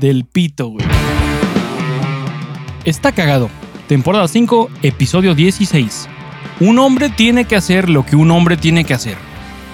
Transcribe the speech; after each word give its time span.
del 0.00 0.24
pito, 0.24 0.68
güey. 0.68 0.86
Está 2.84 3.12
cagado. 3.12 3.50
Temporada 3.86 4.28
5, 4.28 4.70
episodio 4.82 5.34
16. 5.34 6.08
Un 6.60 6.78
hombre 6.78 7.08
tiene 7.08 7.44
que 7.44 7.56
hacer 7.56 7.88
lo 7.88 8.04
que 8.04 8.16
un 8.16 8.30
hombre 8.30 8.56
tiene 8.56 8.84
que 8.84 8.94
hacer. 8.94 9.16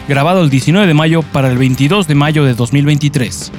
Grabado 0.09 0.43
el 0.43 0.51
19 0.51 0.87
de 0.87 0.95
mayo 0.95 1.23
para 1.23 1.51
el 1.51 1.59
22 1.59 2.07
de 2.07 2.15
mayo 2.15 2.45
de 2.45 2.55
2023. 2.55 3.53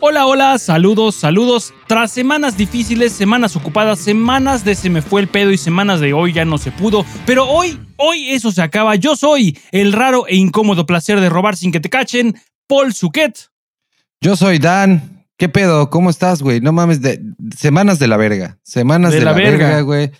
Hola, 0.00 0.26
hola, 0.26 0.58
saludos, 0.58 1.16
saludos. 1.16 1.74
Tras 1.86 2.12
semanas 2.12 2.56
difíciles, 2.56 3.12
semanas 3.12 3.56
ocupadas, 3.56 3.98
semanas 3.98 4.64
de 4.64 4.74
se 4.74 4.90
me 4.90 5.02
fue 5.02 5.20
el 5.20 5.28
pedo 5.28 5.50
y 5.50 5.58
semanas 5.58 6.00
de 6.00 6.12
hoy 6.12 6.32
ya 6.32 6.44
no 6.44 6.56
se 6.56 6.70
pudo, 6.70 7.04
pero 7.26 7.48
hoy, 7.48 7.78
hoy 7.96 8.30
eso 8.30 8.52
se 8.52 8.62
acaba. 8.62 8.94
Yo 8.94 9.16
soy 9.16 9.58
el 9.72 9.92
raro 9.92 10.26
e 10.28 10.36
incómodo 10.36 10.86
placer 10.86 11.20
de 11.20 11.28
robar 11.28 11.56
sin 11.56 11.72
que 11.72 11.80
te 11.80 11.90
cachen, 11.90 12.36
Paul 12.68 12.94
Suquet. 12.94 13.50
Yo 14.20 14.36
soy 14.36 14.58
Dan. 14.58 15.26
¿Qué 15.36 15.48
pedo? 15.48 15.88
¿Cómo 15.90 16.10
estás, 16.10 16.42
güey? 16.42 16.60
No 16.60 16.72
mames, 16.72 17.00
de, 17.00 17.22
semanas 17.56 17.98
de 17.98 18.08
la 18.08 18.16
verga. 18.16 18.58
Semanas 18.62 19.12
de, 19.12 19.22
la, 19.22 19.32
verga, 19.32 19.80
güey. 19.80 20.12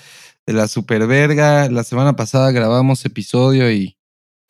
De 0.46 0.52
la 0.52 0.66
super 0.66 1.06
verga. 1.06 1.68
La 1.68 1.84
semana 1.84 2.16
pasada 2.16 2.50
grabamos 2.52 3.04
episodio 3.04 3.70
y. 3.70 3.96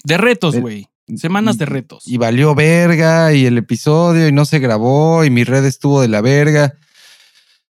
De 0.04 0.16
retos, 0.16 0.56
güey. 0.56 0.88
Semanas 1.16 1.56
de 1.56 1.66
retos. 1.66 2.06
Y 2.06 2.18
valió 2.18 2.54
verga 2.54 3.32
y 3.32 3.46
el 3.46 3.56
episodio 3.56 4.28
y 4.28 4.32
no 4.32 4.44
se 4.44 4.58
grabó 4.58 5.24
y 5.24 5.30
mi 5.30 5.42
red 5.42 5.64
estuvo 5.64 6.02
de 6.02 6.08
la 6.08 6.20
verga. 6.20 6.74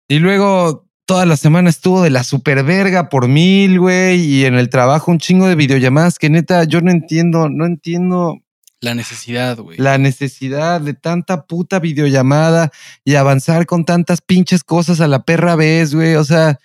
Y 0.09 0.19
luego 0.19 0.88
toda 1.05 1.27
la 1.27 1.37
semana 1.37 1.69
estuvo 1.69 2.02
de 2.02 2.11
la 2.11 2.24
super 2.24 2.65
verga 2.65 3.11
por 3.11 3.29
mil, 3.29 3.79
güey. 3.79 4.21
Y 4.21 4.45
en 4.47 4.55
el 4.55 4.71
trabajo 4.71 5.11
un 5.11 5.19
chingo 5.19 5.47
de 5.47 5.55
videollamadas 5.55 6.19
que 6.19 6.30
neta 6.30 6.65
yo 6.65 6.80
no 6.80 6.91
entiendo, 6.91 7.51
no 7.51 7.66
entiendo. 7.66 8.38
La 8.86 8.95
necesidad, 8.95 9.58
güey. 9.58 9.78
La 9.78 9.98
necesidad 9.98 10.80
de 10.80 10.95
tanta 10.95 11.46
puta 11.46 11.80
videollamada 11.80 12.70
y 13.04 13.16
avanzar 13.16 13.66
con 13.66 13.84
tantas 13.84 14.20
pinches 14.20 14.62
cosas 14.62 15.01
a 15.01 15.09
la 15.09 15.24
perra 15.24 15.56
vez, 15.56 15.93
güey. 15.93 16.15
O 16.15 16.23
sea, 16.23 16.60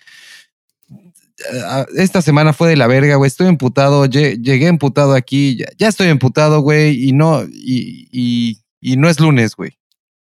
esta 1.96 2.22
semana 2.22 2.52
fue 2.52 2.68
de 2.68 2.76
la 2.76 2.86
verga, 2.86 3.16
güey. 3.16 3.26
Estoy 3.26 3.48
emputado. 3.48 4.06
Llegué 4.06 4.68
emputado 4.68 5.14
aquí. 5.14 5.58
Ya, 5.78 5.88
estoy 5.88 6.10
emputado, 6.10 6.60
güey. 6.60 7.08
Y 7.08 7.12
no, 7.12 7.42
y, 7.42 8.60
y, 8.80 8.96
no 8.96 9.08
es 9.08 9.18
lunes, 9.18 9.56
güey. 9.56 9.76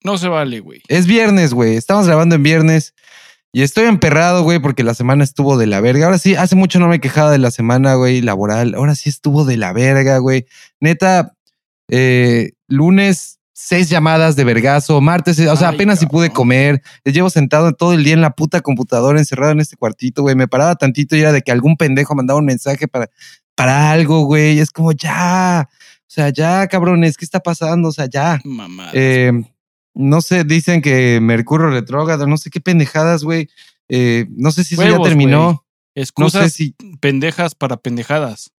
No 0.02 0.16
se 0.16 0.28
vale, 0.28 0.60
güey. 0.60 0.80
Es 0.88 1.06
viernes, 1.06 1.52
güey. 1.52 1.76
Estamos 1.76 2.06
grabando 2.06 2.36
en 2.36 2.42
viernes. 2.42 2.94
Y 3.52 3.60
estoy 3.60 3.84
emperrado, 3.84 4.44
güey, 4.44 4.60
porque 4.60 4.82
la 4.82 4.94
semana 4.94 5.24
estuvo 5.24 5.58
de 5.58 5.66
la 5.66 5.82
verga. 5.82 6.06
Ahora 6.06 6.16
sí, 6.16 6.36
hace 6.36 6.56
mucho 6.56 6.78
no 6.78 6.88
me 6.88 7.00
quejaba 7.00 7.30
de 7.30 7.36
la 7.36 7.50
semana, 7.50 7.96
güey, 7.96 8.22
laboral. 8.22 8.74
Ahora 8.76 8.94
sí 8.94 9.10
estuvo 9.10 9.44
de 9.44 9.58
la 9.58 9.74
verga, 9.74 10.16
güey. 10.16 10.46
Neta, 10.80 11.34
eh, 11.88 12.52
lunes 12.68 13.38
seis 13.54 13.88
llamadas 13.88 14.34
de 14.34 14.44
vergazo, 14.44 15.00
martes, 15.00 15.38
o 15.38 15.56
sea, 15.56 15.68
apenas 15.68 16.00
si 16.00 16.06
pude 16.06 16.30
comer. 16.30 16.82
Llevo 17.04 17.30
sentado 17.30 17.72
todo 17.72 17.92
el 17.92 18.02
día 18.02 18.14
en 18.14 18.20
la 18.20 18.34
puta 18.34 18.60
computadora, 18.60 19.18
encerrado 19.18 19.52
en 19.52 19.60
este 19.60 19.76
cuartito, 19.76 20.22
güey. 20.22 20.34
Me 20.34 20.48
paraba 20.48 20.74
tantito 20.74 21.16
y 21.16 21.20
era 21.20 21.32
de 21.32 21.42
que 21.42 21.52
algún 21.52 21.76
pendejo 21.76 22.14
mandaba 22.14 22.40
un 22.40 22.46
mensaje 22.46 22.88
para, 22.88 23.08
para 23.54 23.92
algo, 23.92 24.24
güey. 24.24 24.58
Es 24.58 24.70
como, 24.70 24.92
ya, 24.92 25.68
o 25.70 26.04
sea, 26.08 26.30
ya, 26.30 26.66
cabrones, 26.66 27.16
¿qué 27.16 27.24
está 27.24 27.40
pasando? 27.40 27.88
O 27.88 27.92
sea, 27.92 28.06
ya. 28.06 28.40
Mamá. 28.44 28.90
Eh, 28.94 29.32
no 29.94 30.20
sé, 30.22 30.44
dicen 30.44 30.82
que 30.82 31.20
Mercurio 31.20 31.68
retrógrado, 31.68 32.26
no 32.26 32.38
sé 32.38 32.50
qué 32.50 32.60
pendejadas, 32.60 33.22
güey. 33.22 33.48
Eh, 33.88 34.26
no 34.30 34.50
sé 34.50 34.64
si 34.64 34.74
eso 34.74 34.84
ya 34.84 35.02
terminó. 35.02 35.64
Excusas 35.94 36.34
no 36.34 36.48
sé 36.48 36.50
si... 36.50 36.74
pendejas 37.00 37.54
para 37.54 37.76
pendejadas. 37.76 38.50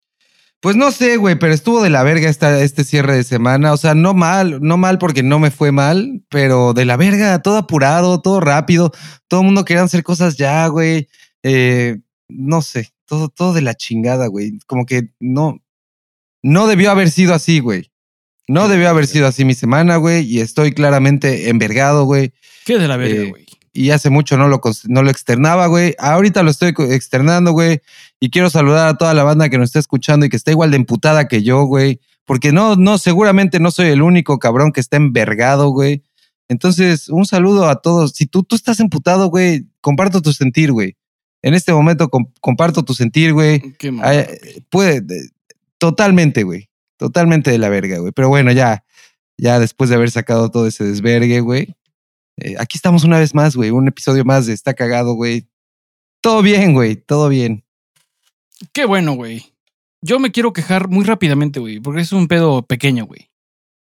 Pues 0.63 0.77
no 0.77 0.93
sé, 0.93 1.17
güey, 1.17 1.35
pero 1.35 1.53
estuvo 1.53 1.83
de 1.83 1.91
la 1.91 2.05
verga 2.05 2.31
esta, 2.31 2.63
este 2.63 2.85
cierre 2.85 3.17
de 3.17 3.25
semana. 3.25 3.73
O 3.73 3.77
sea, 3.77 3.97
no 3.97 4.15
mal, 4.15 4.61
no 4.63 4.77
mal 4.77 4.99
porque 4.99 5.25
no 5.25 5.41
me 5.41 5.51
fue 5.51 5.73
mal, 5.73 6.23
pero 6.29 6.73
de 6.73 6.85
la 6.85 6.97
verga, 6.97 7.43
todo 7.43 7.57
apurado, 7.57 8.23
todo 8.23 8.39
rápido. 8.41 8.93
Todo 9.27 9.41
el 9.41 9.47
mundo 9.47 9.65
quería 9.65 9.83
hacer 9.83 10.05
cosas 10.05 10.37
ya, 10.37 10.65
güey. 10.69 11.09
Eh, 11.43 11.99
no 12.29 12.63
sé, 12.63 12.93
todo, 13.07 13.29
todo 13.29 13.55
de 13.55 13.63
la 13.63 13.75
chingada, 13.75 14.29
güey. 14.29 14.61
Como 14.69 14.87
que 14.87 15.09
no, 15.19 15.59
no 16.45 16.69
debió 16.69 16.93
haber 16.93 17.11
sido 17.11 17.35
así, 17.35 17.59
güey. 17.59 17.91
No 18.47 18.69
debió 18.69 18.89
haber 18.89 19.09
sido 19.09 19.27
así 19.27 19.45
mi 19.45 19.55
semana, 19.55 19.97
güey, 19.97 20.25
y 20.25 20.39
estoy 20.39 20.71
claramente 20.71 21.49
envergado, 21.49 22.05
güey. 22.05 22.35
¿Qué 22.65 22.79
de 22.79 22.87
la 22.87 22.97
verga, 22.97 23.23
eh, 23.23 23.31
güey? 23.31 23.47
y 23.73 23.91
hace 23.91 24.11
mucho 24.11 24.37
no 24.37 24.49
lo, 24.49 24.61
no 24.89 25.03
lo 25.03 25.11
externaba, 25.11 25.67
güey. 25.67 25.95
Ahorita 25.99 26.43
lo 26.43 26.51
estoy 26.51 26.75
externando, 26.91 27.53
güey. 27.53 27.81
Y 28.23 28.31
quiero 28.31 28.51
saludar 28.51 28.87
a 28.87 28.97
toda 28.97 29.15
la 29.15 29.25
banda 29.25 29.49
que 29.49 29.59
nos 29.59 29.71
está 29.71 29.81
escuchando 29.81 30.25
y 30.25 30.29
que 30.29 30.37
está 30.37 30.53
igual 30.53 30.71
de 30.71 30.77
emputada 30.77 31.27
que 31.27 31.43
yo, 31.43 31.65
güey. 31.65 31.99
Porque 32.25 32.53
no, 32.53 32.77
no, 32.77 32.97
seguramente 32.97 33.59
no 33.59 33.73
soy 33.73 33.89
el 33.89 34.01
único 34.01 34.39
cabrón 34.39 34.71
que 34.71 34.79
está 34.79 34.97
envergado, 34.97 35.71
güey. 35.71 36.05
Entonces, 36.47 37.09
un 37.09 37.27
saludo 37.27 37.69
a 37.69 37.83
todos. 37.83 38.13
Si 38.13 38.27
tú, 38.27 38.45
tú 38.45 38.55
estás 38.55 38.79
emputado, 38.79 39.27
güey, 39.27 39.67
comparto 39.81 40.23
tu 40.23 40.33
sentir, 40.33 40.71
güey. 40.71 40.97
En 41.43 41.55
este 41.55 41.73
momento 41.73 42.11
comparto 42.41 42.85
tu 42.85 42.95
sentir, 42.95 43.33
güey. 43.33 43.75
Qué 43.77 43.93
puede, 44.71 45.03
totalmente, 45.79 46.45
güey. 46.45 46.71
Totalmente 46.99 47.51
de 47.51 47.59
la 47.59 47.71
verga, 47.71 47.99
güey. 47.99 48.13
Pero 48.13 48.29
bueno, 48.29 48.53
ya, 48.53 48.85
ya 49.37 49.59
después 49.59 49.91
de 49.91 49.97
haber 49.97 50.13
sacado 50.13 50.49
todo 50.53 50.69
ese 50.69 50.85
desvergue, 50.85 51.41
güey 51.41 51.75
eh, 52.37 52.55
aquí 52.59 52.77
estamos 52.77 53.03
una 53.03 53.19
vez 53.19 53.35
más, 53.35 53.57
güey. 53.57 53.71
Un 53.71 53.89
episodio 53.89 54.25
más 54.25 54.47
de 54.47 54.53
Está 54.53 54.75
Cagado, 54.75 55.15
güey. 55.15 55.49
Todo 56.21 56.43
bien, 56.43 56.73
güey. 56.73 56.97
Todo 56.97 57.29
bien. 57.29 57.65
Qué 58.73 58.85
bueno, 58.85 59.15
güey. 59.15 59.55
Yo 60.03 60.19
me 60.19 60.33
quiero 60.33 60.53
quejar 60.53 60.89
muy 60.89 61.05
rápidamente, 61.05 61.61
güey, 61.61 61.81
porque 61.81 62.01
es 62.01 62.13
un 62.13 62.29
pedo 62.29 62.63
pequeño, 62.63 63.07
güey. 63.07 63.31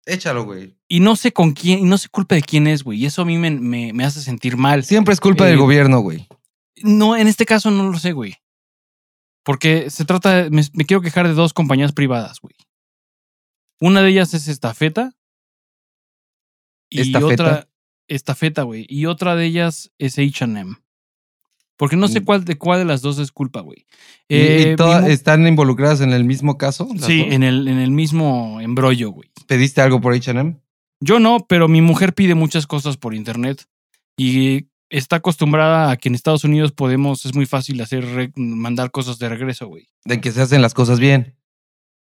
Échalo, 0.05 0.45
güey. 0.45 0.77
Y 0.89 1.01
no 1.01 1.17
sé 1.17 1.33
con 1.33 1.53
quién, 1.53 1.81
y 1.81 1.83
no 1.83 1.99
sé 1.99 2.09
culpa 2.09 2.35
de 2.35 2.43
quién 2.43 2.67
es, 2.67 2.83
güey. 2.83 2.99
Y 2.99 3.07
eso 3.07 3.23
a 3.23 3.25
mí 3.25 3.37
me, 3.37 3.51
me, 3.51 4.05
hace 4.05 4.21
sentir 4.21 4.57
mal. 4.57 4.85
Siempre 4.85 5.13
es 5.13 5.21
culpa 5.21 5.45
del 5.45 5.57
eh, 5.57 5.61
gobierno, 5.61 6.01
güey. 6.01 6.27
No, 6.83 7.17
en 7.17 7.29
este 7.29 7.45
caso 7.45 7.71
no 7.71 7.91
lo 7.91 7.99
sé, 7.99 8.13
güey. 8.13 8.37
Porque 9.45 9.91
se 9.91 10.05
trata, 10.05 10.49
me, 10.51 10.63
me 10.73 10.85
quiero 10.87 11.03
quejar 11.03 11.29
de 11.29 11.35
dos 11.35 11.53
compañías 11.53 11.93
privadas, 11.93 12.41
güey. 12.41 12.55
Una 13.81 14.03
de 14.03 14.11
ellas 14.11 14.35
es 14.35 14.49
Estafeta. 14.49 15.15
Y 16.91 17.01
¿Estafeta? 17.03 17.45
otra, 17.45 17.69
estafeta, 18.09 18.63
güey. 18.63 18.87
Y 18.89 19.07
otra 19.07 19.37
de 19.37 19.45
ellas 19.45 19.93
es 19.99 20.19
HM. 20.19 20.79
Porque 21.79 21.97
no 21.97 22.09
sé 22.09 22.23
cuál 22.23 22.45
de 22.45 22.59
cuál 22.59 22.81
de 22.81 22.85
las 22.85 23.01
dos 23.01 23.19
es 23.19 23.33
culpa, 23.33 23.61
güey. 23.61 23.87
¿Y, 24.29 24.37
eh, 24.37 24.77
están 25.07 25.47
involucradas 25.47 26.03
en 26.03 26.13
el 26.13 26.25
mismo 26.25 26.59
caso? 26.59 26.89
Sí, 27.01 27.25
en 27.27 27.43
el, 27.43 27.67
en 27.69 27.79
el 27.79 27.91
mismo 27.91 28.61
embrollo, 28.61 29.11
güey. 29.11 29.31
¿Pediste 29.47 29.81
algo 29.81 30.01
por 30.01 30.15
HM? 30.15 30.61
Yo 31.01 31.19
no, 31.21 31.47
pero 31.49 31.69
mi 31.69 31.81
mujer 31.81 32.15
pide 32.15 32.35
muchas 32.35 32.67
cosas 32.67 32.97
por 32.97 33.15
internet. 33.15 33.67
Y 34.19 34.67
está 34.91 35.17
acostumbrada 35.17 35.91
a 35.91 35.97
que 35.97 36.09
en 36.11 36.15
Estados 36.15 36.45
Unidos 36.45 36.73
podemos, 36.73 37.25
es 37.25 37.35
muy 37.35 37.47
fácil 37.47 37.81
hacer, 37.81 38.33
mandar 38.35 38.91
cosas 38.91 39.19
de 39.19 39.29
regreso, 39.29 39.69
güey. 39.69 39.89
De 40.05 40.21
que 40.21 40.33
se 40.33 40.43
hacen 40.43 40.61
las 40.61 40.75
cosas 40.75 41.01
bien. 41.01 41.37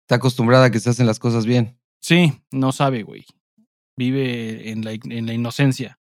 Está 0.03 0.17
acostumbrada 0.17 0.67
a 0.67 0.71
que 0.71 0.81
se 0.81 0.91
hacen 0.91 1.07
las 1.07 1.19
cosas 1.19 1.47
bien. 1.47 1.79
Sí, 2.01 2.33
no 2.51 2.71
sabe, 2.73 3.03
güey 3.03 3.25
vive 3.97 4.71
en 4.71 4.85
la, 4.85 4.93
en 4.93 5.27
la 5.27 5.33
inocencia. 5.33 5.99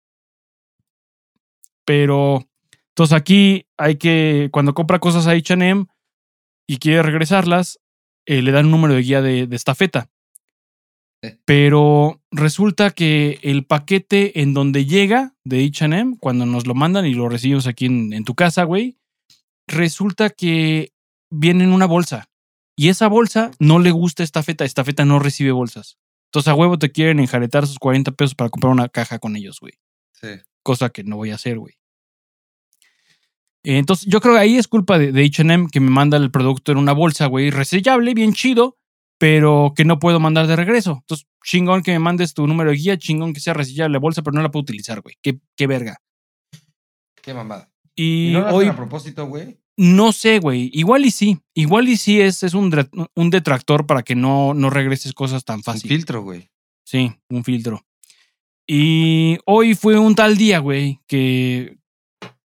Pero, 1.84 2.48
entonces 2.90 3.16
aquí 3.16 3.66
hay 3.76 3.96
que, 3.96 4.48
cuando 4.52 4.74
compra 4.74 4.98
cosas 4.98 5.26
a 5.26 5.34
HM 5.34 5.86
y 6.66 6.78
quiere 6.78 7.02
regresarlas, 7.02 7.80
eh, 8.26 8.42
le 8.42 8.52
dan 8.52 8.66
un 8.66 8.72
número 8.72 8.94
de 8.94 9.02
guía 9.02 9.22
de, 9.22 9.46
de 9.46 9.56
estafeta. 9.56 10.10
Pero 11.44 12.22
resulta 12.30 12.90
que 12.90 13.38
el 13.42 13.66
paquete 13.66 14.40
en 14.40 14.54
donde 14.54 14.86
llega 14.86 15.34
de 15.44 15.70
HM, 15.70 16.16
cuando 16.16 16.46
nos 16.46 16.66
lo 16.66 16.74
mandan 16.74 17.04
y 17.04 17.12
lo 17.12 17.28
recibimos 17.28 17.66
aquí 17.66 17.86
en, 17.86 18.14
en 18.14 18.24
tu 18.24 18.34
casa, 18.34 18.64
güey, 18.64 18.96
resulta 19.66 20.30
que 20.30 20.94
viene 21.30 21.64
en 21.64 21.72
una 21.72 21.86
bolsa. 21.86 22.30
Y 22.74 22.88
esa 22.88 23.08
bolsa 23.08 23.50
no 23.58 23.78
le 23.78 23.90
gusta 23.90 24.22
esta 24.22 24.42
feta. 24.42 24.64
Esta 24.64 24.84
feta 24.84 25.04
no 25.04 25.18
recibe 25.18 25.52
bolsas. 25.52 25.98
Entonces 26.28 26.48
a 26.48 26.54
huevo 26.54 26.78
te 26.78 26.90
quieren 26.90 27.20
enjaretar 27.20 27.66
sus 27.66 27.78
40 27.78 28.12
pesos 28.12 28.34
para 28.34 28.48
comprar 28.48 28.72
una 28.72 28.88
caja 28.88 29.18
con 29.18 29.36
ellos, 29.36 29.58
güey. 29.60 29.74
Sí. 30.12 30.28
Cosa 30.62 30.88
que 30.90 31.04
no 31.04 31.16
voy 31.16 31.30
a 31.30 31.34
hacer, 31.34 31.58
güey. 31.58 31.79
Entonces 33.62 34.06
yo 34.08 34.20
creo 34.20 34.34
que 34.34 34.40
ahí 34.40 34.56
es 34.56 34.68
culpa 34.68 34.98
de, 34.98 35.10
HM 35.10 35.68
que 35.68 35.80
me 35.80 35.90
manda 35.90 36.16
el 36.16 36.30
producto 36.30 36.72
en 36.72 36.78
una 36.78 36.92
bolsa, 36.92 37.26
güey, 37.26 37.50
resellable, 37.50 38.14
bien 38.14 38.32
chido, 38.32 38.78
pero 39.18 39.74
que 39.76 39.84
no 39.84 39.98
puedo 39.98 40.18
mandar 40.18 40.46
de 40.46 40.56
regreso. 40.56 40.98
Entonces, 41.00 41.26
chingón 41.44 41.82
que 41.82 41.92
me 41.92 41.98
mandes 41.98 42.32
tu 42.32 42.46
número 42.46 42.70
de 42.70 42.76
guía, 42.76 42.98
chingón 42.98 43.34
que 43.34 43.40
sea 43.40 43.54
resellable 43.54 43.94
la 43.94 43.98
bolsa, 43.98 44.22
pero 44.22 44.34
no 44.34 44.42
la 44.42 44.50
puedo 44.50 44.62
utilizar, 44.62 45.00
güey. 45.02 45.16
Qué, 45.22 45.38
qué 45.56 45.66
verga. 45.66 45.98
Qué 47.22 47.34
mamada. 47.34 47.70
Y, 47.94 48.30
no 48.32 48.48
hoy, 48.48 48.66
a 48.66 48.76
propósito, 48.76 49.26
güey? 49.26 49.58
No 49.76 50.12
sé, 50.12 50.38
güey. 50.38 50.70
Igual 50.72 51.04
y 51.04 51.10
sí. 51.10 51.38
Igual 51.54 51.88
y 51.88 51.96
sí 51.96 52.20
es, 52.20 52.42
es 52.42 52.54
un, 52.54 52.72
un 53.14 53.30
detractor 53.30 53.86
para 53.86 54.02
que 54.02 54.14
no, 54.14 54.54
no 54.54 54.70
regreses 54.70 55.12
cosas 55.12 55.44
tan 55.44 55.62
fácil. 55.62 55.90
Un 55.90 55.96
filtro, 55.96 56.22
güey. 56.22 56.50
Sí, 56.84 57.12
un 57.28 57.44
filtro. 57.44 57.84
Y 58.66 59.38
hoy 59.46 59.74
fue 59.74 59.98
un 59.98 60.14
tal 60.14 60.36
día, 60.36 60.60
güey, 60.60 61.00
que, 61.06 61.79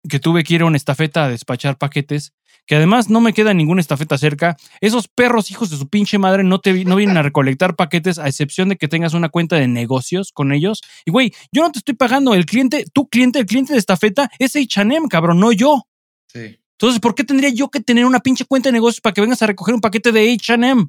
que 0.10 0.20
tuve 0.20 0.44
que 0.44 0.56
ir 0.56 0.62
a 0.62 0.66
una 0.66 0.78
estafeta 0.78 1.26
a 1.26 1.30
despachar 1.30 1.78
paquetes 1.78 2.34
que 2.66 2.76
además 2.76 3.10
no 3.10 3.22
me 3.22 3.34
queda 3.34 3.54
ninguna 3.54 3.82
estafeta 3.82 4.18
cerca. 4.18 4.58
Esos 4.82 5.08
perros 5.08 5.52
hijos 5.52 5.70
de 5.70 5.78
su 5.78 5.88
pinche 5.88 6.18
madre 6.18 6.44
no, 6.44 6.60
te, 6.60 6.86
no 6.86 6.96
vienen 6.96 7.18
a 7.18 7.22
recolectar 7.22 7.76
paquetes 7.76 8.18
a 8.18 8.28
excepción 8.28 8.70
de 8.70 8.76
que 8.76 8.88
tengas 8.88 9.14
una 9.14 9.30
cuenta 9.30 9.56
de 9.56 9.68
negocios 9.68 10.32
con 10.32 10.52
ellos. 10.52 10.82
Y 11.06 11.12
güey, 11.12 11.34
yo 11.52 11.62
no 11.62 11.72
te 11.72 11.80
estoy 11.80 11.96
pagando. 11.96 12.34
El 12.34 12.46
cliente, 12.46 12.86
tu 12.92 13.08
cliente, 13.08 13.40
el 13.40 13.46
cliente 13.46 13.74
de 13.74 13.80
estafeta 13.80 14.32
es 14.40 14.56
H&M, 14.56 15.08
cabrón, 15.10 15.40
no 15.40 15.52
yo. 15.52 15.88
Sí. 16.28 16.60
Entonces, 16.72 17.00
¿por 17.00 17.16
qué 17.16 17.24
tendría 17.24 17.50
yo 17.50 17.70
que 17.70 17.80
tener 17.80 18.06
una 18.06 18.20
pinche 18.20 18.46
cuenta 18.46 18.70
de 18.70 18.74
negocios 18.74 19.00
para 19.00 19.14
que 19.14 19.22
vengas 19.22 19.42
a 19.42 19.48
recoger 19.48 19.76
un 19.76 19.82
paquete 19.82 20.12
de 20.12 20.34
H&M? 20.34 20.88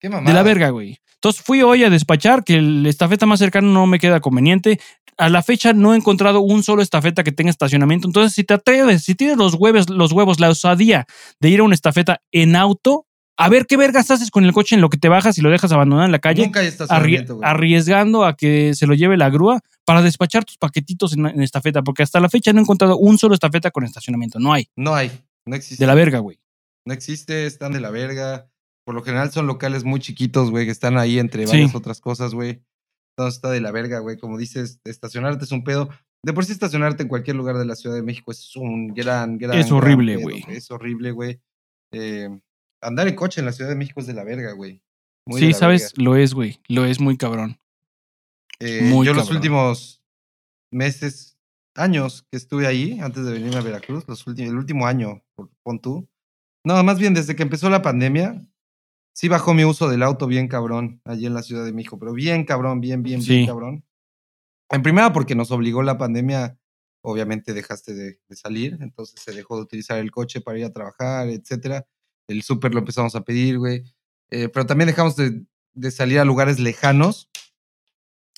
Qué 0.00 0.08
mamada. 0.08 0.28
De 0.28 0.34
la 0.34 0.42
verga, 0.42 0.70
güey. 0.70 0.98
Entonces 1.18 1.42
fui 1.42 1.62
hoy 1.62 1.82
a 1.82 1.90
despachar, 1.90 2.44
que 2.44 2.54
el 2.54 2.86
estafeta 2.86 3.26
más 3.26 3.40
cercano 3.40 3.72
no 3.72 3.86
me 3.86 3.98
queda 3.98 4.20
conveniente. 4.20 4.80
A 5.16 5.28
la 5.28 5.42
fecha 5.42 5.72
no 5.72 5.94
he 5.94 5.96
encontrado 5.96 6.40
un 6.40 6.62
solo 6.62 6.80
estafeta 6.80 7.24
que 7.24 7.32
tenga 7.32 7.50
estacionamiento. 7.50 8.06
Entonces, 8.06 8.34
si 8.34 8.44
te 8.44 8.54
atreves, 8.54 9.02
si 9.02 9.16
tienes 9.16 9.36
los 9.36 9.54
huevos, 9.54 9.90
los 9.90 10.12
huevos, 10.12 10.38
la 10.38 10.48
osadía 10.48 11.06
de 11.40 11.48
ir 11.48 11.58
a 11.58 11.64
una 11.64 11.74
estafeta 11.74 12.20
en 12.30 12.54
auto, 12.54 13.06
a 13.36 13.48
ver 13.48 13.66
qué 13.66 13.76
vergas 13.76 14.12
haces 14.12 14.30
con 14.30 14.44
el 14.44 14.52
coche 14.52 14.76
en 14.76 14.80
lo 14.80 14.90
que 14.90 14.96
te 14.96 15.08
bajas 15.08 15.36
y 15.38 15.42
lo 15.42 15.50
dejas 15.50 15.72
abandonado 15.72 16.06
en 16.06 16.12
la 16.12 16.20
calle, 16.20 16.44
Nunca 16.44 16.60
hay 16.60 16.72
arriesgando 17.42 18.24
a 18.24 18.36
que 18.36 18.74
se 18.74 18.86
lo 18.86 18.94
lleve 18.94 19.16
la 19.16 19.28
grúa 19.28 19.60
para 19.84 20.02
despachar 20.02 20.44
tus 20.44 20.56
paquetitos 20.56 21.14
en, 21.14 21.26
en 21.26 21.42
estafeta, 21.42 21.82
porque 21.82 22.04
hasta 22.04 22.20
la 22.20 22.28
fecha 22.28 22.52
no 22.52 22.60
he 22.60 22.62
encontrado 22.62 22.96
un 22.96 23.18
solo 23.18 23.34
estafeta 23.34 23.72
con 23.72 23.84
estacionamiento. 23.84 24.38
No 24.38 24.52
hay. 24.52 24.68
No 24.76 24.94
hay. 24.94 25.10
No 25.46 25.56
existe. 25.56 25.82
De 25.82 25.86
la 25.86 25.94
verga, 25.94 26.20
güey. 26.20 26.38
No 26.84 26.94
existe, 26.94 27.46
están 27.46 27.72
de 27.72 27.80
la 27.80 27.90
verga. 27.90 28.48
Por 28.88 28.94
lo 28.94 29.02
general 29.02 29.30
son 29.30 29.46
locales 29.46 29.84
muy 29.84 30.00
chiquitos, 30.00 30.50
güey, 30.50 30.64
que 30.64 30.72
están 30.72 30.96
ahí 30.96 31.18
entre 31.18 31.46
Sí. 31.46 31.52
varias 31.52 31.74
otras 31.74 32.00
cosas, 32.00 32.32
güey. 32.32 32.62
Entonces 33.12 33.36
está 33.36 33.50
de 33.50 33.60
la 33.60 33.70
verga, 33.70 33.98
güey. 33.98 34.16
Como 34.16 34.38
dices, 34.38 34.80
estacionarte 34.82 35.44
es 35.44 35.52
un 35.52 35.62
pedo. 35.62 35.90
De 36.24 36.32
por 36.32 36.46
sí 36.46 36.52
estacionarte 36.52 37.02
en 37.02 37.10
cualquier 37.10 37.36
lugar 37.36 37.58
de 37.58 37.66
la 37.66 37.76
Ciudad 37.76 37.94
de 37.94 38.00
México 38.02 38.30
es 38.32 38.56
un 38.56 38.94
gran, 38.94 39.36
gran. 39.36 39.58
Es 39.58 39.70
horrible, 39.70 40.16
güey. 40.16 40.42
Es 40.48 40.70
horrible, 40.70 41.10
güey. 41.10 41.38
Eh, 41.92 42.30
andar 42.80 43.08
en 43.08 43.14
coche 43.14 43.42
en 43.42 43.44
la 43.44 43.52
Ciudad 43.52 43.68
de 43.68 43.76
México 43.76 44.00
es 44.00 44.06
de 44.06 44.14
la 44.14 44.24
verga, 44.24 44.52
güey. 44.52 44.80
Sí, 45.36 45.52
sabes, 45.52 45.92
verga. 45.92 46.04
lo 46.04 46.16
es, 46.16 46.32
güey. 46.32 46.58
Lo 46.68 46.86
es 46.86 46.98
muy 46.98 47.18
cabrón. 47.18 47.60
Eh, 48.58 48.80
muy 48.84 49.04
yo 49.06 49.12
los 49.12 49.30
últimos 49.30 50.02
meses, 50.72 51.36
años 51.74 52.26
que 52.30 52.38
estuve 52.38 52.66
ahí, 52.66 53.00
antes 53.00 53.26
de 53.26 53.32
venirme 53.32 53.56
a 53.56 53.60
Veracruz, 53.60 54.08
los 54.08 54.26
últimos, 54.26 54.50
el 54.50 54.56
último 54.56 54.86
año, 54.86 55.22
pon 55.62 55.78
tú. 55.78 56.08
No, 56.64 56.82
más 56.82 56.98
bien 56.98 57.12
desde 57.12 57.36
que 57.36 57.42
empezó 57.42 57.68
la 57.68 57.82
pandemia, 57.82 58.48
sí 59.18 59.26
bajó 59.26 59.52
mi 59.52 59.64
uso 59.64 59.88
del 59.88 60.04
auto 60.04 60.28
bien 60.28 60.46
cabrón 60.46 61.00
allí 61.04 61.26
en 61.26 61.34
la 61.34 61.42
Ciudad 61.42 61.64
de 61.64 61.72
México, 61.72 61.98
pero 61.98 62.12
bien 62.12 62.44
cabrón, 62.44 62.80
bien, 62.80 63.02
bien, 63.02 63.20
bien 63.20 63.46
cabrón. 63.46 63.84
En 64.70 64.80
primera 64.80 65.12
porque 65.12 65.34
nos 65.34 65.50
obligó 65.50 65.82
la 65.82 65.98
pandemia, 65.98 66.56
obviamente 67.02 67.52
dejaste 67.52 67.94
de, 67.94 68.20
de 68.28 68.36
salir, 68.36 68.78
entonces 68.80 69.20
se 69.20 69.32
dejó 69.32 69.56
de 69.56 69.62
utilizar 69.62 69.98
el 69.98 70.12
coche 70.12 70.40
para 70.40 70.56
ir 70.56 70.64
a 70.66 70.72
trabajar, 70.72 71.28
etcétera. 71.30 71.84
El 72.28 72.44
súper 72.44 72.72
lo 72.72 72.78
empezamos 72.78 73.16
a 73.16 73.22
pedir, 73.22 73.58
güey. 73.58 73.82
Eh, 74.30 74.50
pero 74.50 74.66
también 74.66 74.86
dejamos 74.86 75.16
de, 75.16 75.44
de 75.74 75.90
salir 75.90 76.20
a 76.20 76.24
lugares 76.24 76.60
lejanos 76.60 77.28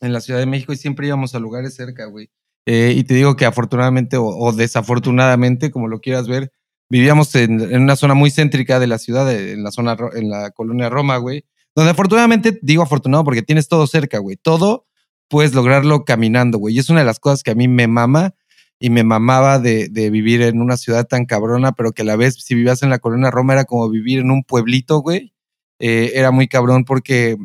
en 0.00 0.15
la 0.15 0.23
Ciudad 0.23 0.41
de 0.41 0.47
México 0.47 0.73
y 0.73 0.79
siempre 0.79 1.09
íbamos 1.09 1.35
a 1.35 1.41
lugares 1.41 1.75
cerca, 1.75 2.06
güey. 2.06 2.31
Eh, 2.65 2.94
y 2.97 3.05
te 3.05 3.12
digo 3.12 3.37
que 3.37 3.44
afortunadamente 3.44 4.17
o, 4.17 4.25
o 4.25 4.53
desafortunadamente, 4.55 5.71
como 5.71 5.88
lo 5.88 6.00
quieras 6.00 6.26
ver, 6.26 6.50
vivíamos 6.91 7.35
en, 7.37 7.75
una 7.75 7.97
zona 7.97 8.15
muy 8.15 8.31
céntrica 8.31 8.79
de 8.79 8.87
la 8.87 8.99
ciudad, 8.99 9.27
de- 9.27 9.53
en 9.53 9.63
la 9.63 9.71
zona, 9.71 9.97
en 10.15 10.29
la 10.29 10.51
colonia 10.51 10.91
Roma, 10.91 11.17
güey. 11.17 11.45
Donde 11.75 11.93
afortunadamente, 11.93 12.59
digo 12.63 12.83
afortunado 12.83 13.25
porque 13.25 13.43
tienes 13.43 13.69
todo 13.69 13.87
cerca, 13.87 14.19
güey. 14.19 14.37
Todo 14.37 14.87
puedes 15.29 15.55
lograrlo 15.55 16.05
caminando, 16.05 16.59
güey. 16.59 16.75
Y 16.75 16.81
es 16.81 16.91
una 16.91 17.01
de 17.01 17.07
las 17.07 17.21
cosas 17.21 17.43
que 17.43 17.53
a 17.53 17.55
mí 17.55 17.69
me 17.69 17.87
mama 17.87 18.35
y 18.81 18.91
me 18.91 19.05
mamaba 19.05 19.59
de, 19.61 19.89
de 19.89 20.11
vivir 20.11 20.43
en 20.43 20.61
una 20.61 20.77
ciudad 20.77 21.07
tan 21.07 21.27
cabrona, 21.27 21.73
pero 21.73 21.93
que 21.93 22.03
a 22.03 22.05
la 22.05 22.17
vez, 22.17 22.35
si 22.43 22.55
vivías 22.55 22.83
en 22.83 22.91
la 22.91 22.99
colonia 22.99 23.31
Roma, 23.31 23.53
era 23.53 23.65
como 23.65 23.89
vivir 23.89 24.19
en 24.19 24.31
un 24.31 24.43
pueblito, 24.43 24.99
güey. 25.01 25.33
Eh, 25.79 26.13
era 26.15 26.31
muy 26.33 26.49
cabrón 26.49 26.85
porque, 26.85 27.37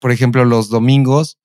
por 0.00 0.10
ejemplo, 0.10 0.44
los 0.44 0.68
domingos 0.70 1.38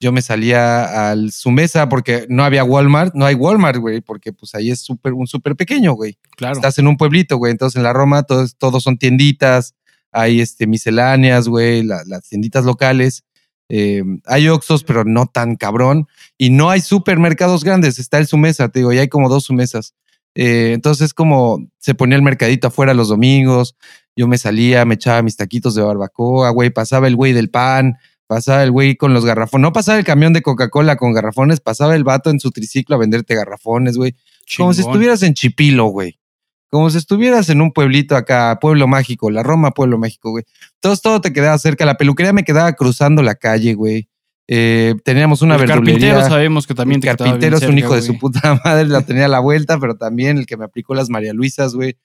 yo 0.00 0.12
me 0.12 0.22
salía 0.22 1.10
al 1.10 1.30
su 1.30 1.50
mesa 1.50 1.88
porque 1.88 2.26
no 2.30 2.42
había 2.44 2.64
Walmart, 2.64 3.14
no 3.14 3.26
hay 3.26 3.34
Walmart, 3.34 3.78
güey, 3.78 4.00
porque 4.00 4.32
pues 4.32 4.54
ahí 4.54 4.70
es 4.70 4.80
súper 4.80 5.12
un 5.12 5.26
súper 5.26 5.56
pequeño, 5.56 5.92
güey. 5.92 6.18
Claro. 6.36 6.54
Estás 6.54 6.78
en 6.78 6.86
un 6.88 6.96
pueblito, 6.96 7.36
güey, 7.36 7.52
entonces 7.52 7.76
en 7.76 7.82
la 7.82 7.92
Roma 7.92 8.22
todos, 8.22 8.56
todos 8.56 8.82
son 8.82 8.96
tienditas, 8.98 9.74
hay 10.10 10.40
este 10.40 10.66
misceláneas, 10.66 11.48
güey, 11.48 11.82
la- 11.84 12.02
las 12.06 12.28
tienditas 12.28 12.64
locales. 12.64 13.24
eh, 13.72 14.02
hay 14.26 14.48
Oxxos, 14.48 14.82
pero 14.82 15.04
no 15.04 15.26
tan 15.26 15.54
cabrón. 15.54 16.08
Y 16.36 16.50
no 16.50 16.70
hay 16.70 16.80
supermercados 16.80 17.62
grandes, 17.62 18.00
está 18.00 18.18
el 18.18 18.26
su 18.26 18.36
mesa, 18.36 18.68
te 18.70 18.80
digo, 18.80 18.92
y 18.92 18.98
hay 18.98 19.06
como 19.08 19.28
dos 19.28 19.44
su 19.44 19.52
mesas. 19.54 19.94
Eh, 20.34 20.72
entonces 20.74 21.14
como 21.14 21.68
se 21.78 21.94
ponía 21.94 22.16
el 22.16 22.22
mercadito 22.22 22.66
afuera 22.66 22.94
los 22.94 23.08
domingos, 23.10 23.76
yo 24.16 24.26
me 24.26 24.38
salía, 24.38 24.84
me 24.84 24.94
echaba 24.94 25.22
mis 25.22 25.36
taquitos 25.36 25.76
de 25.76 25.82
barbacoa, 25.82 26.50
güey, 26.50 26.70
pasaba 26.70 27.06
el 27.06 27.14
güey 27.14 27.32
del 27.32 27.48
pan, 27.50 27.96
pasaba 28.30 28.62
el 28.62 28.70
güey 28.70 28.94
con 28.94 29.12
los 29.12 29.26
garrafones, 29.26 29.62
no 29.62 29.72
pasaba 29.72 29.98
el 29.98 30.04
camión 30.04 30.32
de 30.32 30.40
Coca-Cola 30.40 30.94
con 30.94 31.12
garrafones, 31.12 31.58
pasaba 31.58 31.96
el 31.96 32.04
vato 32.04 32.30
en 32.30 32.38
su 32.38 32.52
triciclo 32.52 32.94
a 32.94 32.98
venderte 33.00 33.34
garrafones, 33.34 33.96
güey. 33.96 34.14
Como 34.56 34.72
si 34.72 34.82
estuvieras 34.82 35.24
en 35.24 35.34
Chipilo, 35.34 35.86
güey. 35.86 36.20
Como 36.68 36.88
si 36.90 36.98
estuvieras 36.98 37.48
en 37.48 37.60
un 37.60 37.72
pueblito 37.72 38.14
acá, 38.14 38.56
Pueblo 38.60 38.86
Mágico, 38.86 39.32
la 39.32 39.42
Roma, 39.42 39.72
Pueblo 39.72 39.98
Mágico, 39.98 40.30
güey. 40.30 40.44
Todo, 40.78 40.96
todo 40.96 41.20
te 41.20 41.32
quedaba 41.32 41.58
cerca. 41.58 41.84
La 41.84 41.96
peluquería 41.96 42.32
me 42.32 42.44
quedaba 42.44 42.72
cruzando 42.74 43.20
la 43.24 43.34
calle, 43.34 43.74
güey. 43.74 44.08
Eh, 44.46 44.94
teníamos 45.02 45.42
una 45.42 45.56
el 45.56 45.66
carpintero 45.66 45.98
verdulería. 45.98 46.28
sabemos 46.28 46.68
que 46.68 46.74
también 46.74 46.98
el 46.98 47.00
te 47.00 47.06
quedaba 47.06 47.18
carpintero 47.18 47.56
es 47.56 47.62
un 47.64 47.70
cerca, 47.70 47.80
hijo 47.80 47.94
de 47.96 48.02
su 48.02 48.16
puta 48.16 48.60
madre, 48.64 48.86
la 48.86 49.02
tenía 49.02 49.24
a 49.24 49.28
la 49.28 49.40
vuelta, 49.40 49.80
pero 49.80 49.96
también 49.96 50.38
el 50.38 50.46
que 50.46 50.56
me 50.56 50.66
aplicó 50.66 50.94
las 50.94 51.10
María 51.10 51.32
Luisas, 51.32 51.74
güey. 51.74 51.96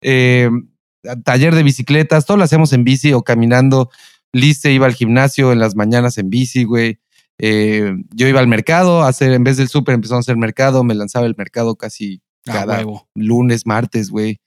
Eh, 0.00 0.48
taller 1.24 1.56
de 1.56 1.64
bicicletas, 1.64 2.24
todo 2.24 2.36
lo 2.36 2.44
hacíamos 2.44 2.72
en 2.72 2.84
bici 2.84 3.12
o 3.12 3.22
caminando. 3.22 3.90
Liz 4.32 4.60
se 4.60 4.72
iba 4.72 4.86
al 4.86 4.94
gimnasio 4.94 5.52
en 5.52 5.58
las 5.58 5.76
mañanas 5.76 6.18
en 6.18 6.30
bici, 6.30 6.64
güey. 6.64 6.98
Eh, 7.38 7.94
yo 8.14 8.28
iba 8.28 8.40
al 8.40 8.46
mercado 8.46 9.02
a 9.02 9.08
hacer, 9.08 9.32
en 9.32 9.44
vez 9.44 9.56
del 9.56 9.68
súper 9.68 9.94
empezamos 9.94 10.24
a 10.24 10.30
hacer 10.30 10.36
mercado, 10.36 10.84
me 10.84 10.94
lanzaba 10.94 11.26
el 11.26 11.34
mercado 11.36 11.76
casi 11.76 12.22
cada 12.44 12.78
huevo. 12.78 13.08
lunes, 13.14 13.66
martes, 13.66 14.10
güey. 14.10 14.40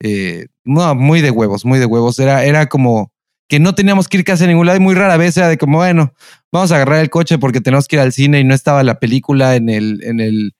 Eh, 0.00 0.46
no, 0.64 0.94
muy 0.94 1.20
de 1.20 1.30
huevos, 1.30 1.64
muy 1.64 1.78
de 1.78 1.86
huevos. 1.86 2.18
Era, 2.18 2.44
era 2.44 2.68
como 2.68 3.12
que 3.48 3.60
no 3.60 3.74
teníamos 3.74 4.08
que 4.08 4.18
ir 4.18 4.24
casi 4.24 4.44
a 4.44 4.46
ningún 4.46 4.66
lado 4.66 4.78
y 4.78 4.80
muy 4.80 4.94
rara 4.94 5.16
vez 5.16 5.36
era 5.36 5.48
de 5.48 5.58
como, 5.58 5.78
bueno, 5.78 6.14
vamos 6.50 6.72
a 6.72 6.76
agarrar 6.76 7.00
el 7.00 7.10
coche 7.10 7.38
porque 7.38 7.60
tenemos 7.60 7.86
que 7.86 7.96
ir 7.96 8.00
al 8.00 8.12
cine 8.12 8.40
y 8.40 8.44
no 8.44 8.54
estaba 8.54 8.82
la 8.82 8.98
película 8.98 9.56
en 9.56 9.68
el, 9.68 10.02
en 10.04 10.20
el, 10.20 10.54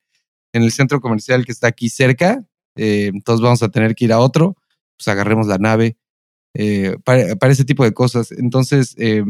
en 0.52 0.62
el 0.62 0.72
centro 0.72 1.00
comercial 1.00 1.44
que 1.44 1.52
está 1.52 1.68
aquí 1.68 1.88
cerca. 1.88 2.44
Eh, 2.76 3.10
entonces 3.12 3.42
vamos 3.42 3.62
a 3.62 3.70
tener 3.70 3.94
que 3.94 4.04
ir 4.04 4.12
a 4.12 4.18
otro. 4.18 4.56
Pues 4.96 5.08
agarremos 5.08 5.46
la 5.46 5.58
nave. 5.58 5.96
Eh, 6.54 6.96
para, 7.04 7.36
para 7.36 7.52
ese 7.52 7.64
tipo 7.64 7.84
de 7.84 7.92
cosas. 7.92 8.32
Entonces, 8.32 8.94
eh, 8.98 9.24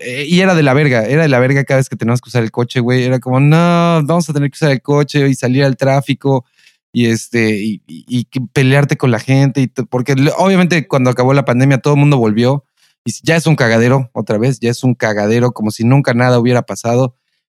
eh, 0.00 0.26
y 0.28 0.40
era 0.40 0.54
de 0.54 0.62
la 0.62 0.74
verga, 0.74 1.04
era 1.04 1.22
de 1.22 1.28
la 1.28 1.40
verga 1.40 1.64
cada 1.64 1.78
vez 1.78 1.88
que 1.88 1.96
teníamos 1.96 2.20
que 2.20 2.28
usar 2.28 2.42
el 2.42 2.50
coche, 2.50 2.80
güey. 2.80 3.04
Era 3.04 3.18
como, 3.18 3.40
no, 3.40 3.56
vamos 4.04 4.28
a 4.28 4.32
tener 4.32 4.50
que 4.50 4.56
usar 4.56 4.70
el 4.70 4.82
coche 4.82 5.28
y 5.28 5.34
salir 5.34 5.64
al 5.64 5.76
tráfico 5.76 6.44
y 6.92 7.06
este 7.06 7.80
y, 7.86 8.24
pelearte 8.52 8.96
con 8.96 9.10
la 9.10 9.20
gente 9.20 9.60
y 9.60 9.66
porque 9.68 10.14
obviamente 10.38 10.88
cuando 10.88 11.10
acabó 11.10 11.34
la 11.34 11.44
pandemia 11.44 11.78
todo 11.78 11.94
el 11.94 12.00
mundo 12.00 12.16
volvió 12.16 12.64
y 13.04 13.12
ya 13.22 13.36
es 13.36 13.46
un 13.46 13.56
cagadero 13.56 14.10
otra 14.14 14.38
vez 14.38 14.58
ya 14.58 14.70
es 14.70 14.82
un 14.84 14.94
cagadero 14.94 15.52
como 15.52 15.70
si 15.70 15.84
nunca 15.84 16.14
nada 16.14 16.38
hubiera 16.38 16.62
pasado 16.62 17.14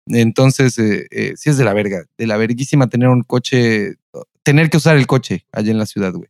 entonces 0.07 0.77
eh, 0.79 1.07
eh, 1.11 1.33
sí 1.37 1.49
es 1.49 1.57
de 1.57 1.63
la 1.63 1.73
verga 1.73 2.03
de 2.17 2.27
la 2.27 2.35
verguísima 2.35 2.89
tener 2.89 3.07
un 3.07 3.23
coche 3.23 3.95
tener 4.43 4.69
que 4.69 4.77
usar 4.77 4.97
el 4.97 5.07
coche 5.07 5.45
allá 5.53 5.71
en 5.71 5.77
la 5.77 5.85
ciudad 5.85 6.11
güey 6.11 6.29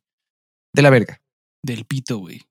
de 0.73 0.81
la 0.81 0.89
verga 0.91 1.19
Del 1.63 1.85
pito, 1.85 2.17
güey. 2.17 2.41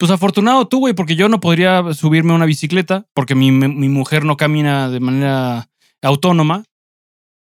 Pues 0.00 0.10
afortunado 0.10 0.66
tú, 0.66 0.78
güey, 0.78 0.94
porque 0.94 1.14
yo 1.14 1.28
no 1.28 1.40
podría 1.40 1.92
subirme 1.92 2.32
a 2.32 2.36
una 2.36 2.46
bicicleta 2.46 3.06
porque 3.12 3.34
mi, 3.34 3.50
mi 3.50 3.90
mujer 3.90 4.24
no 4.24 4.38
camina 4.38 4.88
de 4.88 4.98
manera 4.98 5.68
autónoma 6.00 6.64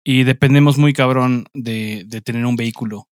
y 0.04 0.24
dependemos 0.24 0.80
muy 0.80 0.92
cabrón 0.92 1.46
de, 1.54 2.04
de 2.08 2.20
tener 2.22 2.48
un 2.48 2.56
vehículo. 2.56 3.08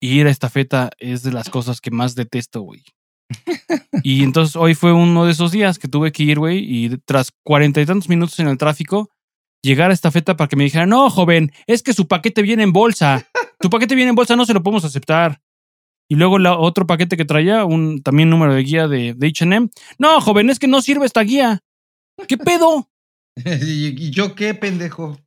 Y 0.00 0.20
ir 0.20 0.28
a 0.28 0.30
esta 0.30 0.48
feta 0.48 0.90
es 0.98 1.24
de 1.24 1.32
las 1.32 1.48
cosas 1.48 1.80
que 1.80 1.90
más 1.90 2.14
detesto, 2.14 2.60
güey. 2.60 2.84
Y 4.04 4.22
entonces 4.22 4.54
hoy 4.54 4.76
fue 4.76 4.92
uno 4.92 5.24
de 5.24 5.32
esos 5.32 5.50
días 5.50 5.80
que 5.80 5.88
tuve 5.88 6.12
que 6.12 6.22
ir, 6.22 6.38
güey, 6.38 6.58
y 6.58 6.98
tras 6.98 7.32
cuarenta 7.44 7.80
y 7.80 7.86
tantos 7.86 8.08
minutos 8.08 8.38
en 8.38 8.46
el 8.46 8.58
tráfico, 8.58 9.10
llegar 9.60 9.90
a 9.90 9.94
esta 9.94 10.12
feta 10.12 10.36
para 10.36 10.46
que 10.46 10.54
me 10.54 10.62
dijeran, 10.62 10.90
no, 10.90 11.10
joven, 11.10 11.50
es 11.66 11.82
que 11.82 11.92
su 11.92 12.06
paquete 12.06 12.42
viene 12.42 12.62
en 12.62 12.72
bolsa. 12.72 13.26
Tu 13.58 13.68
paquete 13.68 13.96
viene 13.96 14.10
en 14.10 14.14
bolsa, 14.14 14.36
no 14.36 14.46
se 14.46 14.54
lo 14.54 14.62
podemos 14.62 14.84
aceptar. 14.84 15.40
Y 16.08 16.14
luego 16.16 16.38
la, 16.38 16.58
otro 16.58 16.86
paquete 16.86 17.16
que 17.16 17.26
traía, 17.26 17.64
un 17.64 18.02
también 18.02 18.30
número 18.30 18.54
de 18.54 18.62
guía 18.62 18.88
de, 18.88 19.14
de 19.14 19.28
HM. 19.28 19.70
No, 19.98 20.20
joven, 20.20 20.48
es 20.48 20.58
que 20.58 20.66
no 20.66 20.80
sirve 20.80 21.04
esta 21.04 21.20
guía. 21.20 21.62
¿Qué 22.26 22.38
pedo? 22.38 22.88
¿Y, 23.44 24.10
yo 24.10 24.34
qué 24.34 24.54
pendejo 24.54 25.18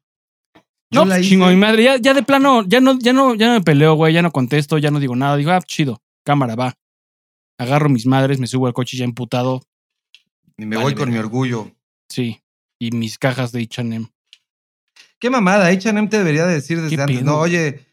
No, 0.92 1.06
pues, 1.06 1.28
chingo, 1.28 1.48
mi 1.48 1.56
madre, 1.56 1.84
ya, 1.84 1.98
ya 1.98 2.14
de 2.14 2.24
plano, 2.24 2.64
ya 2.68 2.82
no, 2.82 2.98
ya 3.00 3.14
no, 3.14 3.36
ya 3.36 3.48
no 3.48 3.54
me 3.54 3.62
peleo, 3.62 3.94
güey, 3.94 4.14
ya 4.14 4.22
no 4.22 4.32
contesto, 4.32 4.78
ya 4.80 4.92
no 4.92 5.00
digo 5.00 5.16
nada. 5.16 5.38
Digo, 5.38 5.52
ah, 5.52 5.62
chido, 5.62 6.02
cámara, 6.26 6.56
va. 6.56 6.74
Agarro 7.60 7.88
mis 7.90 8.08
madres, 8.08 8.40
me 8.40 8.48
subo 8.48 8.66
al 8.68 8.74
coche 8.74 8.98
ya 8.98 9.06
emputado. 9.06 9.62
y 10.58 10.66
me 10.66 10.78
Vale, 10.78 10.84
voy 10.86 10.96
con 10.96 11.12
mi 11.12 11.18
orgullo 11.18 11.72
Sí. 12.10 12.42
Y 12.80 12.90
mis 12.92 13.20
cajas 13.20 13.52
de 13.52 13.62
HM. 13.62 14.10
qué 15.20 15.30
mamada 15.30 15.68
H&M 15.68 16.08
te 16.08 16.18
debería 16.18 16.48
de 16.48 16.56
decir 16.56 16.82
desde 16.82 16.96
¿Qué 16.96 17.02
antes 17.04 17.18
pedo? 17.20 17.26
no 17.32 17.38
oye 17.38 17.86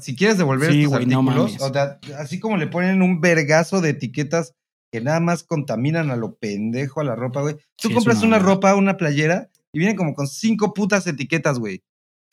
si 0.00 0.16
quieres 0.16 0.38
devolver 0.38 0.72
Sí, 0.72 0.82
estos 0.82 0.94
artículos, 0.94 1.60
o 1.60 1.72
sea, 1.72 1.98
así 2.18 2.38
como 2.38 2.56
le 2.56 2.66
ponen 2.66 3.02
un 3.02 3.20
vergazo 3.20 3.80
de 3.80 3.90
etiquetas 3.90 4.54
que 4.92 5.00
nada 5.00 5.18
más 5.20 5.42
contaminan 5.42 6.10
a 6.10 6.16
lo 6.16 6.36
pendejo 6.36 7.00
a 7.00 7.04
la 7.04 7.16
ropa, 7.16 7.40
güey. 7.40 7.56
Tú 7.76 7.88
Sí, 7.88 7.94
compras 7.94 8.18
una 8.18 8.36
una 8.36 8.38
ropa, 8.38 8.76
una 8.76 8.96
playera, 8.96 9.50
y 9.72 9.80
viene 9.80 9.96
como 9.96 10.14
con 10.14 10.28
cinco 10.28 10.72
putas 10.72 11.06
etiquetas, 11.06 11.58
güey. 11.58 11.82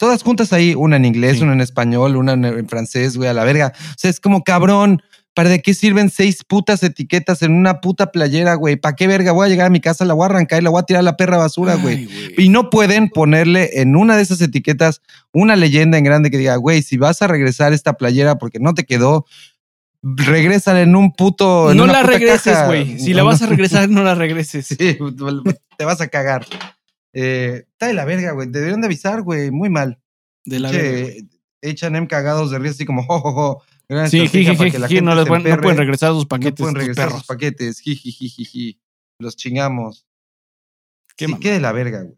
Todas 0.02 0.24
juntas 0.24 0.52
ahí, 0.52 0.74
una 0.74 0.96
en 0.96 1.04
inglés, 1.04 1.36
Sí. 1.36 1.44
una 1.44 1.52
en 1.52 1.60
español, 1.60 2.16
una 2.16 2.32
en, 2.32 2.68
francés, 2.68 3.16
güey, 3.16 3.28
a 3.28 3.32
la 3.32 3.44
verga. 3.44 3.72
O 3.76 3.94
sea, 3.96 4.10
es 4.10 4.18
como 4.18 4.42
cabrón. 4.42 5.00
¿Para 5.32 5.48
de 5.48 5.62
qué 5.62 5.74
sirven 5.74 6.10
seis 6.10 6.42
putas 6.44 6.82
etiquetas 6.82 7.40
en 7.42 7.52
una 7.52 7.80
puta 7.80 8.10
playera, 8.10 8.54
güey? 8.54 8.74
¿Para 8.76 8.96
qué 8.96 9.06
verga? 9.06 9.30
Voy 9.30 9.46
a 9.46 9.48
llegar 9.48 9.68
a 9.68 9.70
mi 9.70 9.80
casa, 9.80 10.04
la 10.04 10.12
voy 10.12 10.24
a 10.24 10.26
arrancar 10.26 10.60
y 10.60 10.64
la 10.64 10.70
voy 10.70 10.80
a 10.80 10.82
tirar 10.82 11.00
a 11.00 11.02
la 11.04 11.16
perra 11.16 11.36
basura, 11.38 11.76
güey. 11.76 12.06
Y 12.36 12.48
no 12.48 12.68
pueden 12.68 13.08
ponerle 13.10 13.80
en 13.80 13.94
una 13.96 14.16
de 14.16 14.22
esas 14.24 14.40
etiquetas 14.42 15.00
una 15.32 15.54
leyenda 15.54 15.96
en 15.98 16.04
grande 16.04 16.30
que 16.32 16.36
diga, 16.36 16.56
güey, 16.56 16.82
si 16.82 16.96
vas 16.98 17.22
a 17.22 17.28
regresar 17.28 17.72
esta 17.72 17.92
playera 17.94 18.36
porque 18.38 18.58
no 18.58 18.74
te 18.74 18.84
quedó, 18.84 19.24
regrésala 20.02 20.82
en 20.82 20.96
un 20.96 21.12
puto. 21.12 21.70
en 21.70 21.76
No 21.78 21.86
la 21.86 22.02
regreses, 22.02 22.52
caja". 22.52 22.66
güey. 22.66 22.98
Si 22.98 23.14
la 23.14 23.22
vas 23.22 23.40
a 23.40 23.46
regresar, 23.46 23.88
no 23.88 24.02
la 24.02 24.14
regreses. 24.14 24.66
Sí, 24.66 24.76
te 25.78 25.84
vas 25.84 26.00
a 26.02 26.08
cagar. 26.08 26.44
Eh, 27.12 27.64
está 27.70 27.86
de 27.88 27.94
la 27.94 28.04
verga, 28.04 28.32
güey. 28.32 28.48
Deberían 28.48 28.80
de 28.80 28.86
avisar, 28.86 29.22
güey. 29.22 29.50
Muy 29.50 29.68
mal. 29.70 30.00
De 30.44 30.60
la 30.60 30.70
verga, 30.70 31.00
güey. 31.00 31.28
HM 31.62 32.06
cagados 32.08 32.50
de 32.50 32.58
risa, 32.58 32.74
así 32.74 32.84
como, 32.84 33.04
jo, 33.04 33.20
jo, 33.20 33.32
jo. 33.32 33.62
Gran 33.88 34.10
Sí, 34.10 34.18
para 34.18 34.30
jiji, 34.30 34.70
que 34.70 34.78
la 34.78 34.88
jiji, 34.88 35.00
no, 35.00 35.14
les 35.14 35.26
pueden, 35.26 35.48
no 35.48 35.60
pueden 35.60 35.78
regresar 35.78 36.10
sus 36.12 36.24
No 36.24 36.28
paquetes. 36.28 36.54
pueden 36.58 36.74
tus 36.74 36.80
regresar 36.82 37.10
sus 37.10 37.24
paquetes. 37.24 37.78
Jiji, 37.80 38.80
Los 39.18 39.36
chingamos. 39.36 40.06
Qué 41.16 41.26
sí, 41.26 41.34
qué 41.40 41.52
de 41.52 41.60
la 41.60 41.72
verga, 41.72 42.02
güey. 42.02 42.16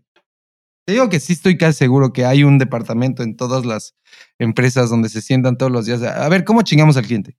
Te 0.86 0.92
digo 0.92 1.08
que 1.08 1.18
sí 1.18 1.32
estoy 1.32 1.56
casi 1.56 1.78
seguro 1.78 2.12
que 2.12 2.24
hay 2.26 2.44
un 2.44 2.58
departamento 2.58 3.22
en 3.22 3.36
todas 3.36 3.64
las 3.64 3.96
empresas 4.38 4.90
donde 4.90 5.08
se 5.08 5.22
sientan 5.22 5.56
todos 5.56 5.72
los 5.72 5.86
días. 5.86 6.02
A 6.02 6.28
ver, 6.28 6.44
¿cómo 6.44 6.62
chingamos 6.62 6.96
al 6.96 7.06
cliente? 7.06 7.36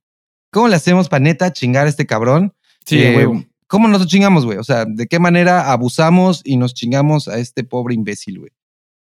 ¿Cómo 0.52 0.68
le 0.68 0.76
hacemos 0.76 1.08
para 1.08 1.22
neta 1.22 1.52
chingar 1.52 1.86
a 1.86 1.88
este 1.88 2.06
cabrón? 2.06 2.54
Sí, 2.84 2.98
Eh, 2.98 3.16
huevo. 3.16 3.44
¿Cómo 3.68 3.88
nos 3.88 4.06
chingamos, 4.06 4.44
güey? 4.44 4.58
O 4.58 4.64
sea, 4.64 4.84
¿de 4.84 5.06
qué 5.06 5.18
manera 5.18 5.72
abusamos 5.72 6.40
y 6.44 6.56
nos 6.56 6.74
chingamos 6.74 7.28
a 7.28 7.38
este 7.38 7.64
pobre 7.64 7.94
imbécil, 7.94 8.38
güey? 8.38 8.52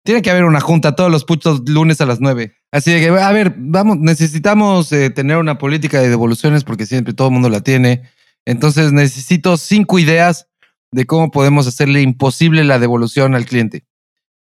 Tiene 0.04 0.22
que 0.22 0.32
haber 0.32 0.46
una 0.46 0.62
junta 0.62 0.96
todos 0.96 1.12
los 1.12 1.26
putos 1.26 1.68
lunes 1.70 2.02
a 2.02 2.06
las 2.06 2.20
nueve. 2.20 2.56
Así 2.72 2.92
de 2.92 3.00
que, 3.00 3.08
a 3.10 3.32
ver, 3.32 3.54
vamos, 3.58 3.98
necesitamos 4.00 4.92
eh, 4.92 5.10
tener 5.10 5.38
una 5.38 5.58
política 5.58 6.00
de 6.00 6.10
devoluciones 6.10 6.64
porque 6.64 6.86
siempre 6.86 7.14
todo 7.14 7.28
el 7.28 7.34
mundo 7.34 7.50
la 7.50 7.62
tiene. 7.62 8.04
Entonces 8.46 8.92
necesito 8.92 9.58
cinco 9.58 10.00
ideas 10.00 10.48
de 10.92 11.06
cómo 11.06 11.32
podemos 11.32 11.68
hacerle 11.68 12.02
imposible 12.02 12.64
la 12.64 12.80
devolución 12.80 13.36
al 13.36 13.46
cliente. 13.46 13.86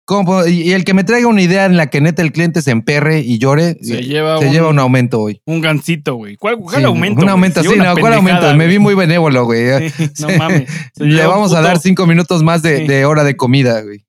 ¿Cómo 0.09 0.47
y 0.47 0.73
el 0.73 0.87
que 0.87 0.95
me 0.95 1.05
traiga 1.05 1.29
una 1.29 1.43
idea 1.43 1.67
en 1.67 1.77
la 1.77 1.89
que 1.91 2.01
neta 2.01 2.23
el 2.23 2.33
cliente 2.33 2.63
se 2.63 2.71
emperre 2.71 3.21
y 3.21 3.37
llore, 3.37 3.77
Se 3.83 3.99
eh, 3.99 4.03
lleva 4.05 4.39
se 4.39 4.47
un- 4.47 4.53
lleva 4.55 4.69
un 4.71 4.79
aumento 4.79 5.21
hoy. 5.21 5.43
Un 5.45 5.61
gancito, 5.61 6.15
güey. 6.15 6.37
¿Cuál, 6.37 6.57
cuál 6.57 6.77
Sí, 6.79 6.83
aumento? 6.83 7.21
Un 7.21 7.29
aumento, 7.29 7.63
sí, 7.63 7.69
no, 7.77 7.95
¿cuál 8.01 8.15
aumento? 8.15 8.55
Me 8.57 8.67
vi 8.67 8.79
muy 8.79 8.95
benévolo, 8.95 9.45
güey. 9.45 9.67
Sí, 9.91 10.09
no 10.21 10.29
mames. 10.39 10.67
Le 10.97 11.27
vamos 11.27 11.53
a 11.53 11.61
dar 11.61 11.79
cinco 11.79 12.07
minutos 12.07 12.43
más 12.43 12.63
de 12.63 13.05
hora 13.05 13.23
de 13.23 13.37
comida, 13.37 13.83
güey. 13.83 14.07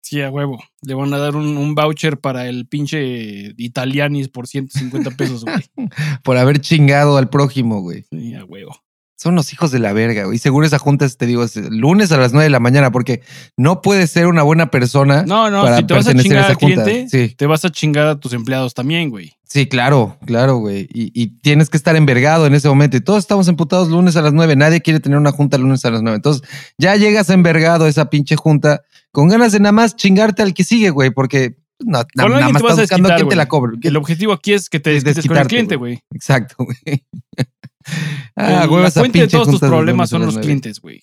Sí, 0.00 0.20
a 0.20 0.30
huevo. 0.30 0.62
Le 0.82 0.94
van 0.94 1.12
a 1.12 1.18
dar 1.18 1.34
un, 1.34 1.56
un 1.56 1.74
voucher 1.74 2.18
para 2.18 2.46
el 2.46 2.66
pinche 2.68 3.52
Italianis 3.56 4.28
por 4.28 4.46
150 4.46 5.10
pesos, 5.12 5.44
güey. 5.44 5.56
Por 6.22 6.36
haber 6.36 6.60
chingado 6.60 7.16
al 7.16 7.30
prójimo, 7.30 7.80
güey. 7.80 8.04
Sí, 8.10 8.34
a 8.34 8.44
huevo. 8.44 8.76
Son 9.22 9.36
los 9.36 9.52
hijos 9.52 9.70
de 9.70 9.78
la 9.78 9.92
verga, 9.92 10.24
güey. 10.24 10.34
Y 10.36 10.38
seguro 10.38 10.66
esa 10.66 10.80
junta, 10.80 11.08
te 11.08 11.26
digo, 11.26 11.44
es 11.44 11.54
lunes 11.56 12.10
a 12.10 12.16
las 12.16 12.32
nueve 12.32 12.44
de 12.44 12.50
la 12.50 12.58
mañana, 12.58 12.90
porque 12.90 13.22
no 13.56 13.80
puedes 13.80 14.10
ser 14.10 14.26
una 14.26 14.42
buena 14.42 14.70
persona. 14.70 15.22
No, 15.24 15.48
no, 15.48 15.62
para 15.62 15.76
si 15.76 15.84
te 15.84 15.94
vas 15.94 16.08
a 16.08 16.14
chingar 16.14 16.38
esa 16.50 16.54
junta. 16.54 16.82
cliente, 16.84 17.08
Sí. 17.28 17.34
te 17.36 17.46
vas 17.46 17.64
a 17.64 17.70
chingar 17.70 18.06
a 18.08 18.18
tus 18.18 18.32
empleados 18.32 18.74
también, 18.74 19.10
güey. 19.10 19.32
Sí, 19.44 19.66
claro, 19.68 20.18
claro, 20.26 20.56
güey. 20.56 20.88
Y, 20.92 21.12
y 21.14 21.38
tienes 21.40 21.70
que 21.70 21.76
estar 21.76 21.94
envergado 21.94 22.46
en 22.46 22.54
ese 22.54 22.68
momento. 22.68 22.96
Y 22.96 23.00
todos 23.00 23.20
estamos 23.20 23.46
emputados 23.48 23.88
lunes 23.90 24.16
a 24.16 24.22
las 24.22 24.32
nueve. 24.32 24.56
Nadie 24.56 24.80
quiere 24.80 24.98
tener 24.98 25.18
una 25.18 25.30
junta 25.30 25.56
lunes 25.56 25.84
a 25.84 25.90
las 25.90 26.02
nueve. 26.02 26.16
Entonces, 26.16 26.42
ya 26.78 26.96
llegas 26.96 27.30
envergado 27.30 27.84
a 27.84 27.88
esa 27.88 28.10
pinche 28.10 28.34
junta 28.34 28.82
con 29.12 29.28
ganas 29.28 29.52
de 29.52 29.60
nada 29.60 29.72
más 29.72 29.94
chingarte 29.94 30.42
al 30.42 30.52
que 30.54 30.64
sigue, 30.64 30.90
güey, 30.90 31.10
porque 31.10 31.58
no, 31.84 31.98
na- 32.14 32.24
Con 32.24 32.32
nada 32.32 32.48
más 32.48 32.62
estás 32.62 32.78
a 32.78 32.80
buscando 32.82 33.08
quién 33.14 33.28
te 33.28 33.36
la 33.36 33.46
cobre. 33.46 33.76
El 33.82 33.96
objetivo 33.96 34.32
aquí 34.32 34.52
es 34.54 34.68
que 34.70 34.80
te 34.80 34.96
Es 34.96 35.04
desquites 35.04 35.28
con 35.28 35.36
el 35.36 35.46
cliente, 35.46 35.76
güey. 35.76 36.00
Exacto, 36.12 36.56
güey. 36.64 37.04
Ah, 38.36 38.66
güey, 38.66 38.82
la 38.82 38.90
fuente 38.90 39.18
de 39.20 39.28
todos 39.28 39.48
tus 39.48 39.60
problemas 39.60 40.10
son 40.10 40.22
las 40.22 40.34
los 40.34 40.42
clientes, 40.42 40.80
güey. 40.80 41.00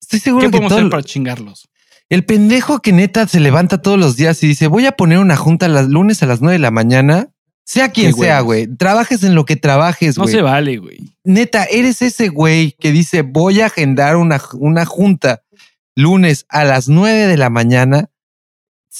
Estoy 0.00 0.20
seguro 0.20 0.46
¿Qué 0.46 0.50
que 0.50 0.52
podemos 0.52 0.70
todo, 0.70 0.78
hacer 0.80 0.90
para 0.90 1.02
chingarlos? 1.02 1.68
El 2.10 2.24
pendejo 2.24 2.80
que 2.80 2.92
neta 2.92 3.26
se 3.26 3.40
levanta 3.40 3.82
todos 3.82 3.98
los 3.98 4.16
días 4.16 4.42
y 4.42 4.48
dice, 4.48 4.66
voy 4.66 4.86
a 4.86 4.92
poner 4.92 5.18
una 5.18 5.36
junta 5.36 5.68
los 5.68 5.88
lunes 5.88 6.22
a 6.22 6.26
las 6.26 6.40
9 6.40 6.54
de 6.54 6.58
la 6.58 6.70
mañana, 6.70 7.28
sea 7.64 7.90
quien 7.90 8.14
Qué 8.14 8.22
sea, 8.22 8.40
güey. 8.40 8.66
Trabajes 8.76 9.22
en 9.24 9.34
lo 9.34 9.44
que 9.44 9.56
trabajes, 9.56 10.16
No 10.16 10.22
güey. 10.24 10.34
se 10.34 10.42
vale, 10.42 10.78
güey. 10.78 10.98
Neta, 11.24 11.64
eres 11.64 12.00
ese 12.00 12.28
güey 12.28 12.72
que 12.80 12.92
dice, 12.92 13.22
voy 13.22 13.60
a 13.60 13.66
agendar 13.66 14.16
una, 14.16 14.40
una 14.54 14.86
junta 14.86 15.42
lunes 15.94 16.46
a 16.48 16.64
las 16.64 16.88
9 16.88 17.26
de 17.26 17.36
la 17.36 17.50
mañana. 17.50 18.08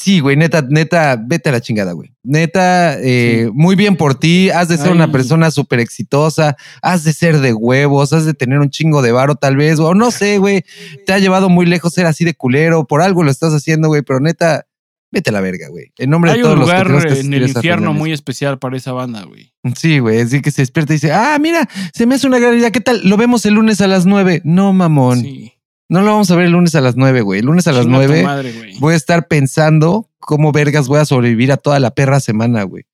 Sí, 0.00 0.20
güey, 0.20 0.36
neta, 0.36 0.64
neta, 0.68 1.20
vete 1.20 1.48
a 1.48 1.52
la 1.52 1.60
chingada, 1.60 1.90
güey. 1.90 2.12
Neta, 2.22 2.96
eh, 3.00 3.46
Sí. 3.46 3.52
muy 3.52 3.74
bien 3.74 3.96
por 3.96 4.14
ti. 4.14 4.48
Has 4.48 4.68
de 4.68 4.78
ser 4.78 4.92
una 4.92 5.10
persona 5.10 5.50
súper 5.50 5.80
exitosa. 5.80 6.56
Has 6.82 7.02
de 7.02 7.12
ser 7.12 7.40
de 7.40 7.52
huevos. 7.52 8.12
Has 8.12 8.24
de 8.24 8.32
tener 8.32 8.60
un 8.60 8.70
chingo 8.70 9.02
de 9.02 9.10
varo, 9.10 9.34
tal 9.34 9.56
vez. 9.56 9.80
O 9.80 9.94
no 9.94 10.12
sé, 10.12 10.38
güey. 10.38 10.64
Te 11.04 11.14
ha 11.14 11.18
llevado 11.18 11.48
muy 11.48 11.66
lejos 11.66 11.94
ser 11.94 12.06
así 12.06 12.24
de 12.24 12.34
culero. 12.34 12.86
Por 12.86 13.02
algo 13.02 13.24
lo 13.24 13.30
estás 13.32 13.52
haciendo, 13.52 13.88
güey. 13.88 14.02
Pero 14.02 14.20
neta, 14.20 14.66
vete 15.10 15.30
a 15.30 15.32
la 15.32 15.40
verga, 15.40 15.68
güey. 15.68 15.92
En 15.98 16.10
nombre 16.10 16.30
Hay 16.30 16.36
de 16.36 16.42
todos 16.44 16.54
un 16.54 16.60
los 16.60 16.68
que 16.68 16.74
lugar 16.76 16.86
tenemos 16.86 17.04
que 17.14 17.20
en 17.20 17.34
el 17.34 17.48
infierno 17.48 17.92
muy 17.92 18.12
especial 18.12 18.60
para 18.60 18.76
esa 18.76 18.92
banda, 18.92 19.24
güey. 19.24 19.52
Sí, 19.74 19.98
güey. 19.98 20.20
Así 20.20 20.40
que 20.42 20.52
se 20.52 20.62
despierta 20.62 20.92
y 20.92 20.96
dice, 20.96 21.12
ah, 21.12 21.36
mira, 21.40 21.68
se 21.92 22.06
me 22.06 22.14
hace 22.14 22.28
una 22.28 22.38
gran 22.38 22.56
idea. 22.56 22.70
¿Qué 22.70 22.80
tal? 22.80 23.00
Lo 23.02 23.16
vemos 23.16 23.44
el 23.46 23.54
lunes 23.54 23.80
a 23.80 23.88
las 23.88 24.06
9. 24.06 24.42
No, 24.44 24.72
mamón. 24.72 25.22
Sí. 25.22 25.54
No 25.88 26.02
lo 26.02 26.07
vamos 26.07 26.30
a 26.30 26.37
ver 26.37 26.47
el 26.47 26.52
lunes 26.52 26.75
a 26.75 26.80
las 26.80 26.97
9, 26.97 27.23
güey. 27.23 27.40
El 27.40 27.47
lunes 27.47 27.66
a 27.66 27.73
las 27.73 27.85
Chinga 27.85 28.00
tu 28.00 28.07
9 28.09 28.23
madre, 28.23 28.52
voy 28.78 28.92
a 28.95 28.97
estar 28.97 29.26
pensando 29.26 30.11
cómo 30.18 30.52
vergas 30.52 30.87
voy 30.87 31.00
a 31.00 31.04
sobrevivir 31.07 31.50
a 31.52 31.57
toda 31.57 31.80
la 31.80 31.95
perra 31.95 32.21
semana, 32.21 32.62
güey. 32.64 32.85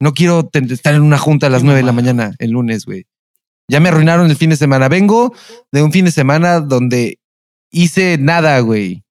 No 0.00 0.12
quiero 0.12 0.48
estar 0.52 0.94
en 0.94 1.02
una 1.02 1.18
junta 1.18 1.48
a 1.48 1.50
las 1.50 1.64
9 1.64 1.80
de 1.80 1.86
la 1.86 1.92
mañana 1.92 2.34
el 2.38 2.50
lunes, 2.50 2.84
güey. 2.86 3.06
Ya 3.68 3.80
me 3.80 3.88
arruinaron 3.88 4.30
el 4.30 4.36
fin 4.36 4.50
de 4.50 4.56
semana. 4.56 4.88
Vengo 4.88 5.34
de 5.72 5.82
un 5.82 5.90
fin 5.90 6.04
de 6.04 6.10
semana 6.10 6.60
donde 6.60 7.18
hice 7.70 8.18
nada, 8.18 8.60
güey. 8.60 9.02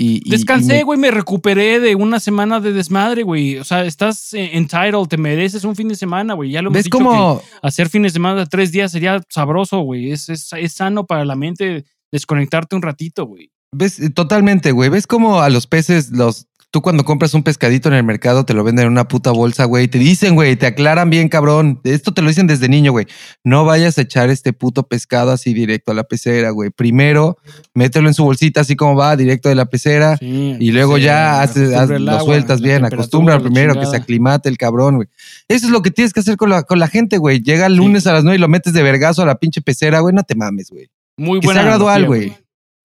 Y, 0.00 0.28
Descansé, 0.30 0.74
me- 0.74 0.82
güey, 0.84 0.98
me 0.98 1.10
recuperé 1.10 1.80
de 1.80 1.96
una 1.96 2.20
semana 2.20 2.60
de 2.60 2.72
desmadre, 2.72 3.24
güey. 3.24 3.58
O 3.58 3.64
sea, 3.64 3.84
estás 3.84 4.32
entitled, 4.32 5.08
te 5.08 5.16
mereces 5.16 5.64
un 5.64 5.74
fin 5.74 5.88
de 5.88 5.96
semana, 5.96 6.34
güey. 6.34 6.52
Ya 6.52 6.62
lo 6.62 6.68
hemos 6.68 6.76
¿Ves 6.76 6.84
dicho 6.84 6.98
que 6.98 7.48
hacer 7.62 7.88
fin 7.88 8.02
de 8.02 8.10
semana 8.10 8.40
de 8.40 8.46
tres 8.46 8.70
días 8.70 8.92
sería 8.92 9.20
sabroso, 9.28 9.80
güey. 9.80 10.12
Es, 10.12 10.28
es, 10.28 10.52
es 10.52 10.72
sano 10.72 11.04
para 11.04 11.24
la 11.24 11.34
mente 11.34 11.84
desconectarte 12.12 12.76
un 12.76 12.82
ratito, 12.82 13.24
güey. 13.26 13.50
¿Ves? 13.72 14.00
Eh, 14.00 14.10
Totalmente, 14.10 14.72
güey. 14.72 14.88
¿Ves 14.90 15.06
cómo 15.06 15.40
a 15.40 15.50
los 15.50 15.66
peces 15.66 16.10
los... 16.10 16.46
Tú 16.70 16.82
cuando 16.82 17.02
compras 17.02 17.32
un 17.32 17.42
pescadito 17.42 17.88
en 17.88 17.94
el 17.94 18.04
mercado 18.04 18.44
te 18.44 18.52
lo 18.52 18.62
venden 18.62 18.84
en 18.84 18.92
una 18.92 19.08
puta 19.08 19.30
bolsa, 19.30 19.64
güey. 19.64 19.88
Te 19.88 19.96
dicen, 19.98 20.34
güey, 20.34 20.54
te 20.54 20.66
aclaran 20.66 21.08
bien, 21.08 21.30
cabrón. 21.30 21.80
Esto 21.82 22.12
te 22.12 22.20
lo 22.20 22.28
dicen 22.28 22.46
desde 22.46 22.68
niño, 22.68 22.92
güey. 22.92 23.06
No 23.42 23.64
vayas 23.64 23.96
a 23.96 24.02
echar 24.02 24.28
este 24.28 24.52
puto 24.52 24.86
pescado 24.86 25.30
así 25.30 25.54
directo 25.54 25.92
a 25.92 25.94
la 25.94 26.04
pecera, 26.04 26.50
güey. 26.50 26.68
Primero, 26.68 27.38
mételo 27.72 28.08
en 28.08 28.12
su 28.12 28.22
bolsita 28.22 28.60
así 28.60 28.76
como 28.76 28.94
va, 28.96 29.16
directo 29.16 29.48
de 29.48 29.54
la 29.54 29.64
pecera. 29.64 30.18
Sí, 30.18 30.56
Y 30.60 30.70
luego 30.72 30.96
sí, 30.98 31.04
ya 31.04 31.40
haces, 31.40 31.72
haz- 31.72 31.88
lo 31.88 32.20
sueltas 32.20 32.60
bien, 32.60 32.84
acostumbra 32.84 33.40
primero 33.40 33.72
que 33.80 33.86
se 33.86 33.96
aclimate 33.96 34.50
el 34.50 34.58
cabrón, 34.58 34.96
güey. 34.96 35.08
Eso 35.48 35.64
es 35.68 35.72
lo 35.72 35.80
que 35.80 35.90
tienes 35.90 36.12
que 36.12 36.20
hacer 36.20 36.36
con 36.36 36.50
la, 36.50 36.64
con 36.64 36.78
la 36.78 36.88
gente, 36.88 37.16
güey. 37.16 37.40
Llega 37.40 37.64
el 37.64 37.72
Sí. 37.72 37.78
lunes 37.78 38.06
a 38.06 38.12
las 38.12 38.24
nueve 38.24 38.36
y 38.36 38.40
lo 38.40 38.48
metes 38.48 38.74
de 38.74 38.82
vergazo 38.82 39.22
a 39.22 39.26
la 39.26 39.36
pinche 39.36 39.62
pecera, 39.62 40.00
güey. 40.00 40.14
No 40.14 40.22
te 40.22 40.34
mames, 40.34 40.68
güey. 40.70 40.90
Muy 41.18 41.40
Que 41.40 41.46
buena 41.48 41.60
sea 41.60 41.68
gradual, 41.68 42.06
güey. 42.06 42.36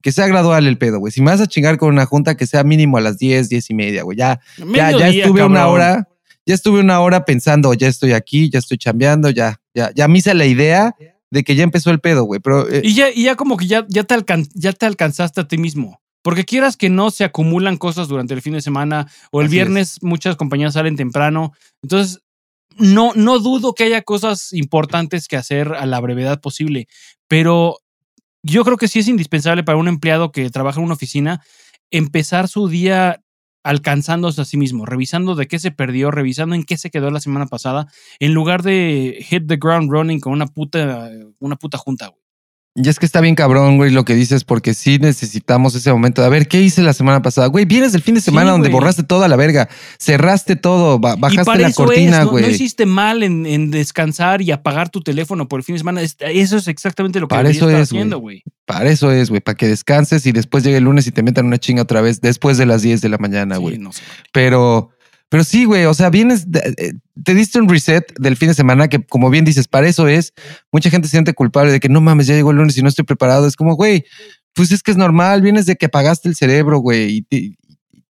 Que 0.01 0.11
sea 0.11 0.27
gradual 0.27 0.67
el 0.67 0.77
pedo, 0.77 0.99
güey. 0.99 1.13
Si 1.13 1.21
me 1.21 1.31
vas 1.31 1.39
a 1.39 1.47
chingar 1.47 1.77
con 1.77 1.87
una 1.89 2.05
junta, 2.05 2.35
que 2.35 2.45
sea 2.45 2.65
mínimo 2.65 2.97
a 2.97 3.01
las 3.01 3.17
10, 3.17 3.47
10 3.47 3.69
y 3.69 3.73
media, 3.73 4.03
güey. 4.03 4.17
Ya, 4.17 4.41
ya, 4.57 4.91
ya 4.91 5.07
estuve 5.07 5.43
una 5.45 5.67
hora, 5.67 6.09
ya 6.45 6.53
estuve 6.55 6.81
una 6.81 6.99
hora 6.99 7.23
pensando, 7.23 7.73
ya 7.73 7.87
estoy 7.87 8.11
aquí, 8.11 8.49
ya 8.49 8.59
estoy 8.59 8.77
chambeando, 8.77 9.29
ya, 9.29 9.61
ya, 9.73 9.91
ya 9.95 10.09
me 10.09 10.17
hice 10.17 10.33
la 10.33 10.45
idea 10.45 10.93
de 11.31 11.43
que 11.45 11.55
ya 11.55 11.63
empezó 11.63 11.89
el 11.89 11.99
pedo, 12.01 12.25
güey. 12.25 12.41
Pero 12.41 12.69
eh, 12.69 12.81
Y 12.83 12.95
ya, 12.95 13.09
y 13.09 13.23
ya 13.23 13.35
como 13.35 13.55
que 13.55 13.65
ya, 13.67 13.85
ya, 13.87 14.03
te 14.03 14.13
alcan- 14.13 14.49
ya 14.53 14.73
te 14.73 14.85
alcanzaste 14.85 15.39
a 15.39 15.47
ti 15.47 15.57
mismo. 15.57 16.01
Porque 16.21 16.43
quieras 16.45 16.75
que 16.77 16.89
no 16.89 17.09
se 17.11 17.23
acumulan 17.23 17.77
cosas 17.77 18.07
durante 18.07 18.33
el 18.33 18.41
fin 18.41 18.53
de 18.53 18.61
semana 18.61 19.07
o 19.31 19.41
el 19.41 19.47
viernes 19.49 19.99
muchas 20.01 20.35
compañías 20.37 20.73
salen 20.73 20.95
temprano. 20.95 21.53
Entonces, 21.81 22.21
no, 22.77 23.11
no 23.15 23.39
dudo 23.39 23.73
que 23.73 23.83
haya 23.85 24.01
cosas 24.01 24.51
importantes 24.53 25.27
que 25.27 25.35
hacer 25.37 25.73
a 25.73 25.85
la 25.85 25.99
brevedad 25.99 26.39
posible, 26.41 26.87
pero 27.27 27.77
yo 28.43 28.63
creo 28.63 28.77
que 28.77 28.87
sí 28.87 28.99
es 28.99 29.07
indispensable 29.07 29.63
para 29.63 29.77
un 29.77 29.87
empleado 29.87 30.31
que 30.31 30.49
trabaja 30.49 30.79
en 30.79 30.85
una 30.85 30.95
oficina 30.95 31.41
empezar 31.91 32.47
su 32.47 32.67
día 32.67 33.21
alcanzándose 33.63 34.41
a 34.41 34.45
sí 34.45 34.57
mismo, 34.57 34.85
revisando 34.85 35.35
de 35.35 35.47
qué 35.47 35.57
se 35.57 35.71
perdió, 35.71 36.11
revisando 36.11 36.53
en 36.55 36.63
qué 36.63 36.77
se 36.77 36.91
quedó 36.91 37.11
la 37.11 37.21
semana 37.21 37.47
pasada, 37.47 37.87
en 38.19 38.33
lugar 38.33 38.61
de 38.61 39.23
hit 39.27 39.47
the 39.47 39.57
ground 39.57 39.89
running 39.89 40.19
con 40.19 40.33
una 40.33 40.47
puta, 40.47 41.09
una 41.39 41.55
puta 41.55 41.77
junta, 41.77 42.07
güey. 42.09 42.22
Y 42.75 42.89
es 42.89 42.97
que 42.97 43.05
está 43.05 43.21
bien 43.21 43.35
cabrón, 43.35 43.77
güey, 43.77 43.91
lo 43.91 44.03
que 44.03 44.15
dices, 44.15 44.43
porque 44.43 44.73
sí 44.73 44.97
necesitamos 44.97 45.75
ese 45.75 45.91
momento 45.93 46.21
de 46.21 46.27
a 46.27 46.29
ver 46.31 46.47
qué 46.47 46.59
hice 46.59 46.81
la 46.81 46.93
semana 46.93 47.21
pasada. 47.21 47.45
Güey, 47.45 47.65
vienes 47.65 47.91
del 47.91 48.01
fin 48.01 48.15
de 48.15 48.21
semana 48.21 48.47
Sí, 48.47 48.51
donde 48.53 48.69
güey. 48.69 48.79
borraste 48.79 49.03
toda 49.03 49.27
la 49.27 49.35
verga, 49.35 49.69
cerraste 49.99 50.55
todo, 50.55 50.97
ba- 50.97 51.13
y 51.15 51.19
bajaste 51.21 51.45
para 51.45 51.59
la 51.61 51.67
eso 51.67 51.85
cortina, 51.85 52.19
es, 52.19 52.25
no, 52.25 52.31
güey. 52.31 52.43
no 52.45 52.49
hiciste 52.49 52.87
mal 52.87 53.21
en, 53.21 53.45
en 53.45 53.69
descansar 53.69 54.41
y 54.41 54.49
apagar 54.51 54.89
tu 54.89 55.01
teléfono 55.01 55.47
por 55.47 55.59
el 55.59 55.63
fin 55.63 55.75
de 55.75 55.79
semana. 55.79 56.01
Es- 56.01 56.17
Eso 56.19 56.57
es 56.57 56.67
exactamente 56.67 57.19
lo 57.19 57.27
que 57.27 57.35
Para 57.35 57.49
eso 57.51 57.69
estar 57.69 57.81
es, 57.81 57.89
güey. 57.91 57.99
haciendo, 57.99 58.17
güey. 58.17 58.43
Para 58.65 58.89
eso 58.89 59.11
es, 59.11 59.29
güey, 59.29 59.41
para 59.41 59.55
que 59.55 59.67
descanses 59.67 60.25
y 60.25 60.31
después 60.31 60.63
llegue 60.63 60.77
el 60.77 60.85
lunes 60.85 61.05
y 61.05 61.11
te 61.11 61.21
metan 61.21 61.45
una 61.45 61.59
chinga 61.59 61.83
otra 61.83 62.01
vez 62.01 62.21
después 62.21 62.57
de 62.57 62.65
las 62.65 62.81
10 62.81 63.01
de 63.01 63.09
la 63.09 63.19
mañana, 63.19 63.57
Sí, 63.57 63.61
güey. 63.61 63.77
no 63.77 63.91
sé. 63.93 64.01
Pero, 64.31 64.89
pero 65.33 65.43
sí, 65.43 65.65
güey, 65.65 65.85
o 65.85 65.95
sea, 65.95 66.11
vienes, 66.11 66.45
eh, 66.77 66.93
te 67.23 67.33
diste 67.33 67.59
un 67.59 67.67
reset 67.67 68.13
del 68.19 68.37
fin 68.37 68.49
de 68.49 68.53
semana 68.53 68.87
que, 68.87 69.03
como 69.03 69.31
bien 69.31 69.43
dices, 69.43 69.67
para 69.67 69.87
eso 69.87 70.07
es. 70.07 70.31
Mucha 70.71 70.91
gente 70.91 71.07
se 71.07 71.13
siente 71.13 71.33
culpable 71.33 71.71
de 71.71 71.79
que 71.79 71.89
no 71.89 72.01
mames, 72.01 72.27
ya 72.27 72.35
llegó 72.35 72.51
el 72.51 72.57
lunes 72.57 72.77
y 72.77 72.83
no 72.83 72.89
estoy 72.89 73.03
preparado. 73.03 73.47
Es 73.47 73.55
como, 73.55 73.75
güey, 73.75 74.05
pues 74.53 74.71
es 74.71 74.83
que 74.83 74.91
es 74.91 74.97
normal, 74.97 75.41
vienes 75.41 75.65
de 75.65 75.75
que 75.75 75.87
apagaste 75.87 76.29
el 76.29 76.35
cerebro, 76.35 76.77
güey, 76.77 77.15
y, 77.15 77.21
te- 77.23 77.57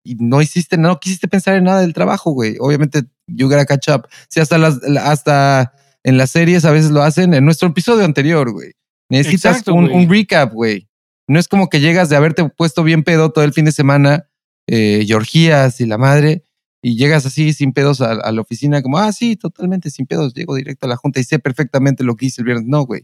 y 0.02 0.14
no 0.14 0.40
hiciste, 0.40 0.78
no 0.78 0.98
quisiste 0.98 1.28
pensar 1.28 1.56
en 1.56 1.64
nada 1.64 1.82
del 1.82 1.92
trabajo, 1.92 2.30
güey. 2.30 2.56
Obviamente, 2.58 3.02
you 3.26 3.50
gotta 3.50 3.66
catch 3.66 3.90
up. 3.90 4.08
Si 4.30 4.40
hasta 4.40 4.56
las, 4.56 4.80
hasta 5.02 5.74
en 6.02 6.16
las 6.16 6.30
series 6.30 6.64
a 6.64 6.70
veces 6.70 6.90
lo 6.90 7.02
hacen, 7.02 7.34
en 7.34 7.44
nuestro 7.44 7.68
episodio 7.68 8.06
anterior, 8.06 8.50
güey. 8.50 8.72
Necesitas 9.10 9.58
Exacto, 9.58 9.74
un, 9.74 10.08
recap, 10.08 10.54
güey. 10.54 10.88
No 11.28 11.38
es 11.38 11.48
como 11.48 11.68
que 11.68 11.80
llegas 11.80 12.08
de 12.08 12.16
haberte 12.16 12.48
puesto 12.48 12.82
bien 12.82 13.02
pedo 13.02 13.30
todo 13.30 13.44
el 13.44 13.52
fin 13.52 13.66
de 13.66 13.72
semana, 13.72 14.30
eh, 14.66 15.04
y 15.06 15.12
orgías 15.12 15.82
y 15.82 15.84
la 15.84 15.98
madre, 15.98 16.44
y 16.82 16.96
llegas 16.96 17.26
así 17.26 17.52
sin 17.52 17.72
pedos 17.72 18.00
a, 18.00 18.12
a 18.12 18.32
la 18.32 18.40
oficina, 18.40 18.82
como, 18.82 18.98
ah, 18.98 19.12
sí, 19.12 19.36
totalmente 19.36 19.90
sin 19.90 20.06
pedos, 20.06 20.32
llego 20.34 20.54
directo 20.54 20.86
a 20.86 20.88
la 20.88 20.96
junta 20.96 21.20
y 21.20 21.24
sé 21.24 21.38
perfectamente 21.38 22.04
lo 22.04 22.16
que 22.16 22.26
hice 22.26 22.40
el 22.40 22.46
viernes. 22.46 22.66
No, 22.66 22.84
güey. 22.86 23.02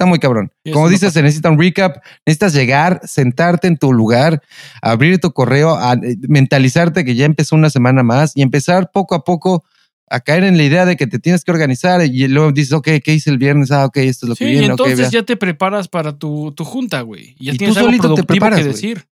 Está 0.00 0.06
muy 0.06 0.20
cabrón. 0.20 0.52
Como 0.72 0.84
no 0.84 0.90
dices, 0.90 1.08
pasa. 1.08 1.14
se 1.14 1.22
necesita 1.24 1.50
un 1.50 1.58
recap, 1.58 1.96
necesitas 2.24 2.54
llegar, 2.54 3.00
sentarte 3.04 3.66
en 3.66 3.76
tu 3.78 3.92
lugar, 3.92 4.40
abrir 4.80 5.18
tu 5.18 5.32
correo, 5.32 5.74
a- 5.76 5.94
eh, 5.94 6.16
mentalizarte 6.28 7.04
que 7.04 7.16
ya 7.16 7.24
empezó 7.24 7.56
una 7.56 7.68
semana 7.68 8.04
más 8.04 8.30
y 8.36 8.42
empezar 8.42 8.90
poco 8.92 9.16
a 9.16 9.24
poco 9.24 9.64
a 10.08 10.20
caer 10.20 10.44
en 10.44 10.56
la 10.56 10.62
idea 10.62 10.86
de 10.86 10.96
que 10.96 11.06
te 11.08 11.18
tienes 11.18 11.42
que 11.44 11.50
organizar 11.50 12.00
y 12.06 12.28
luego 12.28 12.52
dices, 12.52 12.72
ok, 12.72 12.88
¿qué 13.04 13.12
hice 13.12 13.28
el 13.30 13.38
viernes? 13.38 13.72
Ah, 13.72 13.84
ok, 13.86 13.96
esto 13.98 14.26
es 14.26 14.28
lo 14.30 14.34
Sí, 14.36 14.44
que 14.44 14.50
y 14.50 14.52
viene. 14.52 14.66
ok, 14.72 14.80
entonces 14.80 15.10
ya 15.10 15.22
te 15.24 15.36
preparas 15.36 15.88
para 15.88 16.16
tu, 16.16 16.52
tu 16.52 16.64
junta, 16.64 17.00
güey. 17.02 17.34
Y 17.38 17.46
ya 17.46 17.50
Y 17.50 17.54
tú 17.54 17.58
tienes 17.58 17.76
algo 17.78 17.88
solito 17.88 18.14
te 18.14 18.22
preparas, 18.24 18.60
que 18.60 18.64
decir. 18.66 19.04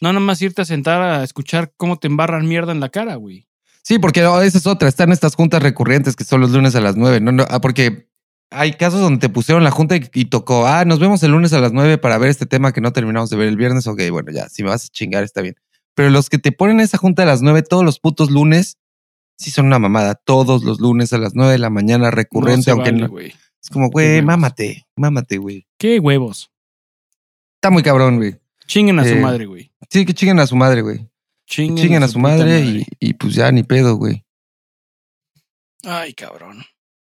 No 0.00 0.12
nada 0.12 0.24
más 0.24 0.40
irte 0.42 0.62
a 0.62 0.64
sentar 0.64 1.02
a 1.02 1.24
escuchar 1.24 1.72
cómo 1.76 1.98
te 1.98 2.06
embarran 2.06 2.46
mierda 2.46 2.72
en 2.72 2.80
la 2.80 2.88
cara, 2.88 3.14
güey. 3.16 3.46
Sí, 3.82 3.98
porque 3.98 4.24
oh, 4.24 4.40
esa 4.42 4.58
es 4.58 4.66
otra. 4.66 4.88
Están 4.88 5.12
estas 5.12 5.34
juntas 5.36 5.62
recurrentes 5.62 6.16
que 6.16 6.24
son 6.24 6.40
los 6.40 6.50
lunes 6.50 6.74
a 6.74 6.80
las 6.80 6.96
nueve. 6.96 7.20
No, 7.20 7.32
no, 7.32 7.44
ah, 7.48 7.60
porque 7.60 8.08
hay 8.50 8.72
casos 8.72 9.00
donde 9.00 9.20
te 9.20 9.28
pusieron 9.28 9.62
la 9.64 9.70
junta 9.70 9.96
y, 9.96 10.08
y 10.12 10.24
tocó, 10.26 10.66
ah, 10.66 10.84
nos 10.84 10.98
vemos 10.98 11.22
el 11.22 11.30
lunes 11.32 11.52
a 11.52 11.60
las 11.60 11.72
nueve 11.72 11.96
para 11.98 12.18
ver 12.18 12.30
este 12.30 12.46
tema 12.46 12.72
que 12.72 12.80
no 12.80 12.92
terminamos 12.92 13.30
de 13.30 13.36
ver 13.36 13.48
el 13.48 13.56
viernes. 13.56 13.86
Ok, 13.86 14.02
bueno, 14.10 14.32
ya, 14.32 14.48
si 14.48 14.62
me 14.62 14.70
vas 14.70 14.86
a 14.86 14.88
chingar 14.88 15.22
está 15.24 15.40
bien. 15.40 15.54
Pero 15.94 16.10
los 16.10 16.28
que 16.28 16.38
te 16.38 16.52
ponen 16.52 16.80
esa 16.80 16.98
junta 16.98 17.22
a 17.22 17.26
las 17.26 17.42
nueve 17.42 17.62
todos 17.62 17.84
los 17.84 18.00
putos 18.00 18.30
lunes, 18.30 18.78
sí 19.38 19.50
son 19.50 19.66
una 19.66 19.78
mamada. 19.78 20.14
Todos 20.14 20.64
los 20.64 20.80
lunes 20.80 21.12
a 21.12 21.18
las 21.18 21.34
nueve 21.34 21.52
de 21.52 21.58
la 21.58 21.70
mañana 21.70 22.10
recurrente, 22.10 22.70
no 22.70 22.76
aunque 22.76 22.92
vale, 22.92 23.08
no. 23.08 23.18
Es 23.18 23.70
como, 23.70 23.88
güey, 23.88 24.20
mámate, 24.22 24.86
mámate, 24.96 25.38
güey. 25.38 25.66
Qué 25.78 25.98
huevos. 25.98 26.50
Está 27.56 27.70
muy 27.70 27.82
cabrón, 27.82 28.16
güey. 28.16 28.36
Chinguen 28.66 28.98
a 28.98 29.04
su 29.04 29.10
Eh, 29.10 29.20
madre, 29.20 29.46
güey. 29.46 29.70
Sí, 29.90 30.04
que 30.04 30.14
chinguen 30.14 30.38
a 30.40 30.46
su 30.46 30.56
madre, 30.56 30.82
güey. 30.82 31.08
Chinguen, 31.46 31.76
Chinguen 31.76 32.02
a 32.02 32.08
su 32.08 32.18
madre, 32.18 32.60
Y, 32.60 32.86
y 32.98 33.14
pues 33.14 33.34
ya 33.34 33.50
ni 33.52 33.62
pedo, 33.62 33.96
güey. 33.96 34.24
Ay, 35.84 36.12
cabrón. 36.14 36.64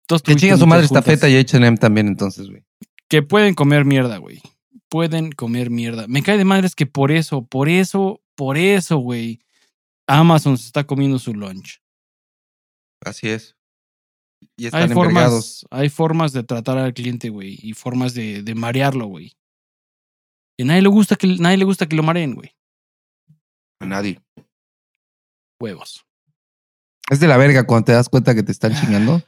Entonces, 0.02 0.24
Que 0.24 0.36
chinga 0.36 0.54
a 0.54 0.58
su 0.58 0.66
madre 0.66 0.84
esta 0.84 1.02
feta 1.02 1.28
y 1.28 1.36
H&M 1.36 1.76
también, 1.76 2.08
entonces, 2.08 2.48
güey. 2.48 2.64
Que 3.08 3.22
pueden 3.22 3.54
comer 3.54 3.84
mierda, 3.84 4.16
güey. 4.16 4.40
Pueden 4.88 5.32
comer 5.32 5.70
mierda. 5.70 6.06
Me 6.08 6.22
cae 6.22 6.38
de 6.38 6.44
madres 6.44 6.74
que 6.74 6.86
por 6.86 7.12
eso, 7.12 7.44
por 7.44 7.68
eso, 7.68 8.22
por 8.34 8.56
eso, 8.56 8.96
güey. 8.98 9.40
Amazon 10.06 10.56
se 10.58 10.66
está 10.66 10.84
comiendo 10.84 11.18
su 11.18 11.34
lunch. 11.34 11.80
Así 13.04 13.28
es. 13.28 13.56
Y 14.56 14.64
Hay 14.64 14.66
están 14.66 14.92
envergados. 14.92 15.60
formas, 15.60 15.66
hay 15.70 15.88
formas 15.88 16.32
de 16.32 16.42
tratar 16.42 16.78
al 16.78 16.94
cliente, 16.94 17.28
güey, 17.28 17.58
y 17.62 17.74
formas 17.74 18.14
de, 18.14 18.42
de 18.42 18.54
marearlo, 18.54 19.06
güey. 19.06 19.32
Y 20.58 20.64
nadie 20.64 20.82
le 20.82 20.88
gusta 20.88 21.16
que 21.16 21.26
nadie 21.26 21.56
le 21.58 21.64
gusta 21.64 21.86
que 21.86 21.96
lo 21.96 22.02
mareen, 22.02 22.34
güey. 22.34 22.54
A 23.82 23.86
nadie. 23.86 24.20
Huevos. 25.60 26.04
Es 27.10 27.20
de 27.20 27.26
la 27.26 27.36
verga 27.36 27.64
cuando 27.64 27.86
te 27.86 27.92
das 27.92 28.08
cuenta 28.08 28.34
que 28.34 28.42
te 28.42 28.52
están 28.52 28.74
chingando. 28.74 29.22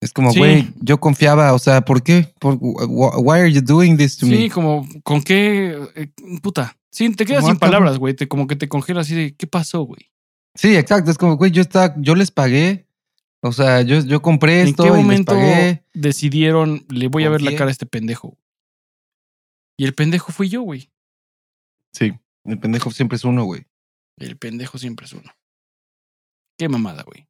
Es 0.00 0.12
como, 0.12 0.30
Sí. 0.32 0.38
güey, 0.38 0.68
yo 0.80 0.98
confiaba, 1.00 1.52
o 1.54 1.58
sea, 1.58 1.80
¿por 1.82 2.02
qué? 2.02 2.34
¿Por, 2.38 2.58
wh- 2.58 3.16
why 3.22 3.38
are 3.40 3.52
you 3.52 3.62
doing 3.62 3.96
this 3.96 4.18
to 4.18 4.26
Sí, 4.26 4.32
me? 4.32 4.50
como 4.50 4.86
con 5.02 5.22
qué 5.22 5.78
eh, 5.94 6.08
puta. 6.42 6.76
Sí, 6.90 7.10
te 7.14 7.24
quedas 7.24 7.44
sin 7.46 7.56
ah, 7.56 7.58
palabras, 7.58 7.98
güey. 7.98 8.14
Te, 8.14 8.28
como 8.28 8.46
que 8.46 8.56
te 8.56 8.68
congelas 8.68 9.06
así 9.06 9.14
de 9.14 9.34
¿qué 9.36 9.46
pasó, 9.46 9.82
güey? 9.82 10.10
Sí, 10.54 10.76
exacto. 10.76 11.10
Es 11.10 11.16
como, 11.18 11.36
güey, 11.36 11.50
yo 11.50 11.62
estaba, 11.62 11.94
yo 11.98 12.14
les 12.14 12.30
pagué. 12.30 12.86
O 13.40 13.52
sea, 13.52 13.80
yo, 13.82 14.00
yo 14.00 14.20
compré 14.20 14.60
¿En 14.62 14.68
esto 14.68 14.82
qué 14.82 14.88
y 14.90 14.92
les 14.92 15.02
momento 15.02 15.32
pagué. 15.32 15.84
decidieron 15.94 16.84
le 16.90 17.08
voy 17.08 17.24
a 17.24 17.30
ver 17.30 17.40
la 17.42 17.52
cara 17.56 17.68
a 17.68 17.72
este 17.72 17.86
pendejo? 17.86 18.36
Y 19.78 19.84
el 19.84 19.94
pendejo 19.94 20.30
fui 20.30 20.48
yo, 20.48 20.62
güey. 20.62 20.90
Sí, 21.92 22.12
el 22.44 22.58
pendejo 22.58 22.90
siempre 22.90 23.16
es 23.16 23.24
uno, 23.24 23.44
güey. 23.44 23.66
El 24.18 24.36
pendejo 24.36 24.78
siempre 24.78 25.06
es 25.06 25.12
uno. 25.12 25.30
Qué 26.58 26.68
mamada, 26.68 27.02
güey. 27.02 27.26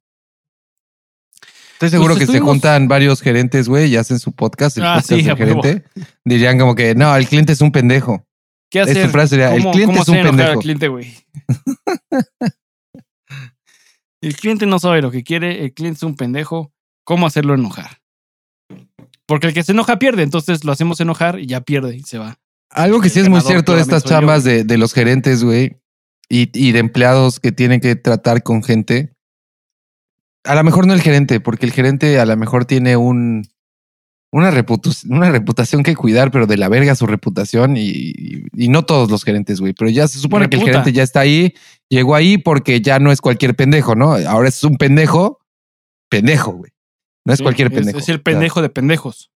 Estoy 1.73 1.89
seguro 1.89 2.13
Pues 2.15 2.27
que 2.27 2.31
se 2.33 2.39
juntan 2.39 2.87
varios 2.87 3.21
gerentes, 3.21 3.67
güey, 3.67 3.91
y 3.91 3.97
hacen 3.97 4.19
su 4.19 4.31
podcast, 4.33 4.77
el 4.77 4.83
Ah, 4.85 4.95
podcast 4.95 5.09
sí, 5.09 5.21
del 5.23 5.35
gerente. 5.37 5.83
Dirían 6.23 6.57
como 6.59 6.75
que, 6.75 6.95
no, 6.95 7.15
el 7.15 7.27
cliente 7.27 7.53
es 7.53 7.61
un 7.61 7.71
pendejo. 7.71 8.25
¿Qué 8.71 8.79
Esta 8.79 8.91
hacer? 8.91 9.09
frase 9.09 9.29
sería, 9.31 9.53
el 9.53 9.61
¿Cómo- 9.61 9.73
cliente 9.73 9.99
es 9.99 10.07
un 10.07 10.21
pendejo. 10.21 10.51
al 10.51 10.59
cliente, 10.59 10.87
güey? 10.87 11.13
el 14.21 14.35
cliente 14.35 14.65
no 14.65 14.79
sabe 14.79 15.01
lo 15.01 15.11
que 15.11 15.23
quiere, 15.23 15.63
el 15.65 15.73
cliente 15.73 15.97
es 15.97 16.03
un 16.03 16.15
pendejo. 16.15 16.71
¿Cómo 17.05 17.27
hacerlo 17.27 17.53
enojar? 17.53 17.99
Porque 19.25 19.47
el 19.47 19.53
que 19.53 19.63
se 19.63 19.73
enoja 19.73 19.99
pierde, 19.99 20.23
entonces 20.23 20.63
lo 20.63 20.71
hacemos 20.71 20.99
enojar 21.01 21.39
y 21.39 21.47
ya 21.47 21.61
pierde 21.61 21.95
y 21.97 22.03
se 22.03 22.17
va. 22.17 22.39
Algo 22.73 23.01
que 23.01 23.09
sí 23.09 23.19
es 23.19 23.29
muy 23.29 23.39
cierto 23.47 23.73
de 23.73 23.81
estas 23.81 24.03
chambas 24.21 24.43
de, 24.43 24.63
de 24.63 24.77
los 24.77 24.93
gerentes, 24.93 25.43
güey, 25.43 25.77
y, 26.29 26.49
y 26.53 26.71
de 26.71 26.79
empleados 26.79 27.39
que 27.39 27.51
tienen 27.51 27.79
que 27.81 27.95
tratar 27.95 28.43
con 28.43 28.63
gente. 28.63 29.13
A 30.45 30.55
lo 30.55 30.63
mejor 30.63 30.85
no 30.87 30.93
el 30.93 31.01
gerente, 31.01 31.39
porque 31.39 31.65
el 31.65 31.71
gerente 31.71 32.19
a 32.19 32.25
lo 32.25 32.35
mejor 32.35 32.65
tiene 32.65 32.97
un, 32.97 33.47
una, 34.31 34.51
reputu- 34.51 35.05
una 35.09 35.31
reputación 35.31 35.83
que 35.83 35.95
cuidar, 35.95 36.31
pero 36.31 36.47
de 36.47 36.57
la 36.57 36.67
verga 36.67 36.95
su 36.95 37.05
reputación 37.07 37.77
y, 37.77 37.89
y- 37.89 38.43
y 38.53 38.67
no 38.67 38.83
todos 38.83 39.09
los 39.09 39.23
gerentes, 39.23 39.61
güey. 39.61 39.73
Pero 39.73 39.89
ya 39.91 40.07
se 40.07 40.19
supone 40.19 40.49
que 40.49 40.57
el 40.57 40.61
gerente 40.71 40.91
ya 40.93 41.03
está 41.03 41.21
ahí, 41.21 41.53
llegó 41.89 42.15
ahí 42.15 42.37
porque 42.37 42.81
ya 42.81 42.99
no 42.99 43.11
es 43.11 43.21
cualquier 43.21 43.55
pendejo, 43.55 43.95
¿no? 43.95 44.13
Ahora 44.27 44.49
es 44.49 44.63
un 44.63 44.77
pendejo, 44.77 45.39
pendejo, 46.09 46.51
güey. 46.53 46.71
No 47.25 47.31
es 47.33 47.37
Sí, 47.37 47.43
cualquier 47.43 47.69
pendejo. 47.71 47.99
Es 47.99 48.09
el 48.09 48.21
pendejo 48.21 48.61
de 48.61 48.69
pendejos. 48.69 49.31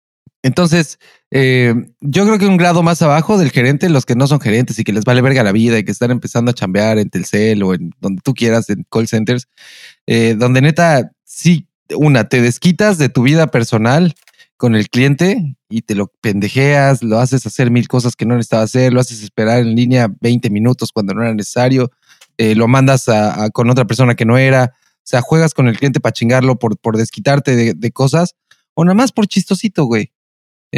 Entonces, 0.47 0.99
eh, 1.31 1.75
yo 2.01 2.25
creo 2.25 2.39
que 2.39 2.47
un 2.47 2.57
grado 2.57 2.83
más 2.83 3.03
abajo 3.03 3.37
del 3.37 3.51
gerente, 3.51 3.89
los 3.89 4.07
que 4.07 4.15
no 4.15 4.27
son 4.27 4.41
gerentes 4.41 4.79
y 4.79 4.85
que 4.85 4.93
les 4.93 5.05
vale 5.05 5.21
verga 5.21 5.43
la 5.43 5.53
vida 5.53 5.79
y 5.79 5.85
que 5.85 5.91
están 5.93 6.11
empezando 6.13 6.51
a 6.51 6.55
chambear 6.55 6.99
en 6.99 7.11
Telcel 7.11 7.63
o 7.65 7.75
en 7.75 7.91
donde 8.01 8.23
tú 8.25 8.33
quieras, 8.33 8.71
en 8.71 8.87
call 8.91 9.09
centers, 9.09 9.49
eh, 10.07 10.37
donde 10.39 10.61
neta, 10.61 11.11
sí, 11.25 11.69
una, 11.97 12.29
te 12.29 12.41
desquitas 12.41 12.99
de 12.99 13.09
tu 13.09 13.23
vida 13.23 13.49
personal 13.49 14.15
con 14.57 14.75
el 14.75 14.89
cliente 14.89 15.57
y 15.69 15.83
te 15.83 15.95
lo 15.97 16.07
pendejeas, 16.21 17.03
lo 17.03 17.19
haces 17.19 17.45
hacer 17.47 17.71
mil 17.71 17.89
cosas 17.89 18.15
que 18.17 18.25
no 18.25 18.35
necesitaba 18.37 18.63
hacer, 18.63 18.93
lo 18.93 19.01
haces 19.01 19.23
esperar 19.23 19.59
en 19.61 19.75
línea 19.75 20.09
20 20.21 20.49
minutos 20.51 20.93
cuando 20.93 21.13
no 21.13 21.23
era 21.23 21.35
necesario, 21.35 21.91
eh, 22.39 22.55
lo 22.55 22.69
mandas 22.69 23.09
a- 23.09 23.45
a- 23.45 23.51
con 23.51 23.69
otra 23.69 23.85
persona 23.85 24.15
que 24.15 24.25
no 24.25 24.39
era, 24.39 24.73
o 24.75 25.03
sea, 25.03 25.21
juegas 25.23 25.55
con 25.55 25.69
el 25.69 25.77
cliente 25.77 26.01
para 26.01 26.13
chingarlo 26.13 26.59
por, 26.59 26.79
por 26.79 26.97
desquitarte 26.97 27.55
de, 27.57 27.75
de 27.75 27.91
cosas 27.91 28.35
o 28.75 28.85
nada 28.85 28.95
más 28.95 29.11
por 29.13 29.27
chistosito, 29.27 29.85
güey. 29.87 30.13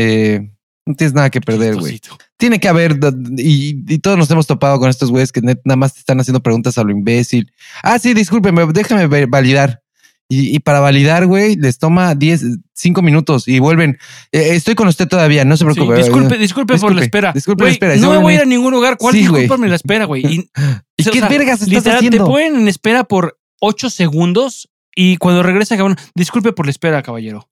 Eh, 0.00 0.50
no 0.86 0.94
tienes 0.94 1.12
nada 1.12 1.28
que 1.28 1.40
perder, 1.40 1.76
güey. 1.76 2.00
Tiene 2.38 2.60
que 2.60 2.68
haber, 2.68 2.98
y, 3.36 3.82
y 3.92 3.98
todos 3.98 4.16
nos 4.16 4.30
hemos 4.30 4.46
topado 4.46 4.78
con 4.78 4.88
estos 4.88 5.10
güeyes 5.10 5.32
que 5.32 5.42
net- 5.42 5.60
nada 5.64 5.76
más 5.76 5.92
te 5.94 5.98
están 6.00 6.18
haciendo 6.20 6.40
preguntas 6.42 6.78
a 6.78 6.84
lo 6.84 6.90
imbécil. 6.92 7.52
Ah, 7.82 7.98
sí, 7.98 8.14
discúlpeme, 8.14 8.64
déjame 8.72 9.06
ver- 9.08 9.26
validar. 9.26 9.82
Y, 10.30 10.54
y 10.54 10.58
para 10.60 10.80
validar, 10.80 11.26
güey, 11.26 11.56
les 11.56 11.78
toma 11.78 12.14
10, 12.14 12.44
5 12.74 13.00
minutos 13.02 13.48
y 13.48 13.58
vuelven. 13.60 13.98
"Eh, 14.30 14.50
estoy 14.54 14.74
con 14.74 14.86
usted 14.86 15.08
todavía, 15.08 15.44
no 15.46 15.56
se 15.56 15.64
Sí, 15.64 15.70
preocupe. 15.72 15.96
disculpe, 15.96 16.38
disculpe, 16.38 16.76
por 16.78 16.94
la 16.94 17.02
espera. 17.02 17.32
disculpe 17.32 17.62
la 17.62 17.64
Güey, 17.64 17.72
espera, 17.72 17.96
No 17.96 18.10
me 18.12 18.18
voy 18.18 18.32
a 18.34 18.36
ir 18.36 18.42
a 18.42 18.44
ningún 18.44 18.72
lugar. 18.72 18.98
¿Cuál 18.98 19.14
Sí, 19.14 19.20
discúlpame 19.20 19.68
la 19.68 19.74
espera, 19.76 20.04
güey? 20.04 20.22
Y, 20.26 20.50
¿Y 20.98 21.08
o 21.08 21.12
qué 21.12 21.18
sea, 21.20 21.28
vergas 21.28 21.54
estás 21.62 21.68
literal, 21.68 21.96
haciendo? 21.96 22.24
Te 22.24 22.30
ponen 22.30 22.56
en 22.56 22.68
espera 22.68 23.04
por 23.04 23.38
8 23.60 23.88
segundos 23.90 24.68
y 24.94 25.16
cuando 25.16 25.42
regresa, 25.42 25.76
cabrón, 25.76 25.96
disculpe 26.14 26.52
por 26.52 26.66
la 26.66 26.70
espera, 26.70 27.02
caballero. 27.02 27.48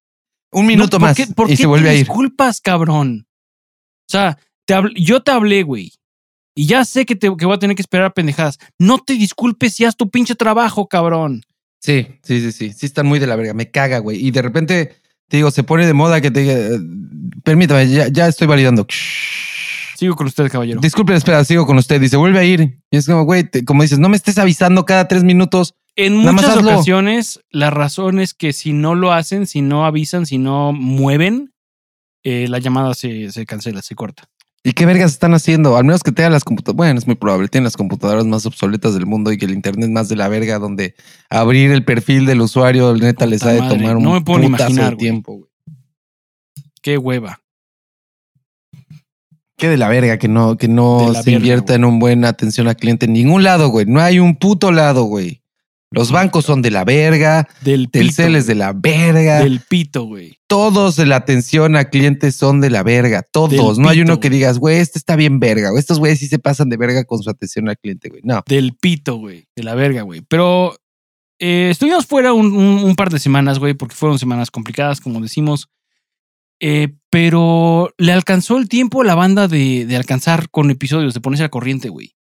Un 0.52 0.66
minuto 0.66 0.96
No, 0.96 1.00
¿por 1.00 1.08
más 1.08 1.16
qué- 1.16 1.26
por 1.26 1.46
y 1.48 1.50
qué 1.52 1.56
se 1.58 1.66
vuelve 1.66 1.88
te 1.88 1.90
a 1.90 1.94
ir. 1.94 2.06
Disculpas, 2.06 2.60
cabrón. 2.60 3.26
O 4.08 4.10
sea, 4.10 4.38
te 4.64 4.74
yo 4.96 5.22
te 5.22 5.30
hablé, 5.32 5.62
güey. 5.62 5.92
Y 6.54 6.66
ya 6.66 6.84
sé 6.84 7.04
que, 7.04 7.16
te, 7.16 7.28
que 7.36 7.44
voy 7.44 7.54
a 7.54 7.58
tener 7.58 7.76
que 7.76 7.82
esperar 7.82 8.06
a 8.06 8.14
pendejadas. 8.14 8.58
No 8.78 8.98
te 8.98 9.12
disculpes 9.14 9.78
y 9.80 9.84
haz 9.84 9.96
tu 9.96 10.08
pinche 10.10 10.34
trabajo, 10.34 10.88
cabrón. 10.88 11.42
Sí, 11.80 12.06
sí, 12.22 12.40
sí, 12.40 12.52
sí. 12.52 12.72
Sí, 12.72 12.86
están 12.86 13.06
muy 13.06 13.18
de 13.18 13.26
la 13.26 13.36
verga. 13.36 13.52
Me 13.52 13.70
caga, 13.70 13.98
güey. 13.98 14.24
Y 14.26 14.30
de 14.30 14.40
repente 14.42 14.96
te 15.28 15.36
digo, 15.36 15.50
se 15.50 15.64
pone 15.64 15.86
de 15.86 15.92
moda 15.92 16.20
que 16.20 16.30
te 16.30 16.40
diga, 16.40 16.54
eh, 16.54 16.78
permítame, 17.44 17.88
ya, 17.90 18.08
ya 18.08 18.26
estoy 18.28 18.46
validando. 18.46 18.86
Sigo 19.96 20.14
con 20.14 20.26
usted, 20.26 20.50
caballero. 20.50 20.80
Disculpe, 20.80 21.14
espera, 21.14 21.44
sigo 21.44 21.66
con 21.66 21.78
usted. 21.78 22.00
Dice, 22.00 22.16
vuelve 22.16 22.38
a 22.38 22.44
ir. 22.44 22.78
Y 22.90 22.96
es 22.96 23.06
como, 23.06 23.24
güey, 23.24 23.44
te- 23.44 23.64
como 23.64 23.82
dices, 23.82 23.98
no 23.98 24.08
me 24.08 24.16
estés 24.16 24.38
avisando 24.38 24.84
cada 24.84 25.08
tres 25.08 25.24
minutos. 25.24 25.74
En 25.96 26.18
Nada 26.18 26.32
muchas 26.32 26.56
ocasiones, 26.58 27.40
la 27.50 27.70
razón 27.70 28.20
es 28.20 28.34
que 28.34 28.52
si 28.52 28.72
no 28.72 28.94
lo 28.94 29.12
hacen, 29.12 29.46
si 29.46 29.62
no 29.62 29.86
avisan, 29.86 30.26
si 30.26 30.36
no 30.36 30.72
mueven, 30.72 31.54
eh, 32.22 32.46
la 32.48 32.58
llamada 32.58 32.92
se, 32.94 33.32
se 33.32 33.46
cancela, 33.46 33.80
se 33.80 33.94
corta. 33.94 34.28
¿Y 34.62 34.72
qué 34.72 34.84
vergas 34.84 35.12
están 35.12 35.32
haciendo? 35.32 35.76
Al 35.76 35.84
menos 35.84 36.02
que 36.02 36.10
tengan 36.10 36.32
las 36.32 36.42
computadoras. 36.42 36.76
Bueno, 36.76 36.98
es 36.98 37.06
muy 37.06 37.14
probable. 37.14 37.46
Tienen 37.46 37.64
las 37.64 37.76
computadoras 37.76 38.26
más 38.26 38.44
obsoletas 38.46 38.94
del 38.94 39.06
mundo 39.06 39.30
y 39.30 39.38
que 39.38 39.44
el 39.44 39.52
internet 39.52 39.90
más 39.90 40.08
de 40.08 40.16
la 40.16 40.26
verga, 40.26 40.58
donde 40.58 40.96
abrir 41.30 41.70
el 41.70 41.84
perfil 41.84 42.26
del 42.26 42.40
usuario, 42.40 42.92
neta, 42.94 43.26
les 43.26 43.44
ha 43.44 43.52
de 43.52 43.60
madre, 43.60 43.78
tomar 43.78 43.96
un 43.96 44.02
no 44.02 44.14
me 44.14 44.22
puedo 44.22 44.42
putazo 44.42 44.64
imaginar, 44.64 44.90
de 44.90 44.96
tiempo. 44.96 45.34
güey. 45.34 45.50
Qué 46.82 46.98
hueva. 46.98 47.40
Qué 49.56 49.68
de 49.68 49.76
la 49.76 49.88
verga 49.88 50.18
que 50.18 50.26
no, 50.26 50.58
que 50.58 50.66
no 50.66 51.14
se 51.14 51.14
verga, 51.14 51.30
invierta 51.30 51.74
en 51.76 51.84
un 51.84 52.00
buen 52.00 52.24
atención 52.24 52.66
al 52.66 52.76
cliente 52.76 53.06
en 53.06 53.12
ningún 53.12 53.44
lado, 53.44 53.68
güey. 53.68 53.86
No 53.86 54.00
hay 54.00 54.18
un 54.18 54.34
puto 54.34 54.72
lado, 54.72 55.04
güey. 55.04 55.42
Los 55.92 56.10
bancos 56.10 56.44
son 56.44 56.62
de 56.62 56.70
la 56.72 56.84
verga, 56.84 57.48
Del 57.62 57.84
pito. 57.88 58.00
Telcel 58.00 58.34
es 58.34 58.44
güey. 58.46 58.54
de 58.56 58.58
la 58.58 58.72
verga, 58.72 59.38
Del 59.38 59.60
pito, 59.60 60.04
güey. 60.04 60.36
todos 60.48 60.96
de 60.96 61.06
la 61.06 61.16
atención 61.16 61.76
a 61.76 61.84
clientes 61.84 62.34
son 62.34 62.60
de 62.60 62.70
la 62.70 62.82
verga, 62.82 63.22
todos. 63.22 63.50
Del 63.76 63.82
no 63.82 63.88
hay 63.88 63.98
pito, 64.00 64.12
uno 64.12 64.20
que 64.20 64.28
digas, 64.28 64.58
güey, 64.58 64.78
este 64.78 64.98
está 64.98 65.14
bien 65.14 65.38
verga, 65.38 65.72
o 65.72 65.78
estos 65.78 65.98
güeyes 66.00 66.18
sí 66.18 66.26
se 66.26 66.38
pasan 66.40 66.68
de 66.70 66.76
verga 66.76 67.04
con 67.04 67.22
su 67.22 67.30
atención 67.30 67.68
al 67.68 67.78
cliente, 67.78 68.08
güey. 68.08 68.20
No. 68.24 68.42
Del 68.48 68.74
pito, 68.76 69.16
güey. 69.16 69.46
De 69.54 69.62
la 69.62 69.74
verga, 69.76 70.02
güey. 70.02 70.22
Pero 70.28 70.76
eh, 71.38 71.68
estuvimos 71.70 72.04
fuera 72.06 72.32
un, 72.32 72.46
un- 72.52 72.82
un 72.84 72.96
par 72.96 73.10
de 73.10 73.20
semanas, 73.20 73.58
güey, 73.60 73.74
porque 73.74 73.94
fueron 73.94 74.18
semanas 74.18 74.50
complicadas, 74.50 75.00
como 75.00 75.20
decimos. 75.20 75.68
Eh, 76.58 76.94
pero 77.10 77.90
le 77.98 78.12
alcanzó 78.12 78.56
el 78.56 78.68
tiempo 78.68 79.02
a 79.02 79.04
la 79.04 79.14
banda 79.14 79.46
de, 79.46 79.84
de 79.86 79.94
alcanzar 79.96 80.48
con 80.50 80.70
episodios, 80.70 81.12
de 81.14 81.20
ponerse 81.20 81.44
al 81.44 81.50
corriente, 81.50 81.90
güey. 81.90 82.15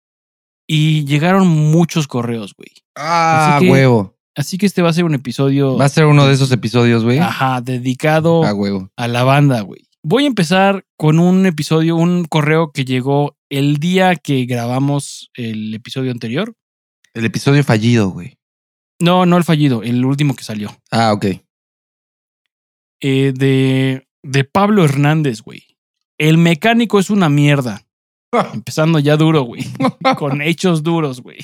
Y 0.76 1.06
llegaron 1.06 1.48
muchos 1.48 2.08
correos, 2.08 2.56
güey. 2.58 2.72
Ah, 2.96 3.58
Así 3.58 3.66
que- 3.66 3.72
huevo. 3.72 4.18
Así 4.36 4.58
que 4.58 4.66
este 4.66 4.82
va 4.82 4.90
a 4.90 4.94
ser 4.94 5.04
un 5.04 5.14
episodio, 5.14 5.78
Va 5.78 5.86
a 5.86 5.90
ser 5.90 6.06
uno 6.06 6.26
de 6.26 6.34
esos 6.34 6.52
episodios, 6.52 7.04
güey. 7.04 7.20
ajá, 7.20 7.62
dedicado 7.62 8.44
Ah, 8.44 8.54
huevo. 8.56 8.90
a 8.98 9.08
la 9.08 9.24
banda, 9.24 9.62
güey. 9.62 9.82
Voy 10.02 10.24
a 10.24 10.28
empezar 10.28 10.84
con 10.98 11.20
un 11.20 11.46
episodio, 11.46 11.96
un 11.96 12.26
correo 12.26 12.72
que 12.72 12.84
llegó 12.86 13.38
el 13.50 13.78
día 13.78 14.16
que 14.16 14.46
grabamos 14.46 15.30
el 15.36 15.72
episodio 15.76 16.12
anterior. 16.12 16.56
El 17.14 17.26
episodio 17.26 17.64
fallido, 17.64 18.10
güey. 18.10 18.40
No, 19.00 19.28
no 19.28 19.38
el 19.38 19.44
fallido, 19.44 19.84
el 19.84 20.04
último 20.04 20.36
que 20.36 20.44
salió. 20.44 20.76
Ah, 20.90 21.14
ok. 21.14 21.26
Eh, 23.02 23.34
de, 23.36 24.08
de 24.24 24.44
Pablo 24.46 24.84
Hernández, 24.84 25.42
güey. 25.42 25.64
El 26.18 26.38
mecánico 26.40 27.00
es 27.00 27.12
una 27.12 27.30
mierda. 27.30 27.86
Empezando 28.54 29.00
ya 29.00 29.18
duro, 29.18 29.44
güey. 29.44 29.64
Con 30.18 30.42
hechos 30.42 30.84
duros, 30.84 31.22
güey. 31.22 31.40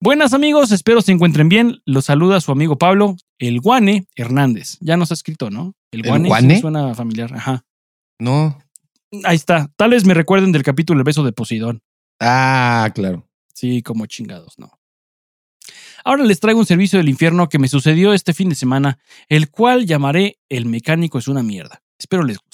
Buenas 0.00 0.34
amigos, 0.34 0.72
espero 0.72 1.00
se 1.00 1.12
encuentren 1.12 1.48
bien. 1.48 1.80
Los 1.84 2.06
saluda 2.06 2.40
su 2.40 2.50
amigo 2.50 2.76
Pablo, 2.76 3.16
el 3.38 3.60
Guane 3.60 4.06
Hernández. 4.16 4.78
Ya 4.80 4.96
nos 4.96 5.10
ha 5.10 5.14
escrito, 5.14 5.48
¿no? 5.50 5.74
¿El 5.92 6.02
Guane 6.02 6.28
Guane? 6.28 6.60
suena 6.60 6.94
familiar. 6.94 7.32
Ajá. 7.34 7.64
No. 8.18 8.58
Ahí 9.24 9.36
está. 9.36 9.70
Tal 9.76 9.90
vez 9.90 10.04
me 10.04 10.14
recuerden 10.14 10.52
del 10.52 10.62
capítulo 10.62 10.98
El 10.98 11.04
beso 11.04 11.22
de 11.22 11.32
Poseidón. 11.32 11.82
Ah, 12.20 12.90
claro. 12.94 13.28
Sí, 13.54 13.82
como 13.82 14.06
chingados, 14.06 14.58
¿no? 14.58 14.72
Ahora 16.04 16.24
les 16.24 16.40
traigo 16.40 16.58
un 16.58 16.66
servicio 16.66 16.98
del 16.98 17.08
infierno 17.08 17.48
que 17.48 17.60
me 17.60 17.68
sucedió 17.68 18.12
este 18.12 18.34
fin 18.34 18.48
de 18.48 18.54
semana, 18.56 18.98
el 19.28 19.50
cual 19.50 19.86
llamaré 19.86 20.38
El 20.48 20.66
mecánico 20.66 21.18
es 21.18 21.28
una 21.28 21.42
mierda. 21.44 21.80
Espero 21.98 22.24
les 22.24 22.38
guste. 22.38 22.51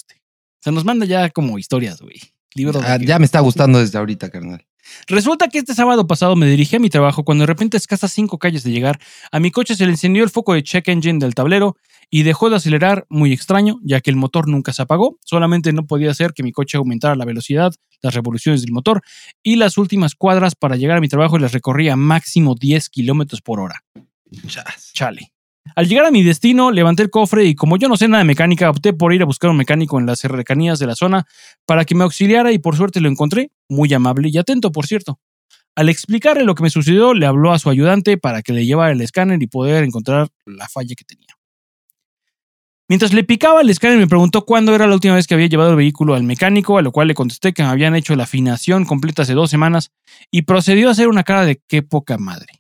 Se 0.60 0.72
nos 0.72 0.84
manda 0.84 1.06
ya 1.06 1.30
como 1.30 1.58
historias, 1.58 2.00
güey. 2.00 2.20
Libro 2.54 2.80
de 2.80 2.86
Ah, 2.86 2.98
ya 2.98 3.18
me 3.18 3.24
está 3.24 3.40
gustando 3.40 3.78
desde 3.78 3.98
ahorita, 3.98 4.30
carnal. 4.30 4.64
Resulta 5.06 5.48
que 5.48 5.58
este 5.58 5.74
sábado 5.74 6.06
pasado 6.06 6.34
me 6.34 6.46
dirigí 6.46 6.76
a 6.76 6.80
mi 6.80 6.88
trabajo 6.88 7.24
cuando 7.24 7.42
de 7.42 7.46
repente 7.46 7.76
a 7.76 7.78
escasas 7.78 8.12
cinco 8.12 8.38
calles 8.38 8.62
de 8.64 8.70
llegar, 8.70 8.98
a 9.30 9.38
mi 9.38 9.50
coche 9.50 9.74
se 9.74 9.84
le 9.84 9.92
encendió 9.92 10.24
el 10.24 10.30
foco 10.30 10.54
de 10.54 10.62
check 10.62 10.88
engine 10.88 11.18
del 11.18 11.34
tablero 11.34 11.76
y 12.10 12.22
dejó 12.22 12.48
de 12.48 12.56
acelerar 12.56 13.06
muy 13.10 13.32
extraño, 13.32 13.80
ya 13.84 14.00
que 14.00 14.10
el 14.10 14.16
motor 14.16 14.48
nunca 14.48 14.72
se 14.72 14.82
apagó, 14.82 15.18
solamente 15.24 15.72
no 15.72 15.86
podía 15.86 16.10
hacer 16.10 16.32
que 16.32 16.42
mi 16.42 16.52
coche 16.52 16.78
aumentara 16.78 17.16
la 17.16 17.26
velocidad, 17.26 17.72
las 18.00 18.14
revoluciones 18.14 18.62
del 18.62 18.72
motor 18.72 19.02
y 19.42 19.56
las 19.56 19.76
últimas 19.76 20.14
cuadras 20.14 20.54
para 20.54 20.76
llegar 20.76 20.96
a 20.96 21.00
mi 21.00 21.08
trabajo 21.08 21.38
las 21.38 21.52
recorría 21.52 21.96
máximo 21.96 22.54
10 22.54 22.88
kilómetros 22.88 23.42
por 23.42 23.60
hora. 23.60 23.84
Chale. 24.94 25.32
Al 25.76 25.88
llegar 25.88 26.06
a 26.06 26.10
mi 26.10 26.22
destino, 26.22 26.70
levanté 26.70 27.02
el 27.02 27.10
cofre 27.10 27.44
y 27.44 27.54
como 27.54 27.76
yo 27.76 27.88
no 27.88 27.96
sé 27.96 28.08
nada 28.08 28.22
de 28.22 28.26
mecánica, 28.26 28.70
opté 28.70 28.92
por 28.92 29.12
ir 29.12 29.22
a 29.22 29.26
buscar 29.26 29.50
un 29.50 29.56
mecánico 29.56 29.98
en 29.98 30.06
las 30.06 30.20
cercanías 30.20 30.78
de 30.78 30.86
la 30.86 30.94
zona 30.94 31.26
para 31.66 31.84
que 31.84 31.94
me 31.94 32.04
auxiliara 32.04 32.52
y 32.52 32.58
por 32.58 32.76
suerte 32.76 33.00
lo 33.00 33.08
encontré, 33.08 33.50
muy 33.68 33.92
amable 33.92 34.28
y 34.30 34.38
atento, 34.38 34.72
por 34.72 34.86
cierto. 34.86 35.18
Al 35.74 35.88
explicarle 35.88 36.44
lo 36.44 36.54
que 36.54 36.64
me 36.64 36.70
sucedió, 36.70 37.14
le 37.14 37.26
habló 37.26 37.52
a 37.52 37.58
su 37.58 37.70
ayudante 37.70 38.18
para 38.18 38.42
que 38.42 38.52
le 38.52 38.66
llevara 38.66 38.92
el 38.92 39.00
escáner 39.00 39.40
y 39.42 39.46
poder 39.46 39.84
encontrar 39.84 40.28
la 40.44 40.68
falla 40.68 40.94
que 40.96 41.04
tenía. 41.04 41.38
Mientras 42.88 43.12
le 43.12 43.22
picaba 43.22 43.60
el 43.60 43.68
escáner, 43.68 43.98
me 43.98 44.06
preguntó 44.06 44.46
cuándo 44.46 44.74
era 44.74 44.86
la 44.86 44.94
última 44.94 45.14
vez 45.14 45.26
que 45.26 45.34
había 45.34 45.46
llevado 45.46 45.70
el 45.70 45.76
vehículo 45.76 46.14
al 46.14 46.22
mecánico, 46.22 46.78
a 46.78 46.82
lo 46.82 46.90
cual 46.90 47.08
le 47.08 47.14
contesté 47.14 47.52
que 47.52 47.62
me 47.62 47.68
habían 47.68 47.94
hecho 47.94 48.16
la 48.16 48.24
afinación 48.24 48.86
completa 48.86 49.22
hace 49.22 49.34
dos 49.34 49.50
semanas 49.50 49.92
y 50.30 50.42
procedió 50.42 50.88
a 50.88 50.92
hacer 50.92 51.08
una 51.08 51.22
cara 51.22 51.44
de 51.44 51.60
qué 51.68 51.82
poca 51.82 52.16
madre. 52.16 52.57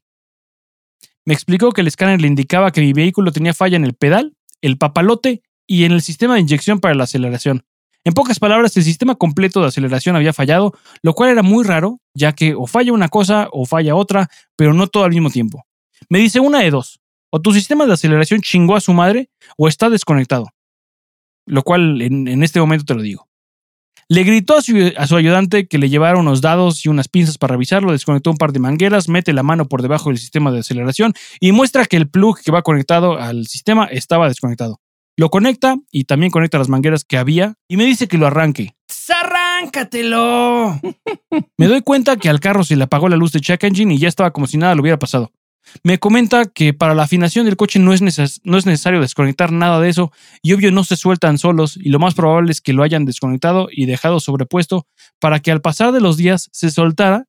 Me 1.28 1.34
explicó 1.34 1.72
que 1.72 1.82
el 1.82 1.86
escáner 1.86 2.22
le 2.22 2.26
indicaba 2.26 2.70
que 2.70 2.80
mi 2.80 2.94
vehículo 2.94 3.32
tenía 3.32 3.52
falla 3.52 3.76
en 3.76 3.84
el 3.84 3.92
pedal, 3.92 4.34
el 4.62 4.78
papalote 4.78 5.42
y 5.66 5.84
en 5.84 5.92
el 5.92 6.00
sistema 6.00 6.32
de 6.32 6.40
inyección 6.40 6.80
para 6.80 6.94
la 6.94 7.04
aceleración. 7.04 7.66
En 8.02 8.14
pocas 8.14 8.38
palabras, 8.38 8.74
el 8.78 8.82
sistema 8.82 9.14
completo 9.14 9.60
de 9.60 9.66
aceleración 9.66 10.16
había 10.16 10.32
fallado, 10.32 10.72
lo 11.02 11.12
cual 11.12 11.28
era 11.28 11.42
muy 11.42 11.66
raro, 11.66 12.00
ya 12.14 12.32
que 12.32 12.54
o 12.54 12.66
falla 12.66 12.94
una 12.94 13.10
cosa 13.10 13.50
o 13.52 13.66
falla 13.66 13.94
otra, 13.94 14.30
pero 14.56 14.72
no 14.72 14.86
todo 14.86 15.04
al 15.04 15.10
mismo 15.10 15.28
tiempo. 15.28 15.66
Me 16.08 16.18
dice 16.18 16.40
una 16.40 16.60
de 16.60 16.70
dos, 16.70 16.98
o 17.28 17.42
tu 17.42 17.52
sistema 17.52 17.84
de 17.84 17.92
aceleración 17.92 18.40
chingó 18.40 18.74
a 18.74 18.80
su 18.80 18.94
madre 18.94 19.28
o 19.58 19.68
está 19.68 19.90
desconectado. 19.90 20.46
Lo 21.44 21.62
cual 21.62 22.00
en, 22.00 22.42
este 22.42 22.58
momento 22.58 22.86
te 22.86 22.94
lo 22.94 23.02
digo. 23.02 23.27
Le 24.10 24.24
gritó 24.24 24.56
a 24.56 24.62
su, 24.62 24.74
a 24.96 25.06
su 25.06 25.16
ayudante 25.16 25.68
que 25.68 25.76
le 25.76 25.90
llevara 25.90 26.18
unos 26.18 26.40
dados 26.40 26.84
y 26.86 26.88
unas 26.88 27.08
pinzas 27.08 27.36
para 27.36 27.52
revisarlo, 27.52 27.92
desconectó 27.92 28.30
un 28.30 28.38
par 28.38 28.52
de 28.52 28.58
mangueras, 28.58 29.06
mete 29.08 29.34
la 29.34 29.42
mano 29.42 29.68
por 29.68 29.82
debajo 29.82 30.08
del 30.08 30.18
sistema 30.18 30.50
de 30.50 30.60
aceleración 30.60 31.12
y 31.40 31.52
muestra 31.52 31.84
que 31.84 31.98
el 31.98 32.08
plug 32.08 32.40
que 32.40 32.50
va 32.50 32.62
conectado 32.62 33.18
al 33.18 33.46
sistema 33.46 33.84
estaba 33.84 34.28
desconectado. 34.28 34.80
Lo 35.18 35.28
conecta 35.28 35.76
y 35.90 36.04
también 36.04 36.30
conecta 36.30 36.58
las 36.58 36.70
mangueras 36.70 37.04
que 37.04 37.18
había 37.18 37.56
y 37.68 37.76
me 37.76 37.84
dice 37.84 38.08
que 38.08 38.16
lo 38.16 38.26
arranque. 38.26 38.76
¡Arráncatelo! 39.08 40.80
me 41.58 41.66
doy 41.66 41.82
cuenta 41.82 42.16
que 42.16 42.28
al 42.28 42.40
carro 42.40 42.64
se 42.64 42.76
le 42.76 42.84
apagó 42.84 43.08
la 43.08 43.16
luz 43.16 43.32
de 43.32 43.40
check 43.40 43.62
engine 43.64 43.94
y 43.94 43.98
ya 43.98 44.08
estaba 44.08 44.30
como 44.30 44.46
si 44.46 44.56
nada 44.56 44.74
le 44.74 44.80
hubiera 44.80 44.98
pasado. 44.98 45.32
Me 45.84 45.98
comenta 45.98 46.44
que 46.46 46.72
para 46.74 46.94
la 46.94 47.04
afinación 47.04 47.44
del 47.46 47.56
coche 47.56 47.78
no 47.78 47.92
es, 47.92 48.02
neces- 48.02 48.40
no 48.44 48.56
es 48.58 48.66
necesario 48.66 49.00
desconectar 49.00 49.52
nada 49.52 49.80
de 49.80 49.88
eso 49.88 50.12
y 50.42 50.52
obvio 50.52 50.70
no 50.72 50.84
se 50.84 50.96
sueltan 50.96 51.38
solos 51.38 51.76
y 51.76 51.90
lo 51.90 51.98
más 51.98 52.14
probable 52.14 52.52
es 52.52 52.60
que 52.60 52.72
lo 52.72 52.82
hayan 52.82 53.04
desconectado 53.04 53.68
y 53.70 53.86
dejado 53.86 54.20
sobrepuesto 54.20 54.86
para 55.20 55.40
que 55.40 55.50
al 55.50 55.60
pasar 55.60 55.92
de 55.92 56.00
los 56.00 56.16
días 56.16 56.48
se 56.52 56.70
soltara 56.70 57.24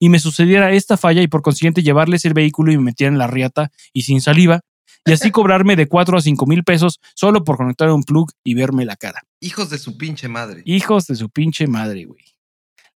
y 0.00 0.08
me 0.08 0.18
sucediera 0.18 0.72
esta 0.72 0.96
falla 0.96 1.22
y 1.22 1.28
por 1.28 1.42
consiguiente 1.42 1.82
llevarles 1.82 2.24
el 2.24 2.34
vehículo 2.34 2.72
y 2.72 2.76
me 2.76 2.84
metieran 2.84 3.14
en 3.14 3.18
la 3.18 3.26
riata 3.28 3.70
y 3.92 4.02
sin 4.02 4.20
saliva 4.20 4.60
y 5.06 5.12
así 5.12 5.30
cobrarme 5.30 5.76
de 5.76 5.86
4 5.86 6.18
a 6.18 6.20
5 6.20 6.46
mil 6.46 6.64
pesos 6.64 6.98
solo 7.14 7.44
por 7.44 7.56
conectar 7.56 7.90
un 7.90 8.02
plug 8.02 8.30
y 8.42 8.54
verme 8.54 8.84
la 8.84 8.96
cara. 8.96 9.22
Hijos 9.40 9.70
de 9.70 9.78
su 9.78 9.96
pinche 9.96 10.28
madre. 10.28 10.62
Hijos 10.64 11.06
de 11.06 11.14
su 11.14 11.30
pinche 11.30 11.66
madre, 11.66 12.04
güey. 12.06 12.24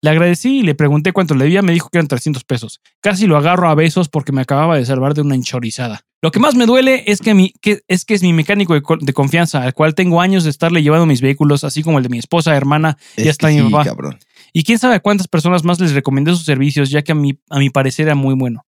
Le 0.00 0.10
agradecí 0.10 0.60
y 0.60 0.62
le 0.62 0.74
pregunté 0.74 1.12
cuánto 1.12 1.34
le 1.34 1.44
debía, 1.44 1.60
me 1.62 1.72
dijo 1.72 1.88
que 1.90 1.98
eran 1.98 2.06
300 2.08 2.44
pesos. 2.44 2.80
Casi 3.00 3.26
lo 3.26 3.36
agarro 3.36 3.68
a 3.68 3.74
besos 3.74 4.08
porque 4.08 4.30
me 4.32 4.40
acababa 4.42 4.76
de 4.76 4.84
salvar 4.86 5.14
de 5.14 5.22
una 5.22 5.34
enchorizada. 5.34 6.02
Lo 6.22 6.30
que 6.30 6.38
más 6.40 6.54
me 6.54 6.66
duele 6.66 7.04
es 7.06 7.20
que, 7.20 7.34
mi, 7.34 7.52
que, 7.60 7.80
es, 7.88 8.04
que 8.04 8.14
es 8.14 8.22
mi 8.22 8.32
mecánico 8.32 8.74
de, 8.74 8.82
co- 8.82 8.96
de 9.00 9.12
confianza, 9.12 9.62
al 9.62 9.74
cual 9.74 9.94
tengo 9.94 10.20
años 10.20 10.44
de 10.44 10.50
estarle 10.50 10.82
llevando 10.82 11.06
mis 11.06 11.20
vehículos, 11.20 11.64
así 11.64 11.82
como 11.82 11.98
el 11.98 12.04
de 12.04 12.08
mi 12.10 12.18
esposa, 12.18 12.56
hermana 12.56 12.96
y 13.16 13.28
hasta 13.28 13.48
mi 13.48 13.58
sí, 13.58 13.62
papá. 13.70 13.84
cabrón. 13.84 14.18
Y 14.52 14.62
quién 14.64 14.78
sabe 14.78 14.94
a 14.96 15.00
cuántas 15.00 15.28
personas 15.28 15.64
más 15.64 15.78
les 15.80 15.92
recomendé 15.92 16.30
sus 16.32 16.44
servicios, 16.44 16.90
ya 16.90 17.02
que 17.02 17.12
a 17.12 17.14
mi, 17.16 17.38
a 17.50 17.58
mi 17.58 17.70
parecer 17.70 18.06
era 18.06 18.14
muy 18.14 18.34
bueno. 18.34 18.64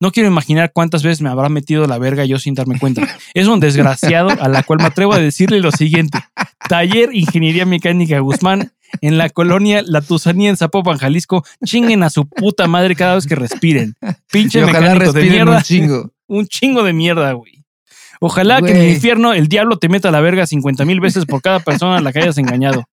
No 0.00 0.10
quiero 0.12 0.28
imaginar 0.28 0.72
cuántas 0.74 1.02
veces 1.02 1.22
me 1.22 1.28
habrá 1.30 1.48
metido 1.48 1.86
la 1.86 1.96
verga 1.98 2.24
yo 2.26 2.38
sin 2.38 2.54
darme 2.54 2.78
cuenta. 2.78 3.02
Es 3.34 3.46
un 3.46 3.60
desgraciado 3.60 4.28
a 4.30 4.48
la 4.48 4.62
cual 4.62 4.78
me 4.80 4.86
atrevo 4.86 5.12
a 5.14 5.18
decirle 5.18 5.60
lo 5.60 5.70
siguiente. 5.72 6.18
Taller 6.68 7.14
Ingeniería 7.14 7.64
Mecánica 7.66 8.18
Guzmán, 8.20 8.72
en 9.00 9.18
la 9.18 9.28
colonia 9.30 9.82
La 9.86 10.00
Tusanía 10.00 10.50
en 10.50 10.56
Zapopan, 10.56 10.98
Jalisco. 10.98 11.44
Chinguen 11.64 12.02
a 12.02 12.10
su 12.10 12.26
puta 12.28 12.66
madre 12.66 12.94
cada 12.96 13.14
vez 13.16 13.26
que 13.26 13.34
respiren. 13.34 13.94
Pinche 14.30 14.60
Y 14.60 14.62
ojalá 14.62 14.80
mecánico 14.94 15.12
de 15.12 15.22
mierda. 15.24 15.56
un 15.56 15.62
chingo. 15.62 16.10
Un 16.28 16.46
chingo 16.48 16.82
de 16.82 16.92
mierda, 16.92 17.32
güey. 17.34 17.64
Ojalá 18.20 18.60
que 18.60 18.72
en 18.72 18.78
el 18.78 18.90
infierno 18.94 19.32
el 19.32 19.46
diablo 19.46 19.78
te 19.78 19.88
meta 19.88 20.10
la 20.10 20.20
verga 20.20 20.44
50 20.46 20.84
mil 20.84 20.98
veces 21.00 21.24
por 21.24 21.40
cada 21.40 21.60
persona 21.60 21.98
a 21.98 22.00
la 22.00 22.12
que 22.12 22.18
hayas 22.20 22.38
engañado. 22.38 22.84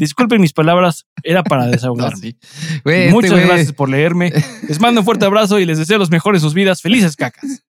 Disculpen 0.00 0.40
mis 0.40 0.52
palabras, 0.52 1.06
era 1.22 1.44
para 1.44 1.64
No, 1.66 1.70
desahogarme. 1.70 2.16
sí. 2.20 2.36
Güey, 2.84 3.02
este 3.02 3.12
Muchas 3.12 3.30
güey, 3.32 3.46
gracias 3.46 3.72
por 3.72 3.88
leerme. 3.88 4.32
Les 4.68 4.80
mando 4.80 5.00
un 5.02 5.04
fuerte 5.04 5.24
abrazo 5.26 5.60
y 5.60 5.64
les 5.64 5.78
deseo 5.78 5.98
los 5.98 6.10
mejores 6.10 6.42
sus 6.42 6.54
vidas. 6.54 6.82
Felices 6.82 7.14
cacas. 7.14 7.62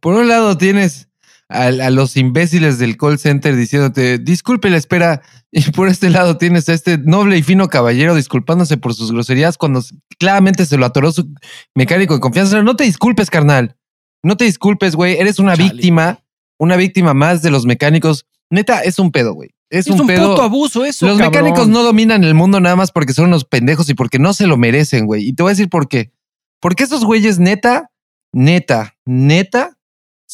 Por 0.00 0.14
un 0.14 0.28
lado 0.28 0.58
tienes 0.58 1.08
a, 1.48 1.64
a 1.66 1.90
los 1.90 2.16
imbéciles 2.16 2.78
del 2.78 2.96
call 2.96 3.18
center 3.18 3.54
diciéndote, 3.56 4.18
disculpe 4.18 4.70
la 4.70 4.76
espera, 4.78 5.22
y 5.52 5.62
por 5.70 5.88
este 5.88 6.10
lado 6.10 6.36
tienes 6.38 6.68
a 6.68 6.72
este 6.72 6.98
noble 6.98 7.36
y 7.38 7.42
fino 7.42 7.68
caballero 7.68 8.14
disculpándose 8.14 8.76
por 8.76 8.94
sus 8.94 9.12
groserías 9.12 9.56
cuando 9.58 9.82
claramente 10.18 10.66
se 10.66 10.76
lo 10.76 10.86
atoró 10.86 11.12
su 11.12 11.28
mecánico 11.74 12.14
de 12.14 12.20
confianza. 12.20 12.62
No 12.62 12.74
te 12.76 12.84
disculpes, 12.84 13.30
carnal. 13.30 13.76
No 14.22 14.36
te 14.36 14.44
disculpes, 14.46 14.96
güey. 14.96 15.16
Eres 15.18 15.38
una 15.38 15.54
Chale. 15.56 15.70
víctima, 15.70 16.24
una 16.58 16.76
víctima 16.76 17.14
más 17.14 17.42
de 17.42 17.50
los 17.50 17.66
mecánicos. 17.66 18.26
Neta, 18.50 18.80
es 18.80 18.98
un 18.98 19.12
pedo, 19.12 19.34
güey. 19.34 19.50
Es, 19.70 19.86
Es, 19.86 19.92
un, 19.94 20.00
un 20.02 20.06
pedo. 20.06 20.30
puto 20.30 20.42
abuso 20.42 20.84
eso, 20.84 21.06
Los 21.06 21.18
cabrón. 21.18 21.32
mecánicos 21.44 21.68
no 21.68 21.82
dominan 21.82 22.24
el 22.24 22.34
mundo 22.34 22.58
nada 22.60 22.74
más 22.76 22.90
porque 22.90 23.12
son 23.12 23.26
unos 23.26 23.44
pendejos 23.44 23.88
y 23.90 23.94
porque 23.94 24.18
no 24.18 24.32
se 24.32 24.46
lo 24.46 24.56
merecen, 24.56 25.06
güey. 25.06 25.28
Y 25.28 25.32
te 25.34 25.42
voy 25.42 25.50
a 25.50 25.54
decir 25.54 25.68
por 25.68 25.88
qué. 25.88 26.12
Porque 26.60 26.84
esos 26.84 27.04
güeyes, 27.04 27.38
neta, 27.38 27.90
neta, 28.32 28.96
neta, 29.04 29.76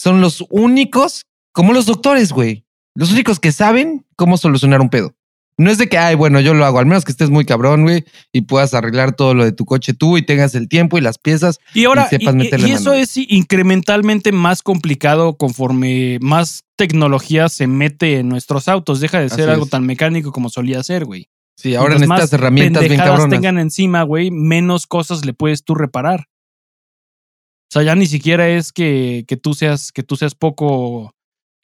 son 0.02 0.20
los 0.20 0.44
únicos, 0.50 1.26
como 1.52 1.72
los 1.72 1.86
doctores, 1.86 2.32
güey. 2.32 2.64
Los 2.94 3.12
únicos 3.12 3.38
que 3.38 3.52
saben 3.52 4.06
cómo 4.16 4.36
solucionar 4.38 4.80
un 4.80 4.88
pedo. 4.88 5.14
No 5.58 5.70
es 5.70 5.76
de 5.76 5.90
que, 5.90 5.98
ay, 5.98 6.14
bueno, 6.14 6.40
yo 6.40 6.54
lo 6.54 6.64
hago, 6.64 6.78
al 6.78 6.86
menos 6.86 7.04
que 7.04 7.12
estés 7.12 7.28
muy 7.28 7.44
cabrón, 7.44 7.82
güey, 7.82 8.04
y 8.32 8.40
puedas 8.42 8.72
arreglar 8.72 9.12
todo 9.14 9.34
lo 9.34 9.44
de 9.44 9.52
tu 9.52 9.66
coche 9.66 9.92
tú 9.92 10.16
y 10.16 10.22
tengas 10.22 10.54
el 10.54 10.68
tiempo 10.68 10.96
y 10.96 11.02
las 11.02 11.18
piezas. 11.18 11.58
Y 11.74 11.84
ahora, 11.84 12.06
y 12.10 12.16
sepas 12.16 12.34
y- 12.34 12.38
y- 12.38 12.40
meterle 12.44 12.68
y 12.68 12.72
eso 12.72 12.90
mano. 12.90 12.94
es 13.02 13.14
incrementalmente 13.18 14.32
más 14.32 14.62
complicado 14.62 15.36
conforme 15.36 16.18
más 16.22 16.64
tecnología 16.76 17.50
se 17.50 17.66
mete 17.66 18.18
en 18.20 18.28
nuestros 18.30 18.68
autos. 18.68 19.00
Deja 19.00 19.20
de 19.20 19.28
ser 19.28 19.42
Así 19.42 19.50
algo 19.50 19.64
es. 19.64 19.70
tan 19.70 19.84
mecánico 19.84 20.32
como 20.32 20.48
solía 20.48 20.82
ser, 20.82 21.04
güey. 21.04 21.28
Sí, 21.56 21.74
ahora 21.74 21.94
necesitas 21.96 22.20
más 22.20 22.32
herramientas 22.32 22.82
bien 22.88 22.96
cabronas. 22.96 23.28
tengan 23.28 23.58
encima, 23.58 24.02
güey, 24.04 24.30
menos 24.30 24.86
cosas 24.86 25.26
le 25.26 25.34
puedes 25.34 25.62
tú 25.62 25.74
reparar. 25.74 26.24
O 27.70 27.72
sea, 27.72 27.82
ya 27.84 27.94
ni 27.94 28.06
siquiera 28.06 28.48
es 28.48 28.72
que, 28.72 29.24
que 29.28 29.36
tú 29.36 29.54
seas 29.54 29.92
que 29.92 30.02
tú 30.02 30.16
seas 30.16 30.34
poco 30.34 31.14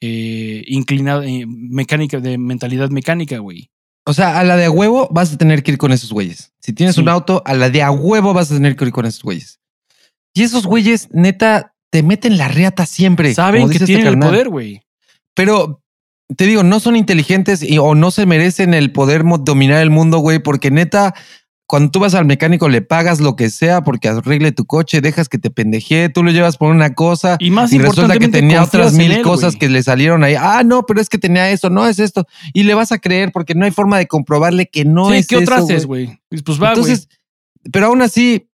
eh, 0.01 0.63
inclinado 0.69 1.23
eh, 1.25 1.45
mecánica 1.47 2.21
de 2.21 2.39
mentalidad 2.39 2.91
mecánica, 2.91 3.39
güey. 3.39 3.71
O 4.07 4.15
sea, 4.15 4.39
a 4.39 4.45
la 4.45 4.57
de 4.57 4.67
a 4.67 4.71
huevo 4.71 5.09
vas 5.11 5.33
a 5.33 5.37
tener 5.37 5.65
que 5.65 5.73
ir 5.73 5.79
con 5.79 5.91
esos 5.91 6.13
güeyes. 6.13 6.53
Si 6.61 6.73
tienes 6.73 6.95
Sí. 6.95 7.01
un 7.01 7.09
auto, 7.09 7.43
a 7.45 7.55
la 7.55 7.71
de 7.71 7.83
a 7.83 7.91
huevo 7.91 8.33
vas 8.35 8.53
a 8.53 8.55
tener 8.55 8.77
que 8.77 8.85
ir 8.85 8.93
con 8.93 9.05
esos 9.05 9.23
güeyes. 9.25 9.59
Y 10.33 10.45
esos 10.45 10.65
güeyes, 10.65 11.09
neta, 11.13 11.75
te 11.91 12.05
meten 12.05 12.39
la 12.39 12.47
reata 12.47 12.87
siempre. 12.87 13.35
Saben 13.35 13.69
que 13.69 13.75
este 13.79 13.87
tienen 13.87 14.07
el 14.07 14.19
poder, 14.19 14.49
güey. 14.49 14.83
Pero 15.35 15.83
te 16.37 16.47
digo, 16.47 16.63
no 16.63 16.79
son 16.79 16.95
inteligentes 16.95 17.63
y, 17.63 17.79
o 17.79 17.97
no 17.97 18.13
se 18.13 18.27
merecen 18.27 18.75
el 18.75 18.93
poder 18.93 19.25
dominar 19.41 19.83
el 19.83 19.91
mundo, 19.91 20.19
güey, 20.19 20.39
porque 20.39 20.71
neta, 20.71 21.15
cuando 21.67 21.91
tú 21.91 21.99
vas 21.99 22.15
al 22.15 22.27
mecánico 22.27 22.69
le 22.69 22.81
pagas 22.81 23.21
lo 23.21 23.35
que 23.35 23.51
sea 23.51 23.83
porque 23.83 24.09
arregle 24.09 24.53
tu 24.53 24.67
coche, 24.67 25.01
dejas 25.01 25.29
que 25.29 25.39
te 25.39 25.51
pendejee, 25.51 26.09
tú 26.09 26.23
lo 26.23 26.31
llevas 26.31 26.57
por 26.57 26.71
una 26.71 26.95
cosa 26.95 27.37
Y 27.41 27.51
más 27.51 27.73
y 27.73 27.79
resulta 27.79 28.19
que 28.19 28.29
tenía 28.29 28.63
otras 28.63 28.93
mil 28.93 29.11
él, 29.11 29.23
cosas 29.23 29.57
que 29.57 29.69
le 29.69 29.83
salieron 29.83 30.23
ahí. 30.23 30.37
Ah, 30.39 30.63
no, 30.65 30.87
pero 30.87 31.01
es 31.01 31.09
que 31.09 31.19
tenía 31.19 31.51
eso, 31.51 31.69
no 31.69 31.87
es 31.89 31.99
esto. 31.99 32.27
Y 32.55 32.63
le 32.63 32.75
vas 32.75 32.93
a 32.93 32.99
creer 32.99 33.33
porque 33.33 33.55
no 33.55 33.65
hay 33.65 33.73
forma 33.73 33.99
de 33.99 34.07
comprobarle 34.07 34.67
que 34.67 34.85
no 34.85 35.11
Sí, 35.11 35.17
es 35.17 35.27
¿qué 35.27 35.39
otra 35.39 35.57
haces, 35.59 35.87
güey. 35.87 36.21
Pues 36.45 36.63
va. 36.63 36.69
Entonces, 36.69 37.09
pero 37.73 37.87
aún 37.87 38.01
así, 38.01 38.49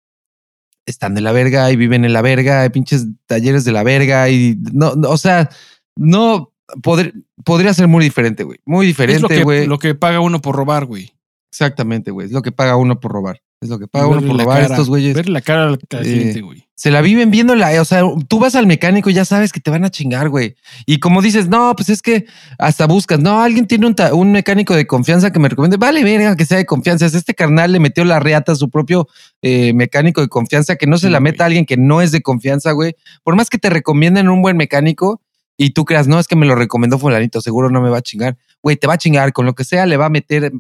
están 0.85 1.15
de 1.15 1.23
la 1.23 1.33
verga 1.33 1.71
y 1.71 1.77
viven 1.77 2.05
en 2.05 2.13
la 2.13 2.23
verga, 2.23 2.63
hay 2.63 2.69
pinches 2.69 3.07
talleres 3.27 3.65
de 3.65 3.73
la 3.73 3.83
verga 3.83 4.29
y 4.29 4.59
no, 4.73 4.95
no, 4.97 5.09
o 5.11 5.19
sea, 5.19 5.49
no 5.97 6.53
poder- 6.83 7.15
podría 7.45 7.73
ser 7.73 7.89
muy 7.89 8.05
diferente, 8.05 8.43
güey. 8.45 8.59
Muy 8.67 8.85
lo 8.85 8.89
diferente, 8.89 9.43
güey. 9.43 9.67
lo 9.67 9.79
que 9.79 9.95
paga 9.95 10.21
uno 10.21 10.41
por 10.43 10.57
robar, 10.57 10.85
güey. 10.85 11.13
Exactamente, 11.51 12.11
güey. 12.11 12.27
Es 12.27 12.33
lo 12.33 12.43
que 12.43 12.53
paga 12.53 12.77
uno 12.77 13.01
por 13.01 13.13
robar. 13.13 13.41
Es 13.61 13.69
lo 13.71 13.79
que 13.79 13.89
paga 13.89 14.07
uno 14.07 14.21
por 14.21 14.37
la 14.37 14.45
robar 14.45 14.63
cara, 14.63 14.75
estos 14.75 14.89
güeyes. 14.89 15.15
Verle 15.15 15.33
la 15.33 15.41
cara 15.41 15.65
al 15.65 15.75
Eh, 15.75 16.03
cliente, 16.03 16.41
güey. 16.43 16.69
Se 16.77 16.93
la 16.93 17.01
viven 17.01 17.33
viéndola. 17.33 17.81
O 17.81 17.85
sea, 17.85 18.03
tú 18.29 18.39
vas 18.39 18.55
al 18.55 18.69
mecánico 18.69 19.11
y 19.11 19.15
ya 19.15 19.25
sabes 19.25 19.53
que 19.53 19.59
te 19.59 19.69
van 19.69 19.85
a 19.85 19.91
chingar, 19.91 20.29
güey. 20.29 20.55
Y 20.87 21.01
como 21.01 21.21
dices, 21.23 21.49
no, 21.49 21.75
pues 21.75 21.89
es 21.89 22.01
que 22.01 22.27
hasta 22.59 22.87
buscas, 22.87 23.19
no, 23.19 23.41
alguien 23.41 23.67
tiene 23.67 23.93
un, 24.13 24.31
mecánico 24.33 24.77
de 24.77 24.87
confianza 24.87 25.33
que 25.33 25.41
me 25.41 25.49
recomiende. 25.49 25.77
Vale, 25.77 26.05
verga, 26.05 26.37
que 26.37 26.45
sea 26.45 26.59
de 26.59 26.67
confianza. 26.67 27.07
Este 27.07 27.35
carnal 27.35 27.73
le 27.73 27.81
metió 27.81 28.05
la 28.05 28.21
reata 28.21 28.53
a 28.53 28.55
su 28.55 28.71
propio 28.71 29.09
eh, 29.43 29.73
mecánico 29.73 30.21
de 30.21 30.29
confianza, 30.29 30.77
que 30.77 30.87
no 30.87 30.97
se 30.99 31.09
Sí, 31.09 31.13
la 31.13 31.19
meta 31.19 31.43
a 31.43 31.47
alguien 31.47 31.67
que 31.67 31.77
no 31.77 32.01
es 32.01 32.13
de 32.13 32.23
confianza, 32.23 32.71
güey. 32.73 32.95
Por 33.25 33.35
más 33.35 33.51
que 33.51 33.59
te 33.59 33.71
recomienden 33.71 34.29
un 34.29 34.43
buen 34.43 34.57
mecánico 34.57 35.21
y 35.57 35.71
tú 35.71 35.85
creas, 35.85 36.07
no, 36.07 36.21
es 36.21 36.29
que 36.29 36.37
me 36.37 36.47
lo 36.47 36.55
recomendó 36.55 37.01
Fulanito, 37.01 37.41
seguro 37.41 37.69
no 37.69 37.81
me 37.81 37.91
va 37.91 37.99
a 37.99 38.03
chingar. 38.03 38.37
Güey, 38.63 38.77
te 38.77 38.87
va 38.87 38.95
a 38.95 38.99
chingar. 38.99 39.33
Con 39.33 39.45
lo 39.45 39.55
que 39.55 39.65
sea, 39.65 39.87
le 39.87 39.97
va 39.97 40.07
a 40.07 40.11
meter, 40.11 40.53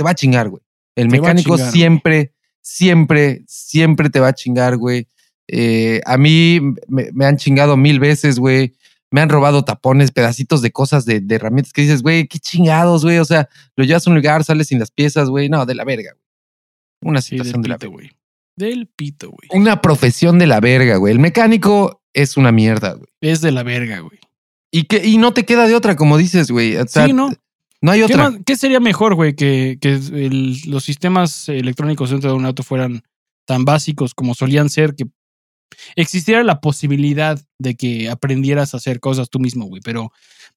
te 0.00 0.04
va 0.04 0.12
a 0.12 0.14
chingar, 0.14 0.48
güey. 0.48 0.62
El 0.96 1.08
Te 1.08 1.20
mecánico 1.20 1.56
chingar, 1.56 1.66
güey. 1.66 1.72
siempre, 1.78 2.32
siempre, 2.62 3.42
siempre 3.46 4.08
te 4.08 4.18
va 4.18 4.28
a 4.28 4.32
chingar, 4.32 4.78
güey. 4.78 5.08
Eh, 5.46 6.00
a 6.06 6.16
mí 6.16 6.58
me, 6.88 7.10
me 7.12 7.26
han 7.26 7.36
chingado 7.36 7.76
mil 7.76 8.00
veces, 8.00 8.38
güey. 8.38 8.72
Me 9.10 9.20
han 9.20 9.28
robado 9.28 9.62
tapones, 9.62 10.10
pedacitos 10.10 10.62
de 10.62 10.70
cosas, 10.72 11.04
de, 11.04 11.20
de 11.20 11.34
herramientas 11.34 11.74
que 11.74 11.82
dices, 11.82 12.00
güey, 12.00 12.26
qué 12.28 12.38
chingados, 12.38 13.04
güey. 13.04 13.18
O 13.18 13.26
sea, 13.26 13.50
lo 13.76 13.84
llevas 13.84 14.06
a 14.06 14.10
un 14.10 14.16
lugar, 14.16 14.42
sales 14.42 14.68
sin 14.68 14.78
las 14.78 14.90
piezas, 14.90 15.28
güey. 15.28 15.50
No, 15.50 15.66
de 15.66 15.74
la 15.74 15.84
verga, 15.84 16.12
güey. 16.14 16.24
Una 17.02 17.20
Sí, 17.20 17.36
del 17.36 17.44
situación 17.44 17.60
de 17.62 17.68
la 17.68 17.74
pito, 17.76 17.90
verga. 17.90 17.94
güey. 18.02 18.10
Del 18.56 18.86
pito, 18.86 19.30
güey. 19.30 19.48
Una 19.52 19.82
profesión 19.82 20.38
de 20.38 20.46
la 20.46 20.60
verga, 20.60 20.96
güey. 20.96 21.12
El 21.12 21.18
mecánico 21.20 22.00
es 22.14 22.38
una 22.38 22.52
mierda, 22.52 22.94
güey. 22.94 23.08
Es 23.20 23.42
de 23.42 23.50
la 23.52 23.62
verga, 23.64 23.98
güey. 24.00 24.18
Y, 24.72 24.84
que, 24.84 25.04
y 25.04 25.18
no 25.18 25.34
te 25.34 25.44
queda 25.44 25.66
de 25.68 25.74
otra, 25.74 25.94
como 25.96 26.16
dices, 26.16 26.50
güey. 26.50 26.76
O 26.76 26.86
sea, 26.86 27.04
Sí, 27.06 27.12
¿no? 27.12 27.30
No 27.82 27.92
hay 27.92 28.00
¿Qué, 28.00 28.04
otra. 28.04 28.30
más- 28.30 28.40
qué 28.44 28.56
sería 28.56 28.80
mejor, 28.80 29.14
güey, 29.14 29.34
que, 29.34 29.78
que 29.80 29.92
el- 29.94 30.58
los 30.66 30.84
sistemas 30.84 31.48
electrónicos 31.48 32.10
dentro 32.10 32.30
de 32.30 32.36
un 32.36 32.44
auto 32.46 32.62
fueran 32.62 33.02
tan 33.46 33.64
básicos 33.64 34.14
como 34.14 34.34
solían 34.34 34.68
ser, 34.68 34.94
que 34.94 35.04
existiera 35.96 36.42
la 36.44 36.60
posibilidad 36.60 37.40
de 37.58 37.76
que 37.76 38.10
aprendieras 38.10 38.74
a 38.74 38.78
hacer 38.78 39.00
cosas 39.00 39.30
tú 39.30 39.38
mismo, 39.38 39.66
güey, 39.66 39.80
pero 39.82 40.12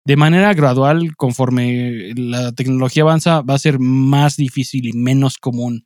de 0.06 0.16
manera 0.18 0.54
gradual, 0.54 1.16
conforme 1.16 2.14
la 2.16 2.52
tecnología 2.52 3.04
avanza, 3.04 3.42
va 3.42 3.54
a 3.54 3.60
ser 3.60 3.80
más 3.80 4.36
difícil 4.36 4.86
y 4.88 4.94
menos 4.94 5.38
común 5.38 5.86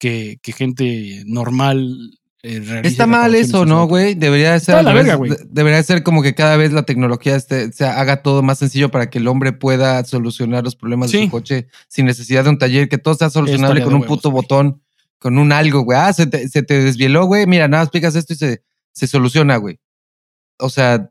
que, 0.00 0.38
que 0.42 0.52
gente 0.52 1.22
normal 1.26 2.18
eh, 2.46 2.60
realice 2.60 2.88
Está 2.88 3.06
mal 3.06 3.34
eso, 3.34 3.66
¿no, 3.66 3.86
güey? 3.86 4.14
Debería 4.14 4.58
ser. 4.60 4.84
La 4.84 4.92
verga, 4.92 5.18
Debería 5.48 5.82
ser 5.82 6.02
como 6.02 6.22
que 6.22 6.34
cada 6.34 6.56
vez 6.56 6.72
la 6.72 6.84
tecnología 6.84 7.34
este, 7.34 7.72
se 7.72 7.84
haga 7.84 8.22
todo 8.22 8.42
más 8.42 8.58
sencillo 8.58 8.90
para 8.90 9.10
que 9.10 9.18
el 9.18 9.26
hombre 9.26 9.52
pueda 9.52 10.04
solucionar 10.04 10.62
los 10.62 10.76
problemas 10.76 11.10
de 11.10 11.24
su 11.24 11.30
coche 11.30 11.66
sin 11.88 12.06
necesidad 12.06 12.44
de 12.44 12.50
un 12.50 12.58
taller, 12.58 12.88
que 12.88 12.98
todo 12.98 13.14
sea 13.14 13.30
solucionable 13.30 13.82
con 13.82 13.94
un 13.94 14.02
huevos, 14.02 14.16
puto 14.18 14.30
güey. 14.30 14.42
botón, 14.42 14.80
con 15.18 15.38
un 15.38 15.50
algo, 15.50 15.80
güey. 15.80 15.98
Ah, 15.98 16.12
se 16.12 16.26
te, 16.26 16.48
se 16.48 16.62
te 16.62 16.80
desvieló, 16.82 17.26
güey. 17.26 17.46
Mira, 17.46 17.66
nada, 17.66 17.82
más 17.82 17.86
explicas 17.88 18.14
esto 18.14 18.32
y 18.34 18.36
se, 18.36 18.62
se 18.92 19.06
soluciona, 19.08 19.56
güey. 19.56 19.80
O 20.58 20.70
sea, 20.70 21.10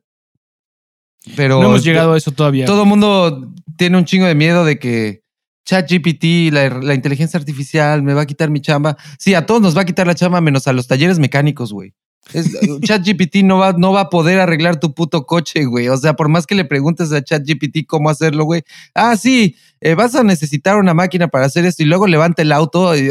pero. 1.35 1.61
No 1.61 1.67
hemos 1.67 1.83
llegado 1.83 2.13
a 2.13 2.17
eso 2.17 2.31
todavía. 2.31 2.65
Todo 2.65 2.83
el 2.83 2.87
mundo 2.87 3.51
tiene 3.77 3.97
un 3.97 4.05
chingo 4.05 4.25
de 4.25 4.35
miedo 4.35 4.63
de 4.63 4.79
que 4.79 5.24
ChatGPT, 5.65 6.51
la, 6.51 6.69
la 6.69 6.93
inteligencia 6.93 7.39
artificial, 7.39 8.03
me 8.03 8.13
va 8.13 8.21
a 8.21 8.25
quitar 8.25 8.49
mi 8.49 8.61
chamba. 8.61 8.97
Sí, 9.17 9.33
a 9.33 9.45
todos 9.45 9.61
nos 9.61 9.75
va 9.75 9.81
a 9.81 9.85
quitar 9.85 10.07
la 10.07 10.15
chamba, 10.15 10.41
menos 10.41 10.67
a 10.67 10.73
los 10.73 10.87
talleres 10.87 11.19
mecánicos, 11.19 11.73
güey. 11.73 11.93
ChatGPT 12.81 13.43
no 13.43 13.59
va, 13.59 13.73
no 13.73 13.91
va 13.91 14.01
a 14.01 14.09
poder 14.09 14.39
arreglar 14.39 14.79
tu 14.79 14.93
puto 14.93 15.25
coche, 15.25 15.65
güey. 15.65 15.89
O 15.89 15.97
sea, 15.97 16.13
por 16.15 16.29
más 16.29 16.47
que 16.47 16.55
le 16.55 16.65
preguntes 16.65 17.11
a 17.11 17.23
ChatGPT 17.23 17.85
cómo 17.87 18.09
hacerlo, 18.09 18.45
güey. 18.45 18.63
Ah, 18.93 19.15
sí, 19.15 19.55
eh, 19.81 19.95
vas 19.95 20.15
a 20.15 20.23
necesitar 20.23 20.77
una 20.77 20.93
máquina 20.93 21.27
para 21.27 21.45
hacer 21.45 21.65
esto 21.65 21.83
y 21.83 21.85
luego 21.85 22.07
levanta 22.07 22.41
el 22.41 22.51
auto, 22.51 22.95
y, 22.97 23.09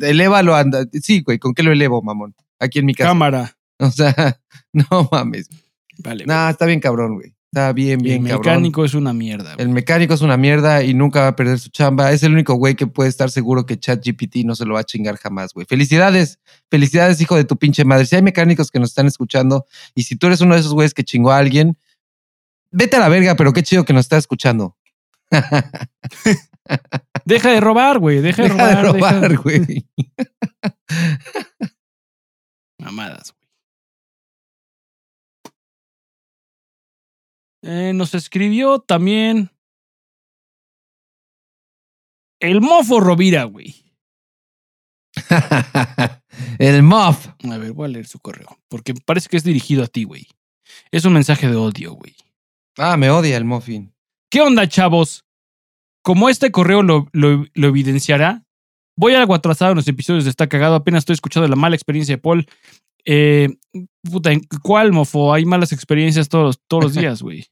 elévalo, 0.00 0.54
anda. 0.54 0.84
Sí, 1.00 1.22
güey, 1.22 1.38
¿con 1.38 1.54
qué 1.54 1.62
lo 1.62 1.72
elevo, 1.72 2.02
mamón? 2.02 2.34
Aquí 2.58 2.78
en 2.78 2.86
mi 2.86 2.94
casa. 2.94 3.10
Cámara. 3.10 3.56
O 3.78 3.90
sea, 3.90 4.40
no 4.72 5.08
mames. 5.10 5.48
Vale. 5.98 6.24
Nah, 6.26 6.50
está 6.50 6.66
bien 6.66 6.80
cabrón, 6.80 7.14
güey. 7.14 7.34
Está 7.54 7.70
bien, 7.74 7.98
bien 8.00 8.22
el 8.26 8.32
cabrón. 8.32 8.40
mecánico 8.46 8.82
es 8.86 8.94
una 8.94 9.12
mierda. 9.12 9.52
güey. 9.54 9.66
El 9.66 9.68
mecánico 9.68 10.14
es 10.14 10.22
una 10.22 10.38
mierda 10.38 10.82
y 10.82 10.94
nunca 10.94 11.20
va 11.20 11.26
a 11.28 11.36
perder 11.36 11.58
su 11.58 11.68
chamba. 11.68 12.10
Es 12.10 12.22
el 12.22 12.32
único 12.32 12.54
güey 12.54 12.74
que 12.76 12.86
puede 12.86 13.10
estar 13.10 13.30
seguro 13.30 13.66
que 13.66 13.78
ChatGPT 13.78 14.36
no 14.46 14.54
se 14.54 14.64
lo 14.64 14.72
va 14.72 14.80
a 14.80 14.84
chingar 14.84 15.18
jamás, 15.18 15.52
güey. 15.52 15.66
Felicidades, 15.66 16.38
felicidades, 16.70 17.20
hijo 17.20 17.36
de 17.36 17.44
tu 17.44 17.58
pinche 17.58 17.84
madre. 17.84 18.06
Si 18.06 18.16
hay 18.16 18.22
mecánicos 18.22 18.70
que 18.70 18.78
nos 18.78 18.88
están 18.88 19.06
escuchando 19.06 19.66
y 19.94 20.04
si 20.04 20.16
tú 20.16 20.28
eres 20.28 20.40
uno 20.40 20.54
de 20.54 20.60
esos 20.60 20.72
güeyes 20.72 20.94
que 20.94 21.04
chingó 21.04 21.30
a 21.30 21.36
alguien, 21.36 21.76
vete 22.70 22.96
a 22.96 23.00
la 23.00 23.10
verga, 23.10 23.36
pero 23.36 23.52
qué 23.52 23.62
chido 23.62 23.84
que 23.84 23.92
nos 23.92 24.06
está 24.06 24.16
escuchando. 24.16 24.78
Deja 27.26 27.50
de 27.50 27.60
robar, 27.60 27.98
güey. 27.98 28.20
Deja, 28.22 28.44
Deja 28.44 28.66
de 28.66 28.76
de 28.76 28.82
robar. 28.82 29.14
robar, 29.14 29.28
deja- 29.28 29.42
güey. 29.42 29.86
Mamadas, 32.78 33.32
güey. 33.34 33.41
Eh, 37.62 37.92
nos 37.94 38.14
escribió 38.14 38.80
también 38.80 39.50
el 42.40 42.60
mofo 42.60 43.00
Rovira, 43.00 43.44
güey. 43.44 43.76
el 46.58 46.82
muff. 46.82 47.28
A 47.50 47.58
ver, 47.58 47.72
voy 47.72 47.86
a 47.86 47.88
leer 47.88 48.06
su 48.06 48.18
correo. 48.18 48.58
Porque 48.68 48.94
parece 48.94 49.28
que 49.28 49.36
es 49.36 49.44
dirigido 49.44 49.84
a 49.84 49.86
ti, 49.86 50.04
güey. 50.04 50.26
Es 50.90 51.04
un 51.04 51.12
mensaje 51.12 51.48
de 51.48 51.56
odio, 51.56 51.92
güey. 51.92 52.14
Ah, 52.78 52.96
me 52.96 53.10
odia 53.10 53.36
el 53.36 53.44
muffin. 53.44 53.92
¿Qué 54.30 54.40
onda, 54.40 54.66
chavos? 54.68 55.24
Como 56.02 56.28
este 56.28 56.50
correo 56.50 56.82
lo, 56.82 57.08
lo- 57.12 57.44
lo 57.54 57.68
evidenciará, 57.68 58.44
voy 58.96 59.14
algo 59.14 59.34
atrasado 59.34 59.72
en 59.72 59.76
los 59.76 59.86
episodios 59.88 60.24
de 60.24 60.30
Está 60.30 60.48
Cagado. 60.48 60.74
Apenas 60.74 61.00
estoy 61.02 61.14
escuchando 61.14 61.46
la 61.48 61.56
mala 61.56 61.76
experiencia 61.76 62.16
de 62.16 62.22
Paul. 62.22 62.46
Eh, 63.04 63.50
puta, 64.10 64.32
¿en 64.32 64.40
¿cuál, 64.62 64.92
mofo? 64.92 65.32
Hay 65.32 65.44
malas 65.44 65.72
experiencias 65.72 66.28
todos, 66.28 66.58
todos 66.66 66.84
los 66.84 66.94
días, 66.94 67.22
güey. 67.22 67.46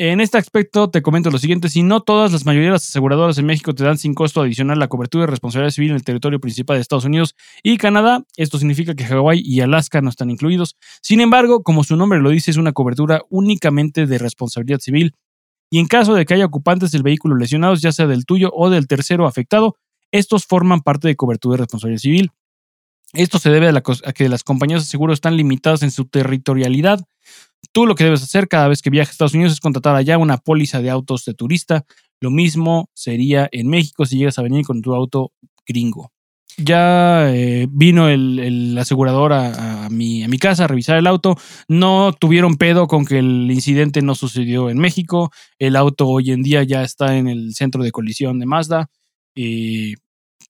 En 0.00 0.20
este 0.20 0.38
aspecto 0.38 0.88
te 0.90 1.02
comento 1.02 1.28
lo 1.28 1.38
siguiente, 1.38 1.68
si 1.68 1.82
no 1.82 2.00
todas 2.00 2.30
las 2.30 2.46
mayorías 2.46 2.68
de 2.68 2.72
las 2.74 2.88
aseguradoras 2.88 3.36
en 3.38 3.46
México 3.46 3.74
te 3.74 3.82
dan 3.82 3.98
sin 3.98 4.14
costo 4.14 4.40
adicional 4.40 4.78
la 4.78 4.86
cobertura 4.86 5.22
de 5.22 5.26
responsabilidad 5.26 5.72
civil 5.72 5.90
en 5.90 5.96
el 5.96 6.04
territorio 6.04 6.38
principal 6.38 6.76
de 6.76 6.82
Estados 6.82 7.04
Unidos 7.04 7.34
y 7.64 7.78
Canadá, 7.78 8.22
esto 8.36 8.58
significa 8.58 8.94
que 8.94 9.04
Hawái 9.04 9.42
y 9.44 9.60
Alaska 9.60 10.00
no 10.00 10.08
están 10.08 10.30
incluidos. 10.30 10.76
Sin 11.02 11.20
embargo, 11.20 11.64
como 11.64 11.82
su 11.82 11.96
nombre 11.96 12.20
lo 12.20 12.30
dice, 12.30 12.52
es 12.52 12.58
una 12.58 12.70
cobertura 12.70 13.22
únicamente 13.28 14.06
de 14.06 14.18
responsabilidad 14.18 14.78
civil 14.78 15.16
y 15.68 15.80
en 15.80 15.88
caso 15.88 16.14
de 16.14 16.26
que 16.26 16.34
haya 16.34 16.46
ocupantes 16.46 16.92
del 16.92 17.02
vehículo 17.02 17.34
lesionados, 17.34 17.82
ya 17.82 17.90
sea 17.90 18.06
del 18.06 18.24
tuyo 18.24 18.52
o 18.54 18.70
del 18.70 18.86
tercero 18.86 19.26
afectado, 19.26 19.74
estos 20.12 20.46
forman 20.46 20.82
parte 20.82 21.08
de 21.08 21.16
cobertura 21.16 21.54
de 21.54 21.62
responsabilidad 21.62 22.00
civil. 22.00 22.30
Esto 23.14 23.38
se 23.38 23.50
debe 23.50 23.68
a, 23.68 24.12
que 24.12 24.28
las 24.28 24.44
compañías 24.44 24.82
de 24.82 24.88
seguro 24.88 25.12
están 25.12 25.36
limitadas 25.36 25.82
en 25.82 25.90
su 25.90 26.04
territorialidad. 26.04 27.00
Tú 27.72 27.86
lo 27.86 27.94
que 27.94 28.04
debes 28.04 28.22
hacer 28.22 28.48
cada 28.48 28.68
vez 28.68 28.82
que 28.82 28.90
viajes 28.90 29.10
a 29.10 29.12
Estados 29.12 29.34
Unidos 29.34 29.52
es 29.52 29.60
contratar 29.60 29.94
allá 29.94 30.18
una 30.18 30.38
póliza 30.38 30.80
de 30.80 30.90
autos 30.90 31.24
de 31.24 31.34
turista. 31.34 31.84
Lo 32.20 32.30
mismo 32.30 32.90
sería 32.94 33.48
en 33.52 33.68
México 33.68 34.06
si 34.06 34.18
llegas 34.18 34.38
a 34.38 34.42
venir 34.42 34.64
con 34.64 34.82
tu 34.82 34.94
auto 34.94 35.32
gringo. 35.66 36.12
Ya 36.56 37.32
eh, 37.32 37.68
vino 37.70 38.08
el, 38.08 38.76
asegurador 38.76 39.32
a, 39.32 39.88
mi, 39.90 40.24
a 40.24 40.28
mi 40.28 40.38
casa 40.38 40.64
a 40.64 40.66
revisar 40.66 40.98
el 40.98 41.06
auto. 41.06 41.36
No 41.68 42.12
tuvieron 42.12 42.56
pedo 42.56 42.88
con 42.88 43.04
que 43.04 43.20
el 43.20 43.48
incidente 43.50 44.02
no 44.02 44.16
sucedió 44.16 44.68
en 44.68 44.78
México. 44.78 45.30
El 45.60 45.76
auto 45.76 46.08
hoy 46.08 46.32
en 46.32 46.42
día 46.42 46.64
ya 46.64 46.82
está 46.82 47.16
en 47.16 47.28
el 47.28 47.54
centro 47.54 47.84
de 47.84 47.92
colisión 47.92 48.40
de 48.40 48.46
Mazda. 48.46 48.90
Y 49.36 49.94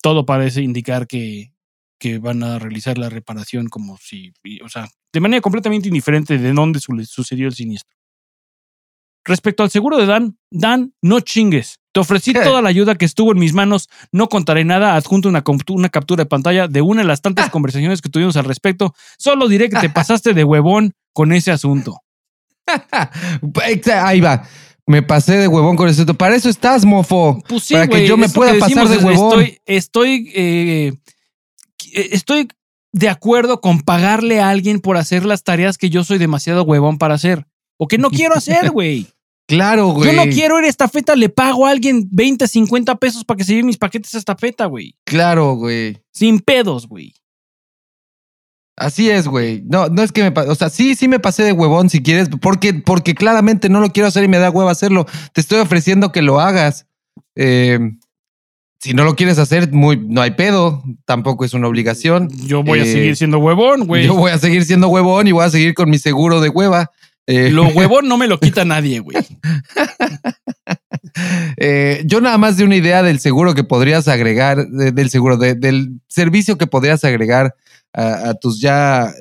todo 0.01 0.25
parece 0.25 0.63
indicar 0.63 1.07
que, 1.07 1.53
que 1.99 2.19
van 2.19 2.43
a 2.43 2.59
realizar 2.59 2.99
la 2.99 3.09
reparación 3.09 3.69
como 3.69 3.99
si, 3.99 4.33
o 4.65 4.69
sea, 4.69 4.89
de 5.13 5.21
manera 5.21 5.41
completamente 5.41 5.89
indiferente 5.89 6.39
de 6.39 6.53
dónde 6.53 6.81
sucedió 6.81 7.49
el 7.49 7.55
siniestro. 7.55 7.97
Respecto 9.25 9.63
al 9.63 9.71
seguro 9.71 9.99
de 9.99 10.07
Dan, 10.07 10.39
Dan, 10.51 10.95
no 11.03 11.21
chingues. 11.21 11.81
Te 11.93 12.01
ofrecí 12.01 12.33
toda 12.45 12.63
la 12.63 12.71
ayuda 12.71 12.95
que 12.95 13.05
estuvo 13.05 13.33
en 13.33 13.39
mis 13.39 13.53
manos. 13.53 13.89
No 14.11 14.29
contaré 14.29 14.65
nada. 14.65 14.97
Adjunto 14.97 15.29
una, 15.29 15.45
una 15.69 15.89
captura 15.91 16.25
de 16.25 16.29
pantalla 16.29 16.67
de 16.67 16.81
una 16.81 17.03
de 17.03 17.09
las 17.09 17.21
tantas 17.21 17.51
conversaciones 17.51 18.01
que 18.01 18.09
tuvimos 18.09 18.37
al 18.37 18.45
respecto. 18.45 18.95
Solo 19.19 19.49
diré 19.49 19.69
que 19.69 19.79
te 19.81 19.91
pasaste 19.91 20.33
de 20.33 20.45
huevón 20.45 20.95
con 21.13 21.33
ese 21.33 21.51
asunto. 21.51 22.01
Ahí 24.03 24.21
va. 24.21 24.45
Me 24.87 25.03
pasé 25.03 25.37
de 25.37 25.49
huevón 25.49 25.77
con 25.77 25.89
ese 25.89 25.97
asunto. 25.97 26.15
Para 26.15 26.35
eso 26.35 26.49
estás, 26.49 26.87
mofo. 26.87 27.43
Pues 27.47 27.65
sí, 27.65 27.75
para 27.75 27.89
que 27.89 28.07
yo 28.07 28.17
me 28.17 28.31
pueda 28.31 28.59
pasar 28.59 28.89
de 28.89 28.97
huevón. 28.97 29.41
Estoy, 29.41 29.59
estoy 29.67 30.33
eh, 30.35 30.93
estoy 31.93 32.49
de 32.93 33.09
acuerdo 33.09 33.61
con 33.61 33.81
pagarle 33.81 34.41
a 34.41 34.49
alguien 34.49 34.81
por 34.81 34.97
hacer 34.97 35.25
las 35.25 35.45
tareas 35.45 35.79
que 35.79 35.91
yo 35.91 36.05
soy 36.05 36.19
demasiado 36.19 36.63
huevón 36.63 36.99
para 36.99 37.15
hacer. 37.15 37.47
O 37.77 37.87
que 37.87 37.99
no 37.99 38.11
quiero 38.11 38.35
hacer, 38.35 38.71
güey. 38.73 39.07
claro, 39.47 39.89
güey. 39.89 40.11
Yo 40.11 40.25
no 40.25 40.31
quiero 40.31 40.59
ir 40.59 40.65
a 40.65 40.69
estafeta, 40.69 41.15
le 41.17 41.29
pago 41.29 41.67
a 41.67 41.71
alguien 41.71 42.09
20, 42.11 42.49
50 42.49 42.97
pesos 42.97 43.25
para 43.25 43.39
que 43.39 43.45
se 43.45 43.53
lleve 43.53 43.67
mis 43.67 43.79
paquetes 43.79 44.15
a 44.15 44.19
estafeta, 44.19 44.67
güey. 44.67 44.95
Claro, 45.05 45.55
güey. 45.55 46.03
Sin 46.13 46.41
pedos, 46.41 46.89
güey. 46.89 47.15
Así 48.77 49.11
es, 49.11 49.27
güey. 49.27 49.63
No, 49.67 49.89
no 49.89 50.03
es 50.03 50.13
que 50.13 50.31
me, 50.31 50.41
o 50.41 50.55
sea, 50.55 50.71
sí, 50.71 50.95
sí 50.95 51.09
me 51.09 51.19
pasé 51.19 51.43
de 51.43 51.53
huevón 51.53 51.91
si 51.91 52.01
quieres, 52.01 52.29
porque, 52.41 52.75
porque 52.75 53.15
claramente 53.15 53.69
no 53.69 53.81
lo 53.81 53.91
quiero 53.91 54.07
hacer 54.07 54.23
y 54.23 54.29
me 54.29 54.39
da 54.39 54.51
huevo 54.51 54.69
hacerlo. 54.71 55.05
Te 55.33 55.41
estoy 55.41 55.59
ofreciendo 55.59 56.13
que 56.13 56.23
lo 56.23 56.41
hagas. 56.41 56.87
Eh, 57.35 57.79
si 58.81 58.95
no 58.95 59.05
lo 59.05 59.17
quieres 59.17 59.39
hacer, 59.39 59.73
muy, 59.73 59.97
no 59.97 60.23
hay 60.23 60.33
pedo, 60.33 60.85
tampoco 61.05 61.45
es 61.45 61.53
una 61.53 61.67
obligación. 61.67 62.29
Yo 62.47 62.63
voy 62.63 62.79
a 62.79 62.85
eh, 62.85 62.93
seguir 62.93 63.17
siendo 63.17 63.39
huevón, 63.39 63.87
güey. 63.87 64.07
Yo 64.07 64.15
voy 64.15 64.31
a 64.31 64.39
seguir 64.39 64.65
siendo 64.65 64.89
huevón 64.89 65.27
y 65.27 65.33
voy 65.33 65.45
a 65.45 65.51
seguir 65.51 65.75
con 65.75 65.91
mi 65.91 65.99
seguro 65.99 66.41
de 66.41 66.49
hueva. 66.49 66.93
Eh, 67.27 67.51
lo 67.51 67.65
huevón 67.75 68.07
no 68.07 68.17
me 68.17 68.29
lo 68.29 68.39
quita 68.39 68.65
nadie, 68.65 69.01
güey. 69.01 69.17
Eh, 71.57 72.03
yo 72.05 72.21
nada 72.21 72.39
más 72.39 72.57
de 72.57 72.65
una 72.65 72.77
idea 72.77 73.03
del 73.03 73.19
seguro 73.19 73.55
que 73.55 73.65
podrías 73.65 74.07
agregar, 74.07 74.69
del 74.69 75.11
seguro, 75.11 75.37
del 75.37 76.01
servicio 76.07 76.59
que 76.59 76.69
podrías 76.69 77.03
agregar 77.03 77.57
a, 77.93 78.35
tus 78.35 78.61
ya 78.61 79.13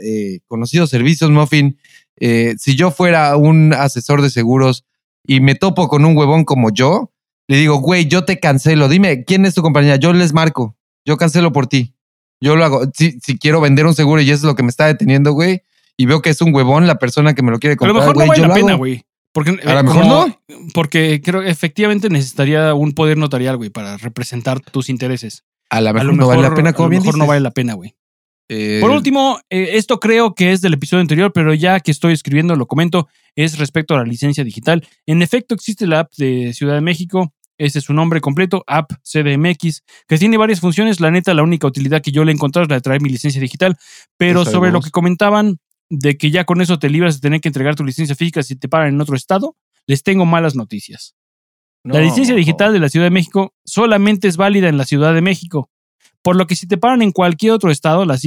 conocidos 0.47 0.91
servicios, 0.91 1.31
Muffin. 1.31 1.79
si 2.19 2.75
yo 2.75 2.91
fuera 2.91 3.35
un 3.35 3.73
asesor 3.73 4.21
de 4.21 4.29
seguros 4.29 4.85
y 5.25 5.39
me 5.39 5.55
topo 5.55 5.87
con 5.87 6.05
un 6.05 6.15
huevón 6.15 6.43
como 6.43 6.71
yo, 6.71 7.11
le 7.47 7.57
digo, 7.57 7.77
güey, 7.77 8.07
yo 8.07 8.25
te 8.25 8.39
cancelo. 8.39 8.89
Dime, 8.89 9.23
¿quién 9.23 9.45
es 9.45 9.53
tu 9.53 9.61
compañía? 9.61 9.95
Yo 9.95 10.13
les 10.13 10.33
marco. 10.33 10.75
Yo 11.05 11.17
cancelo 11.17 11.51
por 11.51 11.67
ti. 11.67 11.93
Yo 12.41 12.55
lo 12.55 12.65
hago. 12.65 12.81
Si, 12.93 13.19
si 13.21 13.37
quiero 13.37 13.61
vender 13.61 13.85
un 13.85 13.95
seguro 13.95 14.21
y 14.21 14.29
eso 14.29 14.35
es 14.35 14.43
lo 14.43 14.55
que 14.55 14.63
me 14.63 14.69
está 14.69 14.85
deteniendo, 14.85 15.31
güey, 15.31 15.63
y 15.95 16.05
veo 16.05 16.21
que 16.21 16.29
es 16.29 16.41
un 16.41 16.53
huevón 16.53 16.85
la 16.85 16.99
persona 16.99 17.33
que 17.33 17.41
me 17.41 17.51
lo 17.51 17.59
quiere 17.59 17.77
comprar. 17.77 17.95
a 17.95 17.99
lo 17.99 18.13
mejor 18.13 18.17
no 18.17 18.27
vale 18.27 18.47
la 18.47 18.53
pena, 18.53 18.73
güey. 18.75 19.03
Porque, 19.31 19.59
a 19.65 19.73
lo 19.75 19.83
mejor 19.83 20.05
no. 20.05 20.41
Porque 20.73 21.21
creo 21.23 21.41
que 21.41 21.49
efectivamente 21.49 22.09
necesitaría 22.09 22.73
un 22.73 22.93
poder 22.93 23.17
notarial, 23.17 23.57
güey, 23.57 23.69
para 23.69 23.97
representar 23.97 24.59
tus 24.59 24.89
intereses. 24.89 25.43
A 25.69 25.81
lo 25.81 25.93
mejor, 25.93 26.13
no 26.15 26.27
vale 26.27 26.41
la 26.41 26.55
pena, 26.55 26.73
como 26.73 26.87
A 26.87 26.91
lo 26.91 26.99
mejor 26.99 27.17
no 27.17 27.27
vale 27.27 27.41
la 27.41 27.51
pena, 27.51 27.73
güey. 27.73 27.95
Eh, 28.49 28.79
por 28.79 28.91
último, 28.91 29.39
eh, 29.49 29.71
esto 29.73 29.99
creo 29.99 30.33
que 30.33 30.53
es 30.53 30.61
del 30.61 30.73
episodio 30.73 31.01
anterior, 31.01 31.33
pero 31.33 31.53
ya 31.53 31.79
que 31.81 31.91
estoy 31.91 32.13
escribiendo 32.13 32.55
lo 32.55 32.65
comento, 32.65 33.07
es 33.35 33.57
respecto 33.57 33.93
a 33.93 33.97
la 33.97 34.03
licencia 34.05 34.43
digital. 34.43 34.87
En 35.05 35.21
efecto, 35.21 35.53
existe 35.53 35.85
la 35.85 35.99
app 36.01 36.13
de 36.17 36.53
Ciudad 36.53 36.75
de 36.75 36.81
México 36.81 37.33
ese 37.57 37.79
es 37.79 37.85
su 37.85 37.93
nombre 37.93 38.21
completo, 38.21 38.63
App 38.67 38.91
CDMX, 39.03 39.83
que 40.07 40.17
tiene 40.17 40.37
varias 40.37 40.59
funciones. 40.59 40.99
La 40.99 41.11
neta, 41.11 41.33
la 41.33 41.43
única 41.43 41.67
utilidad 41.67 42.01
que 42.01 42.11
yo 42.11 42.23
le 42.23 42.31
he 42.31 42.35
encontrado 42.35 42.63
es 42.63 42.69
la 42.69 42.75
de 42.75 42.81
traer 42.81 43.01
mi 43.01 43.09
licencia 43.09 43.41
digital. 43.41 43.77
Pero 44.17 44.45
sobre 44.45 44.71
lo 44.71 44.81
que 44.81 44.91
comentaban 44.91 45.57
de 45.89 46.17
que 46.17 46.31
ya 46.31 46.45
con 46.45 46.61
eso 46.61 46.79
te 46.79 46.89
libras 46.89 47.15
de 47.15 47.21
tener 47.21 47.41
que 47.41 47.49
entregar 47.49 47.75
tu 47.75 47.83
licencia 47.83 48.15
física 48.15 48.43
si 48.43 48.55
te 48.55 48.67
paran 48.67 48.89
en 48.89 49.01
otro 49.01 49.15
estado, 49.15 49.55
les 49.85 50.03
tengo 50.03 50.25
malas 50.25 50.55
noticias. 50.55 51.15
la 51.83 52.01
licencia 52.01 52.35
digital 52.35 52.73
de 52.73 52.79
la 52.79 52.89
Ciudad 52.89 53.05
de 53.05 53.11
México 53.11 53.53
solamente 53.63 54.27
es 54.27 54.35
válida 54.35 54.67
en 54.67 54.77
la 54.77 54.85
Ciudad 54.85 55.13
de 55.13 55.21
México. 55.21 55.69
Por 56.21 56.35
lo 56.35 56.45
que 56.45 56.55
si 56.55 56.67
te 56.67 56.77
paran 56.77 57.01
en 57.01 57.11
cualquier 57.11 57.53
otro 57.53 57.71
estado, 57.71 58.05
la, 58.05 58.17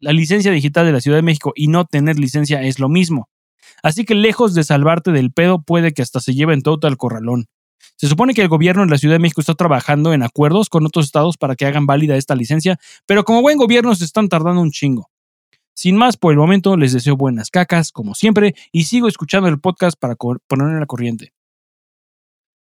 la 0.00 0.12
licencia 0.12 0.52
digital 0.52 0.86
de 0.86 0.92
la 0.92 1.00
Ciudad 1.00 1.18
de 1.18 1.22
México 1.22 1.52
y 1.56 1.66
no 1.66 1.84
tener 1.84 2.18
licencia 2.18 2.62
es 2.62 2.78
lo 2.78 2.88
mismo. 2.88 3.28
Así 3.82 4.04
que 4.04 4.14
lejos 4.14 4.54
de 4.54 4.64
salvarte 4.64 5.10
del 5.10 5.32
pedo, 5.32 5.62
puede 5.62 5.92
que 5.92 6.02
hasta 6.02 6.20
se 6.20 6.34
lleven 6.34 6.62
todo 6.62 6.86
al 6.86 6.96
corralón. 6.96 7.46
Se 7.96 8.08
supone 8.08 8.34
que 8.34 8.42
el 8.42 8.48
gobierno 8.48 8.82
de 8.82 8.90
la 8.90 8.98
Ciudad 8.98 9.14
de 9.14 9.20
México 9.20 9.40
está 9.40 9.54
trabajando 9.54 10.12
en 10.12 10.22
acuerdos 10.22 10.68
con 10.68 10.84
otros 10.84 11.06
estados 11.06 11.36
para 11.36 11.54
que 11.54 11.66
hagan 11.66 11.86
válida 11.86 12.16
esta 12.16 12.34
licencia, 12.34 12.78
pero 13.06 13.24
como 13.24 13.40
buen 13.40 13.56
gobierno 13.56 13.94
se 13.94 14.04
están 14.04 14.28
tardando 14.28 14.60
un 14.60 14.70
chingo. 14.70 15.10
Sin 15.74 15.96
más, 15.96 16.16
por 16.16 16.32
el 16.32 16.38
momento 16.38 16.76
les 16.76 16.92
deseo 16.92 17.16
buenas 17.16 17.50
cacas, 17.50 17.90
como 17.90 18.14
siempre, 18.14 18.54
y 18.72 18.84
sigo 18.84 19.08
escuchando 19.08 19.48
el 19.48 19.60
podcast 19.60 19.98
para 19.98 20.14
ponerme 20.14 20.74
en 20.74 20.80
la 20.80 20.86
corriente. 20.86 21.32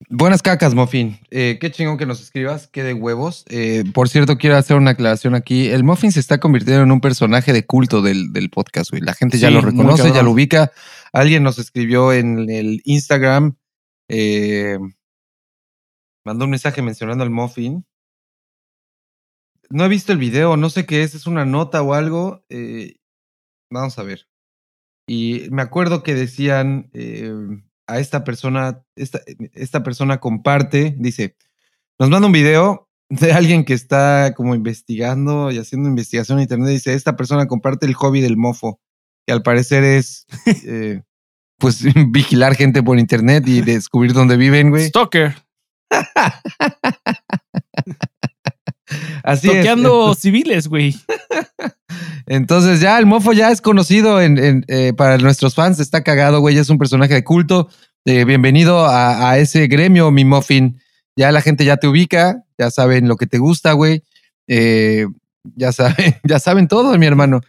Buenas 0.08 0.42
cacas, 0.42 0.74
Muffin. 0.74 1.18
Eh, 1.30 1.58
qué 1.60 1.70
chingón 1.70 1.96
que 1.96 2.06
nos 2.06 2.20
escribas, 2.20 2.66
qué 2.66 2.82
de 2.82 2.94
huevos. 2.94 3.44
Eh, 3.48 3.84
por 3.94 4.08
cierto, 4.08 4.36
quiero 4.36 4.56
hacer 4.56 4.76
una 4.76 4.92
aclaración 4.92 5.34
aquí. 5.34 5.68
El 5.68 5.84
Muffin 5.84 6.12
se 6.12 6.20
está 6.20 6.38
convirtiendo 6.38 6.82
en 6.82 6.92
un 6.92 7.00
personaje 7.00 7.52
de 7.52 7.64
culto 7.64 8.02
del, 8.02 8.50
podcast, 8.50 8.90
güey. 8.90 9.02
La 9.02 9.14
gente 9.14 9.38
ya 9.38 9.50
lo 9.50 9.60
reconoce, 9.60 10.12
ya 10.12 10.22
lo 10.22 10.32
ubica. 10.32 10.72
Alguien 11.12 11.42
nos 11.42 11.58
escribió 11.58 12.12
en 12.12 12.50
el 12.50 12.80
Instagram 12.84 13.56
eh, 14.08 14.78
mandó 16.24 16.44
un 16.44 16.50
mensaje 16.50 16.82
mencionando 16.82 17.24
al 17.24 17.30
muffin. 17.30 17.84
No 19.70 19.84
he 19.84 19.88
visto 19.88 20.12
el 20.12 20.18
video, 20.18 20.56
no 20.56 20.70
sé 20.70 20.86
qué 20.86 21.02
es, 21.02 21.14
es 21.14 21.26
una 21.26 21.44
nota 21.44 21.82
o 21.82 21.94
algo. 21.94 22.44
Eh, 22.48 22.96
vamos 23.70 23.98
a 23.98 24.02
ver. 24.02 24.28
Y 25.06 25.46
me 25.50 25.62
acuerdo 25.62 26.02
que 26.02 26.14
decían 26.14 26.90
eh, 26.92 27.32
a 27.86 27.98
esta 27.98 28.24
persona, 28.24 28.84
esta, 28.96 29.20
esta 29.52 29.82
persona 29.82 30.20
comparte, 30.20 30.94
dice, 30.98 31.36
nos 31.98 32.10
manda 32.10 32.26
un 32.26 32.32
video 32.32 32.88
de 33.08 33.32
alguien 33.32 33.64
que 33.64 33.74
está 33.74 34.32
como 34.34 34.54
investigando 34.54 35.50
y 35.50 35.58
haciendo 35.58 35.88
investigación 35.88 36.38
en 36.38 36.42
internet. 36.42 36.68
Dice, 36.68 36.94
esta 36.94 37.16
persona 37.16 37.46
comparte 37.46 37.86
el 37.86 37.94
hobby 37.94 38.20
del 38.20 38.36
mofo, 38.36 38.80
que 39.26 39.32
al 39.32 39.42
parecer 39.42 39.84
es 39.84 40.26
eh, 40.66 41.02
pues 41.58 41.82
vigilar 42.10 42.54
gente 42.54 42.82
por 42.82 42.98
internet 42.98 43.44
y 43.46 43.60
descubrir 43.60 44.12
dónde 44.12 44.36
viven, 44.36 44.70
güey. 44.70 44.88
Stalker. 44.88 45.34
Así 49.22 49.48
Toqueando 49.48 50.14
civiles, 50.14 50.68
güey. 50.68 50.94
Entonces 52.26 52.80
ya 52.80 52.98
el 52.98 53.06
mofo 53.06 53.32
ya 53.32 53.50
es 53.50 53.60
conocido 53.60 54.20
en, 54.20 54.64
eh, 54.68 54.92
para 54.96 55.18
nuestros 55.18 55.54
fans, 55.54 55.80
está 55.80 56.02
cagado, 56.02 56.40
güey, 56.40 56.58
es 56.58 56.70
un 56.70 56.78
personaje 56.78 57.14
de 57.14 57.24
culto. 57.24 57.68
Eh, 58.04 58.24
bienvenido 58.24 58.86
a, 58.88 59.38
ese 59.38 59.66
gremio, 59.68 60.10
mi 60.10 60.24
muffin. 60.24 60.80
Ya 61.16 61.30
la 61.30 61.40
gente 61.40 61.64
ya 61.64 61.76
te 61.76 61.86
ubica, 61.86 62.42
ya 62.58 62.70
saben 62.70 63.06
lo 63.06 63.16
que 63.16 63.26
te 63.26 63.38
gusta, 63.38 63.72
güey. 63.72 64.02
Eh, 64.48 65.06
ya 65.56 65.72
saben, 65.72 66.16
ya 66.24 66.38
saben 66.38 66.68
todo, 66.68 66.96
mi 66.98 67.06
hermano. 67.06 67.40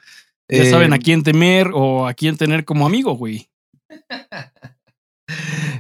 Ya 0.50 0.70
saben 0.70 0.94
a 0.94 1.00
quién 1.00 1.24
temer 1.24 1.72
o 1.74 2.06
a 2.06 2.14
quién 2.14 2.38
tener 2.38 2.66
como 2.66 2.86
amigo, 2.86 3.16
güey. 3.16 3.50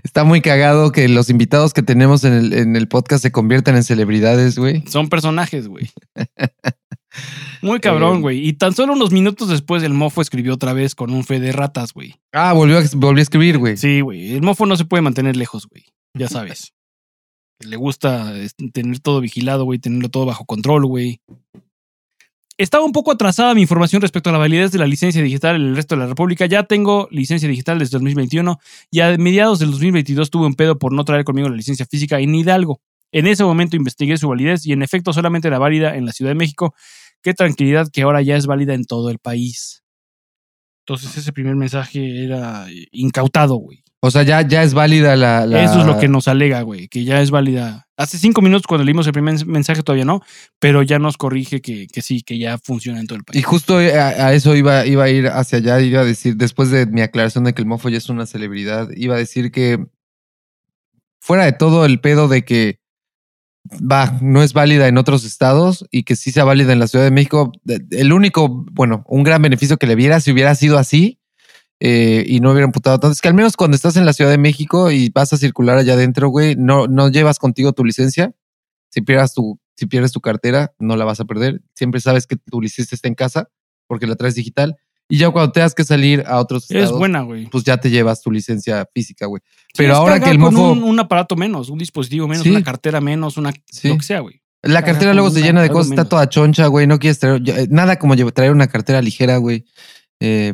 Está 0.03 0.23
muy 0.23 0.41
cagado 0.41 0.91
que 0.91 1.07
los 1.07 1.29
invitados 1.29 1.73
que 1.73 1.81
tenemos 1.81 2.23
en 2.23 2.75
el, 2.75 2.87
podcast 2.87 3.21
se 3.21 3.31
conviertan 3.31 3.75
en 3.75 3.83
celebridades, 3.83 4.57
güey. 4.57 4.83
Son 4.87 5.09
personajes, 5.09 5.67
güey. 5.67 5.89
Muy 7.61 7.79
cabrón, 7.79 8.17
Eh, 8.17 8.21
güey. 8.21 8.47
Y 8.47 8.53
tan 8.53 8.73
solo 8.73 8.93
unos 8.93 9.11
minutos 9.11 9.47
después 9.49 9.83
el 9.83 9.93
mofo 9.93 10.21
escribió 10.21 10.53
otra 10.53 10.73
vez 10.73 10.95
con 10.95 11.13
un 11.13 11.23
fe 11.23 11.39
de 11.39 11.51
ratas, 11.51 11.93
güey. 11.93 12.15
Ah, 12.33 12.53
volvió 12.53 12.79
a, 12.79 12.83
volvió 12.95 13.21
a 13.21 13.23
escribir, 13.23 13.57
güey. 13.57 13.77
Sí, 13.77 14.01
güey. 14.01 14.33
El 14.33 14.41
mofo 14.41 14.65
no 14.65 14.75
se 14.75 14.85
puede 14.85 15.01
mantener 15.01 15.37
lejos, 15.37 15.67
güey. 15.67 15.85
Ya 16.17 16.27
sabes. 16.29 16.73
Le 17.59 17.77
gusta 17.77 18.37
este, 18.37 18.69
tener 18.71 18.99
todo 18.99 19.21
vigilado, 19.21 19.63
güey, 19.63 19.79
tenerlo 19.79 20.09
todo 20.09 20.25
bajo 20.25 20.45
control, 20.45 20.85
güey. 20.85 21.21
Estaba 22.63 22.85
un 22.85 22.93
poco 22.93 23.11
atrasada 23.11 23.53
mi 23.53 23.61
información 23.61 24.01
respecto 24.01 24.29
a 24.29 24.31
la 24.31 24.39
validez 24.39 24.71
de 24.71 24.77
la 24.77 24.87
licencia 24.87 25.21
digital 25.21 25.57
en 25.57 25.63
el 25.63 25.75
resto 25.75 25.95
de 25.95 25.99
la 25.99 26.07
República. 26.07 26.45
Ya 26.45 26.63
tengo 26.63 27.09
licencia 27.11 27.49
digital 27.49 27.77
desde 27.77 27.97
2021 27.97 28.57
y 28.89 29.01
a 29.01 29.17
mediados 29.17 29.59
del 29.59 29.71
2022 29.71 30.29
tuve 30.29 30.45
un 30.45 30.53
pedo 30.53 30.79
por 30.79 30.93
no 30.93 31.03
traer 31.03 31.25
conmigo 31.25 31.49
la 31.49 31.57
licencia 31.57 31.85
física 31.85 32.21
en 32.21 32.33
Hidalgo. 32.33 32.79
En 33.11 33.27
ese 33.27 33.43
momento 33.43 33.75
investigué 33.75 34.15
su 34.15 34.29
validez 34.29 34.65
y 34.65 34.71
en 34.71 34.81
efecto 34.81 35.11
solamente 35.11 35.49
era 35.49 35.59
válida 35.59 35.97
en 35.97 36.05
la 36.05 36.13
Ciudad 36.13 36.31
de 36.31 36.35
México. 36.35 36.73
Qué 37.21 37.33
tranquilidad 37.33 37.89
que 37.91 38.03
ahora 38.03 38.21
ya 38.21 38.37
es 38.37 38.45
válida 38.45 38.73
en 38.73 38.85
todo 38.85 39.09
el 39.09 39.19
país. 39.19 39.83
Entonces 40.87 41.17
ese 41.17 41.33
primer 41.33 41.57
mensaje 41.57 42.23
era 42.23 42.71
eh, 42.71 42.87
incautado, 42.93 43.55
güey. 43.55 43.83
O 44.05 44.11
sea, 44.11 44.23
ya, 44.23 44.41
ya 44.41 44.63
es 44.63 44.73
válida 44.73 45.15
la, 45.15 45.45
la- 45.45 45.63
Eso 45.63 45.79
es 45.79 45.85
lo 45.85 45.97
que 45.97 46.09
nos 46.09 46.27
alega, 46.27 46.61
güey, 46.61 46.89
que 46.89 47.05
ya 47.05 47.21
es 47.21 47.31
válida. 47.31 47.87
Hace 47.95 48.17
cinco 48.17 48.41
minutos 48.41 48.67
cuando 48.67 48.83
leímos 48.83 49.07
el 49.07 49.13
primer 49.13 49.45
mensaje 49.45 49.81
todavía 49.81 50.03
no, 50.03 50.21
pero 50.59 50.83
ya 50.83 50.99
nos 50.99 51.15
corrige 51.15 51.61
que, 51.61 51.87
que 51.87 52.01
sí, 52.01 52.21
que 52.21 52.37
ya 52.37 52.57
funciona 52.57 52.99
en 52.99 53.07
todo 53.07 53.15
el 53.17 53.21
Y 53.21 53.31
país. 53.31 53.45
justo 53.45 53.77
a, 53.77 53.79
a 53.81 54.33
eso 54.33 54.57
iba, 54.57 54.85
iba 54.85 55.05
a 55.05 55.09
ir 55.09 55.27
hacia 55.27 55.59
allá, 55.59 55.79
iba 55.79 56.01
a 56.01 56.05
decir, 56.05 56.35
después 56.35 56.69
de 56.69 56.85
mi 56.85 56.99
aclaración 56.99 57.45
de 57.45 57.53
que 57.53 57.61
el 57.61 57.67
mofo 57.67 57.87
ya 57.87 57.97
es 57.97 58.09
una 58.09 58.25
celebridad, 58.25 58.89
iba 58.97 59.15
a 59.15 59.19
decir 59.19 59.51
que 59.53 59.85
fuera 61.21 61.45
de 61.45 61.53
todo 61.53 61.85
el 61.85 62.01
pedo 62.01 62.27
de 62.27 62.43
que 62.43 62.79
va, 63.89 64.17
no 64.21 64.43
es 64.43 64.51
válida 64.51 64.89
en 64.89 64.97
otros 64.97 65.23
estados 65.23 65.85
y 65.91 66.03
que 66.03 66.17
sí 66.17 66.31
sea 66.33 66.43
válida 66.43 66.73
en 66.73 66.79
la 66.79 66.87
Ciudad 66.87 67.05
de 67.05 67.11
México, 67.11 67.53
el 67.91 68.11
único, 68.11 68.49
bueno, 68.73 69.05
un 69.07 69.23
gran 69.23 69.41
beneficio 69.41 69.77
que 69.77 69.87
le 69.87 69.95
viera 69.95 70.19
si 70.19 70.33
hubiera 70.33 70.53
sido 70.55 70.77
así 70.77 71.19
eh, 71.85 72.23
y 72.25 72.39
no 72.39 72.51
hubiera 72.51 72.65
imputado 72.65 72.97
tanto, 72.97 73.11
es 73.11 73.19
que 73.19 73.27
al 73.27 73.33
menos 73.33 73.57
cuando 73.57 73.75
estás 73.75 73.97
en 73.97 74.05
la 74.05 74.13
Ciudad 74.13 74.31
de 74.31 74.37
México 74.37 74.89
y 74.89 75.09
vas 75.09 75.33
a 75.33 75.37
circular 75.37 75.77
allá 75.77 75.93
adentro, 75.95 76.29
güey, 76.29 76.55
no, 76.55 76.87
no 76.87 77.09
llevas 77.09 77.39
contigo 77.39 77.73
tu 77.73 77.83
licencia. 77.83 78.33
Si 78.89 79.01
pierdas 79.01 79.33
tu, 79.33 79.59
si 79.75 79.85
pierdes 79.85 80.13
tu 80.13 80.21
cartera, 80.21 80.73
no 80.79 80.95
la 80.95 81.03
vas 81.03 81.19
a 81.19 81.25
perder. 81.25 81.61
Siempre 81.75 81.99
sabes 81.99 82.25
que 82.25 82.37
tu 82.37 82.61
licencia 82.61 82.95
está 82.95 83.09
en 83.09 83.15
casa 83.15 83.49
porque 83.87 84.07
la 84.07 84.15
traes 84.15 84.35
digital. 84.35 84.77
Y 85.09 85.17
ya 85.17 85.29
cuando 85.31 85.51
tengas 85.51 85.75
que 85.75 85.83
salir 85.83 86.23
a 86.25 86.39
otros 86.39 86.63
Es 86.71 86.77
estados, 86.77 86.97
buena, 86.97 87.21
güey. 87.23 87.47
pues 87.49 87.65
ya 87.65 87.75
te 87.75 87.89
llevas 87.89 88.21
tu 88.21 88.31
licencia 88.31 88.87
física, 88.93 89.25
güey. 89.25 89.41
Sí, 89.45 89.73
Pero 89.75 89.95
ahora 89.95 90.21
que 90.21 90.29
el 90.29 90.39
mofo, 90.39 90.71
Un, 90.71 90.83
un 90.83 90.99
aparato 91.01 91.35
menos, 91.35 91.67
un 91.69 91.77
dispositivo 91.79 92.29
menos, 92.29 92.43
Sí. 92.43 92.49
una 92.51 92.63
cartera 92.63 93.01
menos, 93.01 93.35
una. 93.35 93.51
Sí. 93.69 93.89
Lo 93.89 93.97
que 93.97 94.03
sea, 94.03 94.21
güey. 94.21 94.41
la 94.61 94.83
cartera 94.83 95.13
luego 95.13 95.29
se 95.31 95.41
llena 95.41 95.61
de 95.61 95.69
cosas, 95.69 95.91
está 95.91 96.05
toda 96.05 96.29
choncha, 96.29 96.67
güey. 96.67 96.87
No 96.87 96.97
quieres 96.97 97.19
traer 97.19 97.41
eh, 97.49 97.67
nada 97.69 97.99
como 97.99 98.15
traer 98.31 98.53
una 98.53 98.67
cartera 98.67 99.01
ligera, 99.01 99.35
güey. 99.35 99.65
Eh, 100.21 100.53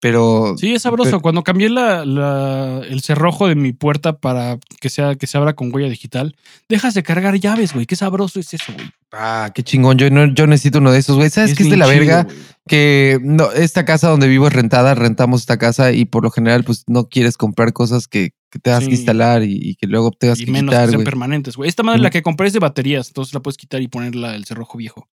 pero 0.00 0.54
Sí, 0.58 0.74
es 0.74 0.82
sabroso. 0.82 1.20
Cuando 1.20 1.42
cambié 1.42 1.68
la, 1.70 2.04
la- 2.04 2.80
el 2.88 3.00
cerrojo 3.02 3.46
de 3.48 3.54
mi 3.54 3.72
puerta 3.72 4.18
para 4.18 4.58
que, 4.80 4.88
sea, 4.88 5.14
que 5.14 5.26
se 5.26 5.36
abra 5.38 5.54
con 5.54 5.72
huella 5.74 5.88
digital, 5.88 6.34
dejas 6.68 6.94
de 6.94 7.02
cargar 7.02 7.38
llaves, 7.38 7.72
güey. 7.74 7.86
Qué 7.86 7.96
sabroso 7.96 8.40
es 8.40 8.52
eso, 8.54 8.72
güey. 8.72 8.90
Ah, 9.12 9.50
qué 9.54 9.62
chingón. 9.62 9.98
Yo, 9.98 10.08
no, 10.10 10.26
yo 10.32 10.46
necesito 10.46 10.78
uno 10.78 10.92
de 10.92 10.98
esos, 11.00 11.16
güey. 11.16 11.30
¿Sabes 11.30 11.54
qué 11.56 11.64
es 11.64 11.70
de 11.70 11.76
la 11.76 11.86
chido, 11.86 11.98
verga? 11.98 12.26
Que 12.68 13.18
no, 13.22 13.50
esta 13.52 13.84
casa 13.84 14.08
donde 14.08 14.28
vivo 14.28 14.46
es 14.46 14.52
rentada, 14.52 14.94
rentamos 14.94 15.40
esta 15.40 15.58
casa 15.58 15.92
y 15.92 16.04
por 16.04 16.22
lo 16.22 16.30
general, 16.30 16.62
pues 16.64 16.84
no 16.86 17.08
quieres 17.08 17.36
comprar 17.36 17.72
cosas 17.72 18.06
que, 18.06 18.30
que 18.50 18.58
tengas 18.58 18.84
Sí. 18.84 18.88
que 18.90 18.94
instalar 18.94 19.42
y, 19.42 19.58
y 19.60 19.74
que 19.74 19.86
luego 19.86 20.12
tengas 20.12 20.38
Y 20.40 20.44
que 20.44 20.52
menos 20.52 20.70
que 20.70 20.76
quitar, 20.76 20.88
sean 20.88 20.98
güey. 20.98 21.04
permanentes, 21.04 21.56
güey. 21.56 21.68
Esta 21.68 21.82
madre, 21.82 21.98
Mm. 22.00 22.02
la 22.04 22.10
que 22.10 22.22
compré 22.22 22.46
es 22.46 22.52
de 22.52 22.58
baterías, 22.60 23.08
entonces 23.08 23.34
la 23.34 23.40
puedes 23.40 23.56
quitar 23.56 23.82
y 23.82 23.88
ponerla 23.88 24.34
el 24.36 24.44
cerrojo 24.44 24.78
viejo. 24.78 25.08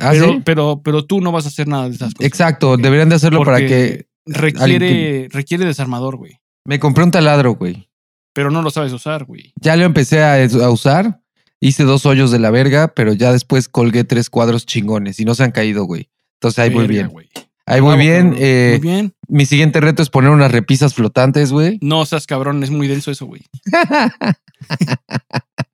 Ah, 0.00 0.08
pero, 0.12 0.28
¿sí? 0.32 0.42
pero, 0.42 0.80
pero 0.82 1.04
tú 1.04 1.20
no 1.20 1.32
vas 1.32 1.44
a 1.44 1.48
hacer 1.48 1.68
nada 1.68 1.86
de 1.90 1.94
esas 1.96 2.14
cosas. 2.14 2.26
Exacto, 2.26 2.78
deberían 2.78 3.10
de 3.10 3.16
hacerlo 3.16 3.44
para 3.44 3.58
que 3.58 4.06
Requiere, 4.26 5.28
requiere 5.30 5.64
desarmador, 5.64 6.16
güey. 6.16 6.38
me 6.64 6.78
compré 6.78 7.04
un 7.04 7.10
taladro, 7.10 7.54
güey. 7.54 7.88
Pero 8.34 8.50
no 8.50 8.62
lo 8.62 8.70
sabes 8.70 8.92
usar, 8.92 9.24
güey. 9.24 9.52
Ya 9.60 9.76
lo 9.76 9.84
empecé 9.84 10.22
a, 10.22 10.36
a 10.42 10.70
usar. 10.70 11.20
Hice 11.60 11.84
dos 11.84 12.06
hoyos 12.06 12.30
de 12.30 12.38
la 12.38 12.50
verga, 12.50 12.88
pero 12.94 13.12
ya 13.12 13.32
después 13.32 13.68
colgué 13.68 14.04
tres 14.04 14.30
cuadros 14.30 14.64
chingones 14.66 15.20
y 15.20 15.24
no 15.24 15.34
se 15.34 15.44
han 15.44 15.52
caído, 15.52 15.84
güey. 15.84 16.08
Entonces 16.40 16.58
ahí 16.58 16.70
Verga, 16.70 16.86
bien. 16.88 17.08
güey. 17.08 17.28
Ahí 17.66 17.80
Bravo, 17.80 17.96
bien. 17.96 18.34
eh, 18.38 18.78
Muy 18.82 18.90
bien. 18.90 19.14
Mi 19.28 19.46
siguiente 19.46 19.80
reto 19.80 20.02
es 20.02 20.10
poner 20.10 20.30
unas 20.30 20.50
repisas 20.50 20.94
flotantes, 20.94 21.52
güey. 21.52 21.78
No 21.80 22.04
seas 22.06 22.26
cabrón, 22.26 22.62
es 22.64 22.70
muy 22.70 22.88
denso 22.88 23.10
eso, 23.12 23.26
güey. 23.26 23.42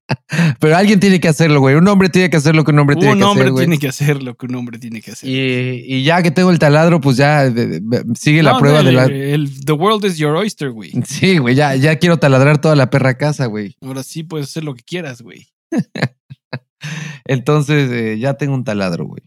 Pero 0.60 0.76
alguien 0.76 1.00
tiene 1.00 1.20
que 1.20 1.28
hacerlo, 1.28 1.60
güey. 1.60 1.74
Un 1.74 1.86
hombre 1.88 2.08
tiene 2.08 2.30
que 2.30 2.36
hacer 2.38 2.56
lo 2.56 2.64
que 2.64 2.70
un 2.70 2.78
hombre 2.78 2.96
tiene 2.96 3.12
Un 3.12 3.18
que 3.18 3.24
hombre 3.24 3.42
hacer, 3.44 3.52
güey. 3.52 3.66
tiene 3.66 3.78
que 3.78 3.88
hacer 3.88 4.22
lo 4.22 4.34
que 4.36 4.46
un 4.46 4.54
hombre 4.54 4.78
tiene 4.78 5.02
que 5.02 5.10
hacer. 5.12 5.28
Y, 5.28 5.84
y 5.86 6.02
ya 6.02 6.22
que 6.22 6.30
tengo 6.30 6.50
el 6.50 6.58
taladro, 6.58 7.00
pues 7.00 7.16
ya 7.18 7.50
de- 7.50 7.66
de- 7.66 7.80
de- 7.80 8.04
sigue 8.14 8.42
la 8.42 8.52
No, 8.52 8.58
prueba 8.58 8.82
de 8.82 8.92
la. 8.92 9.04
el 9.04 9.64
The 9.64 9.72
world 9.72 10.04
is 10.06 10.16
your 10.16 10.34
oyster, 10.36 10.70
güey. 10.70 10.92
Sí, 11.06 11.38
güey, 11.38 11.54
ya, 11.54 11.74
ya 11.76 11.96
quiero 11.98 12.16
taladrar 12.18 12.58
toda 12.60 12.74
la 12.76 12.88
perra 12.90 13.18
casa, 13.18 13.46
güey. 13.46 13.76
Ahora 13.82 14.02
sí 14.02 14.22
puedes 14.22 14.48
hacer 14.48 14.64
lo 14.64 14.74
que 14.74 14.82
quieras, 14.82 15.20
güey. 15.22 15.48
Entonces 17.26 17.90
eh, 17.92 18.18
ya 18.18 18.34
tengo 18.34 18.54
un 18.54 18.64
taladro, 18.64 19.04
güey. 19.06 19.22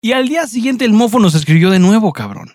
Y 0.00 0.12
al 0.12 0.28
día 0.28 0.46
siguiente 0.46 0.84
el 0.84 0.92
mofo 0.92 1.18
nos 1.20 1.34
escribió 1.34 1.70
de 1.70 1.78
nuevo, 1.78 2.12
cabrón. 2.12 2.52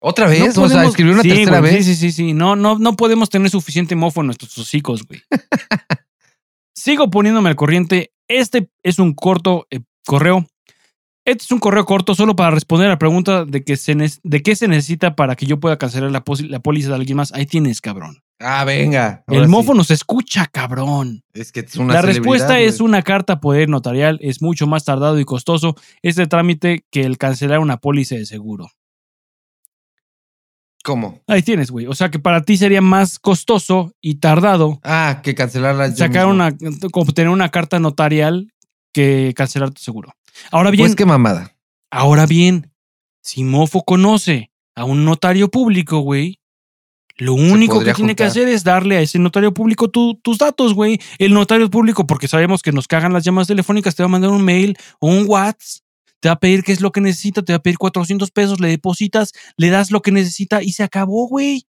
¿Otra 0.00 0.28
vez? 0.28 0.56
No 0.56 0.64
o 0.64 0.68
sea, 0.68 0.76
podemos- 0.76 0.90
escribió 0.90 1.12
una 1.14 1.22
Sí, 1.22 1.28
tercera 1.28 1.60
güey, 1.60 1.74
vez. 1.74 1.84
Sí, 1.84 1.94
sí, 1.94 2.12
sí, 2.12 2.12
sí. 2.12 2.32
No, 2.34 2.56
no, 2.56 2.78
no 2.78 2.94
podemos 2.94 3.28
tener 3.30 3.50
suficiente 3.50 3.96
mofo 3.96 4.20
en 4.20 4.26
nuestros 4.26 4.56
hocicos, 4.58 5.04
güey. 5.06 5.22
Sigo 6.74 7.10
poniéndome 7.10 7.48
al 7.50 7.56
corriente. 7.56 8.12
Este 8.28 8.70
es 8.82 8.98
un 8.98 9.14
corto 9.14 9.66
eh, 9.70 9.80
correo. 10.06 10.46
Este 11.24 11.44
es 11.44 11.50
un 11.50 11.58
correo 11.58 11.84
corto 11.84 12.14
solo 12.14 12.36
para 12.36 12.52
responder 12.52 12.86
a 12.86 12.90
la 12.90 12.98
pregunta 12.98 13.44
de, 13.44 13.62
que 13.62 13.76
se 13.76 13.94
de 13.94 14.42
qué 14.42 14.56
se 14.56 14.66
necesita 14.66 15.14
para 15.14 15.36
que 15.36 15.44
yo 15.44 15.60
pueda 15.60 15.76
cancelar 15.76 16.10
la, 16.10 16.22
póliza 16.24 16.88
de 16.88 16.94
alguien 16.94 17.18
más. 17.18 17.34
Ahí 17.34 17.44
tienes, 17.44 17.82
cabrón. 17.82 18.22
Ah, 18.38 18.64
venga. 18.64 19.24
el 19.26 19.44
sí. 19.44 19.50
mofo 19.50 19.74
nos 19.74 19.90
escucha, 19.90 20.46
cabrón. 20.46 21.24
Es 21.34 21.52
que 21.52 21.60
es 21.60 21.76
una 21.76 21.94
La 21.94 22.02
respuesta 22.02 22.60
es 22.60 22.80
una 22.80 23.02
carta 23.02 23.40
poder 23.40 23.68
notarial. 23.68 24.18
Es 24.22 24.40
mucho 24.40 24.66
más 24.66 24.84
tardado 24.86 25.18
y 25.20 25.26
costoso 25.26 25.74
este 26.00 26.26
trámite 26.26 26.86
que 26.90 27.02
el 27.02 27.18
cancelar 27.18 27.58
una 27.58 27.76
póliza 27.76 28.14
de 28.14 28.24
seguro. 28.24 28.70
¿Cómo? 30.84 31.20
Ahí 31.26 31.42
tienes, 31.42 31.70
güey. 31.70 31.86
O 31.86 31.94
sea 31.94 32.10
que 32.10 32.18
para 32.18 32.42
ti 32.44 32.56
sería 32.56 32.80
más 32.80 33.18
costoso 33.18 33.92
y 34.00 34.16
tardado 34.16 34.80
Ah, 34.84 35.20
que 35.22 35.34
cancelarla. 35.34 35.94
sacar 35.94 36.26
una, 36.26 36.56
como 36.92 37.12
tener 37.12 37.28
una 37.30 37.50
carta 37.50 37.78
notarial 37.78 38.52
que 38.92 39.32
cancelar 39.36 39.70
tu 39.70 39.82
seguro. 39.82 40.14
Ahora 40.50 40.70
bien, 40.70 40.86
Pues 40.86 40.96
qué 40.96 41.04
mamada. 41.04 41.56
ahora 41.90 42.26
bien, 42.26 42.70
si 43.22 43.44
Mofo 43.44 43.82
conoce 43.84 44.50
a 44.76 44.84
un 44.84 45.04
notario 45.04 45.50
público, 45.50 45.98
güey, 45.98 46.38
lo 47.16 47.34
único 47.34 47.80
que 47.82 47.92
tiene 47.94 48.14
que 48.14 48.22
hacer 48.24 48.46
es 48.46 48.62
darle 48.62 48.96
a 48.96 49.00
ese 49.00 49.18
notario 49.18 49.52
público 49.52 49.90
tu- 49.90 50.14
tus 50.22 50.38
datos, 50.38 50.72
güey. 50.72 51.00
El 51.18 51.34
notario 51.34 51.68
público, 51.68 52.06
porque 52.06 52.28
sabemos 52.28 52.62
que 52.62 52.70
nos 52.70 52.86
cagan 52.86 53.12
las 53.12 53.24
llamadas 53.24 53.48
telefónicas, 53.48 53.96
te 53.96 54.04
va 54.04 54.06
a 54.06 54.10
mandar 54.10 54.30
un 54.30 54.44
mail 54.44 54.76
o 55.00 55.08
un 55.08 55.24
WhatsApp. 55.26 55.82
Te 56.20 56.28
va 56.28 56.34
a 56.34 56.40
pedir 56.40 56.64
qué 56.64 56.72
es 56.72 56.80
lo 56.80 56.90
que 56.90 57.00
necesita, 57.00 57.42
te 57.42 57.52
va 57.52 57.58
a 57.58 57.62
pedir 57.62 57.78
400 57.78 58.30
pesos, 58.32 58.60
le 58.60 58.68
depositas, 58.68 59.32
le 59.56 59.70
das 59.70 59.90
lo 59.92 60.02
que 60.02 60.10
necesita 60.10 60.62
y 60.62 60.72
se 60.72 60.82
acabó, 60.82 61.28
güey. 61.28 61.66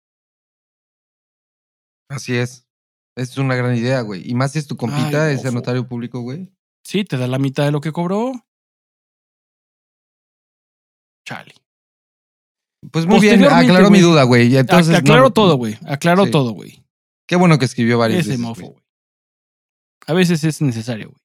Así 2.09 2.35
es. 2.35 2.65
Es 3.17 3.37
una 3.37 3.55
gran 3.55 3.75
idea, 3.75 4.01
güey. 4.01 4.29
Y 4.29 4.35
más 4.35 4.53
si 4.53 4.59
es 4.59 4.67
tu 4.67 4.77
compita, 4.77 5.25
Ay, 5.25 5.35
ese 5.35 5.51
notario 5.51 5.87
público, 5.87 6.21
güey. 6.21 6.49
Sí, 6.85 7.03
te 7.03 7.17
da 7.17 7.27
la 7.27 7.39
mitad 7.39 7.65
de 7.65 7.71
lo 7.71 7.81
que 7.81 7.91
cobró. 7.91 8.31
Chale. 11.27 11.53
Pues 12.91 13.05
muy 13.05 13.19
bien, 13.19 13.43
aclaró 13.43 13.89
mi 13.89 13.99
duda, 13.99 14.23
güey. 14.23 14.55
Entonces, 14.55 14.93
Ac- 14.95 14.99
aclaro 14.99 15.23
no- 15.23 15.33
todo, 15.33 15.57
güey. 15.57 15.77
Aclaro 15.85 16.25
Sí. 16.25 16.31
todo, 16.31 16.51
güey. 16.51 16.83
Qué 17.27 17.35
bueno 17.35 17.57
que 17.59 17.65
escribió 17.65 17.97
varias 17.97 18.21
Ese 18.21 18.29
veces. 18.29 18.39
mofo, 18.41 18.67
güey. 18.67 18.83
A 20.05 20.13
veces 20.13 20.43
es 20.45 20.61
necesario, 20.61 21.09
güey. 21.09 21.21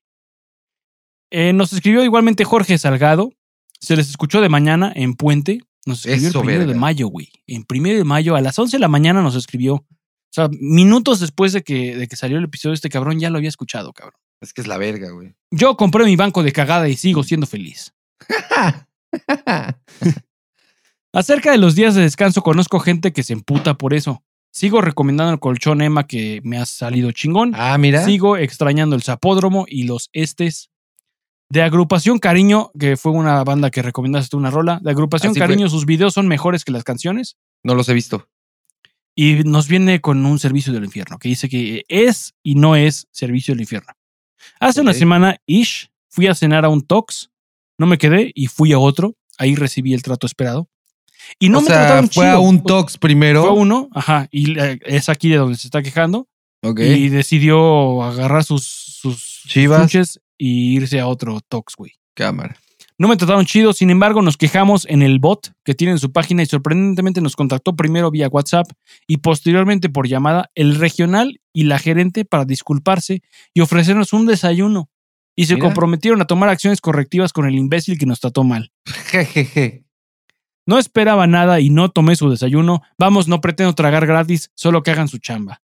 Eh, 1.32 1.52
nos 1.54 1.72
escribió 1.72 2.04
igualmente 2.04 2.44
Jorge 2.44 2.76
Salgado. 2.76 3.32
Se 3.80 3.96
les 3.96 4.10
escuchó 4.10 4.42
de 4.42 4.50
mañana 4.50 4.92
en 4.94 5.14
Puente. 5.14 5.60
Nos 5.86 6.04
escribió 6.06 6.28
Eso, 6.28 6.40
el 6.40 6.46
primero 6.46 6.70
de 6.70 6.78
mayo, 6.78 7.08
güey. 7.08 7.30
En 7.46 7.64
primero 7.64 7.96
de 7.98 8.04
mayo, 8.04 8.36
a 8.36 8.40
las 8.42 8.58
11 8.58 8.76
de 8.76 8.80
la 8.80 8.88
mañana 8.88 9.22
nos 9.22 9.34
escribió. 9.34 9.74
O 9.76 9.86
sea, 10.30 10.48
minutos 10.60 11.20
después 11.20 11.52
de 11.52 11.62
que, 11.62 11.96
de 11.96 12.06
que 12.06 12.16
salió 12.16 12.36
el 12.38 12.44
episodio, 12.44 12.74
este 12.74 12.90
cabrón 12.90 13.18
ya 13.18 13.30
lo 13.30 13.38
había 13.38 13.48
escuchado, 13.48 13.92
cabrón. 13.92 14.20
Es 14.42 14.52
que 14.52 14.60
es 14.60 14.66
la 14.66 14.76
verga, 14.76 15.10
güey. 15.10 15.34
Yo 15.50 15.76
compré 15.76 16.04
mi 16.04 16.16
banco 16.16 16.42
de 16.42 16.52
cagada 16.52 16.88
y 16.88 16.96
sigo 16.96 17.22
siendo 17.22 17.46
feliz. 17.46 17.94
Acerca 21.14 21.50
de 21.52 21.58
los 21.58 21.74
días 21.74 21.94
de 21.94 22.02
descanso, 22.02 22.42
conozco 22.42 22.78
gente 22.78 23.12
que 23.12 23.22
se 23.22 23.32
emputa 23.32 23.78
por 23.78 23.94
eso. 23.94 24.22
Sigo 24.50 24.80
recomendando 24.82 25.32
el 25.32 25.40
colchón 25.40 25.80
Emma 25.80 26.06
que 26.06 26.40
me 26.44 26.58
ha 26.58 26.66
salido 26.66 27.10
chingón. 27.12 27.52
ah, 27.54 27.78
mira. 27.78 28.04
Sigo 28.04 28.36
extrañando 28.36 28.96
el 28.96 29.02
Zapódromo 29.02 29.64
y 29.66 29.84
los 29.84 30.10
Estes. 30.12 30.70
De 31.53 31.61
Agrupación 31.61 32.18
Cariño, 32.18 32.70
que 32.80 32.96
fue 32.96 33.12
una 33.12 33.44
banda 33.44 33.70
que 33.70 33.82
recomendaste 33.82 34.36
una 34.36 34.48
rola. 34.48 34.80
De 34.82 34.90
Agrupación 34.90 35.32
Así 35.32 35.38
fue. 35.38 35.48
Cariño, 35.48 35.68
sus 35.68 35.84
videos 35.84 36.14
son 36.14 36.26
mejores 36.26 36.64
que 36.64 36.72
las 36.72 36.82
canciones. 36.82 37.36
No 37.62 37.74
los 37.74 37.90
he 37.90 37.92
visto. 37.92 38.26
Y 39.14 39.44
nos 39.44 39.68
viene 39.68 40.00
con 40.00 40.24
un 40.24 40.38
servicio 40.38 40.72
del 40.72 40.84
infierno, 40.84 41.18
que 41.18 41.28
dice 41.28 41.50
que 41.50 41.84
es 41.88 42.32
y 42.42 42.55
no 42.55 42.74
es 42.74 43.07
servicio 43.11 43.53
del 43.53 43.61
infierno. 43.61 43.92
Hace 44.61 44.80
una 44.80 44.94
semana, 44.94 45.42
Ish 45.44 45.90
fui 46.09 46.26
a 46.26 46.34
cenar 46.34 46.64
a 46.64 46.70
un 46.70 46.86
Tox, 46.86 47.30
no 47.76 47.86
me 47.86 47.98
quedé 47.98 48.32
y 48.34 48.46
fui 48.46 48.72
a 48.72 48.78
otro. 48.78 49.14
Ahí 49.36 49.55
recibí 49.55 49.92
el 49.92 50.03
trato 50.03 50.26
esperado. 50.26 50.70
Y 51.38 51.50
no 51.50 51.59
o 51.59 51.61
me 51.61 51.66
sea, 51.66 51.80
trataron 51.80 52.09
fue 52.09 52.30
a 52.30 52.38
un 52.38 52.62
Tox 52.62 52.96
primero. 52.96 53.42
Fue 53.42 53.50
a 53.50 53.53
uno, 53.53 53.90
ajá, 53.92 54.26
y 54.30 54.59
eh, 54.59 54.78
es 54.86 55.11
aquí 55.11 55.28
de 55.28 55.36
donde 55.36 55.59
se 55.59 55.66
está 55.66 55.82
quejando. 55.82 56.30
Ok. 56.62 56.80
Y 56.80 57.11
decidió 57.11 58.03
agarrar 58.03 58.42
sus, 58.42 58.64
sus 58.64 59.42
Chivas. 59.46 60.18
Y 60.45 60.74
irse 60.74 60.99
a 60.99 61.07
otro 61.07 61.40
Tox, 61.40 61.76
güey. 61.76 61.93
Cámara. 62.14 62.57
No 62.99 63.07
me 63.07 63.16
trataron 63.16 63.47
chido, 63.47 63.72
sin 63.72 63.90
embargo, 63.90 64.22
nos 64.22 64.36
quejamos 64.36 64.86
en 64.88 65.03
el 65.03 65.20
bot 65.20 65.53
que 65.64 65.74
tiene 65.74 65.93
en 65.93 66.01
su 66.01 66.11
página 66.11 66.43
y 66.43 66.47
sorprendentemente 66.47 67.20
nos 67.20 67.36
contactó 67.36 67.76
primero 67.76 68.11
vía 68.11 68.26
WhatsApp 68.26 68.66
y 69.07 69.18
posteriormente 69.18 69.88
por 69.88 70.09
llamada 70.09 70.51
el 70.57 70.74
regional 70.74 71.40
y 71.53 71.64
la 71.64 71.78
gerente 71.78 72.24
para 72.24 72.45
disculparse 72.45 73.22
y 73.55 73.61
ofrecernos 73.61 74.12
un 74.12 74.26
desayuno. 74.26 74.90
Y 75.36 75.47
se 75.47 75.55
Mira. 75.55 75.66
comprometieron 75.66 76.20
a 76.20 76.26
tomar 76.26 76.49
acciones 76.49 76.80
correctivas 76.80 77.32
con 77.32 77.47
el 77.47 77.55
imbécil 77.55 77.97
que 77.97 78.07
nos 78.07 78.18
trató 78.18 78.43
mal. 78.43 78.72
Jejeje. 78.84 79.84
No 80.66 80.76
esperaba 80.76 81.28
nada 81.28 81.61
y 81.61 81.70
no 81.70 81.88
tomé 81.93 82.16
su 82.16 82.28
desayuno. 82.28 82.82
Vamos, 82.99 83.28
no 83.28 83.40
pretendo 83.40 83.74
tragar 83.76 84.07
gratis, 84.07 84.51
solo 84.57 84.82
que 84.82 84.90
hagan 84.90 85.07
su 85.07 85.18
chamba. 85.18 85.62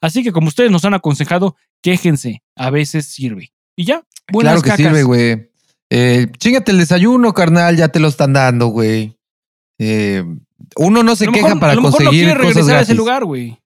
Así 0.00 0.24
que 0.24 0.32
como 0.32 0.48
ustedes 0.48 0.72
nos 0.72 0.84
han 0.84 0.94
aconsejado, 0.94 1.54
quéjense, 1.80 2.42
a 2.56 2.70
veces 2.70 3.06
sirve. 3.06 3.52
Y 3.80 3.84
ya, 3.84 4.04
buenas 4.30 4.52
Claro 4.52 4.62
que 4.62 4.68
cacas. 4.70 4.86
sirve, 4.86 5.02
güey. 5.04 5.50
Eh, 5.90 6.26
chingate 6.38 6.70
el 6.72 6.78
desayuno, 6.78 7.32
carnal, 7.32 7.76
ya 7.78 7.88
te 7.88 7.98
lo 7.98 8.08
están 8.08 8.34
dando, 8.34 8.66
güey. 8.66 9.16
Eh, 9.78 10.22
uno 10.76 11.02
no 11.02 11.16
se 11.16 11.26
queja 11.28 11.56
para 11.56 11.72
a 11.72 11.76
lo 11.76 11.80
mejor 11.82 12.02
no 12.02 12.10
conseguir 12.10 12.28
cosas 12.36 12.44
regresar 12.56 12.76
a 12.76 12.80
ese 12.82 12.94
lugar, 12.94 13.24
güey. 13.24 13.58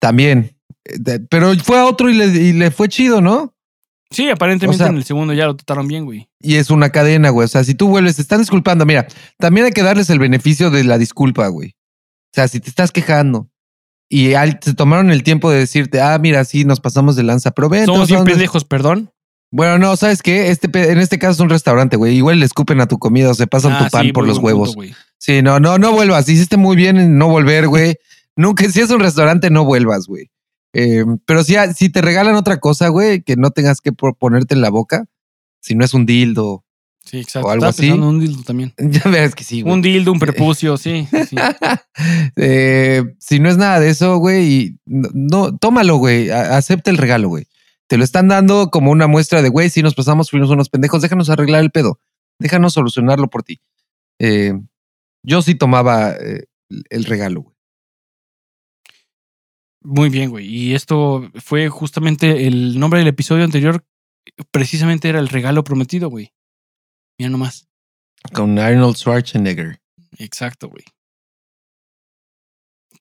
También. 0.00 0.56
Eh, 0.84 1.20
Pero 1.30 1.54
fue 1.62 1.78
a 1.78 1.86
otro 1.86 2.10
y 2.10 2.14
le, 2.14 2.26
y 2.26 2.52
le 2.52 2.72
fue 2.72 2.88
chido, 2.88 3.20
¿no? 3.20 3.54
Sí, 4.10 4.28
aparentemente 4.28 4.82
O 4.82 4.86
sea- 4.86 4.90
en 4.90 4.96
el 4.96 5.04
segundo 5.04 5.34
ya 5.34 5.46
lo 5.46 5.54
trataron 5.54 5.86
bien, 5.86 6.04
güey. 6.04 6.28
Y 6.40 6.56
es 6.56 6.70
una 6.70 6.90
cadena, 6.90 7.30
güey. 7.30 7.44
O 7.44 7.48
sea, 7.48 7.62
si 7.62 7.74
tú 7.76 7.86
vuelves, 7.86 8.16
te 8.16 8.22
están 8.22 8.40
disculpando. 8.40 8.84
Mira, 8.84 9.06
también 9.38 9.66
hay 9.66 9.72
que 9.72 9.84
darles 9.84 10.10
el 10.10 10.18
beneficio 10.18 10.70
de 10.72 10.82
la 10.82 10.98
disculpa, 10.98 11.46
güey. 11.46 11.76
O 12.32 12.34
sea, 12.34 12.48
si 12.48 12.58
te 12.58 12.68
estás 12.70 12.90
quejando 12.90 13.48
y 14.08 14.34
al- 14.34 14.58
se 14.60 14.74
tomaron 14.74 15.12
el 15.12 15.22
tiempo 15.22 15.48
de 15.52 15.60
decirte, 15.60 16.00
ah, 16.00 16.18
mira, 16.18 16.44
sí, 16.44 16.64
nos 16.64 16.80
pasamos 16.80 17.14
de 17.14 17.22
lanza, 17.22 17.52
pero 17.52 17.68
ven. 17.68 17.86
Somos 17.86 18.08
bien 18.08 18.24
pendejos, 18.24 18.64
perdón. 18.64 19.12
Bueno, 19.52 19.78
no, 19.78 19.96
¿sabes 19.96 20.22
qué? 20.22 20.50
Este, 20.50 20.68
en 20.92 20.98
este 20.98 21.18
caso 21.18 21.32
es 21.32 21.40
un 21.40 21.50
restaurante, 21.50 21.96
güey. 21.96 22.16
Igual 22.16 22.38
le 22.40 22.46
escupen 22.46 22.80
a 22.80 22.86
tu 22.86 22.98
comida 22.98 23.30
o 23.30 23.34
se 23.34 23.46
pasan 23.48 23.72
Ah, 23.72 23.84
tu 23.84 23.90
pan 23.90 24.06
sí, 24.06 24.12
por 24.12 24.26
los 24.26 24.38
huevos. 24.38 24.74
punto. 24.76 24.94
Sí, 25.18 25.42
no, 25.42 25.58
no, 25.60 25.76
no 25.78 25.92
vuelvas. 25.92 26.28
Hiciste 26.28 26.56
muy 26.56 26.76
bien 26.76 26.98
en 26.98 27.18
no 27.18 27.28
volver, 27.28 27.66
güey. 27.68 27.96
Nunca, 28.36 28.68
si 28.70 28.80
es 28.80 28.90
un 28.90 29.00
restaurante, 29.00 29.50
no 29.50 29.64
vuelvas, 29.64 30.06
güey. 30.06 30.30
Eh, 30.72 31.04
pero 31.26 31.42
si, 31.42 31.56
si 31.76 31.88
te 31.90 32.00
regalan 32.00 32.36
otra 32.36 32.58
cosa, 32.60 32.88
güey, 32.88 33.22
que 33.22 33.34
no 33.36 33.50
tengas 33.50 33.80
que 33.80 33.92
po- 33.92 34.14
ponerte 34.14 34.54
en 34.54 34.60
la 34.60 34.70
boca, 34.70 35.04
si 35.60 35.74
no 35.74 35.84
es 35.84 35.94
un 35.94 36.06
dildo, 36.06 36.64
Sí, 37.02 37.18
exacto. 37.18 37.48
O 37.48 37.50
algo 37.50 37.64
así. 37.66 37.90
un 37.90 38.20
dildo 38.20 38.42
también. 38.44 38.72
ya 38.78 39.02
verás 39.10 39.34
que 39.34 39.42
sí, 39.42 39.62
güey. 39.62 39.74
Un 39.74 39.82
dildo, 39.82 40.12
un 40.12 40.20
prepucio, 40.20 40.76
sí. 40.76 41.08
sí. 41.28 41.34
Eh, 42.36 43.02
si 43.18 43.40
no 43.40 43.48
es 43.50 43.56
nada 43.56 43.80
de 43.80 43.90
eso, 43.90 44.18
güey, 44.18 44.52
y 44.52 44.76
no, 44.86 45.56
tómalo, 45.56 45.96
güey. 45.96 46.30
Acepta 46.30 46.90
el 46.90 46.98
regalo, 46.98 47.28
güey. 47.28 47.46
Te 47.90 47.98
lo 47.98 48.04
están 48.04 48.28
dando 48.28 48.70
como 48.70 48.92
una 48.92 49.08
muestra 49.08 49.42
de, 49.42 49.48
güey, 49.48 49.68
si 49.68 49.82
nos 49.82 49.96
pasamos, 49.96 50.30
fuimos 50.30 50.48
unos 50.50 50.68
pendejos, 50.68 51.02
déjanos 51.02 51.28
arreglar 51.28 51.60
el 51.60 51.72
pedo. 51.72 51.98
Déjanos 52.38 52.72
solucionarlo 52.72 53.28
por 53.28 53.42
ti. 53.42 53.60
Eh, 54.20 54.52
yo 55.24 55.42
sí 55.42 55.56
tomaba 55.56 56.12
eh, 56.12 56.44
el 56.88 57.04
regalo, 57.04 57.40
güey. 57.40 57.56
Muy 59.82 60.08
bien, 60.08 60.30
güey. 60.30 60.46
Y 60.46 60.74
esto 60.76 61.32
fue 61.34 61.68
justamente 61.68 62.46
el 62.46 62.78
nombre 62.78 63.00
del 63.00 63.08
episodio 63.08 63.42
anterior. 63.42 63.84
Precisamente 64.52 65.08
era 65.08 65.18
el 65.18 65.28
regalo 65.28 65.64
prometido, 65.64 66.10
güey. 66.10 66.32
Mira 67.18 67.30
nomás. 67.30 67.68
Con 68.32 68.56
Arnold 68.60 68.98
Schwarzenegger. 68.98 69.80
Exacto, 70.18 70.68
güey. 70.68 70.84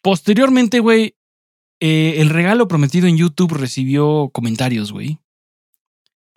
Posteriormente, 0.01 0.79
güey, 0.79 1.15
eh, 1.79 2.15
el 2.17 2.29
regalo 2.29 2.67
prometido 2.67 3.07
en 3.07 3.17
YouTube 3.17 3.53
recibió 3.53 4.29
comentarios, 4.33 4.91
güey. 4.91 5.19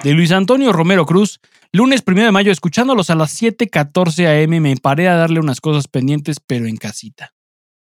De 0.03 0.13
Luis 0.13 0.33
Antonio 0.33 0.73
Romero 0.73 1.07
Cruz. 1.07 1.41
Lunes 1.73 2.03
1 2.07 2.25
de 2.25 2.33
mayo, 2.33 2.53
escuchándolos 2.53 3.09
a 3.11 3.15
las 3.15 3.41
7:14 3.41 4.45
am, 4.45 4.61
me 4.61 4.77
paré 4.77 5.09
a 5.09 5.15
darle 5.15 5.41
unas 5.41 5.61
cosas 5.61 5.89
pendientes, 5.89 6.39
pero 6.41 6.67
en 6.67 6.77
casita. 6.77 7.35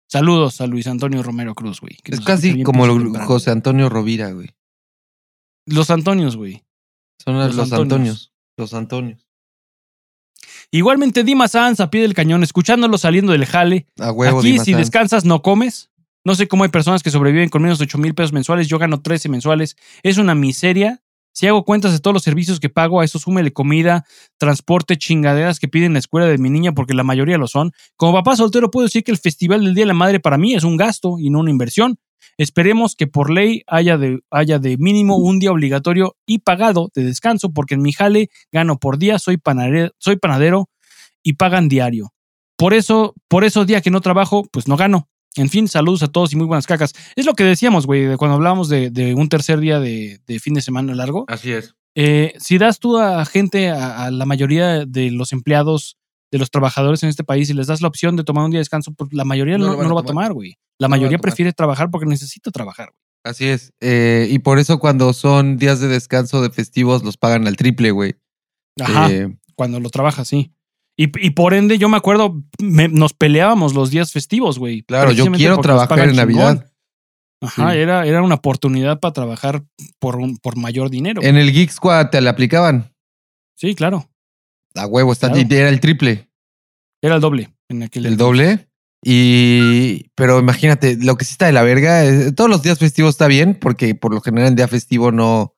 Saludos 0.08 0.60
a 0.60 0.66
Luis 0.66 0.86
Antonio 0.86 1.22
Romero 1.22 1.54
Cruz, 1.54 1.80
güey. 1.80 1.98
Es 2.04 2.20
casi 2.20 2.62
como. 2.62 2.86
José 3.24 3.50
Antonio 3.50 3.88
Rovira, 3.88 4.30
güey. 4.30 4.50
Los 5.66 5.90
Antonios, 5.90 6.36
güey. 6.36 6.64
Son 7.22 7.36
Los 7.36 7.54
los, 7.54 7.72
Antonios. 7.72 7.82
Antonios. 7.82 8.32
Los 8.56 8.74
Antonios. 8.74 9.26
Igualmente 10.70 11.24
Dima 11.24 11.48
Sanz 11.48 11.80
a 11.80 11.90
pie 11.90 12.02
del 12.02 12.14
cañón, 12.14 12.42
escuchándolo 12.42 12.98
saliendo 12.98 13.32
del 13.32 13.46
jale. 13.46 13.86
A 13.98 14.12
huevo, 14.12 14.40
Aquí, 14.40 14.58
si 14.58 14.72
Sanz. 14.72 14.78
descansas, 14.78 15.24
no 15.24 15.42
comes. 15.42 15.90
No 16.26 16.34
sé 16.34 16.48
cómo 16.48 16.64
hay 16.64 16.70
personas 16.70 17.04
que 17.04 17.12
sobreviven 17.12 17.50
con 17.50 17.62
menos 17.62 17.78
de 17.78 17.84
8 17.84 17.98
mil 17.98 18.12
pesos 18.12 18.32
mensuales. 18.32 18.66
Yo 18.66 18.80
gano 18.80 19.00
13 19.00 19.28
mensuales. 19.28 19.76
Es 20.02 20.18
una 20.18 20.34
miseria. 20.34 21.00
Si 21.30 21.46
hago 21.46 21.64
cuentas 21.64 21.92
de 21.92 22.00
todos 22.00 22.14
los 22.14 22.24
servicios 22.24 22.58
que 22.58 22.68
pago, 22.68 23.00
a 23.00 23.04
eso 23.04 23.20
súmele 23.20 23.52
comida, 23.52 24.04
transporte, 24.36 24.96
chingaderas 24.96 25.60
que 25.60 25.68
piden 25.68 25.86
en 25.86 25.92
la 25.92 25.98
escuela 26.00 26.26
de 26.26 26.36
mi 26.38 26.50
niña, 26.50 26.72
porque 26.72 26.94
la 26.94 27.04
mayoría 27.04 27.38
lo 27.38 27.46
son. 27.46 27.70
Como 27.94 28.12
papá 28.12 28.34
soltero, 28.34 28.72
puedo 28.72 28.88
decir 28.88 29.04
que 29.04 29.12
el 29.12 29.18
Festival 29.18 29.62
del 29.62 29.76
Día 29.76 29.82
de 29.82 29.86
la 29.86 29.94
Madre 29.94 30.18
para 30.18 30.36
mí 30.36 30.52
es 30.52 30.64
un 30.64 30.76
gasto 30.76 31.16
y 31.20 31.30
no 31.30 31.38
una 31.38 31.52
inversión. 31.52 32.00
Esperemos 32.38 32.96
que 32.96 33.06
por 33.06 33.30
ley 33.30 33.62
haya 33.68 33.96
de, 33.96 34.18
haya 34.32 34.58
de 34.58 34.78
mínimo 34.78 35.18
un 35.18 35.38
día 35.38 35.52
obligatorio 35.52 36.16
y 36.26 36.40
pagado 36.40 36.90
de 36.92 37.04
descanso, 37.04 37.52
porque 37.52 37.74
en 37.74 37.82
mi 37.82 37.92
jale 37.92 38.30
gano 38.50 38.80
por 38.80 38.98
día, 38.98 39.20
soy 39.20 39.36
panadero, 39.36 39.92
soy 39.98 40.16
panadero 40.16 40.70
y 41.22 41.34
pagan 41.34 41.68
diario. 41.68 42.12
Por 42.56 42.74
eso, 42.74 43.14
por 43.28 43.44
eso 43.44 43.64
día 43.64 43.80
que 43.80 43.92
no 43.92 44.00
trabajo, 44.00 44.44
pues 44.50 44.66
no 44.66 44.76
gano. 44.76 45.08
En 45.36 45.48
fin, 45.50 45.68
saludos 45.68 46.02
a 46.02 46.08
todos 46.08 46.32
y 46.32 46.36
muy 46.36 46.46
buenas 46.46 46.66
cacas. 46.66 46.92
Es 47.14 47.26
lo 47.26 47.34
que 47.34 47.44
decíamos, 47.44 47.86
güey, 47.86 48.04
de 48.04 48.16
cuando 48.16 48.36
hablábamos 48.36 48.68
de, 48.68 48.90
de 48.90 49.14
un 49.14 49.28
tercer 49.28 49.60
día 49.60 49.80
de, 49.80 50.20
de 50.26 50.40
fin 50.40 50.54
de 50.54 50.62
semana 50.62 50.94
largo. 50.94 51.24
Así 51.28 51.52
es. 51.52 51.74
Eh, 51.94 52.34
si 52.38 52.58
das 52.58 52.78
tú 52.78 52.98
a 52.98 53.24
gente, 53.24 53.70
a, 53.70 54.04
a 54.04 54.10
la 54.10 54.24
mayoría 54.26 54.84
de 54.86 55.10
los 55.10 55.32
empleados, 55.32 55.96
de 56.30 56.38
los 56.38 56.50
trabajadores 56.50 57.02
en 57.02 57.08
este 57.08 57.24
país, 57.24 57.48
y 57.50 57.54
les 57.54 57.66
das 57.68 57.80
la 57.80 57.88
opción 57.88 58.16
de 58.16 58.24
tomar 58.24 58.44
un 58.44 58.50
día 58.50 58.58
de 58.58 58.62
descanso, 58.62 58.92
pues 58.92 59.12
la 59.12 59.24
mayoría 59.24 59.58
no, 59.58 59.68
No 59.68 59.82
lo 59.82 59.88
no 59.88 59.94
va 59.94 60.00
a 60.00 60.04
tomar. 60.04 60.32
güey. 60.32 60.56
La 60.78 60.88
No 60.88 60.90
mayoría 60.90 61.18
prefiere 61.18 61.52
trabajar 61.52 61.90
porque 61.90 62.06
necesita 62.06 62.50
trabajar. 62.50 62.88
güey. 62.90 63.00
Así 63.24 63.46
es. 63.46 63.72
Eh, 63.80 64.28
y 64.30 64.38
por 64.40 64.58
eso 64.58 64.78
cuando 64.78 65.12
son 65.12 65.56
días 65.56 65.80
de 65.80 65.88
descanso 65.88 66.42
de 66.42 66.50
festivos 66.50 67.02
los 67.02 67.16
pagan 67.16 67.46
al 67.46 67.56
triple, 67.56 67.90
güey. 67.90 68.14
Ajá, 68.80 69.10
Eh, 69.10 69.36
cuando 69.54 69.80
lo 69.80 69.88
trabajas, 69.90 70.28
sí. 70.28 70.52
Y, 70.98 71.26
y 71.26 71.30
por 71.30 71.52
ende, 71.54 71.76
yo 71.78 71.88
me 71.88 71.96
acuerdo, 71.98 72.42
me- 72.60 72.88
nos 72.88 73.12
peleábamos 73.12 73.74
los 73.74 73.90
días 73.90 74.12
festivos, 74.12 74.58
güey. 74.58 74.82
claro, 74.82 75.12
yo 75.12 75.30
quiero 75.32 75.58
trabajar 75.58 75.98
en 75.98 76.10
chingón. 76.10 76.16
Navidad. 76.16 76.72
Ajá, 77.42 77.72
Sí. 77.72 77.78
era, 77.78 78.06
era 78.06 78.22
una 78.22 78.36
oportunidad 78.36 78.98
para 78.98 79.12
trabajar 79.12 79.62
por, 79.98 80.16
un, 80.16 80.38
por 80.38 80.56
mayor 80.56 80.88
dinero. 80.88 81.22
En 81.22 81.36
el 81.36 81.52
Geek 81.52 81.70
Squad 81.70 82.08
te 82.08 82.20
la 82.22 82.30
aplicaban. 82.30 82.94
Sí, 83.56 83.74
claro. 83.74 84.08
A 84.74 84.86
huevo, 84.86 85.12
está, 85.12 85.30
Claro. 85.30 85.46
era 85.50 85.68
el 85.68 85.80
triple, 85.80 86.30
Era 87.02 87.16
el 87.16 87.20
doble 87.20 87.50
en 87.68 87.82
aquel 87.82 88.06
el 88.06 88.16
doble. 88.16 88.68
Y, 89.04 90.10
pero 90.14 90.38
imagínate, 90.38 90.96
lo 91.00 91.16
que 91.16 91.24
sí 91.26 91.32
está 91.32 91.46
de 91.46 91.52
la 91.52 91.62
verga, 91.62 92.04
eh, 92.06 92.32
todos 92.32 92.48
los 92.50 92.62
días 92.62 92.78
festivos 92.78 93.10
está 93.14 93.26
bien, 93.26 93.54
porque 93.60 93.94
por 93.94 94.12
lo 94.14 94.20
general 94.22 94.48
en 94.48 94.56
día 94.56 94.66
festivo 94.68 95.12
no, 95.12 95.54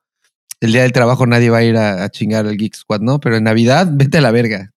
el 0.59 0.71
día 0.73 0.81
del 0.83 0.91
trabajo 0.91 1.25
nadie 1.25 1.49
va 1.49 1.59
a 1.59 1.63
ir 1.63 1.77
a, 1.77 2.03
a 2.03 2.09
chingar 2.09 2.45
al 2.45 2.57
Geek 2.57 2.75
Squad, 2.75 2.99
¿no? 3.01 3.19
Pero 3.19 3.37
en 3.37 3.45
Navidad, 3.45 3.87
vete 3.91 4.17
a 4.17 4.21
la 4.21 4.31
verga. 4.31 4.71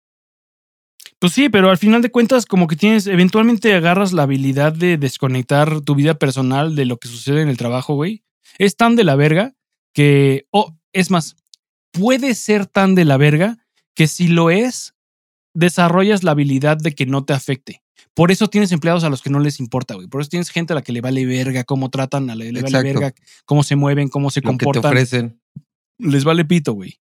Pues 1.20 1.34
sí, 1.34 1.50
pero 1.50 1.70
al 1.70 1.78
final 1.78 2.02
de 2.02 2.12
cuentas, 2.12 2.46
como 2.46 2.68
que 2.68 2.78
tienes, 2.78 3.06
eventualmente 3.06 3.74
agarras 3.74 4.14
la 4.14 4.24
habilidad 4.24 4.72
de 4.72 4.98
desconectar 4.98 5.82
tu 5.82 5.94
vida 5.96 6.14
personal 6.14 6.76
de 6.76 6.86
lo 6.86 6.98
que 6.98 7.10
sucede 7.10 7.42
en 7.42 7.50
el 7.50 7.58
trabajo, 7.58 7.96
güey. 7.96 8.24
Es 8.58 8.78
tan 8.78 8.96
de 8.96 9.04
la 9.04 9.16
verga 9.16 9.54
que, 9.94 10.48
o 10.52 10.78
es 10.94 11.12
más, 11.12 11.36
puede 11.92 12.36
ser 12.36 12.66
tan 12.66 12.96
de 12.96 13.04
la 13.04 13.18
verga 13.18 13.58
que 13.96 14.08
si 14.08 14.30
lo 14.30 14.50
es, 14.50 14.96
desarrollas 15.54 16.24
la 16.24 16.32
habilidad 16.32 16.78
de 16.78 16.96
que 16.96 17.06
no 17.06 17.26
te 17.26 17.34
afecte. 17.34 17.84
Por 18.14 18.32
eso 18.32 18.48
tienes 18.48 18.72
empleados 18.72 19.04
a 19.04 19.10
los 19.10 19.22
que 19.22 19.30
no 19.30 19.40
les 19.40 19.60
importa, 19.60 19.96
güey. 19.96 20.08
Por 20.08 20.22
eso 20.22 20.30
tienes 20.30 20.50
gente 20.50 20.74
a 20.74 20.76
la 20.76 20.82
que 20.82 20.94
le 20.94 21.02
vale 21.02 21.26
verga 21.26 21.66
cómo 21.66 21.90
tratan, 21.90 22.30
a 22.30 22.36
la 22.36 22.46
que 22.46 22.52
le 22.54 22.62
vale 22.62 22.84
verga 22.84 23.14
cómo 23.46 23.64
se 23.64 23.76
mueven, 23.76 24.08
cómo 24.08 24.32
se 24.32 24.42
Lo 24.42 24.52
que 24.52 24.58
te 24.58 24.66
comportan. 24.66 24.92
ofrecen. 24.92 25.42
les 25.98 26.24
vale 26.24 26.46
pito, 26.46 26.74
güey. 26.74 27.00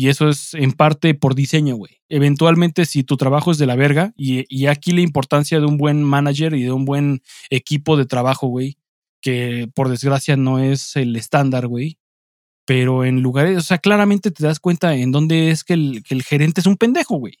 Y 0.00 0.10
eso 0.10 0.28
es 0.28 0.54
en 0.54 0.70
parte 0.70 1.12
por 1.14 1.34
diseño, 1.34 1.74
güey. 1.74 1.96
Eventualmente, 2.08 2.86
si 2.86 3.02
tu 3.02 3.16
trabajo 3.16 3.50
es 3.50 3.58
de 3.58 3.66
la 3.66 3.74
verga, 3.74 4.12
y, 4.16 4.44
y 4.48 4.66
aquí 4.66 4.92
la 4.92 5.00
importancia 5.00 5.58
de 5.58 5.66
un 5.66 5.76
buen 5.76 6.04
manager 6.04 6.54
y 6.54 6.62
de 6.62 6.70
un 6.70 6.84
buen 6.84 7.20
equipo 7.50 7.96
de 7.96 8.06
trabajo, 8.06 8.46
güey, 8.46 8.76
que 9.20 9.68
por 9.74 9.88
desgracia 9.88 10.36
no 10.36 10.60
es 10.60 10.94
el 10.94 11.16
estándar, 11.16 11.66
güey. 11.66 11.98
Pero 12.64 13.04
en 13.04 13.22
lugares, 13.22 13.58
o 13.58 13.60
sea, 13.60 13.78
claramente 13.78 14.30
te 14.30 14.44
das 14.44 14.60
cuenta 14.60 14.94
en 14.94 15.10
dónde 15.10 15.50
es 15.50 15.64
que 15.64 15.74
el, 15.74 16.04
que 16.04 16.14
el 16.14 16.22
gerente 16.22 16.60
es 16.60 16.68
un 16.68 16.76
pendejo, 16.76 17.16
güey. 17.16 17.34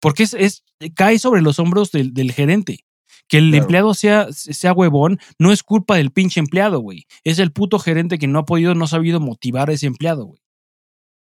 Porque 0.00 0.22
es, 0.22 0.32
es, 0.32 0.64
cae 0.94 1.18
sobre 1.18 1.42
los 1.42 1.58
hombros 1.58 1.92
del, 1.92 2.14
del 2.14 2.32
gerente. 2.32 2.86
Que 3.28 3.36
el 3.36 3.50
Claro. 3.50 3.64
empleado 3.64 3.92
sea, 3.92 4.28
sea 4.32 4.72
huevón 4.72 5.18
no 5.38 5.52
es 5.52 5.62
culpa 5.62 5.96
del 5.96 6.10
pinche 6.10 6.40
empleado, 6.40 6.80
güey. 6.80 7.04
Es 7.22 7.38
el 7.38 7.52
puto 7.52 7.78
gerente 7.78 8.16
que 8.18 8.28
no 8.28 8.38
ha 8.38 8.46
podido, 8.46 8.74
no 8.74 8.86
ha 8.86 8.88
sabido 8.88 9.20
motivar 9.20 9.68
a 9.68 9.74
ese 9.74 9.86
empleado, 9.86 10.24
güey. 10.24 10.40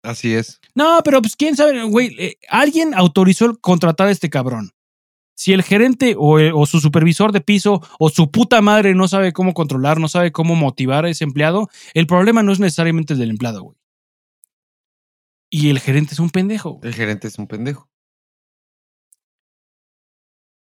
Así 0.03 0.33
es. 0.35 0.61
No, 0.75 1.01
pero 1.05 1.21
pues 1.21 1.35
quién 1.37 1.57
sabe, 1.57 1.83
güey. 1.85 2.15
eh, 2.19 2.39
alguien 2.49 2.95
autorizó 2.95 3.47
el 3.47 3.59
contratar 3.61 4.09
a 4.09 4.11
este 4.13 4.31
cabrón. 4.31 4.71
Si 5.37 5.53
el 5.53 5.63
gerente 5.63 6.15
o, 6.19 6.39
el- 6.39 6.53
o 6.55 6.67
su 6.67 6.81
supervisor 6.81 7.31
de 7.33 7.41
piso 7.41 7.81
o 7.99 8.09
su 8.09 8.31
puta 8.31 8.61
madre 8.61 8.95
no 8.95 9.07
sabe 9.09 9.33
cómo 9.33 9.55
controlar, 9.55 10.01
no 10.01 10.09
sabe 10.09 10.33
cómo 10.33 10.57
motivar 10.57 11.05
a 11.05 11.11
ese 11.11 11.25
empleado, 11.25 11.69
el 11.95 12.07
problema 12.07 12.43
no 12.43 12.53
es 12.53 12.59
necesariamente 12.61 13.13
el 13.13 13.19
del 13.21 13.31
empleado, 13.31 13.63
güey. 13.63 13.77
Y 15.51 15.71
el 15.71 15.79
gerente 15.81 16.15
es 16.15 16.19
un 16.21 16.31
pendejo. 16.31 16.73
güey. 16.75 16.89
El 16.89 16.95
gerente 16.95 17.29
es 17.29 17.39
un 17.39 17.47
pendejo. 17.47 17.89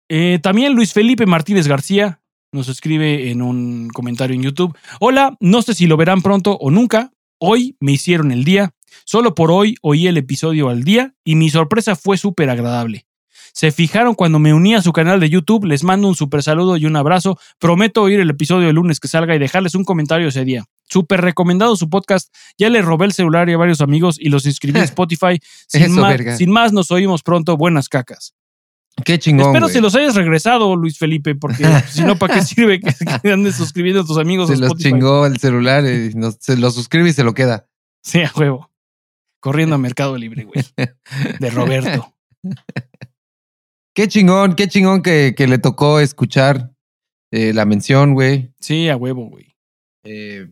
Eh, 0.10 0.40
también 0.42 0.74
Luis 0.74 0.94
Felipe 0.94 1.26
Martínez 1.26 1.68
García 1.68 2.22
nos 2.54 2.70
escribe 2.70 3.30
en 3.30 3.42
un 3.42 3.90
comentario 3.90 4.36
en 4.36 4.44
YouTube. 4.44 4.78
Hola, 5.00 5.36
no 5.40 5.62
sé 5.62 5.74
si 5.74 5.86
lo 5.88 5.98
verán 5.98 6.22
pronto 6.22 6.58
o 6.58 6.72
nunca. 6.72 7.12
Hoy 7.40 7.76
me 7.80 7.92
hicieron 7.94 8.32
el 8.32 8.44
día. 8.44 8.74
Solo 9.06 9.36
por 9.36 9.52
hoy 9.52 9.76
oí 9.82 10.08
el 10.08 10.18
episodio 10.18 10.70
al 10.70 10.84
día 10.84 11.14
y 11.24 11.36
mi 11.36 11.50
sorpresa 11.50 11.96
fue 11.96 12.18
súper 12.18 12.50
agradable. 12.50 13.06
Se 13.54 13.72
fijaron 13.72 14.14
cuando 14.14 14.38
me 14.38 14.54
uní 14.54 14.76
a 14.76 14.84
su 14.84 14.94
canal 14.94 15.20
de 15.20 15.30
YouTube. 15.32 15.66
Les 15.66 15.84
mando 15.84 16.08
un 16.08 16.16
súper 16.16 16.44
saludo 16.44 16.78
y 16.78 16.86
un 16.86 16.96
abrazo. 16.96 17.40
Prometo 17.58 18.04
oír 18.04 18.20
el 18.20 18.30
episodio 18.30 18.70
el 18.70 18.76
lunes 18.76 19.00
que 19.00 19.08
salga 19.08 19.36
y 19.36 19.40
dejarles 19.40 19.74
un 19.74 19.84
comentario 19.84 20.28
ese 20.28 20.46
día. 20.46 20.66
Súper 20.88 21.22
recomendado 21.22 21.76
su 21.76 21.90
podcast. 21.90 22.32
Ya 22.60 22.70
le 22.70 22.84
robé 22.84 23.06
el 23.08 23.14
celular 23.14 23.50
a 23.50 23.58
varios 23.58 23.82
amigos 23.82 24.18
y 24.20 24.30
los 24.30 24.46
inscribí 24.46 24.78
en 24.78 24.84
Spotify. 24.86 25.40
Sin, 25.68 25.82
Eso, 25.84 25.94
más, 26.02 26.38
sin 26.38 26.52
más, 26.52 26.72
nos 26.72 26.92
oímos 26.92 27.24
pronto. 27.24 27.58
Buenas 27.58 27.90
cacas. 27.90 28.36
Qué 29.04 29.18
chingón. 29.18 29.48
Espero 29.48 29.70
se 29.70 29.82
los 29.82 29.96
hayas 29.96 30.14
regresado, 30.16 30.76
Luis 30.76 30.98
Felipe, 31.00 31.34
porque 31.36 31.66
si 31.90 32.04
no, 32.04 32.16
¿para 32.18 32.36
qué 32.36 32.42
sirve 32.44 32.80
que, 32.80 32.94
que 33.24 33.32
andes 33.32 33.56
suscribiendo 33.56 34.02
a 34.02 34.06
tus 34.06 34.18
amigos? 34.20 34.48
Se 34.50 34.54
a 34.54 34.58
los 34.58 34.68
Spotify? 34.68 34.90
chingó 34.92 35.26
el 35.26 35.38
celular 35.40 35.84
y 35.86 36.14
nos- 36.16 36.38
se 36.40 36.58
lo 36.58 36.70
suscribe 36.70 37.10
y 37.10 37.14
se 37.14 37.24
lo 37.24 37.34
queda. 37.34 37.66
Sí, 38.04 38.22
a 38.22 38.32
huevo. 38.36 38.70
Corriendo 39.40 39.76
a 39.76 39.78
Mercado 39.78 40.18
Libre, 40.18 40.46
güey. 40.46 40.64
De 41.40 41.50
Roberto. 41.50 42.14
Qué 43.94 44.08
chingón, 44.08 44.56
qué 44.56 44.68
chingón 44.68 45.02
que, 45.02 45.34
que 45.36 45.48
le 45.48 45.58
tocó 45.58 46.00
escuchar 46.00 46.72
eh, 47.32 47.54
la 47.54 47.66
mención, 47.66 48.14
güey. 48.14 48.54
Sí, 48.60 48.90
a 48.90 48.96
huevo, 48.96 49.30
güey. 49.30 49.56
Eh, 50.04 50.48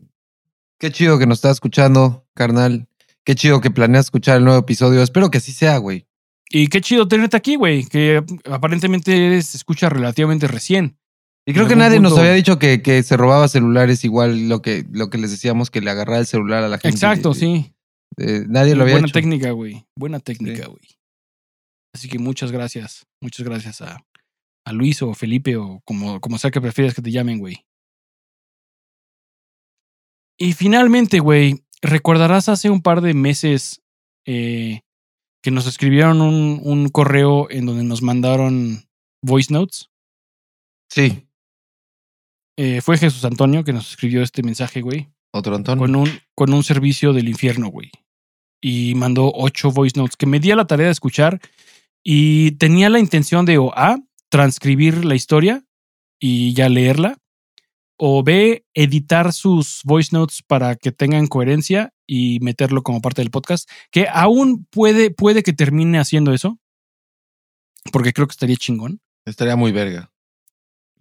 qué 0.78 0.90
chido 0.90 1.18
que 1.18 1.26
nos 1.26 1.38
está 1.38 1.50
escuchando, 1.50 2.26
carnal. 2.34 2.88
Qué 3.24 3.34
chido 3.34 3.60
que 3.60 3.70
planeas 3.70 4.06
escuchar 4.06 4.38
el 4.38 4.44
nuevo 4.44 4.60
episodio. 4.60 5.02
Espero 5.02 5.30
que 5.30 5.38
así 5.38 5.52
sea, 5.52 5.78
güey. 5.78 6.06
Y 6.48 6.68
qué 6.68 6.80
chido 6.80 7.08
tenerte 7.08 7.36
aquí, 7.36 7.56
güey, 7.56 7.84
que 7.84 8.22
aparentemente 8.50 9.26
eres, 9.26 9.46
se 9.46 9.56
escucha 9.56 9.88
relativamente 9.88 10.46
recién. 10.46 10.96
Y 11.44 11.52
creo 11.52 11.68
que 11.68 11.76
nadie 11.76 12.00
nos 12.00 12.18
había 12.18 12.32
dicho 12.32 12.58
que, 12.58 12.82
que 12.82 13.02
se 13.04 13.16
robaba 13.16 13.46
celulares 13.46 14.04
igual 14.04 14.48
lo 14.48 14.62
que, 14.62 14.84
lo 14.90 15.10
que 15.10 15.18
les 15.18 15.30
decíamos 15.30 15.70
que 15.70 15.80
le 15.80 15.90
agarraba 15.90 16.18
el 16.18 16.26
celular 16.26 16.64
a 16.64 16.68
la 16.68 16.78
gente. 16.78 16.96
Exacto, 16.96 17.34
sí. 17.34 17.72
Eh, 18.18 18.44
nadie 18.48 18.74
lo 18.74 18.82
había 18.82 18.94
Buena 18.94 19.06
hecho. 19.08 19.14
técnica, 19.14 19.50
güey. 19.52 19.84
Buena 19.98 20.20
técnica, 20.20 20.64
Sí. 20.64 20.68
güey. 20.70 20.88
Así 21.94 22.08
que 22.08 22.18
muchas 22.18 22.52
gracias. 22.52 23.06
Muchas 23.22 23.44
gracias 23.46 23.80
a, 23.80 23.98
a 24.66 24.72
Luis 24.72 25.00
o 25.02 25.14
Felipe 25.14 25.56
o 25.56 25.80
como, 25.84 26.20
como 26.20 26.38
sea 26.38 26.50
que 26.50 26.60
prefieras 26.60 26.94
que 26.94 27.02
te 27.02 27.10
llamen, 27.10 27.38
güey. 27.38 27.64
Y 30.38 30.52
finalmente, 30.52 31.18
güey, 31.20 31.64
recordarás 31.82 32.48
hace 32.48 32.68
un 32.70 32.82
par 32.82 33.00
de 33.00 33.14
meses 33.14 33.80
eh, 34.26 34.80
que 35.42 35.50
nos 35.50 35.66
escribieron 35.66 36.20
un, 36.20 36.60
un 36.62 36.88
correo 36.88 37.50
en 37.50 37.64
donde 37.66 37.84
nos 37.84 38.02
mandaron 38.02 38.84
voice 39.22 39.52
notes. 39.52 39.88
Sí, 40.90 41.22
Eh, 42.58 42.80
fue 42.80 42.96
Jesús 42.96 43.24
Antonio 43.24 43.64
que 43.64 43.72
nos 43.72 43.90
escribió 43.90 44.22
este 44.22 44.42
mensaje, 44.42 44.80
güey. 44.80 45.08
otro 45.34 45.54
Antonio. 45.56 45.82
con 45.82 45.96
un, 45.96 46.08
con 46.34 46.52
un 46.54 46.62
servicio 46.64 47.12
del 47.12 47.28
infierno, 47.28 47.68
güey. 47.68 47.90
Y 48.60 48.94
mandó 48.94 49.30
ocho 49.34 49.70
voice 49.70 49.98
notes 49.98 50.16
que 50.16 50.26
me 50.26 50.40
di 50.40 50.50
a 50.50 50.56
la 50.56 50.66
tarea 50.66 50.86
de 50.86 50.92
escuchar 50.92 51.40
y 52.02 52.52
tenía 52.52 52.88
la 52.88 52.98
intención 52.98 53.44
de 53.44 53.58
o 53.58 53.72
A, 53.76 53.98
transcribir 54.28 55.04
la 55.04 55.14
historia 55.14 55.64
y 56.18 56.54
ya 56.54 56.68
leerla, 56.68 57.18
o 57.98 58.22
B, 58.22 58.64
editar 58.74 59.32
sus 59.32 59.80
voice 59.84 60.10
notes 60.12 60.42
para 60.46 60.76
que 60.76 60.92
tengan 60.92 61.26
coherencia 61.26 61.92
y 62.06 62.38
meterlo 62.40 62.82
como 62.82 63.00
parte 63.00 63.22
del 63.22 63.30
podcast, 63.30 63.68
que 63.90 64.06
aún 64.12 64.66
puede, 64.70 65.10
puede 65.10 65.42
que 65.42 65.52
termine 65.52 65.98
haciendo 65.98 66.32
eso, 66.32 66.58
porque 67.92 68.12
creo 68.12 68.26
que 68.26 68.32
estaría 68.32 68.56
chingón. 68.56 69.00
Estaría 69.24 69.56
muy 69.56 69.72
verga. 69.72 70.12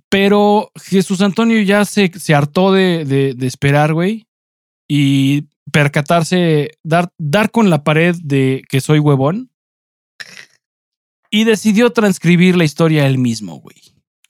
Pero 0.09 0.71
Jesús 0.81 1.21
Antonio 1.21 1.61
ya 1.61 1.83
se, 1.85 2.11
se 2.17 2.33
hartó 2.33 2.71
de, 2.71 3.05
de- 3.05 3.33
de 3.33 3.47
esperar, 3.47 3.93
güey. 3.93 4.27
Y 4.87 5.45
percatarse, 5.71 6.71
dar, 6.83 7.09
dar 7.17 7.51
con 7.51 7.69
la 7.69 7.83
pared 7.83 8.15
de 8.23 8.63
que 8.69 8.81
soy 8.81 8.99
huevón. 8.99 9.49
Y 11.29 11.43
decidió 11.43 11.91
transcribir 11.91 12.55
la 12.55 12.63
historia 12.63 13.05
él 13.07 13.17
mismo, 13.17 13.55
güey. 13.59 13.75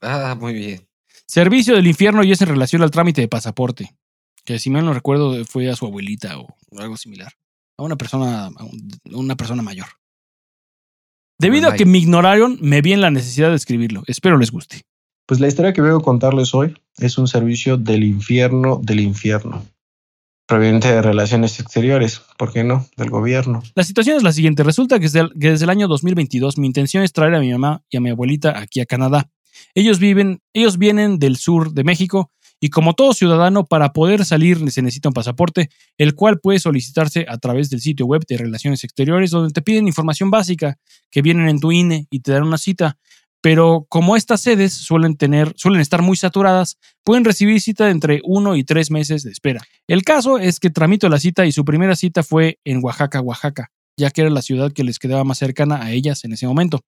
Ah, 0.02 0.36
muy 0.40 0.54
bien. 0.54 0.88
Servicio 1.28 1.76
del 1.76 1.88
infierno 1.88 2.24
y 2.24 2.32
es 2.32 2.42
en 2.42 2.48
relación 2.48 2.82
al 2.82 2.92
trámite 2.92 3.22
de 3.22 3.28
pasaporte. 3.28 3.96
Que 4.44 4.60
si 4.60 4.70
mal 4.70 4.86
no 4.86 4.94
recuerdo 4.94 5.44
fue 5.46 5.70
a 5.70 5.76
su 5.76 5.86
abuelita 5.86 6.40
o 6.40 6.48
algo 6.78 6.98
similar. 6.98 7.34
A 7.78 7.84
una 7.84 7.96
persona, 7.96 8.46
a 8.48 8.64
un- 8.64 9.00
una 9.12 9.36
persona 9.36 9.62
mayor. 9.62 9.88
Debido 11.40 11.68
a 11.68 11.76
que 11.76 11.86
me 11.86 11.98
ignoraron, 11.98 12.58
me 12.62 12.82
vi 12.82 12.94
en 12.94 13.02
la 13.02 13.12
necesidad 13.12 13.50
de 13.50 13.56
escribirlo. 13.58 14.04
Espero 14.08 14.38
les 14.38 14.52
guste. 14.52 14.82
Pues 15.28 15.40
la 15.40 15.48
historia 15.48 15.74
que 15.74 15.82
vengo 15.82 15.98
a 15.98 16.04
contarles 16.04 16.54
hoy 16.56 16.76
es 16.98 17.18
un 17.18 17.28
servicio 17.28 17.78
del 17.78 18.04
infierno 18.04 18.80
del 18.82 19.00
infierno, 19.02 19.66
proveniente 20.48 20.88
de 20.92 21.02
relaciones 21.02 21.60
exteriores, 21.60 22.22
¿por 22.38 22.54
qué 22.54 22.64
no? 22.64 22.88
Del 22.98 23.10
gobierno. 23.10 23.64
La 23.76 23.84
situación 23.84 24.18
es 24.18 24.24
la 24.24 24.32
siguiente. 24.32 24.64
Resulta 24.64 24.98
que 25.00 25.04
desde, 25.06 25.22
el- 25.22 25.34
que 25.40 25.52
desde 25.52 25.66
el 25.66 25.70
año 25.70 25.88
2022 25.88 26.58
mi 26.58 26.68
intención 26.68 27.04
es 27.04 27.14
traer 27.14 27.36
a 27.36 27.40
mi 27.40 27.52
mamá 27.52 27.84
y 27.90 27.98
a 27.98 28.02
mi 28.02 28.10
abuelita 28.12 28.58
aquí 28.60 28.80
a 28.80 28.86
Canadá. 28.86 29.30
Ellos 29.74 30.00
viven, 30.00 30.42
ellos 30.54 30.78
vienen 30.78 31.18
del 31.18 31.38
sur 31.38 31.72
de 31.74 31.84
México 31.84 32.32
y 32.60 32.70
como 32.70 32.94
todo 32.94 33.14
ciudadano 33.14 33.66
para 33.66 33.92
poder 33.92 34.24
salir 34.26 34.58
se 34.72 34.82
necesita 34.82 35.10
un 35.10 35.14
pasaporte, 35.14 35.70
el 35.98 36.16
cual 36.16 36.40
puede 36.40 36.60
solicitarse 36.60 37.26
a 37.28 37.38
través 37.38 37.70
del 37.70 37.82
sitio 37.82 38.06
web 38.06 38.24
de 38.28 38.38
Relaciones 38.38 38.84
Exteriores 38.84 39.32
donde 39.32 39.52
te 39.54 39.62
piden 39.62 39.88
información 39.88 40.30
básica 40.32 40.78
que 41.12 41.22
vienen 41.22 41.50
en 41.50 41.60
tu 41.60 41.72
INE 41.72 42.08
y 42.10 42.20
te 42.22 42.32
dan 42.32 42.44
una 42.44 42.58
cita. 42.58 42.98
Pero 43.46 43.86
como 43.90 44.16
estas 44.16 44.42
sedes 44.42 44.74
suelen 44.74 45.18
tener, 45.18 45.54
suelen 45.56 45.80
estar 45.80 46.02
muy 46.02 46.18
saturadas, 46.18 46.80
pueden 47.04 47.24
recibir 47.24 47.62
cita 47.62 47.86
de 47.86 47.92
entre 47.92 48.22
uno 48.24 48.56
y 48.56 48.64
tres 48.64 48.90
meses 48.90 49.22
de 49.22 49.30
espera. 49.30 49.62
El 49.88 50.02
caso 50.02 50.40
es 50.40 50.60
que 50.60 50.72
tramito 50.72 51.10
la 51.10 51.20
cita 51.20 51.46
y 51.46 51.52
su 51.52 51.64
primera 51.64 51.96
cita 51.96 52.24
fue 52.24 52.58
en 52.66 52.84
Oaxaca, 52.84 53.22
Oaxaca, 53.22 53.70
ya 54.00 54.10
que 54.10 54.22
era 54.22 54.32
la 54.32 54.42
ciudad 54.42 54.72
que 54.74 54.84
les 54.84 54.98
quedaba 54.98 55.24
más 55.24 55.38
cercana 55.38 55.84
a 55.84 55.92
ellas 55.92 56.24
en 56.24 56.34
ese 56.34 56.48
momento. 56.48 56.82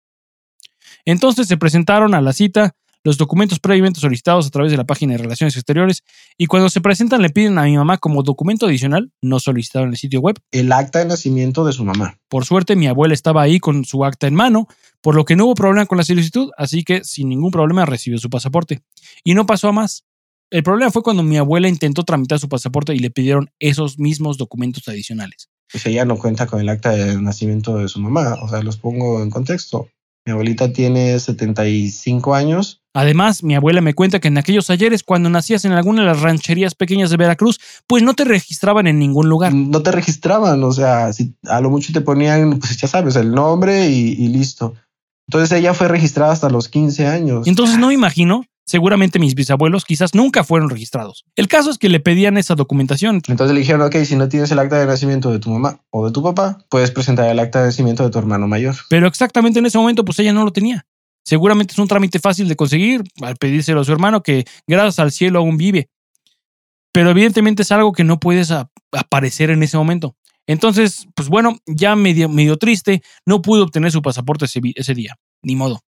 Entonces 1.05 1.47
se 1.47 1.57
presentaron 1.57 2.15
a 2.15 2.21
la 2.21 2.33
cita 2.33 2.73
los 3.07 3.17
documentos 3.17 3.61
previamente 3.61 4.01
solicitados 4.01 4.47
a 4.47 4.49
través 4.49 4.69
de 4.69 4.75
la 4.75 4.83
página 4.83 5.13
de 5.13 5.19
Relaciones 5.19 5.55
Exteriores 5.55 6.03
y 6.37 6.47
cuando 6.47 6.69
se 6.69 6.81
presentan 6.81 7.21
le 7.21 7.29
piden 7.29 7.57
a 7.57 7.63
mi 7.63 7.77
mamá 7.77 7.99
como 7.99 8.21
documento 8.21 8.65
adicional, 8.65 9.13
no 9.21 9.39
solicitado 9.39 9.85
en 9.85 9.91
el 9.91 9.97
sitio 9.97 10.19
web. 10.19 10.35
El 10.51 10.73
acta 10.73 10.99
de 10.99 11.05
nacimiento 11.05 11.63
de 11.63 11.71
su 11.71 11.85
mamá. 11.85 12.19
Por 12.27 12.43
suerte 12.43 12.75
mi 12.75 12.85
abuela 12.85 13.13
estaba 13.13 13.41
ahí 13.41 13.61
con 13.61 13.85
su 13.85 14.03
acta 14.03 14.27
en 14.27 14.35
mano, 14.35 14.67
por 14.99 15.15
lo 15.15 15.23
que 15.23 15.37
no 15.37 15.45
hubo 15.45 15.55
problema 15.55 15.85
con 15.85 15.97
la 15.97 16.03
solicitud, 16.03 16.49
así 16.57 16.83
que 16.83 17.05
sin 17.05 17.29
ningún 17.29 17.51
problema 17.51 17.85
recibió 17.85 18.19
su 18.19 18.29
pasaporte. 18.29 18.81
Y 19.23 19.35
no 19.35 19.45
pasó 19.45 19.69
a 19.69 19.71
más. 19.71 20.03
El 20.49 20.63
problema 20.63 20.91
fue 20.91 21.01
cuando 21.01 21.23
mi 21.23 21.37
abuela 21.37 21.69
intentó 21.69 22.03
tramitar 22.03 22.39
su 22.39 22.49
pasaporte 22.49 22.93
y 22.93 22.99
le 22.99 23.09
pidieron 23.09 23.49
esos 23.59 23.99
mismos 23.99 24.37
documentos 24.37 24.85
adicionales. 24.89 25.47
Pues 25.71 25.85
ella 25.85 26.03
no 26.03 26.17
cuenta 26.17 26.45
con 26.45 26.59
el 26.59 26.67
acta 26.67 26.91
de 26.91 27.21
nacimiento 27.21 27.77
de 27.77 27.87
su 27.87 28.01
mamá. 28.01 28.35
O 28.41 28.49
sea, 28.49 28.61
los 28.63 28.75
pongo 28.75 29.23
en 29.23 29.29
contexto. 29.29 29.87
Mi 30.27 30.33
abuelita 30.33 30.73
tiene 30.73 31.17
75 31.17 32.35
años. 32.35 32.81
Además, 32.93 33.43
mi 33.43 33.55
abuela 33.55 33.79
me 33.79 33.93
cuenta 33.93 34.19
que 34.19 34.27
en 34.27 34.37
aquellos 34.37 34.69
ayeres, 34.69 35.01
cuando 35.01 35.29
nacías 35.29 35.63
en 35.63 35.71
alguna 35.71 36.01
de 36.01 36.07
las 36.07 36.19
rancherías 36.19 36.75
pequeñas 36.75 37.09
de 37.09 37.15
Veracruz, 37.15 37.61
pues 37.87 38.03
no 38.03 38.13
te 38.13 38.25
registraban 38.25 38.87
en 38.87 38.99
ningún 38.99 39.29
lugar. 39.29 39.53
No 39.53 39.81
te 39.81 39.89
registraban, 39.89 40.61
o 40.65 40.73
sea, 40.73 41.13
si 41.13 41.33
a 41.47 41.61
lo 41.61 41.69
mucho 41.69 41.93
te 41.93 42.01
ponían, 42.01 42.59
pues 42.59 42.75
ya 42.75 42.89
sabes, 42.89 43.15
el 43.15 43.31
nombre 43.31 43.89
y, 43.89 44.15
y 44.19 44.27
listo. 44.27 44.73
Entonces 45.29 45.57
ella 45.57 45.73
fue 45.73 45.87
registrada 45.87 46.33
hasta 46.33 46.49
los 46.49 46.67
15 46.67 47.07
años. 47.07 47.47
Entonces 47.47 47.77
no 47.77 47.87
me 47.87 47.93
imagino, 47.93 48.43
seguramente 48.67 49.17
mis 49.17 49.33
bisabuelos 49.33 49.85
quizás 49.85 50.13
nunca 50.13 50.43
fueron 50.43 50.69
registrados. 50.69 51.25
El 51.35 51.47
caso 51.47 51.71
es 51.71 51.77
que 51.77 51.89
le 51.89 51.99
pedían 51.99 52.37
esa 52.37 52.53
documentación. 52.53 53.21
Entonces 53.27 53.53
le 53.53 53.61
dijeron, 53.61 53.81
ok, 53.81 53.95
si 54.03 54.15
no 54.15 54.29
tienes 54.29 54.51
el 54.51 54.59
acta 54.59 54.77
de 54.77 54.85
nacimiento 54.85 55.31
de 55.31 55.39
tu 55.39 55.49
mamá 55.49 55.81
o 55.89 56.05
de 56.05 56.11
tu 56.11 56.21
papá, 56.21 56.59
puedes 56.69 56.91
presentar 56.91 57.29
el 57.29 57.39
acta 57.39 57.61
de 57.61 57.67
nacimiento 57.67 58.03
de 58.03 58.11
tu 58.11 58.19
hermano 58.19 58.47
mayor. 58.47 58.75
Pero 58.89 59.07
exactamente 59.07 59.59
en 59.59 59.65
ese 59.65 59.77
momento, 59.77 60.05
pues 60.05 60.19
ella 60.19 60.33
no 60.33 60.43
lo 60.43 60.51
tenía. 60.51 60.85
Seguramente 61.23 61.73
es 61.73 61.79
un 61.79 61.87
trámite 61.87 62.19
fácil 62.19 62.47
de 62.47 62.55
conseguir 62.55 63.03
al 63.21 63.35
pedírselo 63.37 63.81
a 63.81 63.83
su 63.83 63.91
hermano, 63.91 64.21
que 64.21 64.45
gracias 64.67 64.99
al 64.99 65.11
cielo 65.11 65.39
aún 65.39 65.57
vive. 65.57 65.89
Pero 66.91 67.09
evidentemente 67.09 67.63
es 67.63 67.71
algo 67.71 67.93
que 67.93 68.03
no 68.03 68.19
puedes 68.19 68.51
aparecer 68.91 69.49
en 69.49 69.63
ese 69.63 69.77
momento. 69.77 70.15
Entonces, 70.47 71.07
pues 71.15 71.27
bueno, 71.27 71.57
ya 71.65 71.95
medio, 71.95 72.29
medio 72.29 72.57
triste, 72.57 73.01
no 73.25 73.41
pude 73.41 73.61
obtener 73.61 73.91
su 73.91 74.01
pasaporte 74.01 74.45
ese 74.45 74.93
día. 74.93 75.15
Ni 75.41 75.55
modo. 75.55 75.81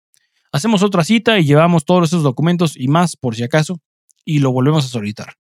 Hacemos 0.53 0.83
otra 0.83 1.05
cita 1.05 1.39
y 1.39 1.45
llevamos 1.45 1.85
todos 1.85 2.09
esos 2.09 2.23
documentos 2.23 2.75
y 2.77 2.89
más 2.89 3.17
por 3.17 3.35
si 3.37 3.43
acaso, 3.43 3.81
y 4.25 4.39
lo 4.41 4.53
volvemos 4.53 4.85
a 4.85 4.89
solicitar. 4.89 5.35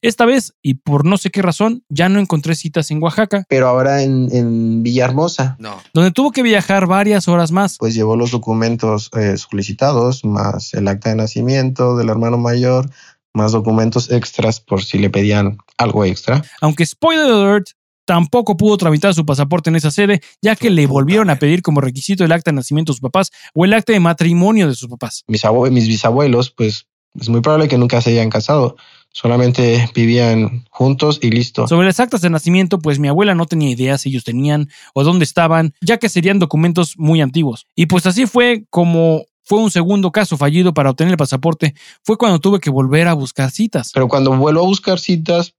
Esta 0.00 0.26
vez, 0.26 0.54
y 0.62 0.74
por 0.74 1.04
no 1.04 1.16
sé 1.16 1.30
qué 1.30 1.42
razón, 1.42 1.84
ya 1.88 2.08
no 2.08 2.18
encontré 2.18 2.54
citas 2.54 2.90
en 2.90 3.02
Oaxaca, 3.02 3.44
Pero 3.48 3.68
ahora 3.68 4.02
en, 4.02 4.28
en 4.32 4.82
Villahermosa, 4.82 5.56
No. 5.58 5.80
donde 5.94 6.10
tuvo 6.10 6.30
que 6.32 6.42
viajar 6.42 6.86
varias 6.86 7.28
horas 7.28 7.52
más. 7.52 7.78
pues 7.78 7.94
llevó 7.94 8.16
los 8.16 8.30
documentos 8.32 9.10
eh, 9.16 9.36
solicitados, 9.36 10.24
más 10.24 10.74
el 10.74 10.88
acta 10.88 11.10
de 11.10 11.16
nacimiento 11.16 11.96
del 11.96 12.08
hermano 12.10 12.36
mayor, 12.36 12.90
más 13.34 13.52
documentos 13.52 14.10
extras 14.10 14.60
por 14.60 14.82
si 14.84 14.98
le 14.98 15.08
pedían 15.08 15.58
algo 15.78 16.04
extra. 16.04 16.42
Aunque 16.60 16.84
spoiler 16.84 17.30
alert, 17.32 17.68
tampoco 18.04 18.56
pudo 18.56 18.76
tramitar 18.76 19.14
su 19.14 19.24
pasaporte 19.24 19.70
en 19.70 19.76
esa 19.76 19.90
sede, 19.90 20.20
ya 20.40 20.56
que 20.56 20.70
le 20.70 20.86
volvieron 20.86 21.30
a 21.30 21.36
pedir 21.36 21.62
como 21.62 21.80
requisito 21.80 22.24
el 22.24 22.32
acta 22.32 22.50
de 22.50 22.56
nacimiento 22.56 22.92
de 22.92 22.96
sus 22.96 23.00
papás 23.00 23.30
o 23.54 23.64
el 23.64 23.72
acta 23.72 23.92
de 23.92 24.00
matrimonio 24.00 24.68
de 24.68 24.74
sus 24.74 24.88
papás. 24.88 25.24
Mis, 25.26 25.42
mis 25.70 25.88
bisabuelos, 25.88 26.50
pues 26.50 26.86
es 27.18 27.28
muy 27.28 27.40
probable 27.40 27.68
que 27.68 27.78
nunca 27.78 28.00
se 28.00 28.10
hayan 28.10 28.30
casado, 28.30 28.76
solamente 29.10 29.88
vivían 29.94 30.64
juntos 30.70 31.18
y 31.22 31.30
listo. 31.30 31.68
Sobre 31.68 31.86
las 31.86 32.00
actas 32.00 32.22
de 32.22 32.30
nacimiento, 32.30 32.78
pues 32.78 32.98
mi 32.98 33.08
abuela 33.08 33.34
no 33.34 33.46
tenía 33.46 33.70
idea 33.70 33.98
si 33.98 34.08
ellos 34.08 34.24
tenían 34.24 34.70
o 34.94 35.04
dónde 35.04 35.24
estaban, 35.24 35.74
ya 35.80 35.98
que 35.98 36.08
serían 36.08 36.38
documentos 36.38 36.94
muy 36.96 37.20
antiguos. 37.20 37.66
Y 37.76 37.86
pues 37.86 38.06
así 38.06 38.26
fue 38.26 38.64
como 38.70 39.24
fue 39.44 39.58
un 39.58 39.70
segundo 39.70 40.12
caso 40.12 40.36
fallido 40.36 40.72
para 40.72 40.90
obtener 40.90 41.12
el 41.12 41.18
pasaporte, 41.18 41.74
fue 42.02 42.16
cuando 42.16 42.38
tuve 42.38 42.60
que 42.60 42.70
volver 42.70 43.08
a 43.08 43.14
buscar 43.14 43.50
citas. 43.50 43.90
Pero 43.92 44.08
cuando 44.08 44.34
vuelvo 44.36 44.60
a 44.60 44.66
buscar 44.66 44.98
citas, 44.98 45.54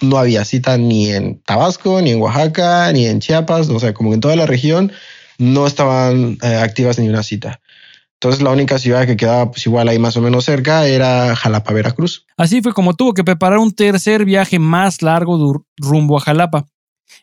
no 0.00 0.18
había 0.18 0.44
cita 0.44 0.76
ni 0.78 1.10
en 1.10 1.40
Tabasco, 1.40 2.00
ni 2.00 2.10
en 2.10 2.20
Oaxaca, 2.20 2.92
ni 2.92 3.06
en 3.06 3.20
Chiapas, 3.20 3.68
o 3.68 3.78
sea, 3.78 3.92
como 3.94 4.10
que 4.10 4.14
en 4.14 4.20
toda 4.20 4.36
la 4.36 4.46
región 4.46 4.92
no 5.38 5.66
estaban 5.66 6.38
eh, 6.42 6.56
activas 6.56 6.98
ni 6.98 7.08
una 7.08 7.22
cita. 7.22 7.60
Entonces 8.14 8.40
la 8.40 8.50
única 8.50 8.78
ciudad 8.78 9.04
que 9.04 9.16
quedaba 9.16 9.50
pues 9.50 9.66
igual 9.66 9.88
ahí 9.88 9.98
más 9.98 10.16
o 10.16 10.20
menos 10.20 10.44
cerca 10.44 10.86
era 10.86 11.34
Jalapa, 11.34 11.72
Veracruz. 11.72 12.24
Así 12.36 12.62
fue 12.62 12.72
como 12.72 12.94
tuvo 12.94 13.14
que 13.14 13.24
preparar 13.24 13.58
un 13.58 13.72
tercer 13.72 14.24
viaje 14.24 14.60
más 14.60 15.02
largo 15.02 15.64
rumbo 15.76 16.16
a 16.16 16.20
Jalapa. 16.20 16.66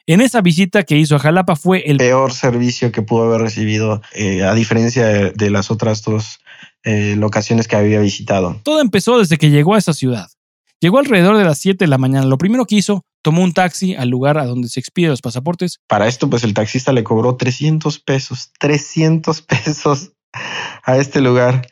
En 0.06 0.20
esa 0.20 0.42
visita 0.42 0.84
que 0.84 0.98
hizo 0.98 1.16
a 1.16 1.20
Jalapa 1.20 1.56
fue 1.56 1.84
el 1.90 1.98
Peor 1.98 2.34
servicio 2.34 2.92
que 2.92 3.02
pudo 3.02 3.24
haber 3.24 3.42
recibido, 3.42 4.02
eh, 4.14 4.44
a 4.44 4.54
diferencia 4.54 5.06
de, 5.06 5.32
de 5.32 5.50
las 5.50 5.72
otras 5.72 6.04
dos 6.04 6.40
eh, 6.84 7.16
locaciones 7.18 7.68
que 7.68 7.76
había 7.76 8.00
visitado. 8.00 8.60
Todo 8.64 8.82
empezó 8.82 9.20
desde 9.20 9.38
que 9.38 9.50
llegó 9.50 9.76
a 9.76 9.78
esa 9.78 9.94
ciudad. 9.94 10.28
Llegó 10.82 11.00
alrededor 11.00 11.38
de 11.38 11.44
las 11.44 11.58
7 11.58 11.84
de 11.84 11.90
la 11.90 11.98
mañana. 11.98 12.26
Lo 12.26 12.38
primero 12.38 12.66
que 12.66 12.76
hizo, 12.76 13.04
tomó 13.22 13.44
un 13.44 13.52
taxi 13.54 13.96
al 13.96 14.08
lugar 14.10 14.38
a 14.38 14.46
donde 14.46 14.70
se 14.70 14.80
expiden 14.80 15.12
los 15.12 15.22
pasaportes. 15.22 15.80
Para 15.88 16.08
esto, 16.08 16.30
pues 16.30 16.44
el 16.46 16.54
taxista 16.54 16.94
le 16.94 17.04
cobró 17.04 17.36
300 17.36 18.00
pesos, 18.00 18.52
300 18.60 19.42
pesos 19.42 20.14
a 20.84 20.98
este 20.98 21.20
lugar. 21.20 21.68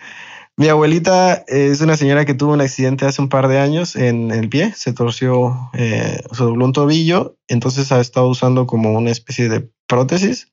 Mi 0.57 0.67
abuelita 0.67 1.45
es 1.47 1.81
una 1.81 1.95
señora 1.95 2.25
que 2.25 2.33
tuvo 2.33 2.51
un 2.51 2.61
accidente 2.61 3.05
hace 3.05 3.21
un 3.21 3.29
par 3.29 3.47
de 3.47 3.59
años 3.59 3.95
en 3.95 4.31
el 4.31 4.49
pie, 4.49 4.73
se 4.75 4.91
torció, 4.91 5.69
eh, 5.73 6.19
se 6.31 6.43
dobló 6.43 6.65
un 6.65 6.73
tobillo, 6.73 7.37
entonces 7.47 7.91
ha 7.91 8.01
estado 8.01 8.27
usando 8.27 8.65
como 8.65 8.91
una 8.93 9.11
especie 9.11 9.49
de 9.49 9.69
prótesis 9.87 10.51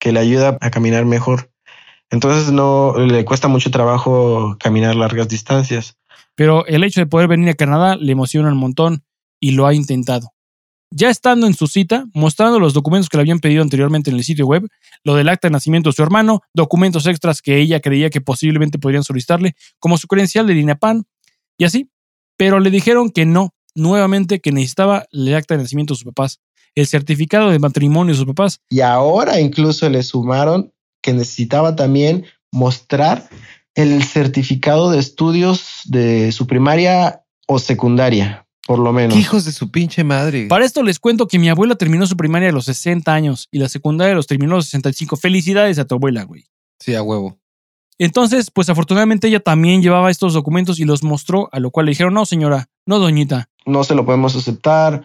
que 0.00 0.10
le 0.10 0.20
ayuda 0.20 0.56
a 0.60 0.70
caminar 0.70 1.04
mejor. 1.04 1.52
Entonces 2.10 2.50
no 2.50 2.94
le 2.98 3.24
cuesta 3.24 3.48
mucho 3.48 3.70
trabajo 3.70 4.56
caminar 4.58 4.96
largas 4.96 5.28
distancias. 5.28 5.96
Pero 6.34 6.66
el 6.66 6.84
hecho 6.84 7.00
de 7.00 7.06
poder 7.06 7.28
venir 7.28 7.50
a 7.50 7.54
Canadá 7.54 7.96
le 7.96 8.12
emociona 8.12 8.48
un 8.50 8.58
montón 8.58 9.04
y 9.40 9.52
lo 9.52 9.66
ha 9.66 9.74
intentado. 9.74 10.32
Ya 10.94 11.08
estando 11.08 11.46
en 11.46 11.54
su 11.54 11.68
cita, 11.68 12.04
mostrando 12.12 12.60
los 12.60 12.74
documentos 12.74 13.08
que 13.08 13.16
le 13.16 13.22
habían 13.22 13.38
pedido 13.38 13.62
anteriormente 13.62 14.10
en 14.10 14.16
el 14.16 14.24
sitio 14.24 14.46
web, 14.46 14.68
lo 15.04 15.14
del 15.14 15.30
acta 15.30 15.48
de 15.48 15.52
nacimiento 15.52 15.88
de 15.88 15.94
su 15.94 16.02
hermano, 16.02 16.42
documentos 16.52 17.06
extras 17.06 17.40
que 17.40 17.58
ella 17.58 17.80
creía 17.80 18.10
que 18.10 18.20
posiblemente 18.20 18.78
podrían 18.78 19.02
solicitarle, 19.02 19.54
como 19.78 19.96
su 19.96 20.06
credencial 20.06 20.46
de 20.46 20.54
DINAPAN 20.54 21.04
y 21.56 21.64
así. 21.64 21.90
Pero 22.36 22.60
le 22.60 22.70
dijeron 22.70 23.10
que 23.10 23.24
no, 23.24 23.54
nuevamente 23.74 24.40
que 24.40 24.52
necesitaba 24.52 25.06
el 25.12 25.34
acta 25.34 25.56
de 25.56 25.62
nacimiento 25.62 25.94
de 25.94 25.98
sus 25.98 26.04
papás, 26.04 26.40
el 26.74 26.86
certificado 26.86 27.50
de 27.50 27.58
matrimonio 27.58 28.12
de 28.12 28.18
sus 28.18 28.26
papás 28.26 28.60
Y 28.70 28.80
ahora 28.80 29.40
incluso 29.40 29.88
le 29.88 30.02
sumaron 30.02 30.72
que 31.02 31.12
necesitaba 31.12 31.74
también 31.74 32.26
mostrar 32.50 33.28
el 33.74 34.02
certificado 34.02 34.90
de 34.90 34.98
estudios 34.98 35.80
de 35.84 36.32
su 36.32 36.46
primaria 36.46 37.22
o 37.46 37.58
secundaria, 37.58 38.46
por 38.66 38.78
lo 38.78 38.92
menos. 38.92 39.14
¿Qué 39.14 39.20
hijos 39.20 39.44
de 39.44 39.52
su 39.52 39.70
pinche 39.70 40.04
madre? 40.04 40.46
Para 40.46 40.64
esto 40.64 40.82
les 40.82 40.98
cuento 40.98 41.26
que 41.26 41.38
mi 41.38 41.48
abuela 41.48 41.74
terminó 41.74 42.06
su 42.06 42.16
primaria 42.16 42.50
a 42.50 42.52
los 42.52 42.66
60 42.66 43.12
años 43.12 43.48
y 43.50 43.58
la 43.58 43.68
secundaria 43.68 44.14
los 44.14 44.26
terminó 44.26 44.54
a 44.54 44.56
los 44.56 44.66
65. 44.66 45.16
Felicidades 45.16 45.78
a 45.78 45.84
tu 45.84 45.94
abuela, 45.94 46.24
güey. 46.24 46.46
Sí, 46.78 46.94
a 46.94 47.02
huevo. 47.02 47.38
Entonces, 47.98 48.50
pues 48.50 48.68
afortunadamente 48.68 49.28
ella 49.28 49.40
también 49.40 49.82
llevaba 49.82 50.10
estos 50.10 50.34
documentos 50.34 50.80
y 50.80 50.84
los 50.84 51.02
mostró, 51.02 51.48
a 51.52 51.60
lo 51.60 51.70
cual 51.70 51.86
le 51.86 51.90
dijeron, 51.90 52.14
no 52.14 52.26
señora, 52.26 52.68
no 52.86 52.98
doñita. 52.98 53.48
No 53.64 53.84
se 53.84 53.94
lo 53.94 54.04
podemos 54.04 54.34
aceptar 54.34 55.04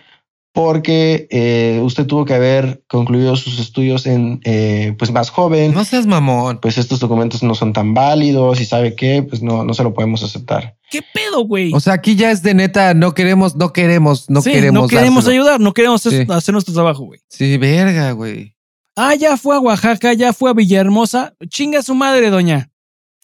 porque 0.58 1.28
eh, 1.30 1.80
usted 1.84 2.08
tuvo 2.08 2.26
que 2.26 2.34
haber 2.34 2.82
concluido 2.88 3.36
sus 3.36 3.60
estudios 3.60 4.08
en 4.08 4.42
eh, 4.44 4.96
pues 4.98 5.12
más 5.12 5.30
joven. 5.30 5.72
No 5.72 5.86
seas 5.86 6.08
mamón. 6.08 6.58
Pues 6.60 6.80
estos 6.80 7.00
documentos 7.00 7.44
no 7.44 7.54
son 7.54 7.74
tan 7.74 7.94
válidos 7.94 8.60
y 8.60 8.66
sabe 8.66 8.96
qué, 8.96 9.22
pues 9.22 9.44
no, 9.44 9.64
no 9.64 9.76
se 9.76 9.84
lo 9.84 9.94
podemos 9.94 10.24
aceptar. 10.24 10.76
¿Qué 10.90 11.04
pedo, 11.14 11.44
güey? 11.46 11.72
O 11.76 11.80
sea, 11.80 11.94
aquí 11.94 12.16
ya 12.16 12.32
es 12.32 12.42
de 12.42 12.56
neta, 12.56 12.96
no 12.96 13.14
queremos, 13.14 13.56
no 13.56 13.72
queremos, 13.72 14.32
no 14.32 14.42
Sí, 14.42 14.52
queremos. 14.52 14.82
no 14.82 14.88
queremos 14.88 15.26
dárselo. 15.26 15.44
ayudar, 15.44 15.60
no 15.60 15.74
queremos 15.76 16.04
hacer, 16.04 16.26
Sí. 16.26 16.34
hacer 16.34 16.54
nuestro 16.54 16.74
trabajo, 16.74 17.04
güey. 17.04 17.20
Sí, 17.30 17.56
verga, 17.58 18.14
güey. 18.14 18.56
Ah, 18.96 19.14
ya 19.14 19.38
fue 19.38 19.56
a 19.56 19.60
Oaxaca, 19.60 20.14
ya 20.14 20.34
fue 20.34 20.50
a 20.50 20.54
Villahermosa. 20.54 21.36
Chinga 21.50 21.84
su 21.84 21.94
madre, 21.94 22.32
doña. 22.32 22.72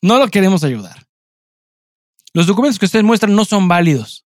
No 0.04 0.20
lo 0.20 0.28
queremos 0.28 0.64
ayudar. 0.64 1.08
Los 2.36 2.46
documentos 2.46 2.78
que 2.78 2.86
ustedes 2.86 3.04
muestran 3.04 3.34
no 3.36 3.44
son 3.44 3.68
válidos. 3.68 4.23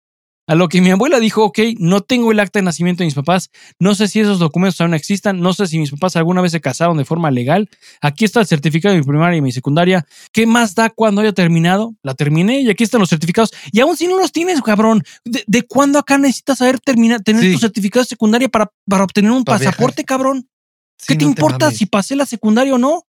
A 0.47 0.53
lo 0.53 0.67
que 0.69 0.79
mi 0.79 0.91
abuela 0.91 1.19
dijo, 1.19 1.43
ok, 1.43 1.59
no 1.79 2.01
tengo 2.01 2.31
el 2.31 2.39
acta 2.39 2.59
de 2.59 2.63
nacimiento 2.63 2.99
de 2.99 3.05
mis 3.05 3.15
papás, 3.15 3.49
no 3.79 3.95
sé 3.95 4.07
si 4.07 4.19
esos 4.19 4.37
documentos 4.37 4.79
aún 4.79 4.93
existan, 4.93 5.39
no 5.39 5.53
sé 5.53 5.65
si 5.65 5.79
mis 5.79 5.89
papás 5.89 6.15
alguna 6.17 6.41
vez 6.41 6.51
se 6.51 6.61
casaron 6.61 6.97
de 6.97 7.05
forma 7.05 7.31
legal, 7.31 7.67
aquí 7.99 8.25
está 8.25 8.41
el 8.41 8.45
certificado 8.45 8.93
de 8.93 8.99
mi 9.01 9.05
primaria 9.07 9.37
y 9.37 9.41
mi 9.41 9.51
secundaria, 9.51 10.05
¿qué 10.31 10.45
más 10.45 10.75
da 10.75 10.91
cuando 10.91 11.21
haya 11.21 11.33
terminado? 11.33 11.95
La 12.03 12.13
terminé 12.13 12.61
y 12.61 12.69
aquí 12.69 12.83
están 12.83 12.99
los 12.99 13.09
certificados. 13.09 13.51
Y 13.71 13.79
aún 13.79 13.97
si 13.97 14.05
no 14.07 14.19
los 14.19 14.31
tienes, 14.31 14.61
cabrón, 14.61 15.03
¿de, 15.23 15.43
de 15.47 15.63
cuándo 15.63 15.97
acá 15.97 16.19
necesitas 16.19 16.59
saber 16.59 16.79
terminar, 16.79 17.21
tener 17.23 17.41
Sí. 17.41 17.53
tu 17.53 17.57
certificado 17.59 18.03
de 18.03 18.09
secundaria 18.09 18.47
para, 18.47 18.71
para 18.87 19.03
obtener 19.03 19.31
un 19.31 19.43
Para 19.43 19.57
pasaporte, 19.57 20.03
cabrón? 20.03 20.47
¿Qué 21.07 21.15
te 21.15 21.25
no 21.25 21.31
importa 21.31 21.71
si 21.71 21.87
pasé 21.87 22.15
la 22.15 22.25
secundaria 22.27 22.75
o 22.75 22.77
no? 22.77 23.03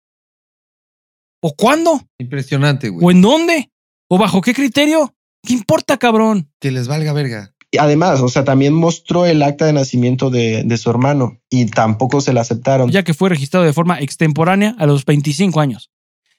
¿O 1.42 1.54
cuándo? 1.54 2.00
Impresionante, 2.18 2.88
güey. 2.88 3.04
¿O 3.04 3.10
en 3.10 3.20
dónde? 3.20 3.70
¿O 4.08 4.18
bajo 4.18 4.40
qué 4.40 4.54
criterio? 4.54 5.14
¿Qué 5.46 5.52
importa, 5.54 5.96
cabrón? 5.96 6.50
Que 6.60 6.70
les 6.70 6.88
valga 6.88 7.12
verga. 7.12 7.54
Y 7.70 7.78
además, 7.78 8.20
o 8.20 8.28
sea, 8.28 8.44
también 8.44 8.72
mostró 8.72 9.26
el 9.26 9.42
acta 9.42 9.66
de 9.66 9.72
nacimiento 9.72 10.30
de, 10.30 10.62
de 10.64 10.76
su 10.76 10.90
hermano 10.90 11.40
y 11.50 11.66
tampoco 11.66 12.20
se 12.20 12.32
la 12.32 12.42
aceptaron. 12.42 12.90
Ya 12.90 13.02
que 13.02 13.14
fue 13.14 13.28
registrado 13.28 13.66
de 13.66 13.72
forma 13.72 13.98
extemporánea 14.00 14.76
a 14.78 14.86
los 14.86 15.04
25 15.04 15.60
años. 15.60 15.90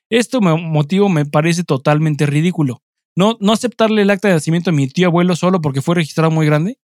Esto 0.10 0.40
me- 0.40 0.56
motivo 0.56 1.10
me 1.10 1.26
parece 1.26 1.64
totalmente 1.64 2.26
ridículo. 2.26 2.82
No, 3.18 3.38
no 3.42 3.52
aceptarle 3.54 4.02
el 4.04 4.10
acta 4.12 4.28
de 4.30 4.34
nacimiento 4.36 4.70
a 4.70 4.74
mi 4.74 4.88
tío 4.88 5.08
abuelo 5.08 5.36
solo 5.36 5.62
porque 5.62 5.82
fue 5.82 5.96
registrado 5.96 6.32
muy 6.32 6.46
grande. 6.46 6.78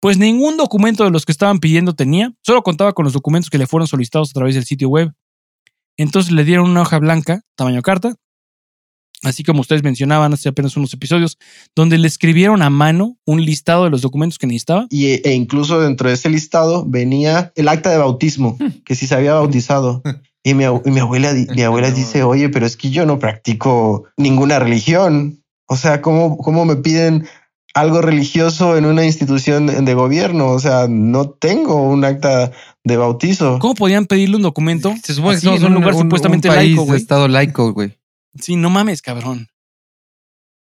Pues 0.00 0.18
ningún 0.18 0.56
documento 0.56 1.04
de 1.04 1.10
los 1.10 1.24
que 1.24 1.32
estaban 1.32 1.58
pidiendo 1.60 1.94
tenía, 1.94 2.32
solo 2.42 2.62
contaba 2.62 2.92
con 2.92 3.04
los 3.04 3.12
documentos 3.12 3.48
que 3.50 3.58
le 3.58 3.66
fueron 3.68 3.86
solicitados 3.86 4.30
a 4.30 4.32
través 4.32 4.54
del 4.56 4.64
sitio 4.64 4.88
web. 4.88 5.12
Entonces 5.96 6.32
le 6.32 6.44
dieron 6.44 6.68
una 6.70 6.82
hoja 6.82 6.98
blanca, 6.98 7.42
tamaño 7.56 7.82
carta, 7.82 8.14
así 9.22 9.42
como 9.44 9.60
ustedes 9.60 9.82
mencionaban 9.82 10.32
hace 10.32 10.48
apenas 10.48 10.76
unos 10.76 10.92
episodios, 10.94 11.38
donde 11.74 11.98
le 11.98 12.06
escribieron 12.08 12.62
a 12.62 12.70
mano 12.70 13.16
un 13.24 13.44
listado 13.44 13.84
de 13.84 13.90
los 13.90 14.02
documentos 14.02 14.38
que 14.38 14.46
necesitaba. 14.46 14.86
Y, 14.90 15.06
e 15.28 15.32
incluso 15.34 15.80
dentro 15.80 16.08
de 16.08 16.14
ese 16.14 16.28
listado 16.30 16.84
venía 16.86 17.52
el 17.56 17.68
acta 17.68 17.90
de 17.90 17.98
bautismo, 17.98 18.56
que 18.84 18.94
si 18.94 19.06
se 19.06 19.14
había 19.14 19.34
bautizado. 19.34 20.02
Y 20.44 20.54
mi, 20.54 20.64
abu- 20.64 20.82
y 20.86 20.90
mi 20.90 21.00
abuela, 21.00 21.34
mi 21.54 21.62
abuela 21.62 21.90
dice, 21.90 22.22
oye, 22.22 22.48
pero 22.48 22.64
es 22.64 22.76
que 22.76 22.90
yo 22.90 23.04
no 23.06 23.18
practico 23.18 24.04
ninguna 24.16 24.58
religión. 24.58 25.42
O 25.66 25.76
sea, 25.76 26.00
¿cómo, 26.00 26.38
cómo 26.38 26.64
me 26.64 26.76
piden 26.76 27.26
algo 27.74 28.00
religioso 28.00 28.76
en 28.78 28.86
una 28.86 29.04
institución 29.04 29.84
de 29.84 29.94
gobierno? 29.94 30.52
O 30.52 30.58
sea, 30.58 30.86
no 30.88 31.28
tengo 31.28 31.82
un 31.82 32.04
acta 32.04 32.50
de 32.84 32.96
bautizo. 32.96 33.58
¿Cómo 33.58 33.74
podían 33.74 34.06
pedirle 34.06 34.36
un 34.36 34.42
documento? 34.42 34.94
Se 35.02 35.12
supone 35.12 35.34
que 35.36 35.42
somos 35.42 35.60
en 35.60 35.66
un 35.66 35.74
lugar 35.74 35.94
supuestamente 35.94 36.48
país 36.48 36.68
laico, 36.70 36.84
güey. 36.86 37.00
estado 37.00 37.28
laico, 37.28 37.72
güey. 37.74 37.98
Sí, 38.34 38.56
no 38.56 38.70
mames, 38.70 39.02
cabrón. 39.02 39.48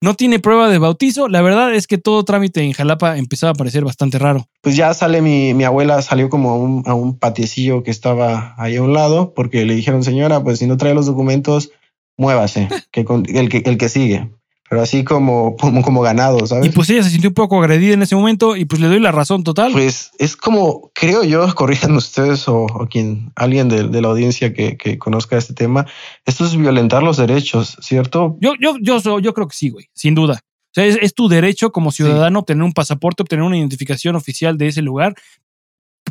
No 0.03 0.15
tiene 0.15 0.39
prueba 0.39 0.69
de 0.69 0.79
bautizo. 0.79 1.27
La 1.29 1.41
verdad 1.41 1.75
es 1.75 1.87
que 1.87 1.97
todo 1.99 2.23
trámite 2.25 2.61
en 2.63 2.73
Jalapa 2.73 3.17
empezaba 3.17 3.53
a 3.53 3.55
parecer 3.55 3.83
bastante 3.85 4.19
raro. 4.19 4.47
Pues 4.61 4.77
ya 4.77 4.93
sale 4.93 5.23
mi, 5.23 5.55
mi 5.55 5.65
abuela, 5.65 6.03
salió 6.03 6.29
como 6.29 6.51
a 6.87 6.95
un, 6.95 7.15
a 7.15 7.19
patiecillo 7.19 7.83
que 7.83 7.91
estaba 7.91 8.55
ahí 8.59 8.77
a 8.77 8.83
un 8.83 8.93
lado, 8.93 9.33
porque 9.35 9.65
le 9.65 9.75
dijeron, 9.75 10.05
señora, 10.05 10.43
pues 10.45 10.59
si 10.59 10.67
no 10.67 10.77
trae 10.77 10.95
los 10.95 11.07
documentos, 11.07 11.71
muévase, 12.19 12.69
que 12.91 13.05
con- 13.07 13.25
el, 13.35 13.49
que 13.49 13.59
el 13.65 13.79
que 13.79 13.89
sigue. 13.89 14.31
Pero 14.69 14.83
así 14.83 15.05
como, 15.05 15.57
como, 15.61 15.83
como 15.83 16.03
ganado, 16.03 16.47
¿sabes? 16.47 16.67
Y 16.67 16.71
pues 16.71 16.91
ella 16.91 17.03
se 17.03 17.11
sintió 17.11 17.31
un 17.31 17.35
poco 17.35 17.59
agredida 17.59 17.95
en 17.95 18.03
ese 18.03 18.17
momento 18.17 18.57
y 18.57 18.65
pues 18.65 18.81
le 18.81 18.89
doy 18.89 19.01
la 19.01 19.13
razón 19.13 19.45
total. 19.45 19.73
Pues 19.73 20.11
es 20.19 20.37
como, 20.37 20.91
creo 20.95 21.25
yo, 21.25 21.47
corrijan 21.55 21.95
ustedes 21.95 22.49
o, 22.49 22.65
o 22.65 22.87
quien, 22.87 23.33
alguien 23.37 23.69
de, 23.69 23.89
de 23.89 24.03
la 24.03 24.09
audiencia 24.09 24.53
que, 24.53 24.77
que 24.77 24.99
conozca 24.99 25.37
este 25.37 25.55
tema, 25.55 25.87
esto 26.25 26.45
es 26.45 26.57
violentar 26.57 27.03
los 27.03 27.17
derechos, 27.17 27.77
¿cierto? 27.81 28.37
Yo, 28.41 28.55
yo, 28.61 28.77
yo, 28.81 29.19
yo 29.19 29.35
creo 29.35 29.49
que 29.49 29.57
sí, 29.57 29.71
güey, 29.71 29.89
sin 29.95 30.15
duda. 30.15 30.35
O 30.35 30.75
sea, 30.77 30.85
es, 30.85 30.99
es 31.01 31.15
tu 31.15 31.29
derecho 31.29 31.73
como 31.73 31.91
ciudadano 31.91 32.41
obtener 32.41 32.63
un 32.63 32.75
pasaporte, 32.75 33.23
obtener 33.23 33.45
una 33.45 33.57
identificación 33.57 34.15
oficial 34.15 34.59
de 34.59 34.69
ese 34.69 34.83
lugar 34.83 35.15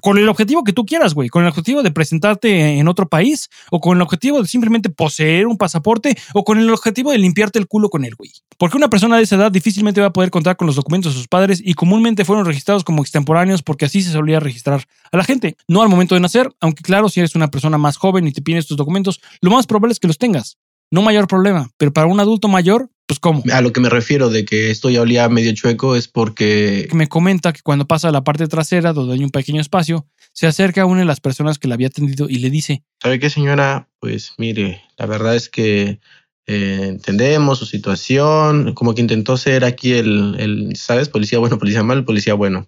con 0.02 0.18
el 0.18 0.28
objetivo 0.30 0.64
que 0.64 0.74
tú 0.74 0.86
quieras, 0.86 1.14
güey, 1.14 1.30
con 1.30 1.44
el 1.44 1.50
objetivo 1.50 1.84
de 1.84 1.92
presentarte 1.92 2.78
en 2.78 2.88
otro 2.88 3.08
país 3.08 3.50
o 3.72 3.80
con 3.80 3.98
el 3.98 4.02
objetivo 4.02 4.42
de 4.42 4.48
simplemente 4.48 4.90
poseer 4.90 5.48
un 5.48 5.58
pasaporte 5.58 6.18
o 6.34 6.44
con 6.44 6.60
el 6.60 6.70
objetivo 6.70 7.12
de 7.12 7.18
limpiarte 7.18 7.60
el 7.60 7.68
culo 7.68 7.90
con 7.90 8.06
él, 8.06 8.16
güey. 8.16 8.32
Porque 8.58 8.78
una 8.78 8.90
persona 8.90 9.18
de 9.18 9.24
esa 9.24 9.36
edad 9.36 9.52
difícilmente 9.52 10.02
va 10.02 10.08
a 10.08 10.14
poder 10.14 10.32
contar 10.32 10.58
con 10.58 10.68
los 10.68 10.76
documentos 10.76 11.14
de 11.14 11.20
sus 11.20 11.28
padres 11.28 11.62
y 11.64 11.74
comúnmente 11.74 12.26
fueron 12.26 12.46
registrados 12.46 12.84
como 12.84 13.02
extemporáneos 13.02 13.64
porque 13.64 13.86
así 13.86 14.02
se 14.02 14.12
solía 14.12 14.40
registrar 14.40 14.86
a 15.12 15.18
la 15.18 15.24
gente, 15.24 15.58
no 15.68 15.82
al 15.82 15.90
momento 15.90 16.16
de 16.16 16.22
nacer, 16.22 16.52
aunque 16.60 16.84
claro, 16.84 17.10
si 17.10 17.20
eres 17.20 17.36
una 17.36 17.50
persona 17.50 17.78
más 17.78 17.98
joven 17.98 18.28
y 18.28 18.32
te 18.32 18.42
piden 18.42 18.60
estos 18.60 18.78
documentos, 18.78 19.22
lo 19.42 19.52
más 19.52 19.68
probable 19.68 19.94
es 19.94 20.00
que 20.00 20.08
los 20.08 20.18
tengas. 20.18 20.58
No 20.92 21.02
mayor 21.02 21.28
problema, 21.28 21.70
pero 21.78 21.92
para 21.92 22.08
un 22.08 22.20
adulto 22.20 22.48
mayor, 22.48 22.90
pues 23.08 23.20
cómo. 23.20 23.44
A 23.52 23.62
lo 23.62 23.74
que 23.74 23.82
me 23.82 23.90
refiero 23.90 24.30
de 24.30 24.46
que 24.46 24.72
esto 24.72 24.90
ya 24.90 25.02
olía 25.02 25.30
medio 25.30 25.54
chueco 25.54 25.96
es 25.96 26.08
porque 26.08 26.88
Que 26.90 26.96
me 26.96 27.08
comenta 27.08 27.54
que 27.54 27.62
cuando 27.62 27.88
pasa 27.88 28.10
a 28.10 28.12
la 28.12 28.24
parte 28.24 28.48
trasera, 28.48 28.94
donde 28.94 29.14
hay 29.14 29.24
un 29.24 29.32
pequeño 29.32 29.62
espacio, 29.62 30.08
se 30.34 30.48
acerca 30.48 30.82
a 30.82 30.86
una 30.86 31.02
de 31.02 31.06
las 31.06 31.22
personas 31.22 31.60
que 31.60 31.68
la 31.68 31.76
había 31.76 31.88
atendido 31.88 32.28
y 32.30 32.38
le 32.38 32.50
dice, 32.50 32.84
¿Sabe 33.02 33.20
qué, 33.20 33.30
señora? 33.30 33.90
Pues 34.00 34.34
mire, 34.38 34.82
la 34.98 35.06
verdad 35.06 35.36
es 35.36 35.50
que 35.50 36.00
eh, 36.48 36.86
entendemos 36.90 37.58
su 37.58 37.66
situación, 37.66 38.74
como 38.74 38.94
que 38.94 39.02
intentó 39.02 39.38
ser 39.38 39.66
aquí 39.66 39.94
el, 39.94 40.36
el, 40.40 40.76
¿sabes? 40.76 41.10
Policía 41.10 41.40
bueno, 41.40 41.58
policía 41.58 41.84
mal, 41.84 42.06
policía 42.06 42.36
bueno. 42.36 42.68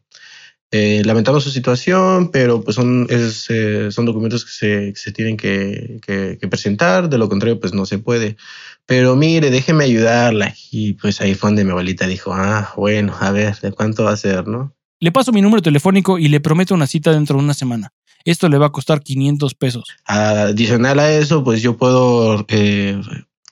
Eh, 0.71 1.01
lamentamos 1.05 1.43
su 1.43 1.51
situación, 1.51 2.29
pero 2.31 2.61
pues 2.61 2.75
son, 2.75 3.07
es, 3.09 3.45
eh, 3.49 3.91
son 3.91 4.05
documentos 4.05 4.43
que 4.43 4.51
se, 4.51 4.93
que 4.93 4.99
se 4.99 5.11
tienen 5.11 5.37
que, 5.37 5.99
que, 6.05 6.37
que 6.39 6.47
presentar, 6.47 7.09
de 7.09 7.17
lo 7.17 7.29
contrario 7.29 7.59
pues 7.59 7.73
no 7.73 7.85
se 7.85 7.99
puede. 7.99 8.37
Pero 8.85 9.15
mire, 9.15 9.49
déjeme 9.49 9.85
ayudarla. 9.85 10.53
Y 10.71 10.93
pues 10.93 11.21
ahí 11.21 11.35
fue 11.35 11.49
donde 11.49 11.63
mi 11.63 11.71
abuelita 11.71 12.07
dijo, 12.07 12.33
ah, 12.33 12.73
bueno, 12.75 13.15
a 13.19 13.31
ver, 13.31 13.57
¿de 13.59 13.71
cuánto 13.71 14.03
va 14.03 14.11
a 14.11 14.17
ser, 14.17 14.47
no? 14.47 14.77
le 14.99 15.11
paso 15.11 15.31
mi 15.31 15.41
número 15.41 15.61
telefónico 15.61 16.17
y 16.17 16.27
le 16.27 16.39
prometo 16.39 16.73
una 16.73 16.87
cita 16.87 17.11
dentro 17.11 17.37
de 17.37 17.43
una 17.43 17.53
semana. 17.53 17.93
Esto 18.25 18.49
le 18.49 18.57
va 18.57 18.67
a 18.67 18.71
costar 18.71 19.01
500 19.01 19.53
pesos. 19.55 19.95
Adicional 20.05 20.99
a 20.99 21.11
eso, 21.11 21.43
pues 21.43 21.61
yo 21.61 21.77
puedo 21.77 22.45
eh, 22.49 22.99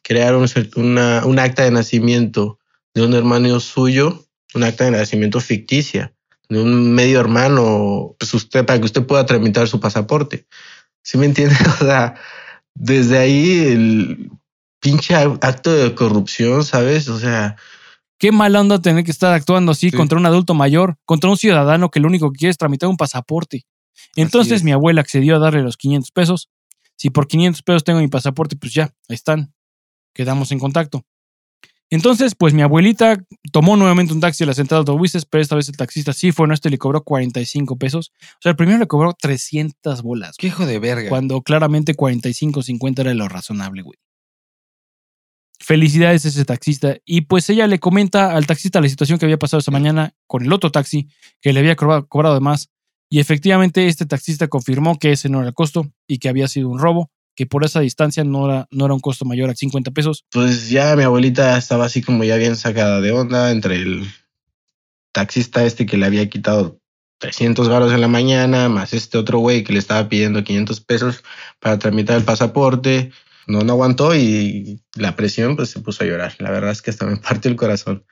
crear 0.01 0.35
un, 0.35 0.47
una, 0.75 1.25
un 1.25 1.39
acta 1.39 1.63
de 1.63 1.71
nacimiento 1.71 2.59
de 2.93 3.03
un 3.03 3.13
hermano 3.13 3.59
suyo, 3.59 4.25
un 4.53 4.63
acta 4.63 4.85
de 4.85 4.91
nacimiento 4.91 5.39
ficticia, 5.39 6.13
de 6.49 6.61
un 6.61 6.93
medio 6.93 7.19
hermano, 7.19 8.15
pues 8.19 8.33
usted, 8.33 8.65
para 8.65 8.79
que 8.79 8.85
usted 8.85 9.05
pueda 9.05 9.25
tramitar 9.25 9.67
su 9.67 9.79
pasaporte. 9.79 10.47
¿Sí 11.03 11.17
me 11.17 11.25
entiende? 11.25 11.55
O 11.81 11.85
sea, 11.85 12.15
desde 12.73 13.17
ahí 13.17 13.59
el 13.67 14.31
pinche 14.79 15.15
acto 15.15 15.73
de 15.73 15.95
corrupción, 15.95 16.63
¿sabes? 16.63 17.07
O 17.09 17.19
sea, 17.19 17.55
Qué 18.17 18.31
mal 18.31 18.55
onda 18.55 18.81
tener 18.81 19.03
que 19.03 19.11
estar 19.11 19.33
actuando 19.33 19.73
así 19.73 19.89
Sí. 19.89 19.97
contra 19.97 20.17
un 20.17 20.25
adulto 20.25 20.53
mayor, 20.53 20.97
contra 21.05 21.29
un 21.29 21.37
ciudadano 21.37 21.89
que 21.89 21.99
lo 21.99 22.07
único 22.07 22.31
que 22.31 22.37
quiere 22.37 22.51
es 22.51 22.57
tramitar 22.57 22.87
un 22.89 22.95
pasaporte. 22.97 23.65
Entonces 24.15 24.53
es. 24.57 24.63
mi 24.63 24.71
abuela 24.71 25.01
accedió 25.01 25.35
a 25.35 25.39
darle 25.39 25.61
los 25.63 25.75
500 25.77 26.11
pesos. 26.11 26.49
Si 26.95 27.09
por 27.09 27.27
500 27.27 27.61
pesos 27.61 27.83
tengo 27.83 27.99
mi 27.99 28.07
pasaporte, 28.07 28.55
pues 28.55 28.73
ya, 28.73 28.93
ahí 29.09 29.15
están. 29.15 29.53
Quedamos 30.13 30.51
en 30.53 30.59
contacto. 30.59 31.03
Entonces, 31.91 32.33
pues 32.35 32.53
mi 32.53 32.61
abuelita 32.63 33.23
tomó 33.51 33.77
nuevamente 33.77 34.11
un 34.13 34.19
taxi 34.19 34.43
a 34.43 34.47
la 34.47 34.53
central 34.55 34.79
de 34.79 34.91
autobuses, 34.91 35.25
pero 35.25 35.41
esta 35.41 35.55
vez 35.55 35.69
el 35.69 35.77
taxista 35.77 36.13
sí 36.13 36.31
fue 36.31 36.45
honesto 36.45 36.67
y 36.67 36.71
le 36.71 36.77
cobró 36.79 37.03
45 37.03 37.77
pesos. 37.77 38.11
O 38.21 38.37
sea, 38.41 38.49
el 38.51 38.55
primero 38.55 38.79
le 38.79 38.87
cobró 38.87 39.13
300 39.13 40.01
bolas, 40.01 40.35
Qué 40.37 40.47
hijo 40.47 40.65
de 40.65 40.79
verga. 40.79 41.09
cuando 41.09 41.41
claramente 41.41 41.93
45 41.93 42.63
50 42.63 43.01
era 43.03 43.13
lo 43.13 43.27
razonable, 43.29 43.83
güey. 43.83 43.99
Felicidades 45.59 46.25
a 46.25 46.29
ese 46.29 46.43
taxista. 46.45 46.97
Y 47.05 47.21
pues 47.21 47.49
ella 47.49 47.65
le 47.67 47.79
comenta 47.79 48.35
al 48.35 48.45
taxista 48.45 48.81
la 48.81 48.89
situación 48.89 49.17
que 49.17 49.25
había 49.25 49.39
pasado 49.39 49.59
esa 49.59 49.71
mañana 49.71 50.13
con 50.27 50.43
el 50.43 50.51
otro 50.53 50.71
taxi 50.71 51.07
que 51.41 51.53
le 51.53 51.59
había 51.61 51.75
cobrado, 51.75 52.07
cobrado 52.07 52.35
de 52.35 52.41
más. 52.41 52.69
Y 53.09 53.19
efectivamente 53.19 53.87
este 53.87 54.05
taxista 54.05 54.47
confirmó 54.47 54.97
que 54.99 55.11
ese 55.11 55.29
no 55.29 55.39
era 55.39 55.47
el 55.49 55.53
costo 55.53 55.87
y 56.07 56.17
que 56.17 56.27
había 56.29 56.47
sido 56.47 56.69
un 56.69 56.79
robo, 56.79 57.09
que 57.35 57.45
por 57.45 57.63
esa 57.63 57.81
distancia 57.81 58.23
no 58.23 58.49
era, 58.49 58.67
no 58.71 58.85
era 58.85 58.93
un 58.93 58.99
costo 58.99 59.25
mayor 59.25 59.49
a 59.49 59.55
50 59.55 59.91
pesos. 59.91 60.25
pues 60.31 60.69
ya 60.69 60.95
mi 60.95 61.03
abuelita 61.03 61.57
estaba 61.57 61.85
así 61.85 62.01
como 62.01 62.23
ya 62.23 62.37
bien 62.37 62.55
sacada 62.55 63.01
de 63.01 63.11
onda 63.11 63.51
entre 63.51 63.75
el 63.75 64.05
taxista 65.11 65.65
este 65.65 65.85
que 65.85 65.97
le 65.97 66.05
había 66.05 66.29
quitado 66.29 66.79
300 67.19 67.69
varos 67.69 67.93
en 67.93 68.01
la 68.01 68.07
mañana, 68.07 68.69
más 68.69 68.93
este 68.93 69.17
otro 69.17 69.39
güey 69.39 69.63
que 69.63 69.73
le 69.73 69.79
estaba 69.79 70.07
pidiendo 70.09 70.43
500 70.43 70.81
pesos 70.81 71.23
para 71.59 71.79
tramitar 71.79 72.17
el 72.17 72.23
pasaporte. 72.23 73.11
No, 73.47 73.61
no 73.61 73.73
aguantó 73.73 74.15
y 74.15 74.81
la 74.95 75.15
presión 75.15 75.55
pues 75.55 75.69
se 75.69 75.79
puso 75.79 76.03
a 76.03 76.07
llorar. 76.07 76.33
La 76.39 76.51
verdad 76.51 76.71
es 76.71 76.81
que 76.81 76.89
hasta 76.89 77.05
me 77.05 77.15
partió 77.17 77.49
el 77.49 77.57
corazón. 77.57 78.03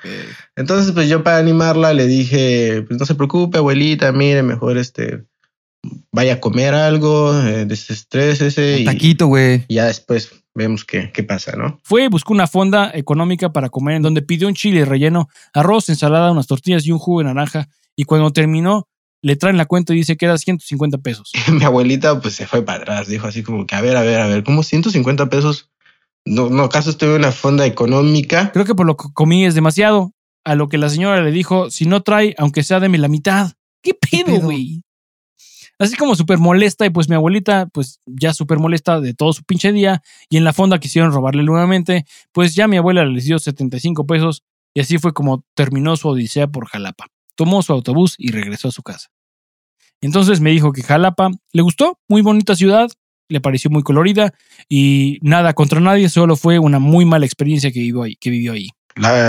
Entonces, 0.56 0.94
pues 0.94 1.10
yo 1.10 1.24
para 1.24 1.38
animarla 1.38 1.94
le 1.94 2.06
dije, 2.06 2.84
pues 2.88 3.00
no 3.00 3.06
se 3.06 3.16
preocupe, 3.16 3.58
abuelita, 3.58 4.12
mire, 4.12 4.44
mejor 4.44 4.78
este, 4.78 5.26
vaya 6.12 6.34
a 6.34 6.40
comer 6.40 6.74
algo, 6.74 7.38
eh, 7.42 7.66
desestrésese 7.66 8.78
un 8.80 8.86
taquito, 8.86 9.28
güey. 9.28 9.66
y 9.68 9.76
ya 9.76 9.86
después 9.86 10.32
vemos 10.56 10.86
qué, 10.86 11.12
qué 11.12 11.24
pasa, 11.24 11.56
¿no? 11.56 11.80
Fue 11.84 12.06
y 12.06 12.08
buscó 12.08 12.34
una 12.34 12.48
fonda 12.48 12.92
económica 12.94 13.52
para 13.52 13.70
comer 13.70 13.96
en 13.96 14.04
donde 14.04 14.22
pidió 14.22 14.48
un 14.48 14.54
chile 14.54 14.86
relleno, 14.86 15.30
arroz, 15.54 15.90
ensalada, 15.90 16.32
unas 16.32 16.48
tortillas 16.48 16.86
y 16.86 16.92
un 16.92 17.00
jugo 17.00 17.20
de 17.20 17.26
naranja. 17.26 17.68
Y 17.96 18.04
cuando 18.06 18.32
terminó, 18.32 18.88
le 19.22 19.36
traen 19.36 19.58
la 19.58 19.66
cuenta 19.66 19.94
y 19.94 19.98
dice 19.98 20.18
que 20.18 20.26
era 20.26 20.38
150 20.38 20.98
pesos. 21.00 21.32
Mi 21.52 21.64
abuelita 21.64 22.20
pues 22.22 22.36
se 22.36 22.46
fue 22.46 22.64
para 22.64 22.82
atrás, 22.82 23.08
dijo 23.08 23.28
así 23.28 23.44
como 23.44 23.66
que, 23.66 23.76
a 23.76 23.82
ver, 23.82 23.98
a 23.98 24.02
ver, 24.02 24.20
a 24.20 24.28
ver, 24.28 24.44
¿cómo 24.44 24.64
150 24.64 25.30
pesos? 25.30 25.70
No, 26.26 26.50
no, 26.50 26.64
¿acaso 26.64 26.90
estoy 26.90 27.10
en 27.10 27.16
una 27.16 27.32
fonda 27.32 27.66
económica? 27.66 28.52
Creo 28.54 28.66
que 28.66 28.76
por 28.76 28.86
lo 28.86 28.96
que 28.96 29.08
comí 29.14 29.46
es 29.46 29.56
demasiado. 29.56 30.14
A 30.46 30.56
lo 30.56 30.68
que 30.68 30.78
la 30.78 30.90
señora 30.90 31.22
le 31.24 31.32
dijo, 31.32 31.72
si 31.72 31.86
no 31.86 32.04
trae, 32.04 32.36
aunque 32.38 32.64
sea 32.64 32.82
deme 32.82 32.98
la 32.98 33.08
mitad. 33.08 33.54
¿Qué 33.82 33.94
pedo? 33.94 34.42
güey? 34.42 34.84
Así 35.80 35.96
como 35.96 36.16
súper 36.16 36.38
molesta 36.38 36.86
y 36.86 36.90
pues 36.90 37.10
mi 37.10 37.16
abuelita, 37.16 37.68
pues 37.74 38.00
ya 38.06 38.34
súper 38.34 38.60
molesta 38.60 39.02
de 39.02 39.14
todo 39.14 39.34
su 39.34 39.44
pinche 39.44 39.72
día 39.72 40.02
y 40.30 40.38
en 40.38 40.44
la 40.44 40.54
fonda 40.54 40.80
quisieron 40.80 41.12
robarle 41.12 41.44
nuevamente, 41.44 42.06
pues 42.32 42.56
ya 42.56 42.68
mi 42.68 42.78
abuela 42.78 43.06
le 43.06 43.22
dio 43.22 43.40
75 43.40 44.06
pesos 44.06 44.44
y 44.74 44.82
así 44.82 44.98
fue 44.98 45.14
como 45.14 45.44
terminó 45.56 45.98
su 45.98 46.10
odisea 46.10 46.48
por 46.48 46.68
Jalapa. 46.68 47.08
Tomó 47.36 47.62
su 47.64 47.74
autobús 47.74 48.16
y 48.18 48.32
regresó 48.32 48.68
a 48.68 48.72
su 48.72 48.84
casa. 48.84 49.10
Entonces 50.02 50.42
me 50.42 50.52
dijo 50.52 50.72
que 50.72 50.84
Jalapa 50.84 51.32
le 51.52 51.62
gustó, 51.62 52.00
muy 52.08 52.22
bonita 52.22 52.56
ciudad, 52.56 52.90
le 53.30 53.42
pareció 53.42 53.72
muy 53.72 53.84
colorida 53.84 54.34
y 54.70 55.18
nada 55.22 55.54
contra 55.54 55.80
nadie, 55.80 56.10
solo 56.10 56.36
fue 56.36 56.60
una 56.60 56.80
muy 56.80 57.06
mala 57.06 57.26
experiencia 57.26 57.72
que 57.72 57.80
vivió 58.30 58.52
ahí. 58.52 58.70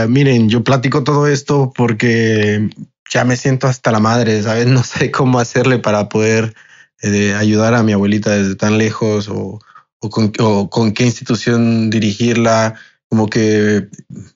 Miren, 0.08 0.48
yo 0.48 0.62
platico 0.62 1.04
todo 1.04 1.26
esto 1.26 1.72
porque 1.74 2.68
ya 3.14 3.24
me 3.24 3.36
siento 3.36 3.68
hasta 3.68 3.92
la 3.92 4.00
madre, 4.00 4.42
¿sabes? 4.42 4.66
No 4.74 4.82
sé 4.82 5.10
cómo 5.10 5.38
hacerle 5.38 5.78
para 5.78 6.08
poder 6.08 6.54
eh, 7.02 7.34
ayudar 7.34 7.74
a 7.74 7.82
mi 7.82 7.92
abuelita 7.92 8.30
desde 8.32 8.56
tan 8.56 8.76
lejos 8.76 9.28
o, 9.30 9.60
con 10.00 10.92
qué 10.92 11.04
institución 11.04 11.88
dirigirla. 11.88 12.74
Como 13.08 13.30
que 13.30 13.88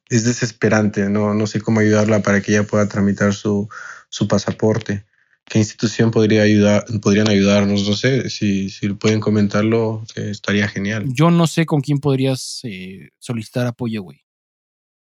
es 0.09 0.25
desesperante, 0.25 1.09
¿no? 1.09 1.35
No 1.35 1.47
sé 1.49 1.61
cómo 1.61 1.81
ayudarla 1.81 2.23
para 2.23 2.41
que 2.41 2.53
ella 2.53 2.63
pueda 2.63 2.89
tramitar 2.89 3.35
su, 3.35 3.69
su 4.09 4.29
pasaporte. 4.29 5.05
¿Qué 5.45 5.59
institución 5.59 6.11
podría 6.11 6.43
ayudar, 6.43 6.85
podrían 7.03 7.29
ayudarnos? 7.29 7.89
No 7.89 7.97
sé, 7.97 8.31
si, 8.31 8.71
si 8.71 8.91
pueden 8.91 9.19
comentarlo, 9.19 10.05
eh, 10.15 10.29
estaría 10.31 10.69
genial. 10.69 11.07
Yo 11.09 11.31
no 11.31 11.47
sé 11.47 11.67
con 11.67 11.81
quién 11.81 11.99
podrías 11.99 12.61
eh, 12.63 13.09
solicitar 13.19 13.67
apoyo, 13.67 14.03
güey. 14.03 14.21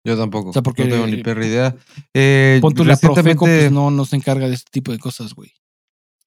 Yo 0.09 0.17
tampoco. 0.17 0.51
O 0.51 0.53
sea, 0.55 0.63
porque- 0.63 0.85
no 0.85 0.91
tengo 0.91 1.07
ni 1.07 1.23
perra 1.23 1.47
idea. 1.47 1.77
Eh, 2.15 2.59
Pon 2.63 2.73
tú 2.73 2.85
la 2.85 2.97
Profeco, 2.97 3.45
pues 3.45 3.71
no, 3.71 3.91
no 3.91 4.05
se 4.07 4.17
encarga 4.17 4.49
de 4.49 4.55
este 4.55 4.71
tipo 4.71 4.91
de 4.91 4.99
cosas, 4.99 5.35
güey. 5.35 5.53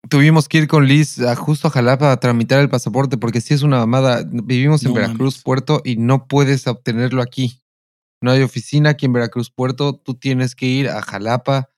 tuvimos 0.10 0.48
que 0.50 0.58
ir 0.60 0.68
con 0.68 0.88
Liz 0.88 1.20
a 1.20 1.36
justo 1.36 1.68
a 1.68 1.72
Jalapa 1.72 2.12
a 2.12 2.20
tramitar 2.20 2.60
el 2.60 2.70
pasaporte 2.70 3.18
porque 3.18 3.40
sí 3.42 3.54
es 3.54 3.62
una 3.62 3.78
mamada. 3.78 4.24
Vivimos 4.30 4.84
en 4.84 4.90
No 4.90 4.96
Veracruz, 4.96 5.36
mames. 5.36 5.44
Puerto 5.44 5.82
y 5.86 5.96
no 5.96 6.28
puedes 6.28 6.68
obtenerlo 6.68 7.22
aquí. 7.22 7.60
No 8.22 8.32
hay 8.32 8.42
oficina 8.44 8.92
aquí 8.92 9.08
en 9.08 9.14
Veracruz, 9.14 9.50
Puerto. 9.52 9.96
Tú 9.96 10.14
tienes 10.16 10.54
que 10.56 10.68
ir 10.68 10.90
a 10.90 11.02
Jalapa, 11.02 11.70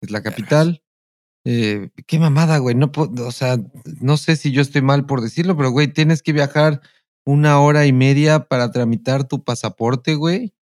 es 0.00 0.10
la 0.10 0.22
capital. 0.22 0.82
Eh, 1.44 1.90
qué 2.06 2.18
mamada, 2.18 2.58
güey. 2.58 2.74
No, 2.74 2.90
o 2.96 3.32
sea, 3.32 3.58
no 4.00 4.16
sé 4.16 4.36
si 4.36 4.50
yo 4.52 4.62
estoy 4.62 4.82
mal 4.82 5.06
por 5.06 5.20
decirlo, 5.20 5.56
pero 5.56 5.70
güey, 5.70 5.88
tienes 5.88 6.22
que 6.22 6.32
viajar 6.32 6.80
una 7.26 7.60
hora 7.60 7.86
y 7.86 7.92
media 7.92 8.44
para 8.46 8.70
tramitar 8.72 9.24
tu 9.28 9.44
pasaporte, 9.44 10.14
güey. 10.14 10.54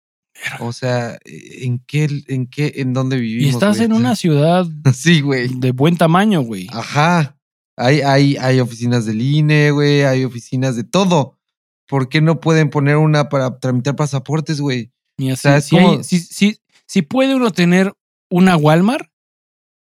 O 0.60 0.72
sea, 0.72 1.18
¿en 1.24 1.78
qué, 1.86 2.08
en 2.28 2.46
qué, 2.46 2.72
en 2.76 2.92
dónde 2.92 3.16
vivimos? 3.18 3.46
Y 3.46 3.48
estás 3.50 3.76
güey? 3.76 3.86
en 3.86 3.92
una 3.92 4.16
ciudad 4.16 4.66
Sí, 4.94 5.20
güey. 5.20 5.48
de 5.58 5.72
buen 5.72 5.96
tamaño, 5.96 6.40
güey. 6.42 6.66
Ajá. 6.72 7.36
Hay, 7.76 8.00
hay, 8.02 8.36
hay 8.36 8.60
oficinas 8.60 9.06
del 9.06 9.20
INE, 9.22 9.70
güey. 9.70 10.02
Hay 10.02 10.24
oficinas 10.24 10.76
de 10.76 10.84
todo. 10.84 11.38
¿Por 11.88 12.08
qué 12.08 12.20
no 12.20 12.40
pueden 12.40 12.70
poner 12.70 12.96
una 12.96 13.28
para 13.28 13.58
tramitar 13.58 13.96
pasaportes, 13.96 14.60
güey? 14.60 14.92
Y 15.18 15.30
así, 15.30 15.42
sea, 15.42 15.56
es 15.58 15.64
si, 15.66 15.76
hay- 15.76 15.84
como- 15.84 16.02
si- 16.04 16.20
si- 16.20 16.58
si 16.86 17.02
puede 17.02 17.34
uno 17.34 17.50
tener 17.50 17.92
una 18.30 18.56
Walmart, 18.56 19.08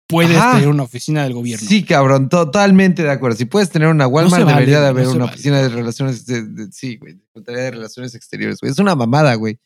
puedes 0.07 0.37
Ajá. 0.37 0.53
tener 0.55 0.69
una 0.69 0.83
oficina 0.83 1.23
del 1.25 1.33
gobierno. 1.35 1.67
Sí, 1.67 1.83
cabrón, 1.83 2.29
totalmente 2.29 3.03
de 3.03 3.11
acuerdo. 3.11 3.37
Si 3.37 3.47
puedes 3.47 3.71
tener 3.71 3.89
una 3.89 4.07
Walmart, 4.07 4.43
vale, 4.45 4.55
debería 4.55 4.81
de 4.81 4.89
haber 4.89 5.05
no 5.07 5.13
una 5.13 5.25
vale. 5.25 5.35
oficina 5.35 5.63
de 5.63 5.69
relaciones, 5.71 6.27
de, 6.27 6.43
de- 6.43 6.73
sí, 6.73 6.97
güey, 6.97 7.19
de 7.35 7.71
Relaciones 7.71 8.15
Exteriores, 8.15 8.59
güey. 8.61 8.71
Es 8.73 8.79
una 8.79 8.95
mamada, 8.95 9.35
güey. 9.35 9.59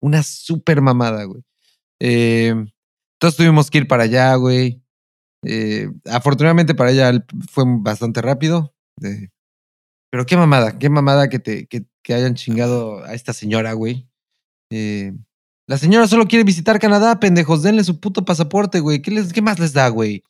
Una 0.00 0.22
súper 0.22 0.80
mamada, 0.80 1.24
güey. 1.24 1.42
Eh, 2.00 2.54
entonces 3.16 3.36
tuvimos 3.36 3.70
que 3.70 3.78
ir 3.78 3.88
para 3.88 4.04
allá, 4.04 4.34
güey. 4.34 4.82
Eh, 5.44 5.88
afortunadamente 6.06 6.74
para 6.74 6.90
ella 6.90 7.24
fue 7.50 7.64
bastante 7.66 8.20
rápido. 8.22 8.74
Pero 10.10 10.26
qué 10.26 10.36
mamada, 10.36 10.78
qué 10.78 10.88
mamada 10.88 11.28
que, 11.28 11.38
te, 11.38 11.66
que, 11.66 11.84
que 12.02 12.14
hayan 12.14 12.34
chingado 12.34 13.04
a 13.04 13.14
esta 13.14 13.32
señora, 13.32 13.72
güey. 13.72 14.08
Eh, 14.70 15.12
la 15.68 15.78
señora 15.78 16.06
solo 16.06 16.26
quiere 16.26 16.44
visitar 16.44 16.78
Canadá, 16.78 17.18
pendejos. 17.18 17.62
Denle 17.62 17.84
su 17.84 18.00
puto 18.00 18.24
pasaporte, 18.24 18.80
güey. 18.80 19.02
¿Qué, 19.02 19.10
les, 19.10 19.32
qué 19.32 19.42
más 19.42 19.58
les 19.58 19.72
da, 19.72 19.88
güey? 19.88 20.22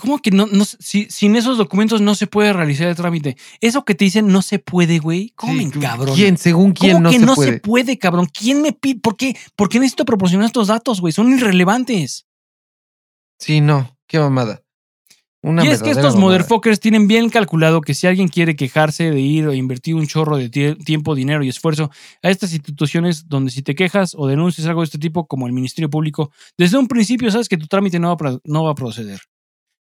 ¿Cómo 0.00 0.18
que 0.18 0.30
no, 0.30 0.46
no 0.46 0.64
si, 0.64 1.06
sin 1.10 1.36
esos 1.36 1.58
documentos 1.58 2.00
no 2.00 2.14
se 2.14 2.26
puede 2.26 2.52
realizar 2.54 2.88
el 2.88 2.96
trámite? 2.96 3.36
Eso 3.60 3.84
que 3.84 3.94
te 3.94 4.06
dicen 4.06 4.28
no 4.28 4.40
se 4.40 4.58
puede, 4.58 4.98
güey. 4.98 5.30
¿Cómo 5.36 5.52
Sí, 5.52 5.70
cabrón? 5.78 6.14
¿Quién? 6.16 6.38
Según 6.38 6.72
quién 6.72 6.94
¿Cómo 6.94 7.04
no 7.04 7.10
que 7.10 7.18
se 7.18 7.26
no 7.26 7.34
puede. 7.34 7.52
se 7.52 7.60
puede, 7.60 7.98
cabrón? 7.98 8.26
¿Quién 8.32 8.62
me 8.62 8.72
pide? 8.72 8.98
¿Por 9.00 9.16
qué? 9.16 9.36
¿Por 9.56 9.68
qué 9.68 9.78
necesito 9.78 10.04
proporcionar 10.06 10.46
estos 10.46 10.68
datos, 10.68 11.00
güey? 11.02 11.12
Son 11.12 11.30
irrelevantes. 11.30 12.26
Sí, 13.38 13.60
no. 13.60 13.96
Qué 14.06 14.18
mamada. 14.18 14.62
Una 15.42 15.64
y 15.64 15.68
es 15.68 15.82
que 15.82 15.90
estos 15.90 16.16
motherfuckers 16.16 16.80
tienen 16.80 17.08
bien 17.08 17.30
calculado 17.30 17.80
que 17.80 17.94
si 17.94 18.06
alguien 18.06 18.28
quiere 18.28 18.56
quejarse 18.56 19.10
de 19.10 19.20
ir 19.20 19.46
o 19.48 19.54
invertir 19.54 19.94
un 19.94 20.06
chorro 20.06 20.36
de 20.36 20.50
tie- 20.50 20.76
tiempo, 20.84 21.14
dinero 21.14 21.42
y 21.42 21.48
esfuerzo 21.48 21.90
a 22.22 22.28
estas 22.28 22.52
instituciones 22.52 23.26
donde 23.26 23.50
si 23.50 23.62
te 23.62 23.74
quejas 23.74 24.14
o 24.14 24.26
denuncias 24.26 24.66
algo 24.66 24.82
de 24.82 24.84
este 24.86 24.98
tipo, 24.98 25.26
como 25.26 25.46
el 25.46 25.54
Ministerio 25.54 25.88
Público, 25.88 26.30
desde 26.58 26.76
un 26.76 26.88
principio 26.88 27.30
sabes 27.30 27.48
que 27.48 27.56
tu 27.56 27.66
trámite 27.66 27.98
no 27.98 28.14
va 28.14 28.38
no 28.44 28.64
va 28.64 28.72
a 28.72 28.74
proceder. 28.74 29.20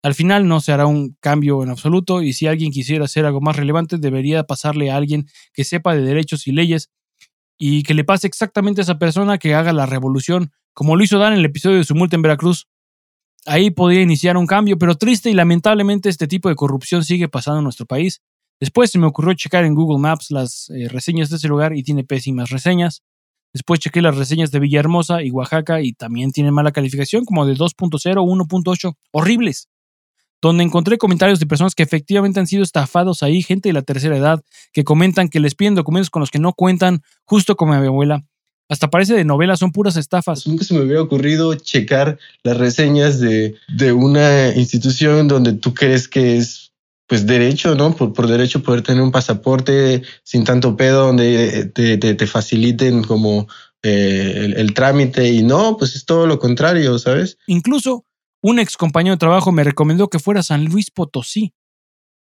Al 0.06 0.14
final 0.14 0.48
no 0.48 0.62
se 0.62 0.72
hará 0.72 0.86
un 0.86 1.18
cambio 1.20 1.64
en 1.64 1.72
absoluto 1.72 2.22
y 2.22 2.34
si 2.34 2.46
alguien 2.46 2.72
quisiera 2.72 3.06
hacer 3.06 3.26
algo 3.26 3.42
más 3.42 3.56
relevante 3.56 3.98
debería 3.98 4.44
pasarle 4.44 4.92
a 4.92 4.98
alguien 4.98 5.26
que 5.52 5.64
sepa 5.64 5.96
de 5.96 6.04
derechos 6.04 6.46
y 6.46 6.52
leyes 6.52 6.92
y 7.58 7.82
que 7.82 7.96
le 7.96 8.04
pase 8.04 8.28
exactamente 8.28 8.82
a 8.82 8.84
esa 8.84 9.00
persona 9.00 9.40
que 9.40 9.56
haga 9.56 9.74
la 9.74 9.88
revolución, 9.88 10.52
como 10.76 10.96
lo 10.96 11.04
hizo 11.04 11.18
Dan 11.18 11.34
en 11.34 11.40
el 11.40 11.46
episodio 11.46 11.78
de 11.78 11.86
su 11.86 11.96
multa 11.96 12.18
en 12.18 12.22
Veracruz. 12.22 12.68
Ahí 13.48 13.72
podría 13.72 14.04
iniciar 14.04 14.38
un 14.38 14.46
cambio, 14.46 14.78
pero 14.78 14.94
triste 14.94 15.32
y 15.32 15.34
lamentablemente 15.34 16.08
este 16.08 16.28
tipo 16.28 16.50
de 16.50 16.56
corrupción 16.56 17.04
sigue 17.04 17.28
pasando 17.28 17.58
en 17.58 17.64
nuestro 17.64 17.88
país. 17.88 18.22
Después 18.60 18.92
se 18.92 19.00
me 19.00 19.08
ocurrió 19.08 19.34
checar 19.34 19.66
en 19.66 19.74
Google 19.74 19.98
Maps 19.98 20.30
las 20.30 20.70
eh, 20.70 20.88
reseñas 20.88 21.32
de 21.32 21.38
ese 21.38 21.48
lugar 21.48 21.76
y 21.76 21.82
tiene 21.82 22.04
pésimas 22.04 22.52
reseñas. 22.52 23.02
Después 23.56 23.80
chequé 23.80 24.04
las 24.04 24.16
reseñas 24.16 24.52
de 24.52 24.60
Villahermosa 24.60 25.24
y 25.24 25.32
Oaxaca 25.32 25.82
y 25.82 25.94
también 25.94 26.32
tiene 26.32 26.52
mala 26.52 26.72
calificación, 26.72 27.26
como 27.26 27.48
de 27.48 27.56
2.0 27.56 28.18
o 28.20 28.24
1.8. 28.24 28.94
Horribles. 29.12 29.68
Donde 30.46 30.64
encontré 30.64 31.00
comentarios 31.00 31.40
de 31.40 31.48
personas 31.48 31.74
que 31.74 31.82
efectivamente 31.82 32.40
han 32.40 32.46
sido 32.46 32.62
estafados 32.62 33.24
ahí, 33.24 33.42
gente 33.42 33.70
de 33.70 33.74
la 33.74 33.82
tercera 33.82 34.16
edad, 34.16 34.44
que 34.74 34.84
comentan 34.84 35.28
que 35.28 35.40
les 35.40 35.56
piden 35.56 35.74
documentos 35.74 36.12
con 36.12 36.20
los 36.20 36.30
que 36.30 36.38
no 36.38 36.54
cuentan, 36.54 37.02
justo 37.24 37.56
como 37.56 37.74
mi 37.74 37.88
abuela. 37.88 38.24
Hasta 38.70 38.92
parece 38.92 39.16
de 39.16 39.26
novela, 39.26 39.58
son 39.58 39.72
puras 39.72 39.98
estafas. 39.98 40.44
Pues 40.44 40.48
nunca 40.48 40.64
se 40.64 40.76
me 40.76 40.82
hubiera 40.82 41.02
ocurrido 41.02 41.56
checar 41.56 42.20
las 42.44 42.58
reseñas 42.58 43.20
de, 43.20 43.56
de 43.76 43.92
una 43.92 44.50
institución 44.56 45.28
donde 45.28 45.54
tú 45.54 45.74
crees 45.74 46.08
que 46.08 46.38
es 46.38 46.74
pues 47.08 47.26
derecho, 47.26 47.74
¿no? 47.74 47.96
Por, 47.96 48.14
por 48.14 48.28
derecho 48.28 48.62
poder 48.62 48.84
tener 48.84 49.02
un 49.02 49.12
pasaporte 49.12 50.04
sin 50.22 50.44
tanto 50.44 50.78
pedo, 50.78 51.08
donde 51.08 51.72
te, 51.74 51.98
te, 51.98 52.14
te 52.14 52.28
faciliten 52.28 53.04
como 53.04 53.48
eh, 53.82 54.34
el, 54.46 54.54
el 54.58 54.76
trámite 54.76 55.28
y 55.28 55.42
no, 55.42 55.76
pues 55.76 55.96
es 55.96 56.06
todo 56.06 56.28
lo 56.28 56.38
contrario, 56.38 57.00
¿sabes? 57.00 57.40
Incluso 57.48 58.06
un 58.48 58.60
ex 58.60 58.78
compañero 58.78 59.16
de 59.16 59.20
trabajo 59.20 59.52
me 59.52 59.64
recomendó 59.64 60.08
que 60.08 60.20
fuera 60.20 60.42
a 60.42 60.44
San 60.44 60.66
Luis 60.66 60.92
Potosí, 60.92 61.56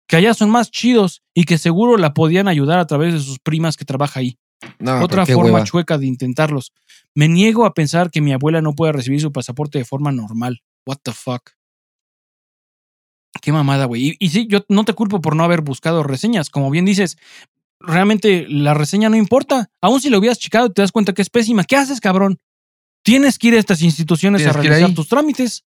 que 0.07 0.17
allá 0.17 0.33
son 0.33 0.49
más 0.49 0.69
chidos 0.69 1.23
y 1.33 1.45
que 1.45 1.57
seguro 1.57 1.95
la 1.95 2.13
podían 2.13 2.49
ayudar 2.49 2.79
a 2.79 2.85
través 2.85 3.13
de 3.13 3.21
sus 3.21 3.39
primas 3.39 3.77
que 3.77 3.85
trabaja 3.85 4.19
ahí. 4.19 4.37
No, 4.77 5.01
Otra 5.01 5.25
forma 5.25 5.53
hueva. 5.53 5.63
chueca 5.63 5.97
de 5.97 6.07
intentarlos. 6.07 6.73
Me 7.15 7.29
niego 7.29 7.65
a 7.65 7.73
pensar 7.73 8.11
que 8.11 8.19
mi 8.19 8.33
abuela 8.33 8.61
no 8.61 8.73
pueda 8.73 8.91
recibir 8.91 9.21
su 9.21 9.31
pasaporte 9.31 9.77
de 9.77 9.85
forma 9.85 10.11
normal. 10.11 10.61
What 10.85 10.97
the 11.01 11.13
fuck. 11.13 11.51
Qué 13.41 13.53
mamada, 13.53 13.85
güey. 13.85 14.09
Y, 14.09 14.15
y 14.19 14.29
sí, 14.31 14.47
yo 14.49 14.65
no 14.67 14.83
te 14.83 14.93
culpo 14.93 15.21
por 15.21 15.37
no 15.37 15.45
haber 15.45 15.61
buscado 15.61 16.03
reseñas. 16.03 16.49
Como 16.49 16.69
bien 16.69 16.83
dices, 16.83 17.17
realmente 17.79 18.45
la 18.49 18.73
reseña 18.73 19.07
no 19.09 19.15
importa. 19.15 19.71
Aún 19.81 20.01
si 20.01 20.09
lo 20.09 20.19
hubieras 20.19 20.39
checado 20.39 20.67
y 20.67 20.73
te 20.73 20.81
das 20.81 20.91
cuenta 20.91 21.13
que 21.13 21.21
es 21.21 21.29
pésima. 21.29 21.63
¿Qué 21.63 21.77
haces, 21.77 22.01
cabrón? 22.01 22.37
Tienes 23.01 23.39
que 23.39 23.47
ir 23.47 23.53
a 23.55 23.59
estas 23.59 23.81
instituciones 23.81 24.45
a 24.45 24.51
realizar 24.51 24.93
tus 24.93 25.07
trámites. 25.07 25.63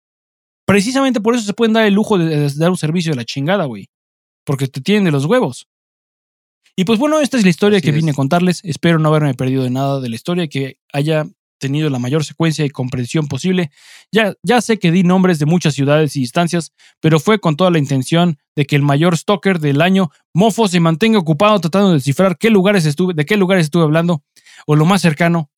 Precisamente 0.72 1.19
por 1.19 1.36
eso 1.36 1.43
se 1.43 1.53
pueden 1.53 1.74
dar 1.74 1.86
el 1.86 1.93
lujo 1.93 2.17
de, 2.17 2.26
de 2.28 2.49
dar 2.55 2.69
un 2.69 2.78
servicio 2.78 3.11
de 3.11 3.17
la 3.17 3.26
chingada, 3.26 3.65
güey. 3.65 3.89
Porque 4.45 4.69
te 4.69 4.80
tienen 4.80 5.03
de 5.03 5.11
los 5.11 5.26
huevos. 5.26 5.67
Y 6.78 6.86
pues 6.86 6.97
bueno, 6.97 7.19
esta 7.19 7.36
es 7.36 7.43
la 7.43 7.49
historia 7.49 7.80
Así 7.80 7.88
que 7.88 7.91
vine 7.91 8.11
a 8.11 8.13
contarles. 8.13 8.61
Espero 8.63 8.97
no 8.97 9.09
haberme 9.09 9.34
perdido 9.34 9.63
de 9.63 9.69
nada 9.69 9.99
de 9.99 10.07
la 10.07 10.15
historia, 10.15 10.47
que 10.47 10.78
haya 10.93 11.26
tenido 11.59 11.89
la 11.89 11.99
mayor 11.99 12.24
secuencia 12.24 12.63
y 12.63 12.69
comprensión 12.69 13.28
posible. 13.28 13.69
Ya, 14.13 14.34
ya 14.43 14.61
sé 14.61 14.80
que 14.80 14.93
di 14.93 15.03
nombres 15.03 15.39
de 15.39 15.45
muchas 15.45 15.74
ciudades 15.74 16.15
y 16.15 16.22
distancias, 16.22 16.72
pero 17.01 17.19
fue 17.19 17.39
con 17.39 17.57
toda 17.57 17.69
la 17.69 17.78
intención 17.78 18.39
de 18.55 18.65
que 18.65 18.78
el 18.78 18.82
mayor 18.82 19.17
stalker 19.17 19.59
del 19.59 19.82
año, 19.82 20.09
Mofo, 20.34 20.69
se 20.69 20.80
mantenga 20.80 21.19
ocupado 21.19 21.59
tratando 21.59 21.89
de 21.89 21.95
descifrar 21.95 22.38
qué 22.38 22.49
lugares 22.49 22.86
estuve, 22.86 23.13
de 23.13 23.26
qué 23.26 23.36
lugares 23.36 23.65
estuve 23.65 23.84
hablando, 23.84 24.24
o 24.65 24.78
lo 24.78 24.86
más 24.86 25.01
cercano. 25.01 25.51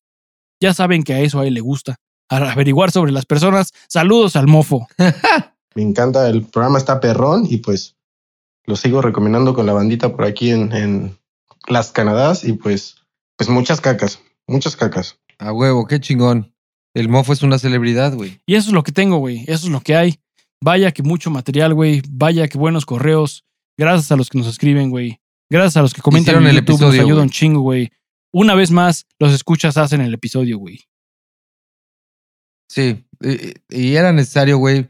Ya 0.60 0.74
saben 0.74 1.04
que 1.04 1.14
a 1.14 1.20
eso 1.20 1.38
a 1.38 1.46
él 1.46 1.54
le 1.54 1.60
gusta. 1.60 2.00
A 2.28 2.36
averiguar 2.52 2.90
sobre 2.90 3.12
las 3.12 3.26
personas. 3.26 3.72
Saludos 3.88 4.36
al 4.36 4.46
Mofo. 4.46 4.88
Me 5.74 5.82
encanta, 5.82 6.28
el 6.28 6.42
programa 6.44 6.78
está 6.78 7.00
perrón 7.00 7.46
y 7.48 7.58
pues 7.58 7.96
lo 8.64 8.76
sigo 8.76 9.02
recomendando 9.02 9.54
con 9.54 9.66
la 9.66 9.72
bandita 9.72 10.14
por 10.14 10.24
aquí 10.24 10.50
en, 10.50 10.72
en 10.72 11.18
las 11.66 11.90
Canadás 11.92 12.44
y 12.44 12.52
pues, 12.54 12.96
pues 13.36 13.50
muchas 13.50 13.80
cacas, 13.80 14.20
muchas 14.46 14.76
cacas. 14.76 15.18
A 15.38 15.52
huevo, 15.52 15.86
qué 15.86 16.00
chingón. 16.00 16.54
El 16.94 17.08
mofo 17.08 17.32
es 17.32 17.42
una 17.42 17.58
celebridad, 17.58 18.14
güey. 18.14 18.40
Y 18.46 18.54
eso 18.54 18.68
es 18.68 18.72
lo 18.72 18.84
que 18.84 18.92
tengo, 18.92 19.18
güey. 19.18 19.40
Eso 19.48 19.66
es 19.66 19.72
lo 19.72 19.80
que 19.80 19.96
hay. 19.96 20.20
Vaya 20.62 20.92
que 20.92 21.02
mucho 21.02 21.28
material, 21.30 21.74
güey. 21.74 22.00
Vaya 22.08 22.46
que 22.46 22.56
buenos 22.56 22.86
correos. 22.86 23.44
Gracias 23.76 24.12
a 24.12 24.16
los 24.16 24.28
que 24.30 24.38
nos 24.38 24.46
escriben, 24.46 24.90
güey. 24.90 25.20
Gracias 25.50 25.76
a 25.76 25.82
los 25.82 25.92
que 25.92 26.00
comentan 26.00 26.34
Hicieron 26.36 26.44
en 26.44 26.50
el 26.50 26.56
YouTube. 26.58 26.74
episodio, 26.76 26.92
nos 26.92 27.04
ayuda 27.04 27.14
güey. 27.16 27.22
un 27.24 27.30
chingo, 27.30 27.60
güey. 27.60 27.90
Una 28.32 28.54
vez 28.54 28.70
más, 28.70 29.06
los 29.18 29.32
escuchas 29.32 29.76
hacen 29.76 30.00
el 30.00 30.14
episodio, 30.14 30.58
güey. 30.58 30.80
Sí, 32.74 33.06
y, 33.70 33.94
era 33.94 34.12
necesario, 34.12 34.58
güey, 34.58 34.88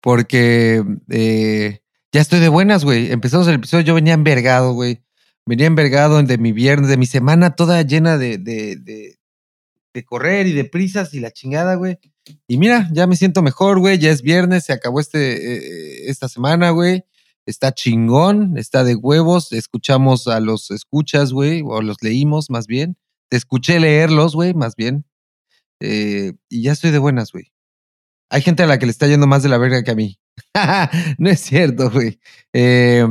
porque 0.00 0.84
eh, 1.10 1.80
ya 2.12 2.20
estoy 2.20 2.38
de 2.38 2.48
buenas, 2.48 2.84
güey. 2.84 3.10
Empezamos 3.10 3.48
el 3.48 3.56
episodio, 3.56 3.82
yo 3.82 3.94
venía 3.96 4.14
envergado, 4.14 4.72
güey. 4.72 5.02
Venía 5.44 5.66
envergado 5.66 6.22
de 6.22 6.38
mi 6.38 6.52
viernes, 6.52 6.88
de 6.88 6.96
mi 6.96 7.06
semana 7.06 7.56
toda 7.56 7.82
llena 7.82 8.18
de, 8.18 8.38
de, 8.38 8.76
de, 8.76 9.18
de 9.92 10.04
correr 10.04 10.46
y 10.46 10.52
de 10.52 10.64
prisas 10.64 11.12
y 11.12 11.18
la 11.18 11.32
chingada, 11.32 11.74
güey. 11.74 11.98
Y 12.46 12.56
mira, 12.56 12.88
ya 12.92 13.08
me 13.08 13.16
siento 13.16 13.42
mejor, 13.42 13.80
güey. 13.80 13.98
Ya 13.98 14.12
es 14.12 14.22
viernes, 14.22 14.66
se 14.66 14.72
acabó 14.72 15.00
este, 15.00 15.56
eh, 15.56 16.08
esta 16.08 16.28
semana, 16.28 16.70
güey. 16.70 17.04
Está 17.46 17.74
chingón, 17.74 18.56
está 18.58 18.84
de 18.84 18.94
huevos. 18.94 19.50
Escuchamos 19.50 20.28
a 20.28 20.38
los 20.38 20.70
escuchas, 20.70 21.32
güey, 21.32 21.64
o 21.66 21.82
los 21.82 21.96
leímos 22.00 22.48
más 22.48 22.68
bien. 22.68 22.96
Te 23.28 23.36
escuché 23.36 23.80
leerlos, 23.80 24.36
güey, 24.36 24.54
más 24.54 24.76
bien. 24.76 25.04
Eh, 25.80 26.32
y 26.48 26.62
ya 26.62 26.72
estoy 26.72 26.90
de 26.90 26.98
buenas, 26.98 27.32
güey. 27.32 27.52
Hay 28.30 28.42
gente 28.42 28.62
a 28.62 28.66
la 28.66 28.78
que 28.78 28.86
le 28.86 28.92
está 28.92 29.06
yendo 29.06 29.26
más 29.26 29.42
de 29.42 29.48
la 29.48 29.58
verga 29.58 29.82
que 29.82 29.90
a 29.90 29.94
mí. 29.94 30.18
no 31.18 31.30
es 31.30 31.40
cierto, 31.40 31.90
güey. 31.90 32.18
Eh, 32.52 33.06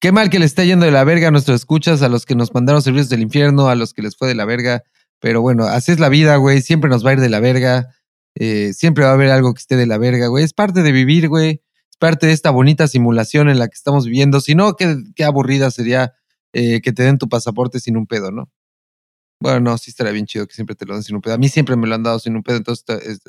qué 0.00 0.12
mal 0.12 0.30
que 0.30 0.38
le 0.38 0.46
está 0.46 0.64
yendo 0.64 0.86
de 0.86 0.92
la 0.92 1.04
verga 1.04 1.28
a 1.28 1.30
nuestros 1.30 1.60
escuchas, 1.60 2.02
a 2.02 2.08
los 2.08 2.26
que 2.26 2.34
nos 2.34 2.52
mandaron 2.54 2.82
servicios 2.82 3.10
del 3.10 3.22
infierno, 3.22 3.68
a 3.68 3.74
los 3.74 3.94
que 3.94 4.02
les 4.02 4.16
fue 4.16 4.28
de 4.28 4.34
la 4.34 4.44
verga. 4.44 4.82
Pero 5.20 5.42
bueno, 5.42 5.64
así 5.64 5.92
es 5.92 6.00
la 6.00 6.08
vida, 6.08 6.36
güey. 6.36 6.62
Siempre 6.62 6.90
nos 6.90 7.04
va 7.04 7.10
a 7.10 7.12
ir 7.14 7.20
de 7.20 7.28
la 7.28 7.40
verga. 7.40 7.94
Eh, 8.34 8.72
siempre 8.72 9.04
va 9.04 9.10
a 9.10 9.14
haber 9.14 9.30
algo 9.30 9.52
que 9.54 9.60
esté 9.60 9.76
de 9.76 9.86
la 9.86 9.98
verga, 9.98 10.28
güey. 10.28 10.44
Es 10.44 10.54
parte 10.54 10.82
de 10.82 10.92
vivir, 10.92 11.28
güey. 11.28 11.62
Es 11.90 11.96
parte 11.98 12.26
de 12.26 12.32
esta 12.32 12.50
bonita 12.50 12.88
simulación 12.88 13.50
en 13.50 13.58
la 13.58 13.68
que 13.68 13.76
estamos 13.76 14.06
viviendo. 14.06 14.40
Si 14.40 14.54
no, 14.54 14.74
qué, 14.74 15.24
aburrida 15.24 15.70
sería 15.70 16.14
que 16.52 16.92
te 16.92 17.04
den 17.04 17.18
tu 17.18 17.28
pasaporte 17.28 17.78
sin 17.78 17.96
un 17.96 18.06
pedo, 18.06 18.32
¿no? 18.32 18.50
Bueno, 19.40 19.60
no, 19.60 19.78
sí 19.78 19.90
estaría 19.90 20.12
bien 20.12 20.26
chido 20.26 20.46
que 20.46 20.54
siempre 20.54 20.76
te 20.76 20.84
lo 20.84 20.92
den 20.94 21.02
sin 21.02 21.16
un 21.16 21.22
pedo. 21.22 21.34
A 21.34 21.38
mí 21.38 21.48
siempre 21.48 21.74
me 21.74 21.86
lo 21.86 21.94
han 21.94 22.02
dado 22.02 22.18
sin 22.18 22.36
un 22.36 22.42
pedo, 22.42 22.58
entonces 22.58 22.84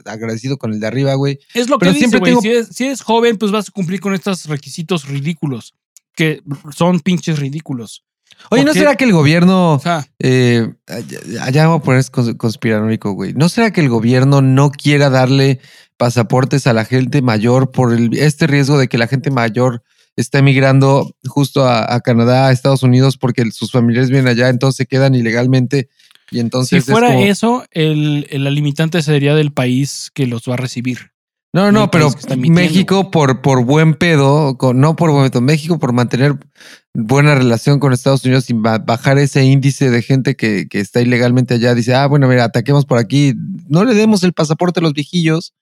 agradecido 0.05 0.57
con 0.57 0.73
el 0.73 0.79
de 0.81 0.87
arriba, 0.87 1.13
güey. 1.15 1.39
Es 1.53 1.69
lo 1.69 1.77
que 1.77 1.85
Pero 1.85 1.93
dice, 1.93 1.99
siempre 2.09 2.19
güey. 2.19 2.31
tengo- 2.31 2.41
Si, 2.41 2.49
eres, 2.49 2.67
si 2.67 2.85
eres 2.85 3.01
joven, 3.01 3.37
pues 3.37 3.51
vas 3.51 3.69
a 3.69 3.71
cumplir 3.71 4.01
con 4.01 4.13
estos 4.13 4.45
requisitos 4.47 5.07
ridículos. 5.07 5.73
Que 6.13 6.41
son 6.75 6.99
pinches 6.99 7.39
ridículos. 7.39 8.03
Oye, 8.49 8.65
¿no 8.65 8.73
será 8.73 8.95
que 8.95 9.05
el 9.05 9.13
gobierno, 9.13 9.75
O 9.75 9.79
sea, 9.79 10.05
eh, 10.19 10.67
allá- 10.87 11.67
voy 11.67 11.77
a 11.77 11.81
poner 11.81 12.01
cons- 12.05 12.35
conspiranoico, 12.35 13.11
güey, 13.13 13.33
¿no 13.33 13.47
será 13.49 13.71
que 13.71 13.81
el 13.81 13.87
gobierno 13.89 14.41
no 14.41 14.71
quiera 14.71 15.09
darle 15.09 15.59
pasaportes 15.97 16.65
a 16.67 16.73
la 16.73 16.83
gente 16.85 17.21
mayor 17.21 17.71
por 17.71 17.93
el- 17.93 18.17
este 18.17 18.47
riesgo 18.47 18.77
de 18.77 18.87
que 18.87 18.97
la 18.97 19.07
gente 19.07 19.31
mayor 19.31 19.83
está 20.15 20.39
emigrando 20.39 21.15
justo 21.25 21.65
a, 21.65 21.93
a 21.93 22.01
Canadá, 22.01 22.47
a 22.47 22.51
Estados 22.51 22.83
Unidos, 22.83 23.17
porque 23.17 23.49
sus 23.51 23.71
familiares 23.71 24.09
vienen 24.09 24.27
allá, 24.27 24.49
entonces 24.49 24.77
se 24.77 24.85
quedan 24.85 25.15
ilegalmente 25.15 25.89
y 26.31 26.39
entonces 26.39 26.69
si 26.69 26.75
es 26.77 26.85
fuera 26.85 27.07
como- 27.07 27.23
eso, 27.25 27.65
el, 27.71 28.25
la 28.31 28.49
limitante 28.49 29.01
sería 29.01 29.35
del 29.35 29.51
país 29.51 30.09
que 30.13 30.25
los 30.27 30.43
va 30.49 30.53
a 30.55 30.57
recibir. 30.57 31.11
No, 31.53 31.65
No 31.65 31.71
no, 31.81 31.91
pero 31.91 32.09
México 32.37 33.11
por, 33.11 33.41
por 33.41 33.65
buen 33.65 33.93
pedo, 33.95 34.57
con- 34.57 34.79
no 34.79 34.95
por 34.95 35.11
buen 35.11 35.29
pedo, 35.29 35.41
México 35.41 35.79
por 35.79 35.91
mantener 35.91 36.35
buena 36.93 37.35
relación 37.35 37.79
con 37.79 37.91
Estados 37.91 38.23
Unidos 38.23 38.49
y 38.49 38.53
ba- 38.53 38.77
bajar 38.79 39.17
ese 39.17 39.43
índice 39.43 39.89
de 39.89 40.01
gente 40.01 40.35
que, 40.37 40.67
que 40.69 40.79
está 40.79 41.01
ilegalmente 41.01 41.55
allá, 41.55 41.75
dice, 41.75 41.93
ah, 41.93 42.07
bueno, 42.07 42.29
mira, 42.29 42.45
ataquemos 42.45 42.85
por 42.85 42.97
aquí, 42.99 43.33
no 43.67 43.83
le 43.83 43.93
demos 43.95 44.23
el 44.23 44.31
pasaporte 44.31 44.79
a 44.79 44.83
los 44.83 44.93
viejillos. 44.93 45.53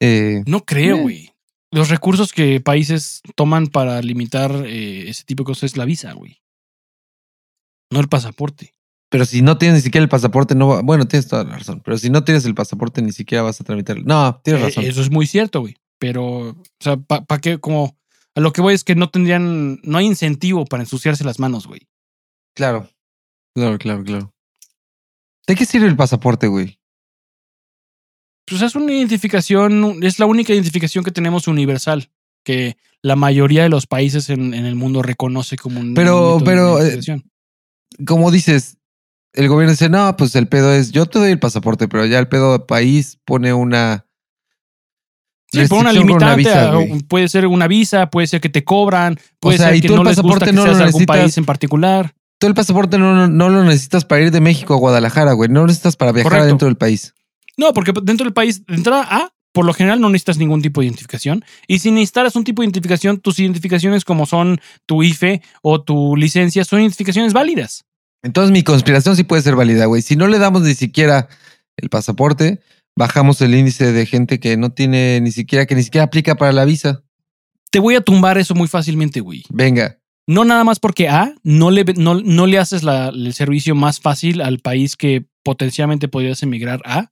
Eh, 0.00 0.42
No 0.46 0.64
creo, 0.64 0.96
Eh. 0.96 1.00
güey. 1.02 1.30
Los 1.72 1.90
recursos 1.90 2.32
que 2.32 2.60
países 2.60 3.20
toman 3.36 3.68
para 3.68 4.02
limitar 4.02 4.50
eh, 4.66 5.08
ese 5.08 5.22
tipo 5.22 5.44
de 5.44 5.46
cosas 5.46 5.62
es 5.70 5.76
la 5.76 5.84
visa, 5.84 6.12
güey. 6.14 6.40
No 7.92 8.00
el 8.00 8.08
pasaporte. 8.08 8.74
Pero 9.10 9.24
si 9.26 9.42
no 9.42 9.58
tienes 9.58 9.76
ni 9.78 9.82
siquiera 9.82 10.02
el 10.02 10.08
pasaporte, 10.08 10.54
no 10.54 10.68
va- 10.68 10.80
bueno, 10.82 11.06
tienes 11.06 11.28
toda 11.28 11.44
la 11.44 11.58
razón, 11.58 11.82
pero 11.84 11.98
si 11.98 12.08
no 12.08 12.24
tienes 12.24 12.44
el 12.46 12.54
pasaporte, 12.54 13.02
ni 13.02 13.12
siquiera 13.12 13.42
vas 13.42 13.60
a 13.60 13.64
tramitarlo. 13.64 14.02
No, 14.06 14.40
tienes 14.42 14.62
Eh, 14.62 14.64
razón. 14.66 14.84
Eso 14.84 15.02
es 15.02 15.10
muy 15.10 15.26
cierto, 15.26 15.60
güey. 15.60 15.76
Pero, 15.98 16.24
o 16.50 16.62
sea, 16.80 16.96
¿para 16.96 17.40
qué? 17.42 17.58
Como, 17.58 17.98
a 18.34 18.40
lo 18.40 18.52
que 18.54 18.62
voy 18.62 18.72
es 18.72 18.84
que 18.84 18.94
no 18.94 19.10
tendrían, 19.10 19.80
no 19.82 19.98
hay 19.98 20.06
incentivo 20.06 20.64
para 20.64 20.82
ensuciarse 20.82 21.24
las 21.24 21.38
manos, 21.38 21.66
güey. 21.66 21.82
Claro, 22.54 22.88
claro, 23.54 23.76
claro, 23.78 24.02
claro. 24.02 24.32
¿De 25.46 25.54
qué 25.56 25.66
sirve 25.66 25.88
el 25.88 25.96
pasaporte, 25.96 26.46
güey? 26.46 26.78
Pues 28.46 28.62
es 28.62 28.74
una 28.74 28.92
identificación, 28.92 30.02
es 30.02 30.18
la 30.18 30.26
única 30.26 30.52
identificación 30.52 31.04
que 31.04 31.12
tenemos 31.12 31.46
universal, 31.48 32.10
que 32.44 32.76
la 33.02 33.14
mayoría 33.16 33.62
de 33.62 33.68
los 33.68 33.86
países 33.86 34.28
en, 34.30 34.54
en 34.54 34.66
el 34.66 34.74
mundo 34.74 35.02
reconoce 35.02 35.56
como 35.56 35.80
un 35.80 35.94
Pero- 35.94 36.38
de 36.38 36.44
pero, 36.44 36.82
eh, 36.84 37.00
como 38.06 38.30
dices, 38.30 38.78
el 39.32 39.48
gobierno 39.48 39.72
dice, 39.72 39.88
no, 39.88 40.16
pues 40.16 40.34
el 40.36 40.48
pedo 40.48 40.72
es, 40.72 40.90
yo 40.92 41.06
te 41.06 41.18
doy 41.18 41.30
el 41.30 41.38
pasaporte, 41.38 41.88
pero 41.88 42.04
ya 42.06 42.18
el 42.18 42.28
pedo 42.28 42.66
país 42.66 43.18
pone 43.24 43.52
una... 43.52 44.06
Sí, 45.52 45.66
por 45.68 45.80
una 45.80 45.92
limitante, 45.92 46.36
visa, 46.36 46.70
a- 46.70 46.74
güey. 46.76 47.00
puede 47.02 47.28
ser 47.28 47.46
una 47.48 47.66
visa, 47.66 48.08
puede 48.08 48.28
ser 48.28 48.40
que 48.40 48.48
te 48.48 48.62
cobran, 48.62 49.18
puede 49.40 49.58
sea, 49.58 49.68
ser 49.68 49.76
y 49.76 49.80
que 49.80 49.88
tú 49.88 49.94
el 49.94 49.98
no 49.98 50.04
les 50.04 50.16
gusta 50.16 50.22
pasaporte 50.22 50.46
que 50.46 50.52
no 50.52 50.60
lo 50.60 50.66
seas 50.68 50.78
de 50.78 50.84
algún 50.84 51.06
país 51.06 51.36
en 51.38 51.44
particular. 51.44 52.14
Tú 52.38 52.46
el 52.46 52.54
pasaporte 52.54 52.98
no, 52.98 53.14
no, 53.14 53.26
no 53.28 53.48
lo 53.50 53.64
necesitas 53.64 54.04
para 54.04 54.22
ir 54.22 54.30
de 54.30 54.40
México 54.40 54.74
a 54.74 54.78
Guadalajara, 54.78 55.32
güey. 55.32 55.48
No 55.48 55.60
lo 55.60 55.66
necesitas 55.66 55.96
para 55.96 56.12
viajar 56.12 56.30
Correcto. 56.30 56.46
dentro 56.48 56.66
del 56.68 56.76
país. 56.76 57.14
No, 57.56 57.72
porque 57.74 57.92
dentro 58.02 58.24
del 58.24 58.32
país, 58.32 58.64
de 58.64 58.76
entrada 58.76 59.06
A, 59.10 59.32
por 59.52 59.64
lo 59.64 59.74
general 59.74 60.00
no 60.00 60.08
necesitas 60.08 60.38
ningún 60.38 60.62
tipo 60.62 60.80
de 60.80 60.86
identificación. 60.86 61.44
Y 61.66 61.80
si 61.80 61.90
necesitas 61.90 62.36
un 62.36 62.44
tipo 62.44 62.62
de 62.62 62.66
identificación, 62.66 63.18
tus 63.18 63.40
identificaciones 63.40 64.04
como 64.04 64.26
son 64.26 64.60
tu 64.86 65.02
IFE 65.02 65.42
o 65.62 65.82
tu 65.82 66.16
licencia 66.16 66.64
son 66.64 66.80
identificaciones 66.80 67.32
válidas. 67.32 67.84
Entonces 68.22 68.52
mi 68.52 68.62
conspiración 68.62 69.16
sí 69.16 69.24
puede 69.24 69.42
ser 69.42 69.56
válida, 69.56 69.86
güey. 69.86 70.02
Si 70.02 70.16
no 70.16 70.28
le 70.28 70.38
damos 70.38 70.62
ni 70.62 70.74
siquiera 70.74 71.28
el 71.76 71.88
pasaporte, 71.88 72.60
bajamos 72.96 73.40
el 73.40 73.54
índice 73.54 73.92
de 73.92 74.06
gente 74.06 74.40
que 74.40 74.56
no 74.56 74.70
tiene 74.72 75.20
ni 75.20 75.32
siquiera, 75.32 75.66
que 75.66 75.74
ni 75.74 75.82
siquiera 75.82 76.04
aplica 76.04 76.34
para 76.34 76.52
la 76.52 76.64
visa. 76.64 77.02
Te 77.70 77.78
voy 77.78 77.94
a 77.94 78.00
tumbar 78.02 78.36
eso 78.36 78.54
muy 78.54 78.68
fácilmente, 78.68 79.20
güey. 79.20 79.44
Venga. 79.48 79.98
No 80.26 80.44
nada 80.44 80.64
más 80.64 80.78
porque 80.78 81.08
A, 81.08 81.34
no 81.42 81.70
le, 81.70 81.84
no, 81.96 82.14
no 82.20 82.46
le 82.46 82.58
haces 82.58 82.82
la- 82.82 83.08
el 83.08 83.32
servicio 83.32 83.74
más 83.74 84.00
fácil 84.00 84.40
al 84.42 84.58
país 84.60 84.96
que 84.96 85.24
potencialmente 85.42 86.08
podrías 86.08 86.42
emigrar 86.42 86.82
a, 86.84 87.10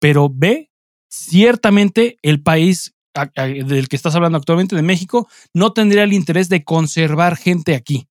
pero 0.00 0.30
B, 0.32 0.70
ciertamente 1.10 2.18
el 2.22 2.42
país 2.42 2.94
del 3.34 3.88
que 3.88 3.96
estás 3.96 4.14
hablando 4.14 4.38
actualmente, 4.38 4.76
de 4.76 4.82
México, 4.82 5.28
no 5.52 5.72
tendría 5.72 6.04
el 6.04 6.12
interés 6.12 6.48
de 6.48 6.62
conservar 6.64 7.36
gente 7.36 7.74
aquí. 7.74 8.07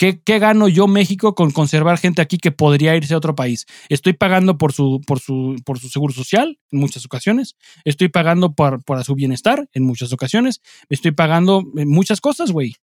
¿Qué, 0.00 0.38
gano 0.38 0.66
yo, 0.66 0.86
México, 0.86 1.34
con 1.34 1.50
conservar 1.50 1.98
gente 1.98 2.22
aquí 2.22 2.38
que 2.38 2.52
podría 2.52 2.96
irse 2.96 3.12
a 3.12 3.18
otro 3.18 3.34
país? 3.34 3.66
Estoy 3.90 4.14
pagando 4.14 4.56
por 4.56 4.72
su, 4.72 5.02
por 5.06 5.20
su, 5.20 5.56
por 5.62 5.78
su 5.78 5.90
seguro 5.90 6.14
social 6.14 6.58
en 6.70 6.80
muchas 6.80 7.04
ocasiones. 7.04 7.54
Estoy 7.84 8.08
pagando 8.08 8.54
por, 8.54 8.82
para 8.82 9.04
su 9.04 9.14
bienestar 9.14 9.68
en 9.74 9.84
muchas 9.84 10.14
ocasiones. 10.14 10.62
Estoy 10.88 11.10
pagando 11.10 11.64
eh, 11.76 11.84
muchas 11.84 12.22
cosas, 12.22 12.50
güey. 12.50 12.76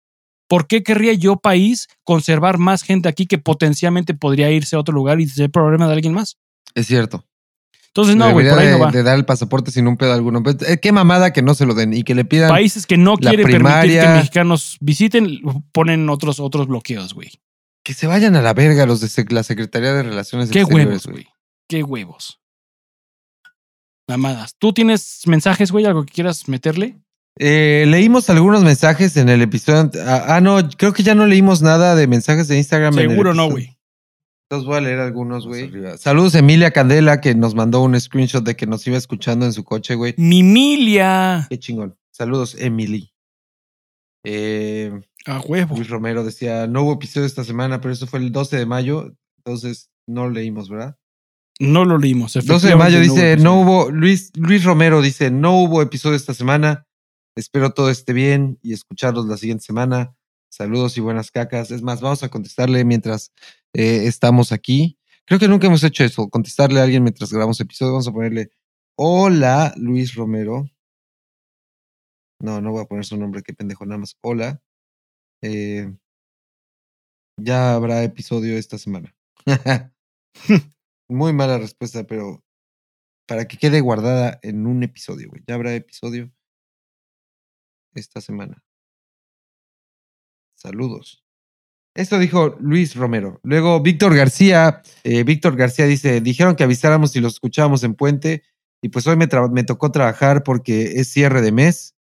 ¿Por 0.48 0.68
qué 0.68 0.84
querría 0.84 1.14
yo, 1.14 1.38
país, 1.38 1.88
conservar 2.04 2.60
más 2.60 2.84
gente 2.84 3.10
aquí 3.10 3.26
que 3.26 3.40
potencialmente 3.40 4.14
podría 4.14 4.52
irse 4.52 4.76
a 4.76 4.80
otro 4.80 4.94
lugar 4.94 5.20
y 5.20 5.28
ser 5.28 5.50
problema 5.50 5.88
de 5.88 5.94
alguien 5.94 6.14
más? 6.14 6.38
Es 6.76 6.86
cierto. 6.86 7.26
Entonces, 7.98 8.16
no, 8.16 8.32
güey, 8.32 8.48
por 8.48 8.60
ahí 8.60 8.68
de, 8.68 8.72
no 8.74 8.80
va. 8.80 8.92
de 8.92 9.02
dar 9.02 9.18
el 9.18 9.26
pasaporte 9.26 9.72
sin 9.72 9.88
un 9.88 9.98
pedo 9.98 10.14
alguno. 10.14 10.44
Pues, 10.44 10.58
eh, 10.68 10.80
qué 10.80 10.92
mamada 10.92 11.34
que 11.34 11.42
no 11.42 11.56
se 11.56 11.66
lo 11.66 11.74
den 11.74 11.94
y 11.94 12.04
que 12.04 12.14
le 12.14 12.26
pidan. 12.26 12.48
Países 12.48 12.86
que 12.86 12.96
no 12.96 13.18
quieren 13.18 13.48
permitir 13.48 14.00
que 14.00 14.08
mexicanos 14.08 14.78
visiten, 14.80 15.42
ponen 15.72 16.08
otros, 16.08 16.40
otros 16.40 16.68
bloqueos, 16.68 17.16
güey. 17.16 17.42
Que 17.84 17.96
se 17.96 18.06
vayan 18.06 18.36
a 18.36 18.44
la 18.44 18.54
verga 18.54 18.86
los 18.86 19.02
de 19.02 19.26
la 19.30 19.42
Secretaría 19.42 19.94
de 19.94 20.04
Relaciones 20.04 20.52
Qué 20.52 20.60
Exteriores, 20.60 21.08
huevos, 21.08 21.08
güey. 21.08 21.28
Qué 21.68 21.82
huevos. 21.82 22.40
Mamadas. 24.08 24.54
¿Tú 24.60 24.74
tienes 24.74 25.24
mensajes, 25.26 25.72
güey? 25.72 25.86
¿Algo 25.86 26.06
que 26.06 26.14
quieras 26.14 26.48
meterle? 26.48 27.00
Eh, 27.40 27.86
leímos 27.88 28.30
algunos 28.30 28.64
mensajes 28.64 29.18
en 29.18 29.30
el 29.30 29.42
episodio. 29.42 29.90
Ah, 30.06 30.36
ah, 30.36 30.42
no, 30.42 30.70
creo 30.70 30.94
que 30.94 31.02
ya 31.02 31.16
no 31.16 31.26
leímos 31.26 31.64
nada 31.64 31.96
de 31.96 32.06
mensajes 32.06 32.48
de 32.48 32.58
Instagram. 32.58 32.94
en 32.94 33.00
el 33.00 33.10
Seguro 33.10 33.34
no, 33.34 33.50
güey. 33.50 33.77
Entonces 34.50 34.66
voy 34.66 34.78
a 34.78 34.82
leer 34.82 35.00
algunos, 35.00 35.46
güey. 35.46 35.70
Saludos, 35.98 36.34
Emilia 36.36 36.72
Candela, 36.72 37.20
que 37.20 37.36
nos 37.36 37.54
mandó 37.54 37.82
un 37.82 38.00
screenshot 38.00 38.46
de 38.46 38.56
que 38.56 38.66
nos 38.66 38.88
iba 38.88 38.96
escuchando 38.96 39.46
en 39.46 39.52
su 39.52 39.66
coche, 39.66 39.96
güey. 39.96 40.14
Mimilia. 40.18 41.48
Qué 41.50 41.60
chingón. 41.60 41.98
Saludos, 42.12 42.56
Emily. 42.58 43.12
Eh, 44.24 44.92
A 45.26 45.42
huevo. 45.42 45.76
Luis 45.76 45.90
Romero 45.90 46.24
decía, 46.24 46.66
no 46.66 46.84
hubo 46.84 46.94
episodio 46.94 47.28
esta 47.28 47.44
semana, 47.44 47.82
pero 47.82 47.94
eso 47.94 48.08
fue 48.08 48.20
el 48.20 48.32
12 48.32 48.58
de 48.58 48.66
mayo, 48.66 49.14
entonces 49.38 49.90
no 50.08 50.26
lo 50.26 50.32
leímos, 50.32 50.70
¿verdad? 50.70 50.98
No 51.60 51.84
lo 51.84 51.98
leímos. 51.98 52.34
12 52.34 52.68
de 52.68 52.76
mayo 52.78 53.00
dice, 53.02 53.36
no 53.38 53.60
hubo, 53.62 53.92
Luis, 53.92 54.32
Luis 54.36 54.64
Romero 54.64 55.02
dice, 55.02 55.30
no 55.30 55.58
hubo 55.58 55.82
episodio 55.82 56.16
esta 56.16 56.34
semana, 56.34 56.86
espero 57.36 57.72
todo 57.72 57.90
esté 57.90 58.14
bien 58.14 58.60
y 58.62 58.74
escucharlos 58.74 59.26
la 59.26 59.38
siguiente 59.38 59.66
semana. 59.66 60.14
Saludos 60.50 60.98
y 60.98 61.02
buenas 61.02 61.32
cacas. 61.32 61.72
Es 61.72 61.82
más, 61.82 62.02
vamos 62.02 62.24
a 62.24 62.30
contestarle 62.30 62.84
mientras 62.86 63.32
eh, 63.74 64.08
estamos 64.08 64.52
aquí. 64.52 64.98
Creo 65.26 65.40
que 65.40 65.48
nunca 65.48 65.68
hemos 65.68 65.84
hecho 65.84 66.04
eso, 66.04 66.30
contestarle 66.30 66.80
a 66.80 66.84
alguien 66.84 67.04
mientras 67.04 67.32
grabamos 67.32 67.60
episodio. 67.60 67.94
Vamos 67.94 68.08
a 68.08 68.14
ponerle, 68.14 68.50
hola 68.96 69.74
Luis 69.78 70.16
Romero. 70.16 70.70
No, 72.40 72.62
no 72.62 72.72
voy 72.72 72.84
a 72.84 72.86
poner 72.86 73.06
su 73.06 73.18
nombre, 73.18 73.44
qué 73.44 73.54
pendejo, 73.54 73.86
nada 73.86 74.00
más. 74.00 74.18
Hola. 74.22 74.62
Eh, 75.42 75.92
ya 77.40 77.76
habrá 77.76 78.04
episodio 78.04 78.58
esta 78.58 78.78
semana. 78.78 79.16
Muy 81.10 81.34
mala 81.34 81.58
respuesta, 81.58 82.06
pero 82.06 82.44
para 83.28 83.48
que 83.48 83.58
quede 83.58 83.82
guardada 83.82 84.40
en 84.42 84.66
un 84.66 84.84
episodio, 84.84 85.30
güey. 85.30 85.44
Ya 85.48 85.56
habrá 85.56 85.76
episodio 85.76 86.32
esta 87.94 88.22
semana. 88.22 88.64
Saludos. 90.58 91.24
Esto 91.96 92.20
dijo 92.20 92.58
Luis 92.60 92.96
Romero. 92.96 93.40
Luego 93.44 93.80
Víctor 93.82 94.16
García. 94.16 94.82
eh, 95.04 95.24
Víctor 95.24 95.56
García 95.56 95.86
dice, 95.86 96.20
dijeron 96.22 96.56
que 96.56 96.64
avisáramos 96.64 97.12
si 97.12 97.22
los 97.22 97.34
escuchábamos 97.34 97.84
en 97.84 97.94
Puente 97.94 98.44
y 98.82 98.90
pues 98.90 99.08
hoy 99.08 99.18
me, 99.18 99.28
tocó 99.64 99.92
trabajar 99.92 100.44
porque 100.44 101.00
es 101.00 101.10
cierre 101.10 101.42
de 101.42 101.52
mes. 101.52 101.96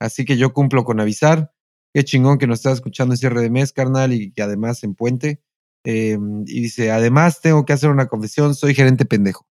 Así 0.00 0.24
que 0.24 0.36
yo 0.36 0.52
cumplo 0.52 0.84
con 0.84 1.00
avisar. 1.00 1.52
Qué 1.94 2.04
chingón 2.04 2.38
que 2.38 2.46
nos 2.46 2.58
estás 2.58 2.74
escuchando 2.74 3.14
en 3.14 3.18
cierre 3.18 3.40
de 3.40 3.50
mes, 3.50 3.72
carnal, 3.72 4.12
y 4.12 4.32
que 4.32 4.42
además 4.42 4.82
en 4.84 4.94
Puente. 4.94 5.40
Eh, 5.84 6.18
y 6.46 6.60
dice, 6.60 6.90
además 6.90 7.40
tengo 7.40 7.64
que 7.64 7.72
hacer 7.72 7.90
una 7.90 8.06
confesión, 8.06 8.54
soy 8.54 8.74
gerente 8.74 9.04
pendejo. 9.04 9.46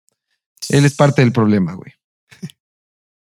Él 0.70 0.86
es 0.86 0.96
parte 0.96 1.22
del 1.22 1.32
problema, 1.32 1.74
güey. 1.74 1.94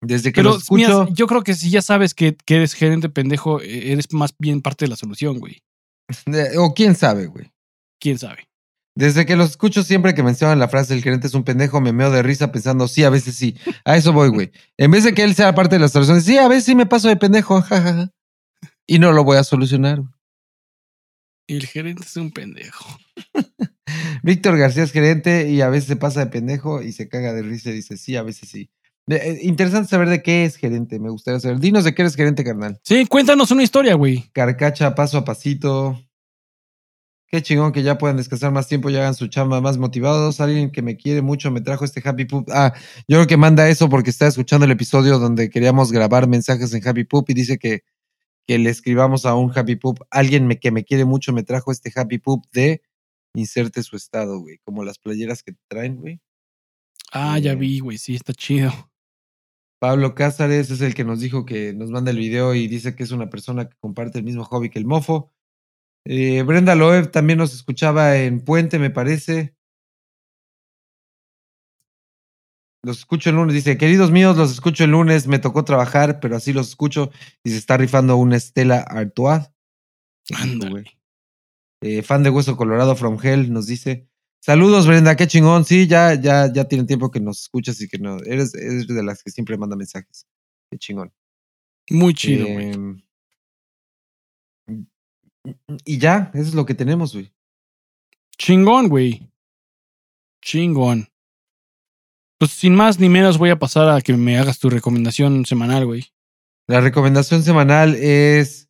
Desde 0.07 0.33
que 0.33 0.41
Pero 0.41 0.51
lo 0.51 0.59
escucho, 0.59 1.05
mira, 1.05 1.15
yo 1.15 1.27
creo 1.27 1.43
que 1.43 1.55
si 1.55 1.71
ya 1.71 1.83
sabes 1.83 2.15
que, 2.15 2.37
que 2.37 2.57
eres 2.57 2.75
gerente 2.75 3.09
pendejo, 3.09 3.61
eh, 3.61 3.93
eres 3.93 4.13
más 4.13 4.35
bien 4.39 4.63
parte 4.63 4.85
de 4.85 4.91
la 4.91 4.97
solución, 4.97 5.39
güey. 5.39 5.63
o 6.59 6.75
quién 6.75 6.95
sabe, 6.95 7.27
güey. 7.27 7.51
¿Quién 8.01 8.19
sabe? 8.19 8.49
Desde 8.97 9.27
que 9.27 9.37
los 9.37 9.51
escucho 9.51 9.83
siempre 9.83 10.15
que 10.15 10.23
mencionan 10.23 10.59
la 10.59 10.69
frase 10.69 10.95
el 10.95 11.03
gerente 11.03 11.27
es 11.27 11.35
un 11.35 11.45
pendejo, 11.45 11.81
me 11.81 11.93
meo 11.93 12.11
de 12.11 12.23
risa 12.23 12.51
pensando, 12.51 12.89
sí, 12.89 13.05
a 13.05 13.11
veces 13.11 13.35
sí. 13.35 13.57
A 13.85 13.97
eso 13.97 14.13
voy, 14.13 14.29
güey. 14.29 14.53
En 14.79 14.91
vez 14.91 15.05
de 15.05 15.13
que 15.13 15.23
él 15.23 15.35
sea 15.35 15.55
parte 15.55 15.75
de 15.77 15.81
la 15.81 15.89
solución, 15.89 16.23
sí, 16.23 16.39
a 16.39 16.49
veces 16.49 16.65
sí 16.65 16.75
me 16.75 16.87
paso 16.87 17.09
de 17.09 17.17
pendejo, 17.17 17.61
jajaja. 17.63 18.11
Y 18.87 18.99
no 18.99 19.13
lo 19.13 19.25
voy 19.25 19.37
a 19.37 19.45
solucionar. 19.45 20.01
güey. 20.01 20.13
El 21.49 21.67
gerente 21.67 22.05
es 22.05 22.17
un 22.17 22.33
pendejo. 22.33 22.99
Víctor 24.23 24.57
García 24.57 24.83
es 24.83 24.93
gerente 24.93 25.51
y 25.51 25.61
a 25.61 25.69
veces 25.69 25.89
se 25.89 25.97
pasa 25.97 26.21
de 26.21 26.31
pendejo 26.31 26.83
y 26.83 26.93
se 26.93 27.09
caga 27.09 27.33
de 27.33 27.43
risa 27.43 27.71
y 27.71 27.75
dice, 27.75 27.97
sí, 27.97 28.17
a 28.17 28.23
veces 28.23 28.49
sí. 28.49 28.71
Eh, 29.09 29.39
interesante 29.43 29.89
saber 29.89 30.09
de 30.09 30.23
qué 30.23 30.45
es 30.45 30.57
gerente, 30.57 30.99
me 30.99 31.11
gustaría 31.11 31.39
saber. 31.41 31.61
Dinos 31.61 31.85
de 31.85 31.95
qué 31.95 32.03
eres 32.03 32.17
gerente, 32.17 32.43
carnal. 32.45 32.81
Sí, 32.83 33.07
cuéntanos 33.07 33.51
una 33.53 33.63
historia, 33.63 33.95
güey. 33.95 34.29
Carcacha 34.33 34.95
paso 34.95 35.19
a 35.19 35.25
pasito. 35.25 36.01
Qué 37.29 37.43
chingón 37.43 37.73
que 37.73 37.83
ya 37.83 37.99
puedan 37.99 38.17
descansar 38.17 38.53
más 38.53 38.69
tiempo 38.69 38.89
y 38.89 38.97
hagan 38.97 39.15
su 39.15 39.27
chamba 39.27 39.61
más 39.61 39.79
motivados. 39.79 40.41
Alguien 40.41 40.71
que 40.71 40.81
me 40.83 40.97
quiere 40.97 41.23
mucho 41.23 41.51
me 41.51 41.61
trajo 41.61 41.85
este 41.85 42.01
Happy 42.05 42.25
Poop. 42.25 42.49
Ah, 42.53 42.73
yo 43.09 43.17
creo 43.19 43.27
que 43.27 43.37
manda 43.37 43.69
eso 43.69 43.89
porque 43.89 44.11
está 44.11 44.27
escuchando 44.29 44.65
el 44.65 44.71
episodio 44.73 45.19
donde 45.19 45.51
queríamos 45.51 45.91
grabar 45.93 46.29
mensajes 46.29 46.73
en 46.73 46.87
Happy 46.87 47.05
Poop 47.05 47.31
y 47.31 47.35
dice 47.35 47.59
que, 47.59 47.83
que 48.47 48.59
le 48.59 48.71
escribamos 48.71 49.27
a 49.27 49.35
un 49.35 49.53
Happy 49.57 49.75
Poop. 49.77 50.01
Alguien 50.11 50.47
me, 50.47 50.59
que 50.61 50.71
me 50.71 50.85
quiere 50.85 51.05
mucho 51.05 51.33
me 51.33 51.43
trajo 51.43 51.73
este 51.73 51.93
Happy 51.95 52.19
Poop 52.19 52.45
de 52.53 52.81
inserte 53.35 53.83
su 53.83 53.97
estado, 53.97 54.39
güey. 54.41 54.59
Como 54.65 54.85
las 54.85 54.99
playeras 54.99 55.43
que 55.43 55.53
traen, 55.69 55.97
güey. 55.97 56.21
Ah, 57.13 57.39
ya 57.41 57.53
Eh. 57.53 57.57
vi, 57.57 57.81
güey. 57.81 57.99
Sí, 57.99 58.15
está 58.15 58.33
chido. 58.35 58.73
Pablo 59.79 60.15
Cázares 60.15 60.71
es 60.71 60.81
el 60.81 60.95
que 60.95 61.05
nos 61.05 61.21
dijo 61.21 61.45
que 61.45 61.75
nos 61.75 61.91
manda 61.91 62.11
el 62.11 62.19
video 62.19 62.55
y 62.55 62.67
dice 62.69 62.95
que 62.95 63.03
es 63.03 63.11
una 63.11 63.29
persona 63.29 63.69
que 63.69 63.77
comparte 63.79 64.19
el 64.19 64.25
mismo 64.25 64.45
hobby 64.45 64.71
que 64.71 64.79
el 64.79 64.87
mofo. 64.87 65.33
Eh, 66.05 66.43
Brenda 66.43 66.75
Loeb 66.75 67.11
también 67.11 67.39
nos 67.39 67.53
escuchaba 67.53 68.17
en 68.17 68.41
Puente, 68.45 68.79
me 68.79 68.91
parece. 68.91 69.57
Los 72.83 72.99
escucho 72.99 73.31
el 73.31 73.37
lunes. 73.37 73.55
Dice, 73.55 73.77
queridos 73.77 74.13
míos, 74.13 74.37
los 74.37 74.53
escucho 74.53 74.85
el 74.85 74.93
lunes. 74.93 75.27
Me 75.27 75.41
tocó 75.41 75.65
trabajar, 75.65 76.21
pero 76.21 76.37
así 76.37 76.53
los 76.53 76.69
escucho. 76.69 77.11
Y 77.43 77.51
se 77.51 77.57
está 77.57 77.77
rifando 77.77 78.17
una 78.17 78.37
Estela 78.37 78.79
Artois. 78.81 79.51
Eh, 81.83 82.03
fan 82.03 82.23
de 82.23 82.31
Hueso 82.31 82.57
Colorado 82.57 82.95
from 82.95 83.19
Hell 83.21 83.53
nos 83.53 83.67
dice. 83.67 84.09
Saludos, 84.47 84.87
Brenda, 84.87 85.17
qué 85.17 85.27
chingón. 85.27 85.65
Sí, 85.65 85.89
ya, 85.89 86.15
ya, 86.15 86.53
ya 86.53 86.69
tiene 86.69 86.85
tiempo 86.85 87.11
que 87.11 87.19
nos 87.19 87.43
escuchas 87.43 87.81
y 87.81 87.89
que 87.89 87.99
no. 87.99 88.19
Eres, 88.19 88.55
eres 88.55 88.87
de 88.87 89.03
las 89.03 89.25
que 89.25 89.33
siempre 89.33 89.59
manda 89.59 89.75
mensajes. 89.75 90.25
Qué 90.71 90.79
chingón. 90.79 91.13
Muy 91.91 92.15
chido, 92.15 92.47
güey. 92.47 92.71
Em, 92.71 93.03
y 95.85 95.99
ya, 95.99 96.31
eso 96.33 96.45
es 96.45 96.55
lo 96.55 96.65
que 96.65 96.75
tenemos, 96.75 97.13
güey. 97.13 97.35
Chingón, 98.39 98.89
güey. 98.89 99.29
Chingón. 100.41 101.09
Pues 102.39 102.53
sin 102.53 102.77
más 102.77 103.01
ni 103.01 103.09
menos 103.09 103.39
voy 103.39 103.51
a 103.51 103.59
pasar 103.59 103.89
a 103.89 104.01
que 104.01 104.13
me 104.13 104.39
hagas 104.39 104.61
tu 104.61 104.71
recomendación 104.71 105.45
semanal, 105.45 105.87
güey. 105.87 106.05
La 106.69 106.81
recomendación 106.81 107.43
semanal 107.43 107.97
es. 107.97 108.69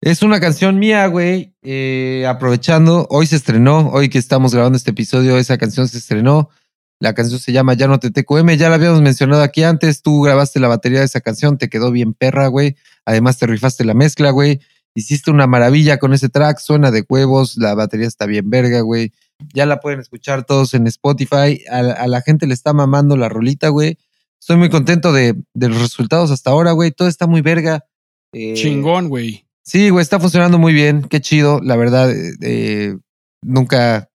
Es 0.00 0.22
una 0.22 0.40
canción 0.40 0.78
mía, 0.78 1.06
güey. 1.06 1.54
eh, 1.62 2.26
aprovechando, 2.28 3.06
hoy 3.10 3.26
se 3.26 3.36
estrenó, 3.36 3.88
hoy 3.90 4.08
que 4.08 4.18
estamos 4.18 4.54
grabando 4.54 4.76
este 4.76 4.90
episodio, 4.90 5.38
esa 5.38 5.58
canción 5.58 5.88
se 5.88 5.98
estrenó. 5.98 6.50
La 6.98 7.14
canción 7.14 7.38
se 7.38 7.52
llama 7.52 7.74
Ya 7.74 7.88
no 7.88 7.98
te 7.98 8.10
TQM, 8.10 8.56
ya 8.56 8.70
la 8.70 8.76
habíamos 8.76 9.02
mencionado 9.02 9.42
aquí 9.42 9.62
antes. 9.62 10.00
Tú 10.00 10.22
grabaste 10.22 10.60
la 10.60 10.68
batería 10.68 11.00
de 11.00 11.04
esa 11.04 11.20
canción, 11.20 11.58
te 11.58 11.68
quedó 11.68 11.90
bien 11.90 12.14
perra, 12.14 12.46
güey. 12.46 12.76
Además, 13.04 13.38
te 13.38 13.46
rifaste 13.46 13.84
la 13.84 13.92
mezcla, 13.92 14.30
güey. 14.30 14.60
Hiciste 14.94 15.30
una 15.30 15.46
maravilla 15.46 15.98
con 15.98 16.14
ese 16.14 16.30
track, 16.30 16.58
suena 16.58 16.90
de 16.90 17.04
huevos, 17.06 17.58
la 17.58 17.74
batería 17.74 18.06
está 18.06 18.24
bien 18.24 18.48
verga, 18.48 18.80
güey. 18.80 19.12
Ya 19.52 19.66
la 19.66 19.80
pueden 19.80 20.00
escuchar 20.00 20.44
todos 20.44 20.72
en 20.72 20.86
Spotify. 20.86 21.62
A, 21.70 22.06
la 22.06 22.22
gente 22.22 22.46
le 22.46 22.54
está 22.54 22.72
mamando 22.72 23.16
la 23.18 23.28
rolita, 23.28 23.68
güey. 23.68 23.98
Estoy 24.40 24.56
muy 24.56 24.70
contento 24.70 25.12
de, 25.12 25.34
de 25.52 25.68
los 25.68 25.82
resultados 25.82 26.30
hasta 26.30 26.50
ahora, 26.50 26.72
güey. 26.72 26.92
Todo 26.92 27.08
está 27.08 27.26
muy 27.26 27.42
verga. 27.42 27.84
Eh, 28.32 28.54
Chingón, 28.54 29.08
güey. 29.10 29.45
Sí, 29.66 29.90
güey, 29.90 30.02
está 30.02 30.20
funcionando 30.20 30.58
muy 30.58 30.72
bien. 30.72 31.02
Qué 31.02 31.20
chido, 31.20 31.60
la 31.60 31.74
verdad. 31.76 32.12
eh, 32.12 32.32
eh, 32.40 32.96
nunca, 33.42 34.08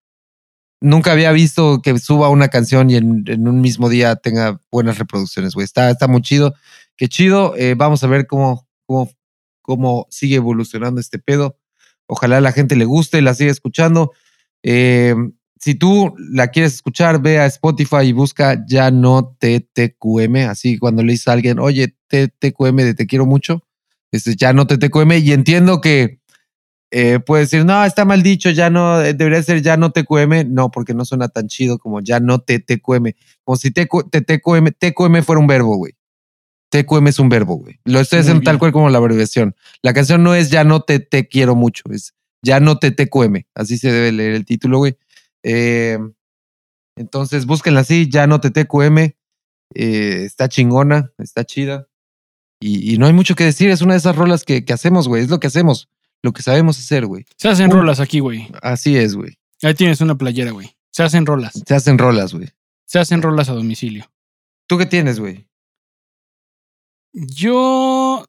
nunca 0.82 1.11
había 1.11 1.32
visto 1.34 1.82
que 1.82 1.99
suba 1.99 2.30
una 2.30 2.48
canción 2.48 2.90
y 2.90 2.95
en, 2.95 3.48
un 3.48 3.60
mismo 3.60 3.90
día 3.90 4.15
tenga 4.15 4.61
buenas 4.72 4.98
reproducciones, 4.98 5.53
güey. 5.53 5.65
Está, 5.65 5.90
está 5.91 6.07
muy 6.07 6.22
chido. 6.22 6.56
Qué 6.95 7.10
chido. 7.10 7.53
Eh, 7.57 7.76
vamos 7.78 8.02
a 8.03 8.07
ver 8.07 8.28
cómo, 8.28 8.65
cómo, 8.86 9.11
cómo 9.61 10.07
sigue 10.10 10.38
evolucionando 10.38 11.02
este 11.02 11.19
pedo. 11.19 11.57
Ojalá 12.07 12.38
a 12.38 12.41
la 12.41 12.53
gente 12.53 12.78
le 12.78 12.86
guste, 12.86 13.22
la 13.22 13.34
siga 13.34 13.52
escuchando. 13.52 14.14
Si 14.64 15.76
tú 15.76 16.15
la 16.18 16.48
quieres 16.48 16.76
escuchar, 16.76 17.22
ve 17.22 17.40
a 17.40 17.45
Spotify 17.45 18.03
y 18.06 18.14
busca 18.14 18.65
ya 18.68 18.90
no 18.90 19.38
TTQM. 19.40 20.49
Así 20.49 20.78
cuando 20.78 21.03
le 21.03 21.11
dices 21.11 21.28
a 21.28 21.34
alguien, 21.34 21.60
oye, 21.60 21.95
TTQM 22.07 22.78
de 22.78 22.94
te 22.95 23.06
quiero 23.06 23.26
mucho, 23.26 23.64
este, 24.12 24.36
ya 24.36 24.54
no 24.54 24.68
TTQM. 24.68 25.12
Y 25.14 25.32
entiendo 25.32 25.82
que 25.82 26.20
eh, 26.92 27.20
puedes 27.20 27.50
decir, 27.50 27.66
no, 27.66 27.84
está 27.86 28.06
mal 28.06 28.22
dicho, 28.22 28.50
ya 28.50 28.70
no, 28.70 29.02
eh, 29.02 29.14
debería 29.14 29.42
ser 29.44 29.62
ya 29.62 29.78
no 29.78 29.92
TQM. 29.92 30.54
No, 30.54 30.72
porque 30.72 30.94
no 30.94 31.06
suena 31.06 31.30
tan 31.30 31.48
chido 31.48 31.80
como 31.80 32.02
ya 32.02 32.20
no 32.20 32.40
TTQM. 32.40 33.14
Como 33.44 33.56
si 33.56 33.72
TQ 33.72 34.10
TTQM, 34.12 34.72
TQM 34.78 35.24
fuera 35.24 35.40
un 35.40 35.48
verbo, 35.48 35.76
güey. 35.78 35.94
TQM 36.70 37.08
es 37.08 37.20
un 37.20 37.30
verbo, 37.30 37.56
güey. 37.56 37.80
Lo 37.84 38.00
estoy 38.00 38.18
Muy 38.18 38.24
haciendo 38.24 38.44
tal 38.44 38.60
cual 38.60 38.72
como 38.72 38.90
la 38.90 38.98
abreviación. 38.98 39.56
La 39.82 39.94
canción 39.94 40.24
no 40.24 40.36
es 40.36 40.50
ya 40.50 40.64
no 40.64 40.82
te, 40.82 41.00
te 41.00 41.28
quiero 41.28 41.56
mucho, 41.56 41.84
es 41.92 42.14
ya 42.44 42.60
no 42.60 42.80
te 42.80 42.92
TQM. 42.92 43.44
Así 43.56 43.78
se 43.78 43.92
debe 43.92 44.12
leer 44.12 44.34
el 44.34 44.46
título, 44.46 44.80
güey. 44.80 44.98
Eh, 45.44 45.98
entonces, 46.96 47.46
búsquenla 47.46 47.82
así, 47.82 48.10
ya 48.10 48.28
no 48.28 48.42
te 48.42 48.52
TQM. 48.52 48.98
Eh, 49.74 50.24
está 50.26 50.50
chingona, 50.50 51.14
está 51.18 51.46
chida. 51.46 51.88
Y, 52.62 52.94
y 52.94 52.98
no 52.98 53.08
hay 53.08 53.14
mucho 53.14 53.36
que 53.36 53.44
decir, 53.44 53.70
es 53.70 53.82
una 53.82 53.94
de 53.96 53.98
esas 54.00 54.16
rolas 54.16 54.44
que, 54.46 54.64
que 54.64 54.72
hacemos, 54.74 55.08
güey. 55.08 55.24
Es 55.24 55.30
lo 55.30 55.40
que 55.40 55.48
hacemos, 55.48 55.90
lo 56.22 56.32
que 56.32 56.44
sabemos 56.44 56.78
hacer, 56.80 57.06
güey. 57.08 57.26
Se 57.36 57.50
hacen 57.50 57.72
rolas 57.72 58.00
aquí, 58.00 58.20
güey. 58.20 58.48
Así 58.62 58.96
es, 58.96 59.16
güey. 59.16 59.38
Ahí 59.64 59.74
tienes 59.74 60.00
una 60.02 60.16
playera, 60.16 60.52
güey. 60.52 60.76
Se 60.92 61.04
hacen 61.04 61.26
rolas. 61.26 61.54
Se 61.66 61.74
hacen 61.74 61.98
rolas, 61.98 62.34
güey. 62.34 62.50
Se 62.86 63.00
hacen 63.00 63.22
rolas 63.22 63.50
a 63.50 63.54
domicilio. 63.54 64.12
¿Tú 64.68 64.78
qué 64.78 64.86
tienes, 64.86 65.20
güey? 65.20 65.48
Yo 67.14 68.26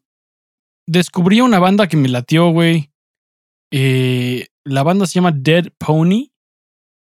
descubrí 0.87 1.41
una 1.41 1.59
banda 1.59 1.87
que 1.87 1.97
me 1.97 2.09
latió, 2.09 2.49
güey. 2.49 2.91
Eh, 3.71 4.47
la 4.63 4.83
banda 4.83 5.05
se 5.05 5.13
llama 5.15 5.31
Dead 5.31 5.71
Pony. 5.77 6.31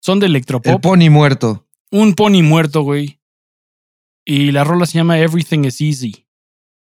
Son 0.00 0.18
de 0.20 0.26
El 0.26 0.32
electropop. 0.32 0.80
pony 0.82 1.08
muerto. 1.10 1.66
un 1.90 2.14
pony 2.14 2.42
muerto, 2.42 2.82
güey. 2.82 3.20
Y 4.24 4.50
la 4.52 4.64
rola 4.64 4.86
se 4.86 4.98
llama 4.98 5.18
Everything 5.18 5.64
is 5.64 5.80
Easy. 5.80 6.26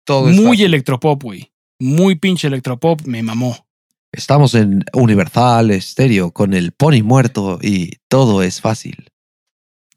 Todo 0.09 0.31
es 0.31 0.37
Muy 0.37 0.47
fácil. 0.47 0.65
electropop, 0.65 1.23
güey. 1.23 1.53
Muy 1.79 2.15
pinche 2.15 2.49
electropop. 2.49 3.03
Me 3.05 3.23
mamó. 3.23 3.67
Estamos 4.11 4.55
en 4.55 4.83
Universal 4.95 5.71
Stereo 5.83 6.33
con 6.33 6.55
el 6.55 6.73
pony 6.73 7.03
muerto 7.03 7.59
y 7.61 7.99
todo 8.09 8.43
es 8.43 8.63
fácil. 8.63 9.11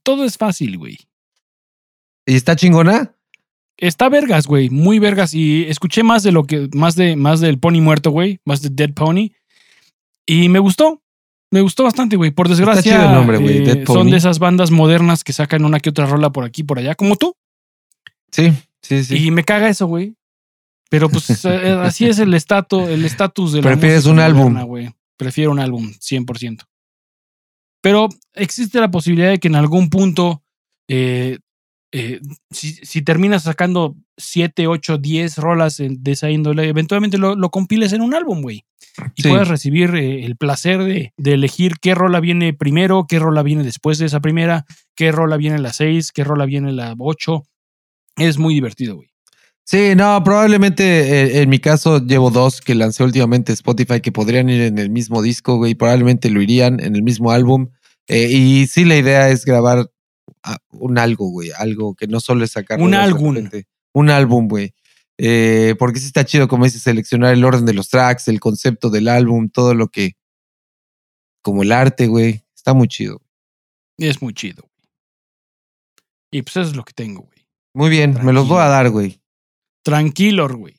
Todo 0.04 0.26
es 0.26 0.38
fácil, 0.38 0.78
güey. 0.78 0.98
¿Y 2.26 2.36
está 2.36 2.58
chingona? 2.58 3.16
Está 3.78 4.10
vergas, 4.10 4.48
güey. 4.48 4.70
Muy 4.70 5.00
vergas. 5.00 5.34
Y 5.34 5.64
escuché 5.70 6.04
más 6.04 6.24
de 6.24 6.34
lo 6.34 6.44
que. 6.44 6.68
Más 6.74 6.98
de. 6.98 7.16
Más 7.16 7.40
del 7.40 7.58
pony 7.58 7.80
muerto, 7.80 8.12
güey. 8.12 8.42
Más 8.44 8.62
de 8.62 8.70
Dead 8.70 8.94
Pony. 8.94 9.32
Y 10.26 10.50
me 10.50 10.60
gustó. 10.60 11.02
Me 11.52 11.62
gustó 11.62 11.86
bastante, 11.86 12.18
güey. 12.18 12.32
Por 12.32 12.50
desgracia. 12.50 13.06
el 13.06 13.14
nombre, 13.14 13.38
güey, 13.38 13.60
eh, 13.60 13.62
Dead 13.62 13.86
son 13.86 13.96
Pony. 13.96 14.12
de 14.12 14.18
esas 14.18 14.40
bandas 14.40 14.72
modernas 14.72 15.24
que 15.24 15.32
sacan 15.32 15.64
una 15.64 15.80
que 15.80 15.90
otra 15.90 16.06
rola 16.06 16.32
por 16.32 16.44
aquí, 16.44 16.64
por 16.64 16.80
allá, 16.80 16.96
como 16.96 17.16
tú. 17.16 17.34
Sí, 18.30 18.52
sí, 18.82 19.04
sí. 19.04 19.26
Y 19.28 19.32
me 19.32 19.44
caga 19.44 19.70
eso, 19.70 19.88
güey. 19.88 20.16
Pero 20.90 21.10
pues 21.10 21.30
eh, 21.46 21.78
así 21.82 22.06
es 22.08 22.20
el 22.20 22.34
estatus 22.34 22.90
el 22.90 23.06
estatus 23.06 23.54
de 23.54 23.62
la 23.62 23.70
Prefieres 23.72 24.00
música 24.06 24.12
un 24.14 24.20
álbum. 24.20 24.42
moderna, 24.44 24.64
güey. 24.64 24.90
Prefiero 25.18 25.52
un 25.52 25.60
álbum, 25.60 25.92
100%. 26.00 26.64
Pero 27.82 28.10
existe 28.34 28.80
la 28.80 28.92
posibilidad 28.92 29.30
de 29.30 29.40
que 29.40 29.48
en 29.48 29.56
algún 29.56 29.90
punto, 29.90 30.44
eh, 30.88 31.40
eh, 31.92 32.20
si, 32.52 32.74
si 32.74 33.02
terminas 33.02 33.44
sacando 33.44 33.96
7, 34.18 34.68
8, 34.68 34.98
10 34.98 35.38
rolas 35.38 35.78
de 35.78 36.12
esa 36.12 36.30
índole, 36.30 36.68
eventualmente 36.68 37.18
lo, 37.18 37.36
lo 37.36 37.50
compiles 37.50 37.94
en 37.94 38.02
un 38.02 38.14
álbum, 38.14 38.42
güey. 38.42 38.66
Y 39.16 39.24
Sí. 39.24 39.30
puedas 39.30 39.48
recibir 39.48 39.96
eh, 39.96 40.26
el 40.26 40.36
placer 40.36 40.84
de, 40.84 41.14
de 41.18 41.34
elegir 41.34 41.76
qué 41.82 41.96
rola 41.96 42.20
viene 42.20 42.54
primero, 42.54 43.06
qué 43.08 43.20
rola 43.20 43.42
viene 43.42 43.64
después 43.64 43.98
de 43.98 44.06
esa 44.06 44.20
primera, 44.20 44.66
qué 44.96 45.12
rola 45.12 45.38
viene 45.38 45.58
la 45.60 45.72
6, 45.74 46.12
qué 46.12 46.24
rola 46.24 46.46
viene 46.46 46.72
la 46.74 46.94
8. 46.98 47.44
Es 48.22 48.38
muy 48.38 48.54
divertido, 48.54 48.96
güey. 48.96 49.10
Sí, 49.64 49.96
no, 49.96 50.22
probablemente 50.24 50.84
eh, 50.84 51.42
en 51.42 51.50
mi 51.50 51.60
caso 51.60 52.06
llevo 52.06 52.30
dos 52.30 52.62
que 52.62 52.76
lancé 52.76 53.04
últimamente 53.04 53.54
Spotify 53.54 54.02
que 54.02 54.12
podrían 54.12 54.50
ir 54.50 54.62
en 54.62 54.78
el 54.78 54.90
mismo 54.90 55.22
disco, 55.22 55.58
güey. 55.58 55.76
Probablemente 55.76 56.30
lo 56.30 56.42
irían 56.42 56.80
en 56.80 56.96
el 56.96 57.04
mismo 57.04 57.32
álbum. 57.32 57.70
Eh, 58.08 58.28
y 58.30 58.68
sí, 58.68 58.84
la 58.86 58.98
idea 58.98 59.30
es 59.30 59.46
grabar 59.46 59.90
ah, 60.44 60.58
un 60.72 60.98
algo, 60.98 61.30
güey. 61.30 61.52
Algo 61.58 61.96
que 61.96 62.08
no 62.08 62.20
solo 62.20 62.44
es 62.44 62.52
sacar. 62.52 62.82
Un 62.82 62.94
álbum. 62.94 63.50
Un 63.94 64.10
álbum, 64.10 64.48
güey. 64.48 64.74
Eh, 65.18 65.76
porque 65.80 66.00
sí 66.00 66.08
está 66.08 66.26
chido, 66.26 66.48
como 66.48 66.66
dices, 66.66 66.82
seleccionar 66.82 67.34
el 67.34 67.46
orden 67.46 67.66
de 67.66 67.74
los 67.74 67.90
tracks, 67.90 68.28
el 68.28 68.40
concepto 68.40 68.90
del 68.90 69.08
álbum, 69.08 69.50
todo 69.50 69.74
lo 69.74 69.88
que. 69.88 70.18
Como 71.42 71.64
el 71.64 71.72
arte, 71.72 72.08
güey. 72.08 72.44
Está 72.56 72.74
muy 72.74 72.88
chido. 72.88 73.22
Es 73.98 74.22
muy 74.22 74.34
chido. 74.34 74.70
Y 76.32 76.42
pues 76.42 76.58
eso 76.58 76.70
es 76.70 76.76
lo 76.76 76.84
que 76.84 76.94
tengo, 76.94 77.22
güey. 77.22 77.31
Muy 77.74 77.90
bien, 77.90 78.18
me 78.24 78.34
los 78.34 78.48
voy 78.48 78.60
a 78.60 78.68
dar, 78.68 78.90
güey. 78.90 79.22
Tranquilo, 79.84 80.48
güey. 80.50 80.76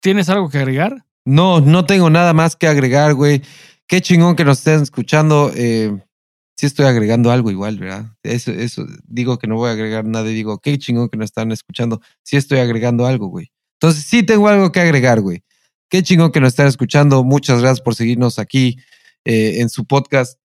¿Tienes 0.00 0.28
algo 0.28 0.50
que 0.50 0.58
agregar? 0.58 1.06
No, 1.24 1.60
no 1.60 1.86
tengo 1.86 2.10
nada 2.10 2.34
más 2.34 2.56
que 2.56 2.66
agregar, 2.66 3.14
güey. 3.14 3.42
Qué 3.86 4.02
chingón 4.02 4.36
que 4.36 4.44
nos 4.44 4.58
estén 4.58 4.82
escuchando. 4.82 5.50
Eh, 5.54 5.96
sí 6.56 6.66
estoy 6.66 6.84
agregando 6.86 7.30
algo 7.30 7.50
igual, 7.50 7.78
¿verdad? 7.78 8.14
Eso, 8.22 8.52
eso, 8.52 8.86
digo 9.04 9.38
que 9.38 9.46
no 9.46 9.56
voy 9.56 9.70
a 9.70 9.72
agregar 9.72 10.04
nada 10.04 10.30
y 10.30 10.34
digo, 10.34 10.58
qué 10.58 10.78
chingón 10.78 11.08
que 11.08 11.16
nos 11.16 11.26
están 11.26 11.52
escuchando. 11.52 12.02
Sí 12.22 12.36
estoy 12.36 12.58
agregando 12.58 13.06
algo, 13.06 13.28
güey. 13.28 13.50
Entonces 13.80 14.04
sí 14.04 14.22
tengo 14.22 14.48
algo 14.48 14.70
que 14.70 14.80
agregar, 14.80 15.22
güey. 15.22 15.42
Qué 15.88 16.02
chingón 16.02 16.32
que 16.32 16.40
nos 16.40 16.48
están 16.48 16.66
escuchando. 16.66 17.24
Muchas 17.24 17.60
gracias 17.60 17.80
por 17.80 17.94
seguirnos 17.94 18.38
aquí 18.38 18.76
eh, 19.24 19.60
en 19.60 19.70
su 19.70 19.86
podcast 19.86 20.38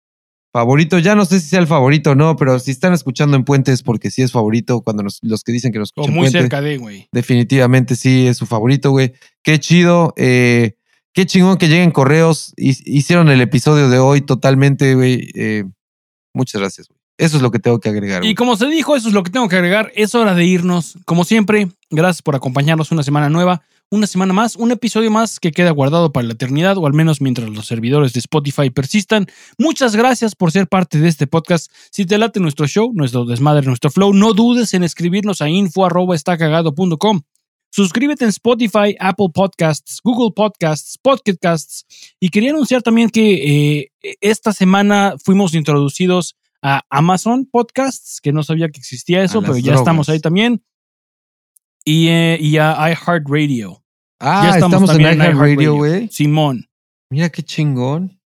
favorito. 0.52 0.98
Ya 0.98 1.14
no 1.14 1.24
sé 1.24 1.40
si 1.40 1.48
sea 1.48 1.60
el 1.60 1.66
favorito 1.66 2.10
o 2.12 2.14
no, 2.14 2.36
pero 2.36 2.58
si 2.58 2.70
están 2.70 2.92
escuchando 2.92 3.36
en 3.36 3.44
Puentes, 3.44 3.82
porque 3.82 4.10
sí 4.10 4.22
es 4.22 4.32
favorito 4.32 4.80
cuando 4.82 5.02
nos- 5.02 5.18
los 5.22 5.42
que 5.42 5.52
dicen 5.52 5.72
que 5.72 5.78
nos 5.78 5.90
O 5.90 6.02
escuchan 6.02 6.10
en 6.14 6.16
muy 6.20 6.30
cerca 6.30 6.60
de, 6.60 6.78
güey. 6.78 7.08
Definitivamente 7.12 7.96
sí, 7.96 8.26
es 8.26 8.36
su 8.36 8.46
favorito, 8.46 8.90
güey. 8.90 9.12
Qué 9.42 9.58
chido. 9.60 10.14
eh, 10.16 10.74
qué 11.14 11.26
chingón 11.26 11.56
que 11.58 11.68
lleguen 11.68 11.90
correos. 11.90 12.52
Hi- 12.56 12.82
Hicieron 12.84 13.28
el 13.28 13.40
episodio 13.40 13.88
de 13.88 13.98
hoy 13.98 14.20
totalmente, 14.20 14.94
güey. 14.94 15.30
eh, 15.34 15.64
muchas 16.34 16.60
gracias, 16.60 16.88
güey. 16.88 16.98
Eso 17.18 17.36
es 17.36 17.42
lo 17.42 17.50
que 17.50 17.58
tengo 17.58 17.80
que 17.80 17.88
agregar. 17.88 18.24
Y 18.24 18.34
como 18.36 18.56
se 18.56 18.66
dijo, 18.68 18.94
eso 18.94 19.08
es 19.08 19.14
lo 19.14 19.24
que 19.24 19.30
tengo 19.32 19.48
que 19.48 19.56
agregar. 19.56 19.90
Es 19.96 20.14
hora 20.14 20.34
de 20.34 20.44
irnos. 20.44 20.96
Como 21.04 21.24
siempre, 21.24 21.68
gracias 21.90 22.22
por 22.22 22.36
acompañarnos 22.36 22.92
una 22.92 23.02
semana 23.02 23.28
nueva, 23.28 23.62
una 23.90 24.06
semana 24.06 24.32
más, 24.32 24.56
un 24.56 24.70
episodio 24.70 25.10
más 25.10 25.40
que 25.40 25.50
queda 25.50 25.70
guardado 25.70 26.12
para 26.12 26.26
la 26.26 26.34
eternidad, 26.34 26.76
o 26.76 26.86
al 26.86 26.92
menos 26.92 27.20
mientras 27.20 27.48
los 27.48 27.66
servidores 27.66 28.12
de 28.12 28.20
Spotify 28.20 28.70
persistan. 28.70 29.26
Muchas 29.56 29.96
gracias 29.96 30.34
por 30.34 30.52
ser 30.52 30.68
parte 30.68 30.98
de 30.98 31.08
este 31.08 31.26
podcast. 31.26 31.70
Si 31.90 32.04
te 32.04 32.18
late 32.18 32.40
nuestro 32.40 32.66
show, 32.66 32.92
nuestro 32.94 33.24
desmadre, 33.24 33.66
nuestro 33.66 33.90
flow, 33.90 34.12
no 34.12 34.34
dudes 34.34 34.74
en 34.74 34.84
escribirnos 34.84 35.40
a 35.40 35.48
info.estacagado.com. 35.48 37.22
Suscríbete 37.70 38.24
en 38.24 38.30
Spotify, 38.30 38.96
Apple 38.98 39.28
Podcasts, 39.32 40.00
Google 40.02 40.32
Podcasts, 40.34 40.98
Pocket 40.98 41.36
Casts. 41.40 41.86
Y 42.18 42.30
quería 42.30 42.50
anunciar 42.50 42.82
también 42.82 43.10
que 43.10 43.80
eh, 43.80 44.16
esta 44.20 44.52
semana 44.52 45.14
fuimos 45.22 45.54
introducidos 45.54 46.36
a 46.62 46.82
Amazon 46.90 47.46
Podcasts, 47.50 48.20
que 48.20 48.32
no 48.32 48.42
sabía 48.42 48.68
que 48.68 48.80
existía 48.80 49.22
eso, 49.22 49.42
pero 49.42 49.58
ya 49.58 49.74
estamos 49.74 50.08
ahí 50.08 50.18
también. 50.18 50.62
Y, 51.88 52.08
eh, 52.08 52.36
y 52.38 52.58
a 52.58 52.76
iHeartRadio. 52.90 53.82
Ah, 54.20 54.48
ya 54.50 54.58
estamos, 54.58 54.90
también 54.90 55.12
en 55.12 55.20
iHeartRadio, 55.20 55.74
güey. 55.74 56.08
Simón. 56.10 56.68
Mira 57.08 57.30
qué 57.30 57.42
chingón. 57.42 58.20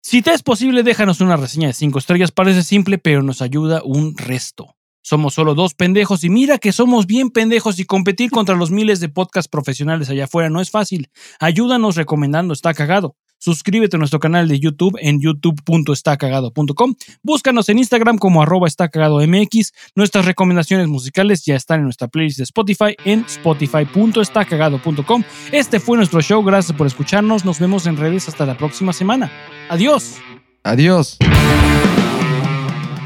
Si 0.00 0.22
te 0.22 0.32
es 0.32 0.44
posible, 0.44 0.84
déjanos 0.84 1.20
una 1.20 1.36
reseña 1.36 1.66
de 1.66 1.72
5 1.72 1.98
estrellas. 1.98 2.30
Parece 2.30 2.62
simple, 2.62 2.98
pero 2.98 3.24
nos 3.24 3.42
ayuda 3.42 3.82
un 3.84 4.16
resto. 4.16 4.76
Somos 5.02 5.34
solo 5.34 5.56
dos 5.56 5.74
pendejos 5.74 6.22
y 6.22 6.30
mira 6.30 6.58
que 6.58 6.70
somos 6.70 7.06
bien 7.06 7.30
pendejos 7.30 7.80
y 7.80 7.84
competir 7.84 8.30
contra 8.30 8.54
los 8.54 8.70
miles 8.70 9.00
de 9.00 9.08
podcast 9.08 9.50
profesionales 9.50 10.08
allá 10.08 10.24
afuera 10.24 10.48
no 10.48 10.60
es 10.60 10.70
fácil. 10.70 11.10
Ayúdanos 11.40 11.96
recomendando 11.96 12.54
Está 12.54 12.74
Cagado. 12.74 13.16
Suscríbete 13.44 13.96
a 13.96 13.98
nuestro 13.98 14.20
canal 14.20 14.48
de 14.48 14.58
YouTube 14.58 14.96
en 15.02 15.20
youtube.estacagado.com. 15.20 16.94
Búscanos 17.22 17.68
en 17.68 17.78
Instagram 17.78 18.16
como 18.16 18.42
arroba 18.42 18.66
estacagadomx. 18.66 19.74
Nuestras 19.94 20.24
recomendaciones 20.24 20.88
musicales 20.88 21.44
ya 21.44 21.54
están 21.54 21.80
en 21.80 21.84
nuestra 21.84 22.08
playlist 22.08 22.38
de 22.38 22.44
Spotify 22.44 22.96
en 23.04 23.26
spotify.estacagado.com. 23.26 25.24
Este 25.52 25.78
fue 25.78 25.98
nuestro 25.98 26.22
show. 26.22 26.42
Gracias 26.42 26.74
por 26.74 26.86
escucharnos. 26.86 27.44
Nos 27.44 27.60
vemos 27.60 27.84
en 27.86 27.98
redes 27.98 28.28
hasta 28.28 28.46
la 28.46 28.56
próxima 28.56 28.94
semana. 28.94 29.30
Adiós. 29.68 30.14
Adiós. 30.62 31.18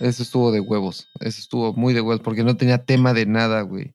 Eso 0.00 0.22
estuvo 0.22 0.52
de 0.52 0.60
huevos. 0.60 1.08
Eso 1.20 1.40
estuvo 1.40 1.72
muy 1.74 1.94
de 1.94 2.00
huevos 2.00 2.20
porque 2.22 2.44
no 2.44 2.56
tenía 2.56 2.84
tema 2.84 3.12
de 3.14 3.26
nada, 3.26 3.62
güey. 3.62 3.94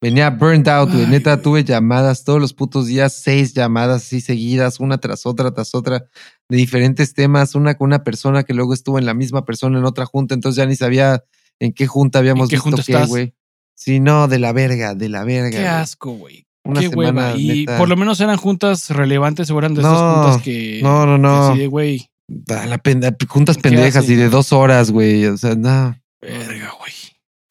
Venía 0.00 0.30
burned 0.30 0.66
out, 0.68 0.90
güey. 0.90 1.06
Neta, 1.06 1.40
tuve 1.40 1.62
llamadas 1.62 2.24
todos 2.24 2.40
los 2.40 2.52
putos 2.54 2.86
días, 2.88 3.12
seis 3.12 3.54
llamadas 3.54 4.02
así 4.02 4.20
seguidas, 4.20 4.80
una 4.80 4.98
tras 4.98 5.26
otra, 5.26 5.52
tras 5.54 5.76
otra, 5.76 6.06
de 6.48 6.56
diferentes 6.56 7.14
temas. 7.14 7.54
Una 7.54 7.74
con 7.74 7.86
una 7.86 8.02
persona 8.02 8.42
que 8.42 8.52
luego 8.52 8.74
estuvo 8.74 8.98
en 8.98 9.06
la 9.06 9.14
misma 9.14 9.44
persona 9.44 9.78
en 9.78 9.84
otra 9.84 10.04
junta, 10.04 10.34
entonces 10.34 10.56
ya 10.56 10.66
ni 10.66 10.74
sabía 10.74 11.22
en 11.60 11.72
qué 11.72 11.86
junta 11.86 12.18
habíamos 12.18 12.48
qué 12.48 12.56
visto 12.56 12.64
junta 12.70 12.82
qué, 12.82 12.92
estás? 12.92 13.08
güey. 13.08 13.34
Sí, 13.76 14.00
no, 14.00 14.26
de 14.26 14.40
la 14.40 14.52
verga, 14.52 14.96
de 14.96 15.08
la 15.08 15.22
verga. 15.22 15.50
Qué 15.50 15.56
güey. 15.58 15.66
asco, 15.68 16.10
güey. 16.14 16.46
Una 16.64 16.80
Qué 16.80 16.88
semana, 16.90 17.26
hueva. 17.28 17.36
Y 17.38 17.60
neta. 17.60 17.78
por 17.78 17.88
lo 17.88 17.96
menos 17.96 18.20
eran 18.20 18.36
juntas 18.38 18.90
relevantes, 18.90 19.50
o 19.52 19.58
eran 19.58 19.74
de 19.74 19.82
esas 19.82 19.92
No, 19.92 20.14
juntas 20.24 20.42
que. 20.42 20.80
no, 20.82 21.06
no, 21.06 21.16
no. 21.18 21.54
de, 21.56 21.66
güey. 21.68 22.08
La 22.46 22.78
penda- 22.78 23.14
juntas 23.28 23.56
¿Qué 23.56 23.62
pendejas 23.62 24.08
y 24.08 24.14
de 24.14 24.28
dos 24.28 24.52
horas, 24.52 24.90
güey. 24.90 25.26
O 25.26 25.36
sea, 25.36 25.54
no. 25.54 25.96
Verga, 26.20 26.72
güey. 26.78 26.92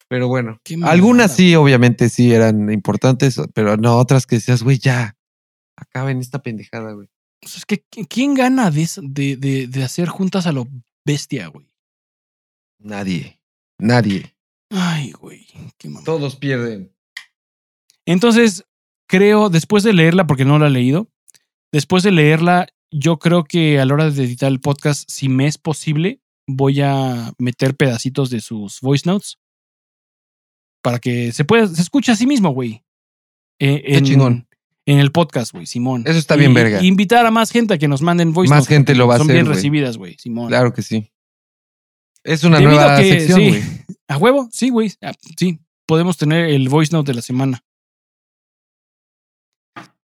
Pero 0.08 0.28
bueno. 0.28 0.58
Algunas 0.84 1.34
sí, 1.34 1.54
obviamente 1.54 2.08
sí 2.08 2.32
eran 2.32 2.70
importantes, 2.72 3.40
pero 3.54 3.76
no 3.76 3.96
otras 3.96 4.26
que 4.26 4.36
decías, 4.36 4.62
güey, 4.62 4.78
ya. 4.78 5.16
Acaben 5.76 6.18
esta 6.20 6.42
pendejada, 6.42 6.92
güey. 6.92 7.08
O 7.44 7.48
sea, 7.48 7.58
es 7.58 7.66
que 7.66 7.84
¿qui- 7.90 8.06
¿quién 8.08 8.34
gana 8.34 8.70
de, 8.70 8.88
de, 9.02 9.36
de, 9.36 9.66
de 9.66 9.82
hacer 9.84 10.08
juntas 10.08 10.46
a 10.46 10.52
lo 10.52 10.68
bestia, 11.04 11.48
güey? 11.48 11.66
Nadie. 12.78 13.40
Nadie. 13.78 14.34
Ay, 14.70 15.12
güey. 15.12 15.46
Qué. 15.78 15.90
Todos 16.04 16.36
pierden. 16.36 16.92
Entonces, 18.06 18.64
creo, 19.08 19.48
después 19.48 19.82
de 19.82 19.92
leerla, 19.92 20.26
porque 20.26 20.44
no 20.44 20.58
la 20.58 20.66
he 20.66 20.70
leído, 20.70 21.08
después 21.72 22.02
de 22.02 22.10
leerla, 22.12 22.68
yo 22.92 23.18
creo 23.18 23.44
que 23.44 23.80
a 23.80 23.84
la 23.84 23.94
hora 23.94 24.10
de 24.10 24.24
editar 24.24 24.50
el 24.50 24.60
podcast, 24.60 25.08
si 25.10 25.28
me 25.28 25.46
es 25.46 25.58
posible, 25.58 26.20
voy 26.46 26.80
a 26.82 27.32
meter 27.38 27.74
pedacitos 27.76 28.30
de 28.30 28.40
sus 28.40 28.80
voice 28.80 29.08
notes 29.08 29.38
para 30.82 30.98
que 30.98 31.32
se 31.32 31.44
pueda, 31.44 31.66
se 31.68 31.80
escuche 31.82 32.12
a 32.12 32.16
sí 32.16 32.26
mismo, 32.26 32.50
güey. 32.50 32.84
Eh, 33.60 33.82
Qué 33.86 34.02
chingón. 34.02 34.48
En 34.84 34.98
el 34.98 35.12
podcast, 35.12 35.52
güey, 35.52 35.64
Simón. 35.66 36.02
Eso 36.06 36.18
está 36.18 36.34
bien 36.34 36.50
Y- 36.50 36.54
verga. 36.54 36.82
invitar 36.82 37.24
a 37.24 37.30
más 37.30 37.50
gente 37.52 37.74
a 37.74 37.78
que 37.78 37.86
nos 37.86 38.02
manden 38.02 38.32
voice 38.32 38.50
Más 38.50 38.62
notes, 38.64 38.68
gente 38.68 38.94
lo 38.96 39.06
va 39.06 39.14
a 39.14 39.18
Son 39.18 39.26
hacer, 39.26 39.34
bien 39.36 39.46
güey. 39.46 39.54
recibidas, 39.56 39.96
güey, 39.96 40.16
Simón. 40.18 40.48
Claro 40.48 40.72
que 40.72 40.82
sí. 40.82 41.08
Es 42.24 42.42
una 42.44 42.58
Debido 42.58 42.76
nueva 42.76 42.98
que- 42.98 43.08
sección, 43.20 43.40
sí. 43.40 43.48
güey. 43.50 43.62
¿A 44.08 44.16
huevo? 44.18 44.48
Sí, 44.52 44.70
güey. 44.70 44.92
Ah, 45.00 45.12
Sí, 45.38 45.60
podemos 45.86 46.16
tener 46.16 46.46
el 46.50 46.68
voice 46.68 46.92
note 46.92 47.12
de 47.12 47.14
la 47.16 47.22
semana. 47.22 47.62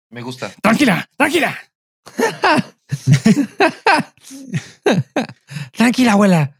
Me 0.09 0.21
gusta. 0.21 0.53
Tranquila, 0.61 1.09
tranquila. 1.17 1.57
Tranquila, 5.73 6.13
abuela. 6.13 6.55